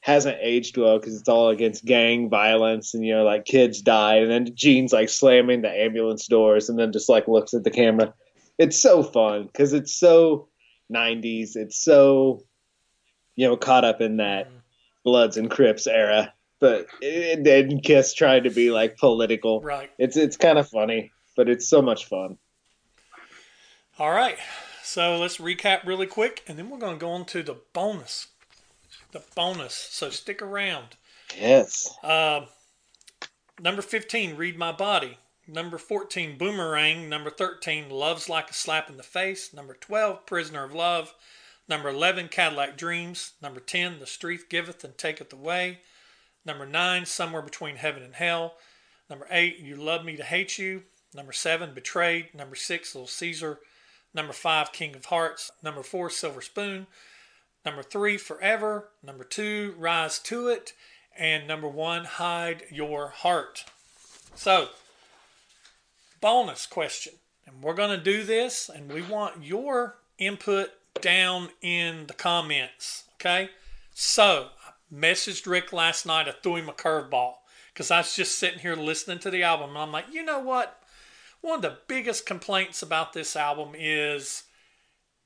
hasn't 0.00 0.36
aged 0.42 0.76
well 0.76 0.98
because 0.98 1.18
it's 1.18 1.30
all 1.30 1.48
against 1.48 1.84
gang 1.84 2.28
violence 2.28 2.92
and 2.92 3.04
you 3.04 3.14
know 3.14 3.24
like 3.24 3.46
kids 3.46 3.80
die 3.80 4.16
and 4.16 4.30
then 4.30 4.54
Gene's 4.54 4.92
like 4.92 5.08
slamming 5.08 5.62
the 5.62 5.70
ambulance 5.70 6.26
doors 6.26 6.68
and 6.68 6.78
then 6.78 6.92
just 6.92 7.08
like 7.08 7.26
looks 7.26 7.54
at 7.54 7.64
the 7.64 7.70
camera. 7.70 8.12
It's 8.58 8.80
so 8.80 9.02
fun 9.02 9.44
because 9.44 9.72
it's 9.72 9.98
so 9.98 10.48
90s. 10.92 11.56
It's 11.56 11.82
so 11.82 12.44
you 13.34 13.48
know 13.48 13.56
caught 13.56 13.84
up 13.84 14.00
in 14.00 14.18
that 14.18 14.48
mm. 14.48 14.60
Bloods 15.04 15.38
and 15.38 15.50
Crips 15.50 15.86
era, 15.86 16.34
but 16.60 16.86
then 17.00 17.80
Kiss 17.80 18.12
tried 18.12 18.44
to 18.44 18.50
be 18.50 18.70
like 18.70 18.98
political. 18.98 19.62
Right. 19.62 19.90
It's 19.98 20.18
it's 20.18 20.36
kind 20.36 20.58
of 20.58 20.68
funny, 20.68 21.12
but 21.34 21.48
it's 21.48 21.68
so 21.68 21.80
much 21.80 22.04
fun. 22.04 22.36
All 23.98 24.10
right. 24.10 24.38
So 24.84 25.18
let's 25.18 25.38
recap 25.38 25.86
really 25.86 26.06
quick, 26.06 26.44
and 26.46 26.58
then 26.58 26.70
we're 26.70 26.78
going 26.78 26.98
to 26.98 27.00
go 27.00 27.10
on 27.10 27.24
to 27.26 27.42
the 27.42 27.56
bonus 27.72 28.28
the 29.14 29.22
bonus. 29.34 29.74
So 29.74 30.10
stick 30.10 30.42
around. 30.42 30.96
Yes. 31.38 31.88
Uh, 32.02 32.42
number 33.58 33.80
15, 33.80 34.36
Read 34.36 34.58
My 34.58 34.72
Body. 34.72 35.18
Number 35.46 35.78
14, 35.78 36.36
Boomerang. 36.36 37.08
Number 37.08 37.30
13, 37.30 37.88
Love's 37.88 38.28
Like 38.28 38.50
a 38.50 38.54
Slap 38.54 38.90
in 38.90 38.98
the 38.98 39.02
Face. 39.02 39.54
Number 39.54 39.74
12, 39.74 40.26
Prisoner 40.26 40.64
of 40.64 40.74
Love. 40.74 41.14
Number 41.68 41.88
11, 41.88 42.28
Cadillac 42.28 42.76
Dreams. 42.76 43.32
Number 43.40 43.60
10, 43.60 44.00
The 44.00 44.06
Street 44.06 44.50
Giveth 44.50 44.84
and 44.84 44.98
Taketh 44.98 45.32
Away. 45.32 45.80
Number 46.44 46.66
9, 46.66 47.06
Somewhere 47.06 47.42
Between 47.42 47.76
Heaven 47.76 48.02
and 48.02 48.14
Hell. 48.14 48.54
Number 49.08 49.26
8, 49.30 49.58
You 49.58 49.76
Love 49.76 50.04
Me 50.04 50.16
to 50.16 50.24
Hate 50.24 50.58
You. 50.58 50.82
Number 51.14 51.32
7, 51.32 51.72
Betrayed. 51.72 52.34
Number 52.34 52.56
6, 52.56 52.94
Little 52.94 53.06
Caesar. 53.06 53.60
Number 54.14 54.32
5, 54.32 54.72
King 54.72 54.94
of 54.94 55.06
Hearts. 55.06 55.50
Number 55.62 55.82
4, 55.82 56.08
Silver 56.08 56.40
Spoon. 56.40 56.86
Number 57.64 57.82
three, 57.82 58.18
Forever. 58.18 58.90
Number 59.02 59.24
two, 59.24 59.74
Rise 59.78 60.18
to 60.20 60.48
It. 60.48 60.74
And 61.16 61.48
number 61.48 61.68
one, 61.68 62.04
Hide 62.04 62.64
Your 62.70 63.08
Heart. 63.08 63.64
So, 64.34 64.68
bonus 66.20 66.66
question. 66.66 67.14
And 67.46 67.62
we're 67.62 67.74
going 67.74 67.96
to 67.96 68.02
do 68.02 68.24
this, 68.24 68.68
and 68.68 68.92
we 68.92 69.02
want 69.02 69.44
your 69.44 69.96
input 70.18 70.70
down 71.00 71.50
in 71.62 72.06
the 72.06 72.14
comments. 72.14 73.04
Okay? 73.14 73.50
So, 73.94 74.48
I 74.66 74.72
messaged 74.94 75.46
Rick 75.46 75.72
last 75.72 76.04
night. 76.04 76.28
I 76.28 76.32
threw 76.32 76.56
him 76.56 76.68
a 76.68 76.72
curveball 76.72 77.34
because 77.72 77.90
I 77.90 77.98
was 77.98 78.14
just 78.14 78.38
sitting 78.38 78.58
here 78.58 78.76
listening 78.76 79.20
to 79.20 79.30
the 79.30 79.42
album. 79.42 79.70
And 79.70 79.78
I'm 79.78 79.92
like, 79.92 80.12
you 80.12 80.24
know 80.24 80.40
what? 80.40 80.82
One 81.44 81.56
of 81.56 81.60
the 81.60 81.76
biggest 81.88 82.24
complaints 82.24 82.80
about 82.80 83.12
this 83.12 83.36
album 83.36 83.74
is 83.78 84.44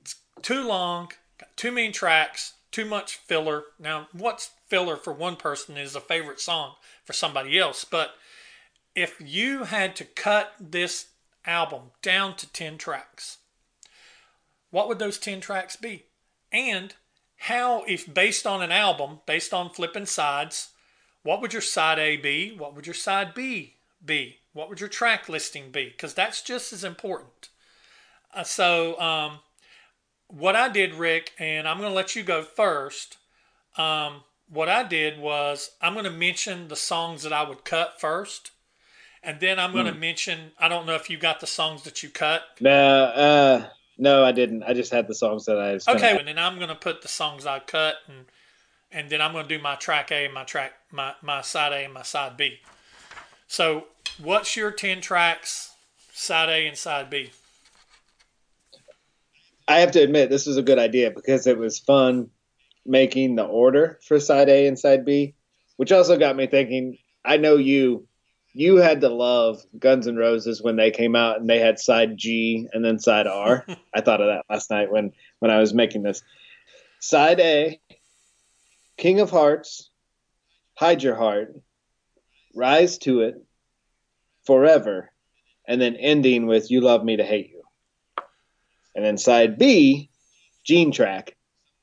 it's 0.01 0.17
too 0.43 0.65
long 0.67 1.13
too 1.55 1.71
many 1.71 1.93
tracks, 1.93 2.55
too 2.73 2.85
much 2.85 3.15
filler. 3.19 3.63
Now, 3.79 4.09
what's 4.11 4.51
filler 4.67 4.97
for 4.97 5.13
one 5.13 5.37
person 5.37 5.77
is 5.77 5.95
a 5.95 6.01
favorite 6.01 6.41
song 6.41 6.75
for 7.05 7.13
somebody 7.13 7.57
else. 7.57 7.85
But 7.85 8.17
if 8.97 9.15
you 9.25 9.63
had 9.63 9.95
to 9.95 10.05
cut 10.05 10.55
this 10.59 11.07
album 11.47 11.93
down 12.03 12.35
to 12.39 12.53
10 12.53 12.79
tracks, 12.79 13.39
what 14.73 14.89
would 14.89 14.99
those 14.99 15.19
10 15.19 15.41
tracks 15.41 15.77
be? 15.77 16.07
And 16.51 16.97
how, 17.37 17.85
if 17.85 18.13
based 18.13 18.45
on 18.45 18.61
an 18.61 18.73
album, 18.73 19.21
based 19.25 19.55
on 19.55 19.71
flipping 19.71 20.07
sides, 20.07 20.71
what 21.23 21.41
would 21.41 21.53
your 21.53 21.63
side 21.63 22.01
A 22.01 22.17
be? 22.17 22.57
What 22.57 22.75
would 22.75 22.89
your 22.89 22.95
side 22.95 23.35
B 23.35 23.77
be? 24.05 24.38
What 24.53 24.69
would 24.69 24.81
your 24.81 24.89
track 24.89 25.29
listing 25.29 25.71
be? 25.71 25.87
Because 25.87 26.15
that's 26.15 26.43
just 26.43 26.73
as 26.73 26.85
important. 26.85 27.49
Uh, 28.35 28.43
so, 28.43 29.01
um, 29.01 29.39
what 30.29 30.57
I 30.57 30.69
did, 30.69 30.95
Rick, 30.95 31.33
and 31.39 31.67
I'm 31.67 31.79
going 31.79 31.91
to 31.91 31.95
let 31.95 32.15
you 32.15 32.23
go 32.23 32.43
first. 32.43 33.17
Um, 33.77 34.23
what 34.51 34.69
I 34.69 34.83
did 34.83 35.19
was 35.19 35.71
I'm 35.81 35.95
going 35.95 36.05
to 36.05 36.11
mention 36.11 36.69
the 36.69 36.77
songs 36.77 37.23
that 37.23 37.33
I 37.33 37.49
would 37.49 37.65
cut 37.65 38.01
first, 38.01 38.51
and 39.23 39.41
then 39.41 39.59
I'm 39.59 39.73
going 39.73 39.87
to 39.87 39.93
hmm. 39.93 40.01
mention. 40.01 40.53
I 40.59 40.69
don't 40.69 40.87
know 40.87 40.95
if 40.95 41.11
you 41.11 41.19
got 41.19 41.41
the 41.41 41.47
songs 41.47 41.83
that 41.83 42.03
you 42.03 42.09
cut. 42.09 42.43
No, 42.61 43.05
uh, 43.05 43.67
no, 43.97 44.25
I 44.25 44.33
didn't. 44.33 44.63
I 44.63 44.75
just 44.75 44.93
had 44.93 45.09
the 45.09 45.15
songs 45.15 45.47
that 45.47 45.59
I. 45.59 45.75
Was 45.75 45.89
okay, 45.89 46.19
and 46.19 46.29
then 46.29 46.39
I'm 46.39 46.57
going 46.57 46.69
to 46.69 46.75
put 46.75 47.03
the 47.03 47.09
songs 47.09 47.47
I 47.47 47.59
cut, 47.61 47.97
and 48.07 48.27
and 48.91 49.11
then 49.11 49.21
I'm 49.21 49.33
going 49.33 49.47
to 49.47 49.57
do 49.57 49.63
my 49.63 49.77
track 49.77 50.13
A, 50.13 50.29
my 50.29 50.45
track, 50.45 50.73
my 50.91 51.15
my 51.23 51.43
side 51.43 51.73
A, 51.73 51.85
and 51.85 51.95
my 51.95 52.03
side 52.03 52.37
B. 52.37 52.59
So, 53.47 53.87
what's 54.19 54.57
your 54.57 54.71
ten 54.71 55.01
tracks, 55.01 55.75
side 56.13 56.49
A 56.49 56.67
and 56.67 56.77
side 56.77 57.11
B? 57.11 57.31
I 59.67 59.81
have 59.81 59.93
to 59.93 60.03
admit 60.03 60.31
this 60.31 60.47
was 60.47 60.57
a 60.57 60.63
good 60.63 60.79
idea 60.79 61.11
because 61.11 61.47
it 61.47 61.59
was 61.59 61.79
fun 61.79 62.31
making 62.87 63.37
the 63.37 63.45
order 63.45 63.99
for 64.03 64.19
side 64.19 64.49
A 64.49 64.67
and 64.67 64.79
side 64.79 65.05
B. 65.05 65.35
which 65.77 65.93
also 65.93 66.19
got 66.19 66.37
me 66.37 66.47
thinking. 66.47 66.99
I 67.25 67.37
know 67.37 67.57
you 67.57 68.09
you 68.55 68.77
had 68.77 69.03
to 69.03 69.09
love 69.09 69.63
Guns 69.79 70.09
N' 70.09 70.17
Roses 70.17 70.63
when 70.63 70.77
they 70.77 70.91
came 70.91 71.15
out 71.15 71.39
and 71.39 71.49
they 71.49 71.59
had 71.59 71.79
side 71.79 72.17
G 72.17 72.67
and 72.73 72.85
then 72.85 72.99
side 72.99 73.27
R. 73.27 73.65
I 73.95 74.01
thought 74.01 74.21
of 74.21 74.29
that 74.29 74.47
last 74.51 74.71
night 74.71 74.91
when 74.91 75.13
when 75.39 75.51
I 75.51 75.59
was 75.59 75.75
making 75.75 76.03
this. 76.03 76.23
Side 77.01 77.39
A, 77.39 77.81
King 78.97 79.21
of 79.21 79.31
Hearts, 79.31 79.91
Hide 80.75 81.03
Your 81.03 81.15
Heart, 81.15 81.55
Rise 82.55 82.99
to 82.99 83.21
It, 83.21 83.37
Forever, 84.49 85.13
and 85.67 85.79
then 85.79 85.95
ending 85.97 86.47
with 86.47 86.71
You 86.71 86.81
Love 86.81 87.05
Me 87.05 87.19
to 87.19 87.23
Hate 87.23 87.51
You. 87.51 87.63
And 88.95 89.05
then 89.05 89.19
side 89.19 89.59
B, 89.59 90.09
Gene 90.65 90.91
Track, 90.91 91.37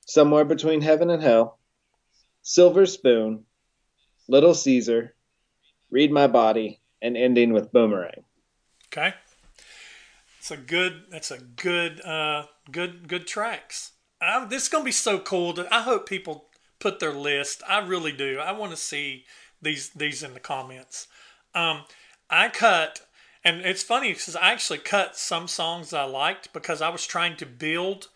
Somewhere 0.08 0.46
Between 0.46 0.82
Heaven 0.82 1.12
and 1.12 1.22
Hell, 1.22 1.60
Silver 2.42 2.88
Spoon, 2.88 3.46
Little 4.28 4.56
Caesar, 4.56 5.14
Read 5.92 6.12
My 6.12 6.26
Body, 6.26 6.82
and 7.04 7.16
ending 7.16 7.54
with 7.54 7.72
Boomerang. 7.72 8.24
Okay. 8.88 9.14
It's 10.40 10.50
a 10.50 10.58
good. 10.58 11.04
That's 11.12 11.30
a 11.30 11.38
good. 11.38 12.04
Uh, 12.04 12.48
good. 12.72 13.08
Good 13.08 13.28
tracks. 13.28 13.92
I, 14.20 14.44
this 14.46 14.64
is 14.64 14.70
gonna 14.70 14.84
be 14.84 14.92
so 14.92 15.20
cool. 15.20 15.54
To, 15.54 15.72
I 15.72 15.82
hope 15.82 16.10
people 16.10 16.48
put 16.80 17.00
their 17.00 17.14
list. 17.14 17.62
I 17.70 17.86
really 17.86 18.12
do. 18.12 18.40
I 18.40 18.54
want 18.54 18.72
to 18.72 18.78
see 18.78 19.26
these 19.62 19.92
these 19.92 20.24
in 20.24 20.34
the 20.34 20.40
comments. 20.40 21.08
Um, 21.54 21.84
I 22.30 22.50
cut, 22.50 23.02
and 23.44 23.62
it's 23.62 23.84
funny 23.84 24.14
because 24.14 24.36
I 24.36 24.52
actually 24.52 24.80
cut 24.80 25.16
some 25.16 25.48
songs 25.48 25.94
I 25.94 26.04
liked 26.04 26.54
because 26.54 26.82
I 26.82 26.90
was 26.90 27.06
trying 27.06 27.38
to 27.38 27.46
build 27.46 28.10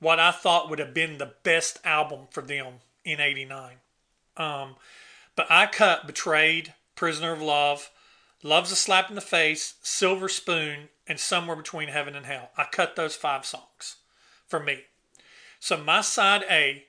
what 0.00 0.18
I 0.18 0.32
thought 0.32 0.68
would 0.68 0.80
have 0.80 0.92
been 0.92 1.18
the 1.18 1.34
best 1.42 1.78
album 1.84 2.26
for 2.30 2.42
them 2.42 2.80
in 3.04 3.20
'89. 3.20 3.76
Um, 4.36 4.76
but 5.36 5.46
I 5.50 5.66
cut 5.66 6.06
"Betrayed," 6.06 6.74
"Prisoner 6.96 7.32
of 7.32 7.40
Love," 7.40 7.90
"Love's 8.42 8.72
a 8.72 8.76
Slap 8.76 9.08
in 9.08 9.14
the 9.14 9.20
Face," 9.20 9.74
"Silver 9.82 10.28
Spoon," 10.28 10.88
and 11.06 11.20
"Somewhere 11.20 11.56
Between 11.56 11.88
Heaven 11.88 12.16
and 12.16 12.26
Hell." 12.26 12.50
I 12.56 12.64
cut 12.64 12.96
those 12.96 13.14
five 13.14 13.46
songs 13.46 13.96
for 14.48 14.58
me. 14.58 14.86
So 15.60 15.76
my 15.76 16.00
side 16.00 16.44
A, 16.50 16.86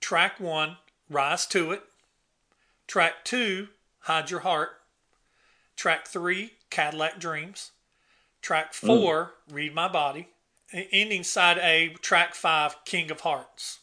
track 0.00 0.38
one, 0.38 0.76
Rise 1.10 1.46
to 1.46 1.72
It. 1.72 1.82
Track 2.86 3.24
two, 3.24 3.70
Hide 4.00 4.30
Your 4.30 4.40
Heart. 4.40 4.80
Track 5.76 6.06
three, 6.06 6.52
Cadillac 6.70 7.18
Dreams. 7.18 7.72
Track 8.42 8.74
four, 8.74 9.34
mm. 9.48 9.54
Read 9.54 9.74
My 9.74 9.88
Body. 9.88 10.28
Ending 10.72 11.22
side 11.22 11.58
A, 11.58 11.94
track 12.00 12.34
five, 12.34 12.76
King 12.84 13.10
of 13.10 13.20
Hearts. 13.20 13.80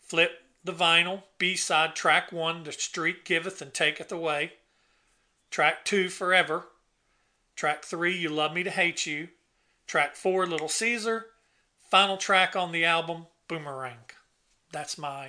Flip 0.00 0.40
the 0.64 0.72
vinyl, 0.72 1.24
B 1.38 1.56
side, 1.56 1.94
track 1.94 2.32
one, 2.32 2.64
The 2.64 2.72
Street 2.72 3.24
Giveth 3.24 3.60
and 3.60 3.72
Taketh 3.74 4.10
Away. 4.10 4.54
Track 5.50 5.84
two, 5.84 6.08
Forever. 6.08 6.66
Track 7.54 7.84
three, 7.84 8.16
You 8.16 8.30
Love 8.30 8.54
Me 8.54 8.62
to 8.62 8.70
Hate 8.70 9.06
You. 9.06 9.28
Track 9.86 10.16
four, 10.16 10.46
Little 10.46 10.68
Caesar. 10.68 11.26
Final 11.82 12.16
track 12.16 12.56
on 12.56 12.72
the 12.72 12.84
album, 12.84 13.26
Boomerang. 13.46 13.98
That's 14.72 14.96
my. 14.98 15.28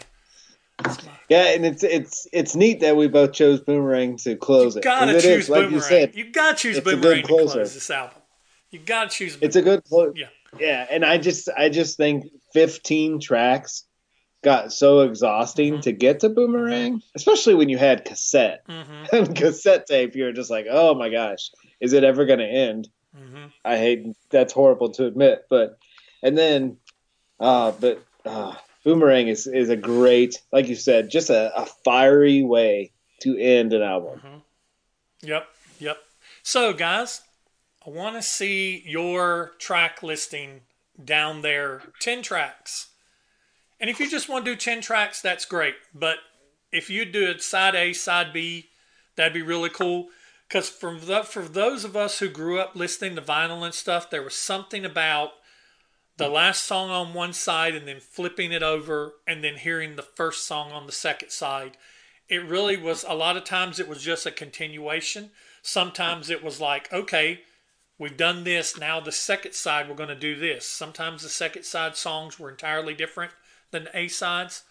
Yeah, 1.30 1.54
and 1.54 1.66
it's 1.66 1.84
it's 1.84 2.28
it's 2.34 2.56
neat 2.56 2.82
that 2.82 2.96
we 2.96 3.08
both 3.08 3.34
chose 3.34 3.62
Boomerang 3.62 4.18
to 4.18 4.36
close 4.36 4.76
it. 4.76 4.84
you 4.86 4.92
it. 4.92 4.96
Gotta 4.96 5.14
choose 5.14 5.26
is, 5.26 5.48
Boomerang. 5.48 5.64
Like 5.64 5.72
you, 5.72 5.82
said, 5.82 6.16
you 6.16 6.32
gotta 6.32 6.58
choose 6.58 6.80
Boomerang 6.80 7.22
to 7.22 7.28
close 7.28 7.54
this 7.54 7.90
album. 7.90 8.22
You 8.72 8.80
gotta 8.80 9.10
choose. 9.10 9.36
Boomerang. 9.36 9.48
It's 9.48 9.56
a 9.56 9.62
good 9.62 9.84
close. 9.86 10.14
Yeah, 10.16 10.28
yeah, 10.60 10.86
and 10.90 11.06
I 11.06 11.18
just 11.18 11.50
I 11.58 11.70
just 11.70 11.98
think 11.98 12.26
fifteen 12.54 13.20
tracks 13.20 13.86
got 14.44 14.72
so 14.72 15.00
exhausting 15.00 15.74
mm-hmm. 15.74 15.82
to 15.82 15.92
get 15.92 16.20
to 16.20 16.30
Boomerang, 16.30 17.02
especially 17.16 17.56
when 17.56 17.68
you 17.68 17.78
had 17.78 18.06
cassette 18.06 18.62
mm-hmm. 18.68 19.16
and 19.16 19.36
cassette 19.36 19.88
tape. 19.88 20.16
You're 20.16 20.34
just 20.34 20.52
like, 20.52 20.68
oh 20.70 20.94
my 20.94 21.10
gosh, 21.10 21.50
is 21.82 21.94
it 21.94 22.04
ever 22.04 22.26
going 22.26 22.40
to 22.40 22.46
end? 22.46 22.88
Mm-hmm. 23.18 23.46
I 23.64 23.78
hate 23.78 24.06
that's 24.30 24.54
horrible 24.54 24.92
to 24.92 25.06
admit, 25.06 25.46
but 25.50 25.78
and 26.22 26.38
then, 26.38 26.78
uh, 27.40 27.72
but 27.72 28.04
uh, 28.26 28.54
Boomerang 28.86 29.28
is 29.28 29.48
is 29.48 29.70
a 29.70 29.76
great, 29.76 30.42
like 30.54 30.68
you 30.68 30.76
said, 30.76 31.10
just 31.10 31.32
a, 31.32 31.52
a 31.60 31.66
fiery 31.66 32.44
way 32.44 32.92
to 33.22 33.36
end 33.36 33.74
an 33.74 33.82
album. 33.82 34.20
Mm-hmm. 34.20 34.38
Yep, 35.24 35.48
yep. 35.80 35.98
So, 36.44 36.72
guys, 36.72 37.24
I 37.86 37.90
want 37.90 38.16
to 38.16 38.22
see 38.22 38.84
your 38.86 39.54
track 39.58 40.04
listing 40.04 40.62
down 41.04 41.42
there. 41.42 41.82
Ten 42.00 42.22
tracks, 42.22 42.90
and 43.80 43.90
if 43.90 44.00
you 44.00 44.08
just 44.08 44.30
want 44.30 44.46
to 44.46 44.52
do 44.52 44.56
ten 44.56 44.82
tracks, 44.82 45.20
that's 45.20 45.46
great. 45.46 45.76
But 45.92 46.18
if 46.72 46.88
you 46.88 47.06
do 47.06 47.28
it 47.28 47.42
side 47.42 47.74
A, 47.74 47.92
side 47.92 48.32
B, 48.32 48.70
that'd 49.16 49.34
be 49.34 49.42
really 49.42 49.72
cool. 49.72 50.10
Because 50.48 50.70
for 50.70 50.96
for 51.24 51.42
those 51.42 51.84
of 51.84 51.98
us 51.98 52.20
who 52.20 52.30
grew 52.30 52.60
up 52.60 52.76
listening 52.76 53.16
to 53.16 53.22
vinyl 53.24 53.66
and 53.66 53.74
stuff, 53.74 54.12
there 54.12 54.22
was 54.22 54.36
something 54.36 54.86
about 54.86 55.32
the 56.18 56.30
last 56.30 56.64
song 56.64 56.90
on 56.90 57.14
one 57.14 57.34
side 57.34 57.76
and 57.76 57.88
then 57.88 58.00
flipping 58.00 58.52
it 58.52 58.64
over 58.64 59.16
and 59.28 59.44
then 59.44 59.56
hearing 59.56 59.96
the 59.96 60.02
first 60.02 60.48
song 60.48 60.72
on 60.72 60.86
the 60.86 60.92
second 60.92 61.30
side. 61.30 61.78
It 62.30 62.44
really 62.46 62.78
was 62.78 63.04
a 63.08 63.14
lot 63.14 63.38
of 63.38 63.44
times 63.44 63.80
it 63.80 63.88
was 63.88 64.02
just 64.02 64.26
a 64.26 64.32
continuation. 64.32 65.32
Sometimes 65.62 66.30
it 66.30 66.44
was 66.44 66.62
like, 66.62 66.92
okay, 66.94 67.42
we've 68.00 68.18
done 68.18 68.44
this. 68.44 68.78
Now 68.78 69.00
the 69.00 69.12
second 69.12 69.54
side, 69.54 69.90
we're 69.90 69.96
going 69.96 70.10
to 70.10 70.16
do 70.16 70.36
this. 70.36 70.66
Sometimes 70.66 71.22
the 71.22 71.30
second 71.30 71.64
side 71.64 71.96
songs 71.96 72.40
were 72.40 72.50
entirely 72.50 72.94
different 72.94 73.32
than 73.72 73.86
the 73.86 73.98
A 73.98 74.08
sides. 74.08 74.64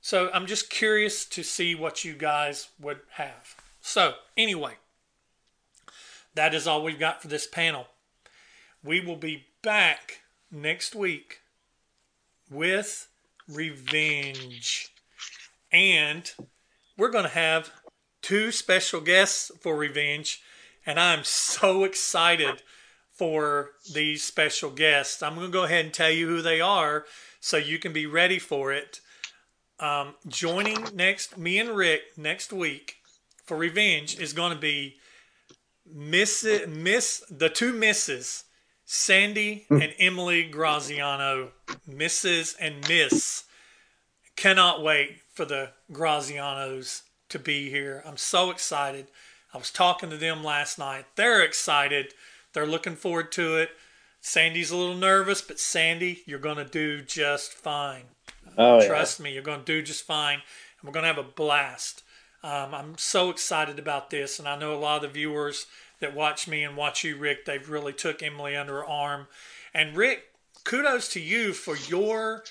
So 0.00 0.30
I'm 0.32 0.46
just 0.46 0.70
curious 0.70 1.26
to 1.26 1.42
see 1.42 1.74
what 1.74 2.04
you 2.04 2.14
guys 2.14 2.68
would 2.80 3.00
have. 3.12 3.54
So, 3.82 4.14
anyway, 4.36 4.74
that 6.34 6.54
is 6.54 6.66
all 6.66 6.82
we've 6.82 6.98
got 6.98 7.20
for 7.20 7.28
this 7.28 7.46
panel. 7.46 7.88
We 8.82 9.00
will 9.00 9.16
be 9.16 9.46
back 9.62 10.20
next 10.50 10.94
week 10.94 11.40
with 12.50 13.08
Revenge. 13.48 14.92
And 15.72 16.30
we're 16.96 17.10
going 17.10 17.24
to 17.24 17.30
have 17.30 17.70
two 18.22 18.50
special 18.52 19.00
guests 19.00 19.50
for 19.60 19.76
Revenge. 19.76 20.42
And 20.84 20.98
I'm 20.98 21.24
so 21.24 21.84
excited 21.84 22.62
for 23.12 23.72
these 23.92 24.24
special 24.24 24.70
guests. 24.70 25.22
I'm 25.22 25.34
going 25.34 25.46
to 25.46 25.52
go 25.52 25.64
ahead 25.64 25.84
and 25.84 25.94
tell 25.94 26.10
you 26.10 26.26
who 26.26 26.42
they 26.42 26.60
are 26.60 27.04
so 27.38 27.56
you 27.56 27.78
can 27.78 27.92
be 27.92 28.06
ready 28.06 28.38
for 28.38 28.72
it. 28.72 29.00
Um, 29.78 30.14
joining 30.26 30.94
next, 30.94 31.38
me 31.38 31.58
and 31.58 31.70
Rick 31.70 32.02
next 32.16 32.52
week 32.52 32.96
for 33.44 33.56
Revenge 33.56 34.18
is 34.18 34.32
going 34.32 34.52
to 34.52 34.58
be 34.58 34.96
Miss 35.92 36.46
Miss 36.68 37.24
the 37.30 37.48
two 37.48 37.72
misses 37.72 38.44
Sandy 38.92 39.66
hmm. 39.68 39.80
and 39.80 39.94
Emily 40.00 40.42
Graziano, 40.42 41.52
Mrs. 41.88 42.56
and 42.58 42.88
Miss. 42.88 43.44
Cannot 44.34 44.82
wait 44.82 45.18
for 45.32 45.44
the 45.44 45.70
Grazianos 45.92 47.02
to 47.28 47.38
be 47.38 47.70
here. 47.70 48.02
I'm 48.04 48.16
so 48.16 48.50
excited. 48.50 49.06
I 49.54 49.58
was 49.58 49.70
talking 49.70 50.10
to 50.10 50.16
them 50.16 50.42
last 50.42 50.76
night. 50.76 51.06
They're 51.14 51.40
excited. 51.40 52.14
They're 52.52 52.66
looking 52.66 52.96
forward 52.96 53.30
to 53.32 53.58
it. 53.58 53.70
Sandy's 54.20 54.72
a 54.72 54.76
little 54.76 54.96
nervous, 54.96 55.40
but 55.40 55.60
Sandy, 55.60 56.22
you're 56.26 56.40
going 56.40 56.56
to 56.56 56.64
do 56.64 57.00
just 57.00 57.52
fine. 57.54 58.06
Oh, 58.58 58.84
Trust 58.84 59.20
yeah. 59.20 59.24
me, 59.24 59.34
you're 59.34 59.44
going 59.44 59.60
to 59.60 59.64
do 59.64 59.82
just 59.82 60.02
fine. 60.02 60.40
And 60.80 60.88
we're 60.88 60.92
going 60.92 61.04
to 61.04 61.14
have 61.14 61.18
a 61.18 61.22
blast. 61.22 62.02
Um, 62.42 62.74
I'm 62.74 62.98
so 62.98 63.30
excited 63.30 63.78
about 63.78 64.10
this, 64.10 64.40
and 64.40 64.48
I 64.48 64.58
know 64.58 64.74
a 64.74 64.80
lot 64.80 64.96
of 64.96 65.02
the 65.02 65.08
viewers 65.14 65.66
that 66.00 66.14
watch 66.14 66.48
me 66.48 66.62
and 66.62 66.76
watch 66.76 67.04
you, 67.04 67.16
Rick. 67.16 67.44
They've 67.44 67.68
really 67.68 67.92
took 67.92 68.22
Emily 68.22 68.56
under 68.56 68.74
her 68.74 68.86
arm. 68.86 69.26
And 69.72 69.96
Rick, 69.96 70.24
kudos 70.64 71.08
to 71.10 71.20
you 71.20 71.52
for 71.52 71.76
your 71.76 72.44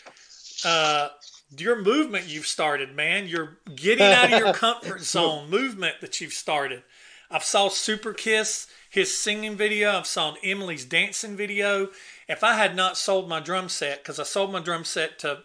uh, 0.65 1.09
your 1.57 1.81
movement 1.81 2.27
you've 2.27 2.47
started, 2.47 2.95
man. 2.95 3.27
You're 3.27 3.57
getting 3.76 4.05
out 4.05 4.31
of 4.31 4.39
your 4.39 4.53
comfort 4.53 5.01
zone 5.01 5.49
movement 5.49 5.95
that 6.01 6.21
you've 6.21 6.34
started. 6.34 6.84
I've 7.31 7.43
saw 7.43 7.69
Super 7.69 8.13
Kiss, 8.13 8.67
his 8.89 9.15
singing 9.15 9.55
video. 9.55 9.91
I've 9.97 10.07
saw 10.07 10.35
Emily's 10.43 10.85
dancing 10.85 11.35
video. 11.35 11.89
If 12.27 12.43
I 12.43 12.53
had 12.53 12.76
not 12.76 12.97
sold 12.97 13.30
my 13.30 13.39
drum 13.39 13.69
set, 13.69 14.03
because 14.03 14.19
I 14.19 14.23
sold 14.23 14.51
my 14.51 14.59
drum 14.59 14.84
set 14.84 15.19
to 15.19 15.43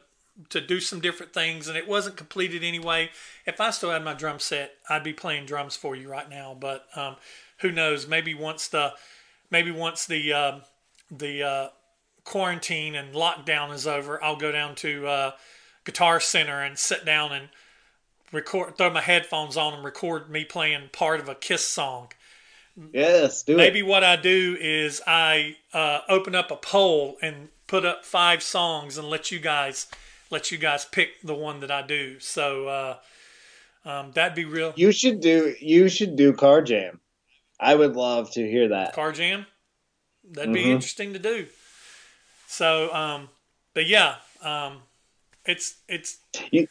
to 0.51 0.61
do 0.61 0.81
some 0.81 1.01
different 1.01 1.33
things 1.33 1.69
and 1.69 1.77
it 1.79 1.87
wasn't 1.87 2.17
completed 2.17 2.65
anyway. 2.65 3.09
If 3.47 3.61
I 3.61 3.71
still 3.71 3.91
had 3.91 4.03
my 4.03 4.15
drum 4.15 4.41
set, 4.41 4.73
I'd 4.91 5.05
be 5.05 5.13
playing 5.13 5.47
drums 5.47 5.77
for 5.77 5.95
you 5.95 6.11
right 6.11 6.29
now. 6.29 6.57
But 6.59 6.87
um, 6.97 7.17
who 7.59 7.71
knows? 7.71 8.07
Maybe 8.07 8.35
once 8.35 8.69
the 8.69 8.93
maybe 9.51 9.71
once 9.71 10.07
the 10.07 10.33
uh, 10.33 10.59
the 11.11 11.43
uh, 11.43 11.69
quarantine 12.25 12.95
and 12.95 13.15
lockdown 13.15 13.73
is 13.73 13.87
over, 13.87 14.23
I'll 14.23 14.37
go 14.37 14.53
down 14.53 14.75
to 14.77 15.07
uh, 15.07 15.31
Guitar 15.85 16.21
Center 16.21 16.61
and 16.63 16.79
sit 16.79 17.05
down 17.05 17.33
and 17.33 17.49
record, 18.33 18.77
throw 18.77 18.91
my 18.91 19.01
headphones 19.01 19.57
on 19.57 19.75
and 19.75 19.85
record 19.85 20.31
me 20.31 20.45
playing 20.45 20.91
part 20.93 21.21
of 21.21 21.29
a 21.29 21.35
Kiss 21.35 21.65
song. 21.65 22.09
Yes, 22.93 23.45
do 23.45 23.57
Maybe 23.57 23.79
it. 23.81 23.87
what 23.87 24.03
I 24.03 24.17
do 24.17 24.57
is 24.61 25.01
I 25.07 25.57
uh, 25.73 26.01
open 26.09 26.35
up 26.35 26.51
a 26.51 26.57
poll 26.57 27.17
and 27.23 27.49
put 27.69 27.85
up 27.85 28.05
five 28.05 28.43
songs 28.43 28.99
and 28.99 29.09
let 29.09 29.31
you 29.31 29.39
guys 29.39 29.87
let 30.31 30.51
you 30.51 30.59
guys 30.59 30.85
pick 30.85 31.21
the 31.23 31.35
one 31.35 31.61
that 31.61 31.71
I 31.71 31.83
do. 31.83 32.19
So 32.19 32.67
uh, 32.67 32.97
Um, 33.85 34.11
that'd 34.13 34.35
be 34.35 34.45
real. 34.47 34.73
You 34.77 34.91
should 34.93 35.21
do 35.21 35.55
you 35.61 35.89
should 35.89 36.17
do 36.17 36.33
Car 36.33 36.63
Jam. 36.63 36.99
I 37.65 37.75
would 37.75 37.97
love 37.97 38.31
to 38.33 38.47
hear 38.47 38.69
that. 38.69 38.93
Car 38.93 39.11
Jam. 39.13 39.47
That'd 40.31 40.53
be 40.53 40.61
mm-hmm. 40.61 40.71
interesting 40.73 41.15
to 41.15 41.19
do. 41.19 41.47
So, 42.47 42.93
um, 42.95 43.31
but 43.73 43.87
yeah, 43.87 44.17
um, 44.43 44.83
it's 45.47 45.77
it's. 45.89 46.19
You, 46.51 46.69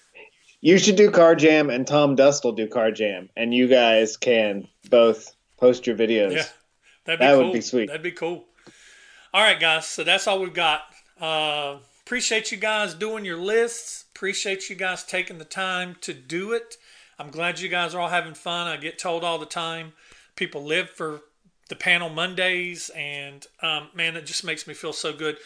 you 0.61 0.77
should 0.77 0.95
do 0.95 1.09
Car 1.09 1.35
Jam, 1.35 1.71
and 1.71 1.87
Tom 1.87 2.15
Dust 2.15 2.43
will 2.43 2.51
do 2.51 2.67
Car 2.67 2.91
Jam, 2.91 3.29
and 3.35 3.53
you 3.53 3.67
guys 3.67 4.17
can 4.17 4.67
both 4.89 5.35
post 5.57 5.87
your 5.87 5.95
videos. 5.95 6.33
Yeah, 6.33 6.45
that'd 7.05 7.19
be 7.19 7.25
that 7.25 7.33
cool. 7.33 7.43
would 7.45 7.53
be 7.53 7.61
sweet. 7.61 7.87
That'd 7.87 8.03
be 8.03 8.11
cool. 8.11 8.45
All 9.33 9.41
right, 9.41 9.59
guys. 9.59 9.87
So 9.87 10.03
that's 10.03 10.27
all 10.27 10.39
we've 10.39 10.53
got. 10.53 10.81
Uh, 11.19 11.77
appreciate 12.05 12.51
you 12.51 12.57
guys 12.59 12.93
doing 12.93 13.25
your 13.25 13.37
lists. 13.37 14.05
Appreciate 14.15 14.69
you 14.69 14.75
guys 14.75 15.03
taking 15.03 15.39
the 15.39 15.45
time 15.45 15.95
to 16.01 16.13
do 16.13 16.51
it. 16.51 16.77
I'm 17.17 17.31
glad 17.31 17.59
you 17.59 17.69
guys 17.69 17.95
are 17.95 17.99
all 17.99 18.09
having 18.09 18.35
fun. 18.35 18.67
I 18.67 18.77
get 18.77 18.99
told 18.99 19.23
all 19.23 19.39
the 19.39 19.45
time 19.47 19.93
people 20.35 20.63
live 20.63 20.89
for 20.89 21.21
the 21.69 21.75
panel 21.75 22.09
Mondays, 22.09 22.89
and 22.95 23.45
um, 23.61 23.89
man, 23.93 24.15
it 24.15 24.25
just 24.25 24.43
makes 24.43 24.67
me 24.67 24.73
feel 24.73 24.93
so 24.93 25.13
good. 25.13 25.37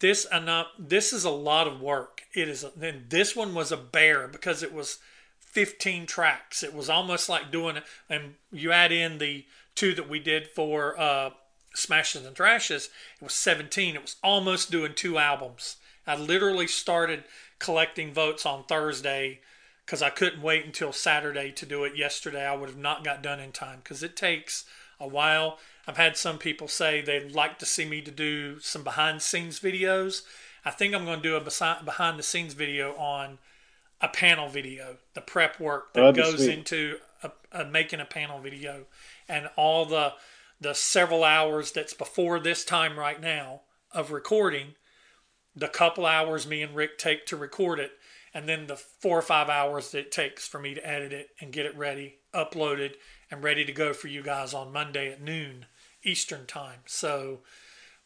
This 0.00 0.26
I 0.32 0.38
enough. 0.38 0.68
This 0.78 1.12
is 1.12 1.24
a 1.24 1.30
lot 1.30 1.66
of 1.66 1.80
work. 1.80 2.22
It 2.34 2.48
is. 2.48 2.64
Then 2.76 3.06
this 3.08 3.34
one 3.34 3.54
was 3.54 3.72
a 3.72 3.76
bear 3.76 4.28
because 4.28 4.62
it 4.62 4.72
was 4.72 4.98
15 5.40 6.06
tracks. 6.06 6.62
It 6.62 6.74
was 6.74 6.88
almost 6.88 7.28
like 7.28 7.50
doing 7.50 7.78
and 8.08 8.34
you 8.52 8.70
add 8.70 8.92
in 8.92 9.18
the 9.18 9.44
two 9.74 9.94
that 9.94 10.08
we 10.08 10.18
did 10.18 10.48
for 10.48 10.98
uh, 10.98 11.30
Smashes 11.74 12.26
and 12.26 12.36
Thrashes. 12.36 12.90
It 13.20 13.24
was 13.24 13.34
17. 13.34 13.96
It 13.96 14.02
was 14.02 14.16
almost 14.22 14.70
doing 14.70 14.94
two 14.94 15.18
albums. 15.18 15.76
I 16.06 16.16
literally 16.16 16.66
started 16.66 17.24
collecting 17.58 18.12
votes 18.12 18.46
on 18.46 18.64
Thursday 18.64 19.40
because 19.88 20.02
I 20.02 20.10
couldn't 20.10 20.42
wait 20.42 20.66
until 20.66 20.92
Saturday 20.92 21.50
to 21.52 21.64
do 21.64 21.84
it 21.84 21.96
yesterday. 21.96 22.44
I 22.44 22.54
would 22.54 22.68
have 22.68 22.76
not 22.76 23.04
got 23.04 23.22
done 23.22 23.40
in 23.40 23.52
time 23.52 23.78
because 23.82 24.02
it 24.02 24.16
takes 24.16 24.66
a 25.00 25.08
while. 25.08 25.58
I've 25.86 25.96
had 25.96 26.14
some 26.18 26.36
people 26.36 26.68
say 26.68 27.00
they'd 27.00 27.32
like 27.32 27.58
to 27.60 27.64
see 27.64 27.86
me 27.86 28.02
to 28.02 28.10
do 28.10 28.60
some 28.60 28.84
behind 28.84 29.16
the 29.16 29.22
scenes 29.22 29.58
videos. 29.58 30.24
I 30.62 30.72
think 30.72 30.94
I'm 30.94 31.06
going 31.06 31.22
to 31.22 31.28
do 31.28 31.36
a 31.36 31.82
behind 31.82 32.18
the 32.18 32.22
scenes 32.22 32.52
video 32.52 32.94
on 32.96 33.38
a 34.02 34.08
panel 34.08 34.50
video, 34.50 34.98
the 35.14 35.22
prep 35.22 35.58
work 35.58 35.94
that 35.94 36.14
goes 36.14 36.46
into 36.46 36.98
a, 37.22 37.30
a, 37.50 37.64
making 37.64 38.00
a 38.00 38.04
panel 38.04 38.40
video, 38.40 38.84
and 39.26 39.48
all 39.56 39.86
the 39.86 40.12
the 40.60 40.74
several 40.74 41.24
hours 41.24 41.72
that's 41.72 41.94
before 41.94 42.38
this 42.38 42.62
time 42.62 42.98
right 42.98 43.22
now 43.22 43.62
of 43.92 44.10
recording, 44.10 44.74
the 45.56 45.68
couple 45.68 46.04
hours 46.04 46.46
me 46.46 46.60
and 46.60 46.76
Rick 46.76 46.98
take 46.98 47.24
to 47.26 47.36
record 47.36 47.80
it, 47.80 47.92
and 48.34 48.48
then 48.48 48.66
the 48.66 48.76
four 48.76 49.18
or 49.18 49.22
five 49.22 49.48
hours 49.48 49.90
that 49.92 49.98
it 50.00 50.12
takes 50.12 50.46
for 50.46 50.58
me 50.58 50.74
to 50.74 50.86
edit 50.86 51.12
it 51.12 51.30
and 51.40 51.52
get 51.52 51.66
it 51.66 51.76
ready, 51.76 52.16
uploaded, 52.34 52.94
and 53.30 53.42
ready 53.42 53.64
to 53.64 53.72
go 53.72 53.92
for 53.92 54.08
you 54.08 54.22
guys 54.22 54.54
on 54.54 54.72
Monday 54.72 55.10
at 55.10 55.20
noon 55.20 55.66
Eastern 56.02 56.46
time. 56.46 56.80
So, 56.86 57.40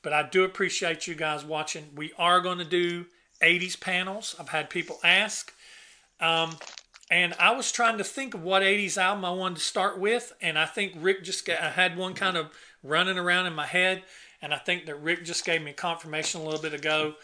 but 0.03 0.12
I 0.12 0.28
do 0.28 0.44
appreciate 0.44 1.07
you 1.07 1.15
guys 1.15 1.44
watching. 1.44 1.90
We 1.94 2.12
are 2.19 2.40
going 2.40 2.59
to 2.59 2.65
do 2.65 3.07
80s 3.43 3.78
panels. 3.78 4.35
I've 4.39 4.49
had 4.49 4.70
people 4.70 4.99
ask. 5.05 5.53
Um, 6.20 6.57
and 7.11 7.35
I 7.39 7.53
was 7.55 7.70
trying 7.70 7.99
to 7.99 8.05
think 8.05 8.35
of 8.35 8.43
what 8.43 8.62
80s 8.62 8.97
album 8.97 9.24
I 9.24 9.31
wanted 9.31 9.57
to 9.57 9.62
start 9.62 9.99
with. 9.99 10.32
And 10.40 10.59
I 10.59 10.66
think 10.66 10.94
Rick 10.97 11.24
just 11.24 11.44
got, 11.44 11.61
I 11.61 11.70
had 11.70 11.97
one 11.97 12.15
kind 12.15 12.36
of 12.36 12.51
running 12.82 13.19
around 13.19 13.47
in 13.47 13.55
my 13.55 13.66
head. 13.66 14.03
And 14.40 14.55
I 14.55 14.59
think 14.59 14.86
that 14.86 14.97
Rick 14.97 15.24
just 15.24 15.44
gave 15.44 15.62
me 15.62 15.73
confirmation 15.73 16.40
a 16.40 16.44
little 16.44 16.61
bit 16.61 16.74
ago 16.74 17.15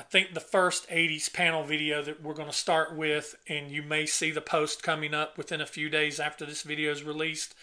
I 0.00 0.02
think 0.04 0.32
the 0.32 0.40
first 0.40 0.88
80s 0.88 1.30
panel 1.30 1.62
video 1.62 2.00
that 2.00 2.22
we're 2.22 2.32
going 2.32 2.48
to 2.48 2.56
start 2.56 2.96
with, 2.96 3.34
and 3.46 3.70
you 3.70 3.82
may 3.82 4.06
see 4.06 4.30
the 4.30 4.40
post 4.40 4.82
coming 4.82 5.12
up 5.12 5.36
within 5.36 5.60
a 5.60 5.66
few 5.66 5.90
days 5.90 6.18
after 6.18 6.46
this 6.46 6.62
video 6.62 6.90
is 6.90 7.02
released. 7.02 7.54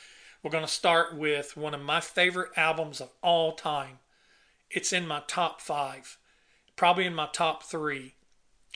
We're 0.43 0.51
going 0.51 0.63
to 0.63 0.71
start 0.71 1.17
with 1.17 1.57
one 1.57 1.73
of 1.73 1.81
my 1.81 1.99
favorite 1.99 2.51
albums 2.55 3.01
of 3.01 3.09
all 3.23 3.53
time. 3.53 3.97
It's 4.69 4.93
in 4.93 5.07
my 5.07 5.23
top 5.25 5.61
five, 5.61 6.19
probably 6.75 7.07
in 7.07 7.15
my 7.15 7.27
top 7.33 7.63
three, 7.63 8.13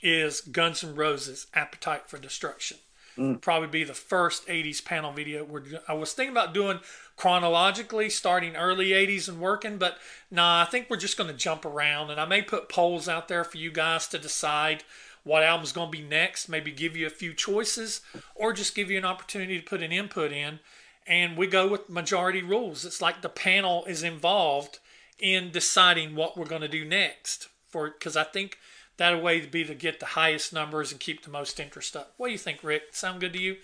is 0.02 0.42
Guns 0.42 0.84
N' 0.84 0.96
Roses' 0.96 1.46
Appetite 1.54 2.10
for 2.10 2.18
Destruction. 2.18 2.80
Mm. 3.18 3.42
Probably 3.42 3.68
be 3.68 3.84
the 3.84 3.94
first 3.94 4.48
80s 4.48 4.84
panel 4.84 5.12
video. 5.12 5.44
Where 5.44 5.64
I 5.88 5.94
was 5.94 6.14
thinking 6.14 6.32
about 6.32 6.54
doing 6.54 6.80
chronologically, 7.18 8.10
starting 8.10 8.56
early 8.56 8.90
80s 8.90 9.28
and 9.28 9.40
working, 9.40 9.78
but 9.78 9.98
nah, 10.30 10.62
I 10.62 10.66
think 10.66 10.90
we're 10.90 10.98
just 10.98 11.18
going 11.18 11.30
to 11.30 11.36
jump 11.36 11.66
around. 11.66 12.10
And 12.10 12.20
I 12.20 12.26
may 12.26 12.42
put 12.42 12.70
polls 12.70 13.08
out 13.08 13.28
there 13.28 13.44
for 13.44 13.58
you 13.58 13.72
guys 13.72 14.08
to 14.10 14.18
decide 14.18 14.84
what 15.24 15.44
album's 15.44 15.72
going 15.72 15.92
to 15.92 15.98
be 15.98 16.04
next, 16.04 16.50
maybe 16.50 16.72
give 16.72 16.98
you 16.98 17.06
a 17.06 17.12
few 17.12 17.34
choices, 17.34 18.02
or 18.34 18.54
just 18.54 18.76
give 18.76 18.90
you 18.90 18.98
an 18.98 19.06
opportunity 19.06 19.60
to 19.60 19.66
put 19.66 19.84
an 19.84 19.92
input 19.92 20.32
in. 20.32 20.60
And 21.06 21.38
we 21.38 21.48
go 21.48 21.68
with 21.68 21.90
majority 21.90 22.42
rules. 22.42 22.86
It's 22.86 23.02
like 23.02 23.22
the 23.22 23.30
panel 23.30 23.86
is 23.86 24.04
involved 24.04 24.80
in 25.20 25.52
deciding 25.52 26.16
what 26.16 26.38
we're 26.38 26.46
going 26.46 26.62
to 26.62 26.68
do 26.68 26.86
next. 26.86 27.50
For 27.70 27.90
because 27.90 28.18
I 28.18 28.24
think 28.24 28.58
that 29.02 29.22
way 29.22 29.42
to 29.42 29.48
be 29.48 29.64
to 29.64 29.74
get 29.74 30.00
the 30.00 30.06
highest 30.06 30.54
numbers 30.54 30.92
and 30.92 31.00
keep 31.00 31.24
the 31.24 31.32
most 31.32 31.60
interest 31.60 31.96
up. 31.96 32.14
What 32.18 32.28
do 32.28 32.34
you 32.34 32.38
think, 32.38 32.60
Rick? 32.64 32.84
Sound 32.92 33.20
good 33.20 33.34
to 33.34 33.42
you? 33.42 33.58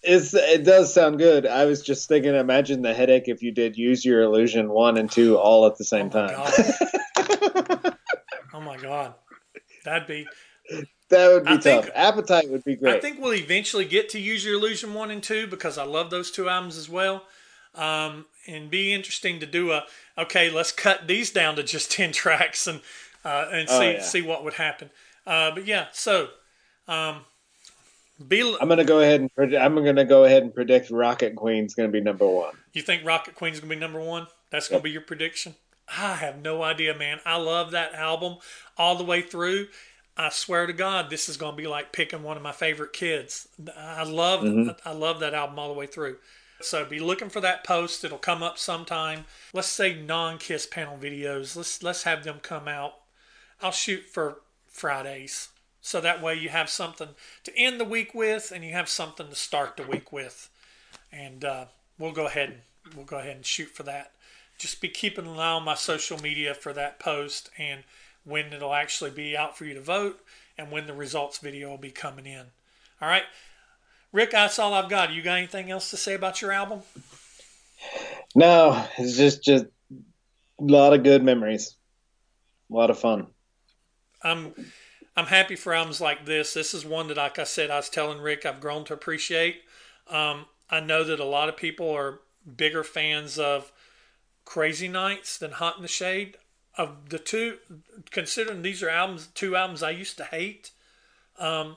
It's 0.00 0.32
it 0.32 0.62
does 0.62 0.94
sound 0.94 1.18
good. 1.18 1.44
I 1.44 1.64
was 1.64 1.82
just 1.82 2.06
thinking, 2.06 2.36
imagine 2.36 2.82
the 2.82 2.94
headache 2.94 3.24
if 3.26 3.42
you 3.42 3.50
did 3.50 3.76
use 3.76 4.04
your 4.04 4.22
illusion 4.22 4.68
one 4.68 4.96
and 4.96 5.10
two 5.10 5.36
all 5.36 5.66
at 5.66 5.76
the 5.76 5.84
same 5.84 6.08
oh 6.14 6.26
time. 6.26 6.36
oh 8.54 8.60
my 8.60 8.76
god, 8.76 9.14
that'd 9.84 10.06
be 10.06 10.24
that 11.08 11.32
would 11.32 11.44
be 11.44 11.50
I 11.50 11.56
tough. 11.56 11.84
Think, 11.86 11.90
Appetite 11.96 12.48
would 12.48 12.62
be 12.62 12.76
great. 12.76 12.94
I 12.94 13.00
think 13.00 13.20
we'll 13.20 13.34
eventually 13.34 13.86
get 13.86 14.08
to 14.10 14.20
use 14.20 14.44
your 14.44 14.54
illusion 14.54 14.94
one 14.94 15.10
and 15.10 15.20
two 15.20 15.48
because 15.48 15.76
I 15.78 15.84
love 15.84 16.10
those 16.10 16.30
two 16.30 16.48
albums 16.48 16.78
as 16.78 16.88
well. 16.88 17.24
Um, 17.74 18.26
and 18.46 18.70
be 18.70 18.94
interesting 18.94 19.40
to 19.40 19.46
do 19.46 19.72
a 19.72 19.84
okay. 20.16 20.48
Let's 20.48 20.70
cut 20.70 21.08
these 21.08 21.32
down 21.32 21.56
to 21.56 21.64
just 21.64 21.90
ten 21.98 22.12
tracks 22.12 22.68
and 22.68 22.82
uh, 23.24 23.48
and 23.52 23.68
oh, 23.68 23.78
see 23.78 23.92
yeah. 23.92 24.02
see 24.02 24.22
what 24.22 24.44
would 24.44 24.54
happen. 24.54 24.90
Uh, 25.26 25.50
but 25.54 25.66
yeah, 25.66 25.86
so 25.92 26.28
um, 26.86 27.20
be, 28.26 28.56
I'm 28.60 28.68
gonna 28.68 28.84
go 28.84 29.00
ahead 29.00 29.20
and 29.20 29.34
predict, 29.34 29.62
I'm 29.62 29.74
gonna 29.74 30.04
go 30.04 30.24
ahead 30.24 30.42
and 30.42 30.54
predict 30.54 30.90
Rocket 30.90 31.36
Queen's 31.36 31.74
gonna 31.74 31.88
be 31.88 32.00
number 32.00 32.26
one. 32.26 32.54
You 32.72 32.82
think 32.82 33.04
Rocket 33.04 33.34
Queen's 33.34 33.60
gonna 33.60 33.74
be 33.74 33.78
number 33.78 34.00
one? 34.00 34.26
That's 34.50 34.68
gonna 34.68 34.78
yep. 34.78 34.84
be 34.84 34.90
your 34.90 35.02
prediction. 35.02 35.54
I 35.88 36.14
have 36.16 36.42
no 36.42 36.62
idea, 36.62 36.96
man. 36.96 37.20
I 37.24 37.36
love 37.36 37.70
that 37.70 37.94
album 37.94 38.38
all 38.76 38.96
the 38.96 39.04
way 39.04 39.22
through. 39.22 39.68
I 40.16 40.30
swear 40.30 40.66
to 40.66 40.72
God, 40.72 41.10
this 41.10 41.28
is 41.28 41.36
gonna 41.36 41.56
be 41.56 41.66
like 41.66 41.92
picking 41.92 42.22
one 42.22 42.36
of 42.36 42.42
my 42.42 42.52
favorite 42.52 42.92
kids. 42.92 43.46
I 43.76 44.02
love 44.02 44.40
mm-hmm. 44.40 44.70
I 44.84 44.92
love 44.92 45.20
that 45.20 45.34
album 45.34 45.58
all 45.58 45.72
the 45.72 45.78
way 45.78 45.86
through. 45.86 46.16
So 46.60 46.84
be 46.84 46.98
looking 46.98 47.28
for 47.28 47.40
that 47.40 47.62
post. 47.62 48.02
It'll 48.04 48.18
come 48.18 48.42
up 48.42 48.58
sometime. 48.58 49.26
Let's 49.52 49.68
say 49.68 49.94
non-kiss 49.94 50.66
panel 50.66 50.98
videos. 50.98 51.54
Let's 51.54 51.82
let's 51.82 52.02
have 52.02 52.24
them 52.24 52.40
come 52.42 52.66
out. 52.66 52.94
I'll 53.60 53.72
shoot 53.72 54.04
for 54.04 54.40
Fridays. 54.68 55.48
So 55.80 56.00
that 56.00 56.22
way 56.22 56.34
you 56.34 56.48
have 56.50 56.68
something 56.68 57.08
to 57.44 57.56
end 57.56 57.80
the 57.80 57.84
week 57.84 58.14
with, 58.14 58.52
and 58.54 58.64
you 58.64 58.72
have 58.72 58.88
something 58.88 59.28
to 59.28 59.34
start 59.34 59.76
the 59.76 59.84
week 59.84 60.12
with. 60.12 60.50
And 61.12 61.44
uh, 61.44 61.64
we'll 61.98 62.12
go 62.12 62.26
ahead 62.26 62.50
and 62.84 62.94
we'll 62.94 63.06
go 63.06 63.18
ahead 63.18 63.36
and 63.36 63.46
shoot 63.46 63.68
for 63.68 63.84
that. 63.84 64.12
Just 64.58 64.80
be 64.80 64.88
keeping 64.88 65.26
an 65.26 65.38
eye 65.38 65.52
on 65.52 65.64
my 65.64 65.74
social 65.74 66.18
media 66.18 66.52
for 66.54 66.72
that 66.72 66.98
post 66.98 67.50
and 67.58 67.84
when 68.24 68.52
it'll 68.52 68.74
actually 68.74 69.10
be 69.10 69.36
out 69.36 69.56
for 69.56 69.64
you 69.64 69.74
to 69.74 69.80
vote 69.80 70.20
and 70.58 70.70
when 70.70 70.86
the 70.86 70.92
results 70.92 71.38
video 71.38 71.70
will 71.70 71.78
be 71.78 71.90
coming 71.90 72.26
in. 72.26 72.46
All 73.00 73.08
right, 73.08 73.22
Rick, 74.12 74.32
that's 74.32 74.58
all 74.58 74.74
I've 74.74 74.90
got. 74.90 75.12
You 75.12 75.22
got 75.22 75.38
anything 75.38 75.70
else 75.70 75.90
to 75.90 75.96
say 75.96 76.14
about 76.14 76.42
your 76.42 76.52
album? 76.52 76.82
No, 78.34 78.84
it's 78.98 79.16
just 79.16 79.42
just 79.42 79.64
a 80.60 80.64
lot 80.64 80.92
of 80.92 81.04
good 81.04 81.22
memories, 81.22 81.76
a 82.70 82.74
lot 82.74 82.90
of 82.90 82.98
fun. 82.98 83.28
I'm 84.22 84.54
I'm 85.16 85.26
happy 85.26 85.56
for 85.56 85.74
albums 85.74 86.00
like 86.00 86.26
this. 86.26 86.54
This 86.54 86.74
is 86.74 86.84
one 86.84 87.08
that, 87.08 87.16
like 87.16 87.38
I 87.38 87.44
said, 87.44 87.70
I 87.70 87.76
was 87.76 87.88
telling 87.88 88.20
Rick, 88.20 88.46
I've 88.46 88.60
grown 88.60 88.84
to 88.84 88.94
appreciate. 88.94 89.62
Um, 90.08 90.46
I 90.70 90.80
know 90.80 91.02
that 91.04 91.18
a 91.18 91.24
lot 91.24 91.48
of 91.48 91.56
people 91.56 91.90
are 91.90 92.20
bigger 92.56 92.84
fans 92.84 93.38
of 93.38 93.72
Crazy 94.44 94.88
Nights 94.88 95.36
than 95.38 95.52
Hot 95.52 95.76
in 95.76 95.82
the 95.82 95.88
Shade. 95.88 96.36
Of 96.76 97.08
the 97.08 97.18
two, 97.18 97.58
considering 98.12 98.62
these 98.62 98.82
are 98.82 98.88
albums, 98.88 99.26
two 99.34 99.56
albums 99.56 99.82
I 99.82 99.90
used 99.90 100.16
to 100.18 100.24
hate, 100.24 100.70
um, 101.36 101.76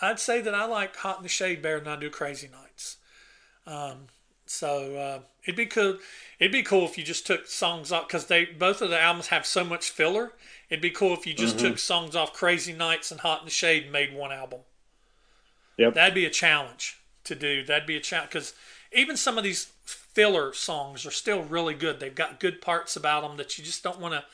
I'd 0.00 0.18
say 0.18 0.40
that 0.40 0.54
I 0.54 0.64
like 0.64 0.96
Hot 0.96 1.18
in 1.18 1.22
the 1.22 1.28
Shade 1.28 1.62
better 1.62 1.78
than 1.78 1.92
I 1.92 1.96
do 1.96 2.10
Crazy 2.10 2.48
Nights. 2.48 2.96
Um, 3.66 4.06
so 4.46 4.96
uh, 4.96 5.20
it'd 5.44 5.56
be 5.56 5.66
cool. 5.66 5.98
It'd 6.40 6.50
be 6.50 6.64
cool 6.64 6.84
if 6.84 6.98
you 6.98 7.04
just 7.04 7.24
took 7.26 7.46
songs 7.46 7.92
off 7.92 8.08
because 8.08 8.26
they 8.26 8.46
both 8.46 8.82
of 8.82 8.90
the 8.90 9.00
albums 9.00 9.28
have 9.28 9.46
so 9.46 9.62
much 9.62 9.90
filler. 9.90 10.32
It'd 10.70 10.80
be 10.80 10.90
cool 10.90 11.12
if 11.12 11.26
you 11.26 11.34
just 11.34 11.56
mm-hmm. 11.56 11.66
took 11.66 11.78
songs 11.78 12.14
off 12.14 12.32
Crazy 12.32 12.72
Nights 12.72 13.10
and 13.10 13.20
Hot 13.20 13.40
in 13.40 13.44
the 13.44 13.50
Shade 13.50 13.84
and 13.84 13.92
made 13.92 14.14
one 14.14 14.32
album. 14.32 14.60
Yep. 15.76 15.94
That'd 15.94 16.14
be 16.14 16.26
a 16.26 16.30
challenge 16.30 17.00
to 17.24 17.34
do. 17.34 17.64
That'd 17.64 17.86
be 17.86 17.96
a 17.96 18.00
challenge 18.00 18.30
because 18.30 18.54
even 18.92 19.16
some 19.16 19.36
of 19.36 19.44
these 19.44 19.72
filler 19.84 20.52
songs 20.52 21.04
are 21.04 21.10
still 21.10 21.42
really 21.42 21.74
good. 21.74 21.98
They've 21.98 22.14
got 22.14 22.38
good 22.38 22.60
parts 22.60 22.94
about 22.96 23.22
them 23.22 23.36
that 23.38 23.58
you 23.58 23.64
just 23.64 23.82
don't 23.82 23.98
want 23.98 24.14
to 24.14 24.24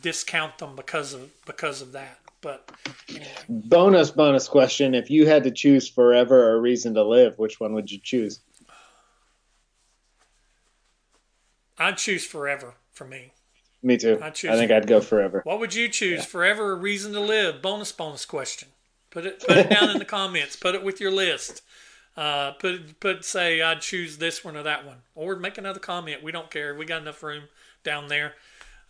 discount 0.00 0.58
them 0.58 0.74
because 0.74 1.12
of 1.12 1.30
because 1.44 1.82
of 1.82 1.92
that. 1.92 2.18
But 2.40 2.70
anyway. 3.08 3.26
Bonus, 3.48 4.10
bonus 4.10 4.48
question: 4.48 4.94
If 4.94 5.10
you 5.10 5.26
had 5.26 5.44
to 5.44 5.50
choose 5.50 5.88
forever 5.88 6.50
or 6.50 6.60
reason 6.60 6.94
to 6.94 7.02
live, 7.02 7.38
which 7.38 7.60
one 7.60 7.74
would 7.74 7.90
you 7.90 7.98
choose? 8.02 8.40
I'd 11.76 11.96
choose 11.96 12.24
forever 12.24 12.74
for 12.92 13.04
me. 13.04 13.32
Me 13.82 13.96
too. 13.96 14.18
I'd 14.22 14.34
choose 14.34 14.50
I 14.50 14.56
think 14.56 14.70
I'd 14.70 14.86
go 14.86 15.00
forever. 15.00 15.42
What 15.44 15.60
would 15.60 15.74
you 15.74 15.88
choose? 15.88 16.24
Forever 16.24 16.72
a 16.72 16.74
reason 16.74 17.12
to 17.12 17.20
live? 17.20 17.62
Bonus, 17.62 17.92
bonus 17.92 18.24
question. 18.24 18.68
Put 19.10 19.24
it 19.24 19.40
put 19.46 19.56
it 19.56 19.70
down 19.70 19.90
in 19.90 19.98
the 19.98 20.04
comments. 20.18 20.56
Put 20.56 20.74
it 20.74 20.82
with 20.82 21.00
your 21.00 21.12
list. 21.12 21.62
Uh, 22.16 22.52
put 22.52 22.98
put 22.98 23.24
say 23.24 23.62
I'd 23.62 23.80
choose 23.80 24.18
this 24.18 24.44
one 24.44 24.56
or 24.56 24.64
that 24.64 24.84
one, 24.84 24.98
or 25.14 25.36
make 25.36 25.58
another 25.58 25.78
comment. 25.78 26.22
We 26.22 26.32
don't 26.32 26.50
care. 26.50 26.74
We 26.74 26.84
got 26.84 27.02
enough 27.02 27.22
room 27.22 27.44
down 27.84 28.08
there. 28.08 28.34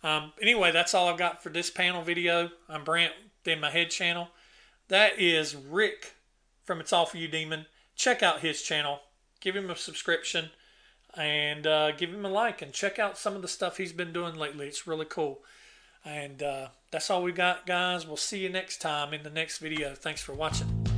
Um, 0.03 0.33
anyway, 0.41 0.71
that's 0.71 0.93
all 0.93 1.07
I've 1.07 1.17
got 1.17 1.43
for 1.43 1.49
this 1.49 1.69
panel 1.69 2.01
video. 2.01 2.49
I'm 2.67 2.83
Brant 2.83 3.13
in 3.45 3.59
my 3.59 3.69
head 3.69 3.91
channel. 3.91 4.29
That 4.87 5.19
is 5.19 5.55
Rick 5.55 6.13
from 6.65 6.79
It's 6.79 6.93
All 6.93 7.05
For 7.05 7.17
You 7.17 7.27
Demon. 7.27 7.67
Check 7.95 8.23
out 8.23 8.39
his 8.39 8.61
channel. 8.61 9.01
Give 9.41 9.55
him 9.55 9.69
a 9.69 9.75
subscription 9.75 10.49
and 11.15 11.65
uh, 11.65 11.91
give 11.91 12.13
him 12.13 12.25
a 12.25 12.29
like 12.29 12.61
and 12.61 12.73
check 12.73 12.99
out 12.99 13.17
some 13.17 13.35
of 13.35 13.41
the 13.41 13.47
stuff 13.47 13.77
he's 13.77 13.93
been 13.93 14.13
doing 14.13 14.35
lately. 14.35 14.67
It's 14.67 14.87
really 14.87 15.05
cool. 15.05 15.39
And 16.05 16.41
uh, 16.41 16.67
that's 16.91 17.09
all 17.09 17.23
we 17.23 17.31
got, 17.31 17.65
guys. 17.65 18.07
We'll 18.07 18.17
see 18.17 18.39
you 18.39 18.49
next 18.49 18.79
time 18.79 19.13
in 19.13 19.23
the 19.23 19.29
next 19.29 19.57
video. 19.57 19.93
Thanks 19.93 20.21
for 20.21 20.33
watching. 20.33 20.88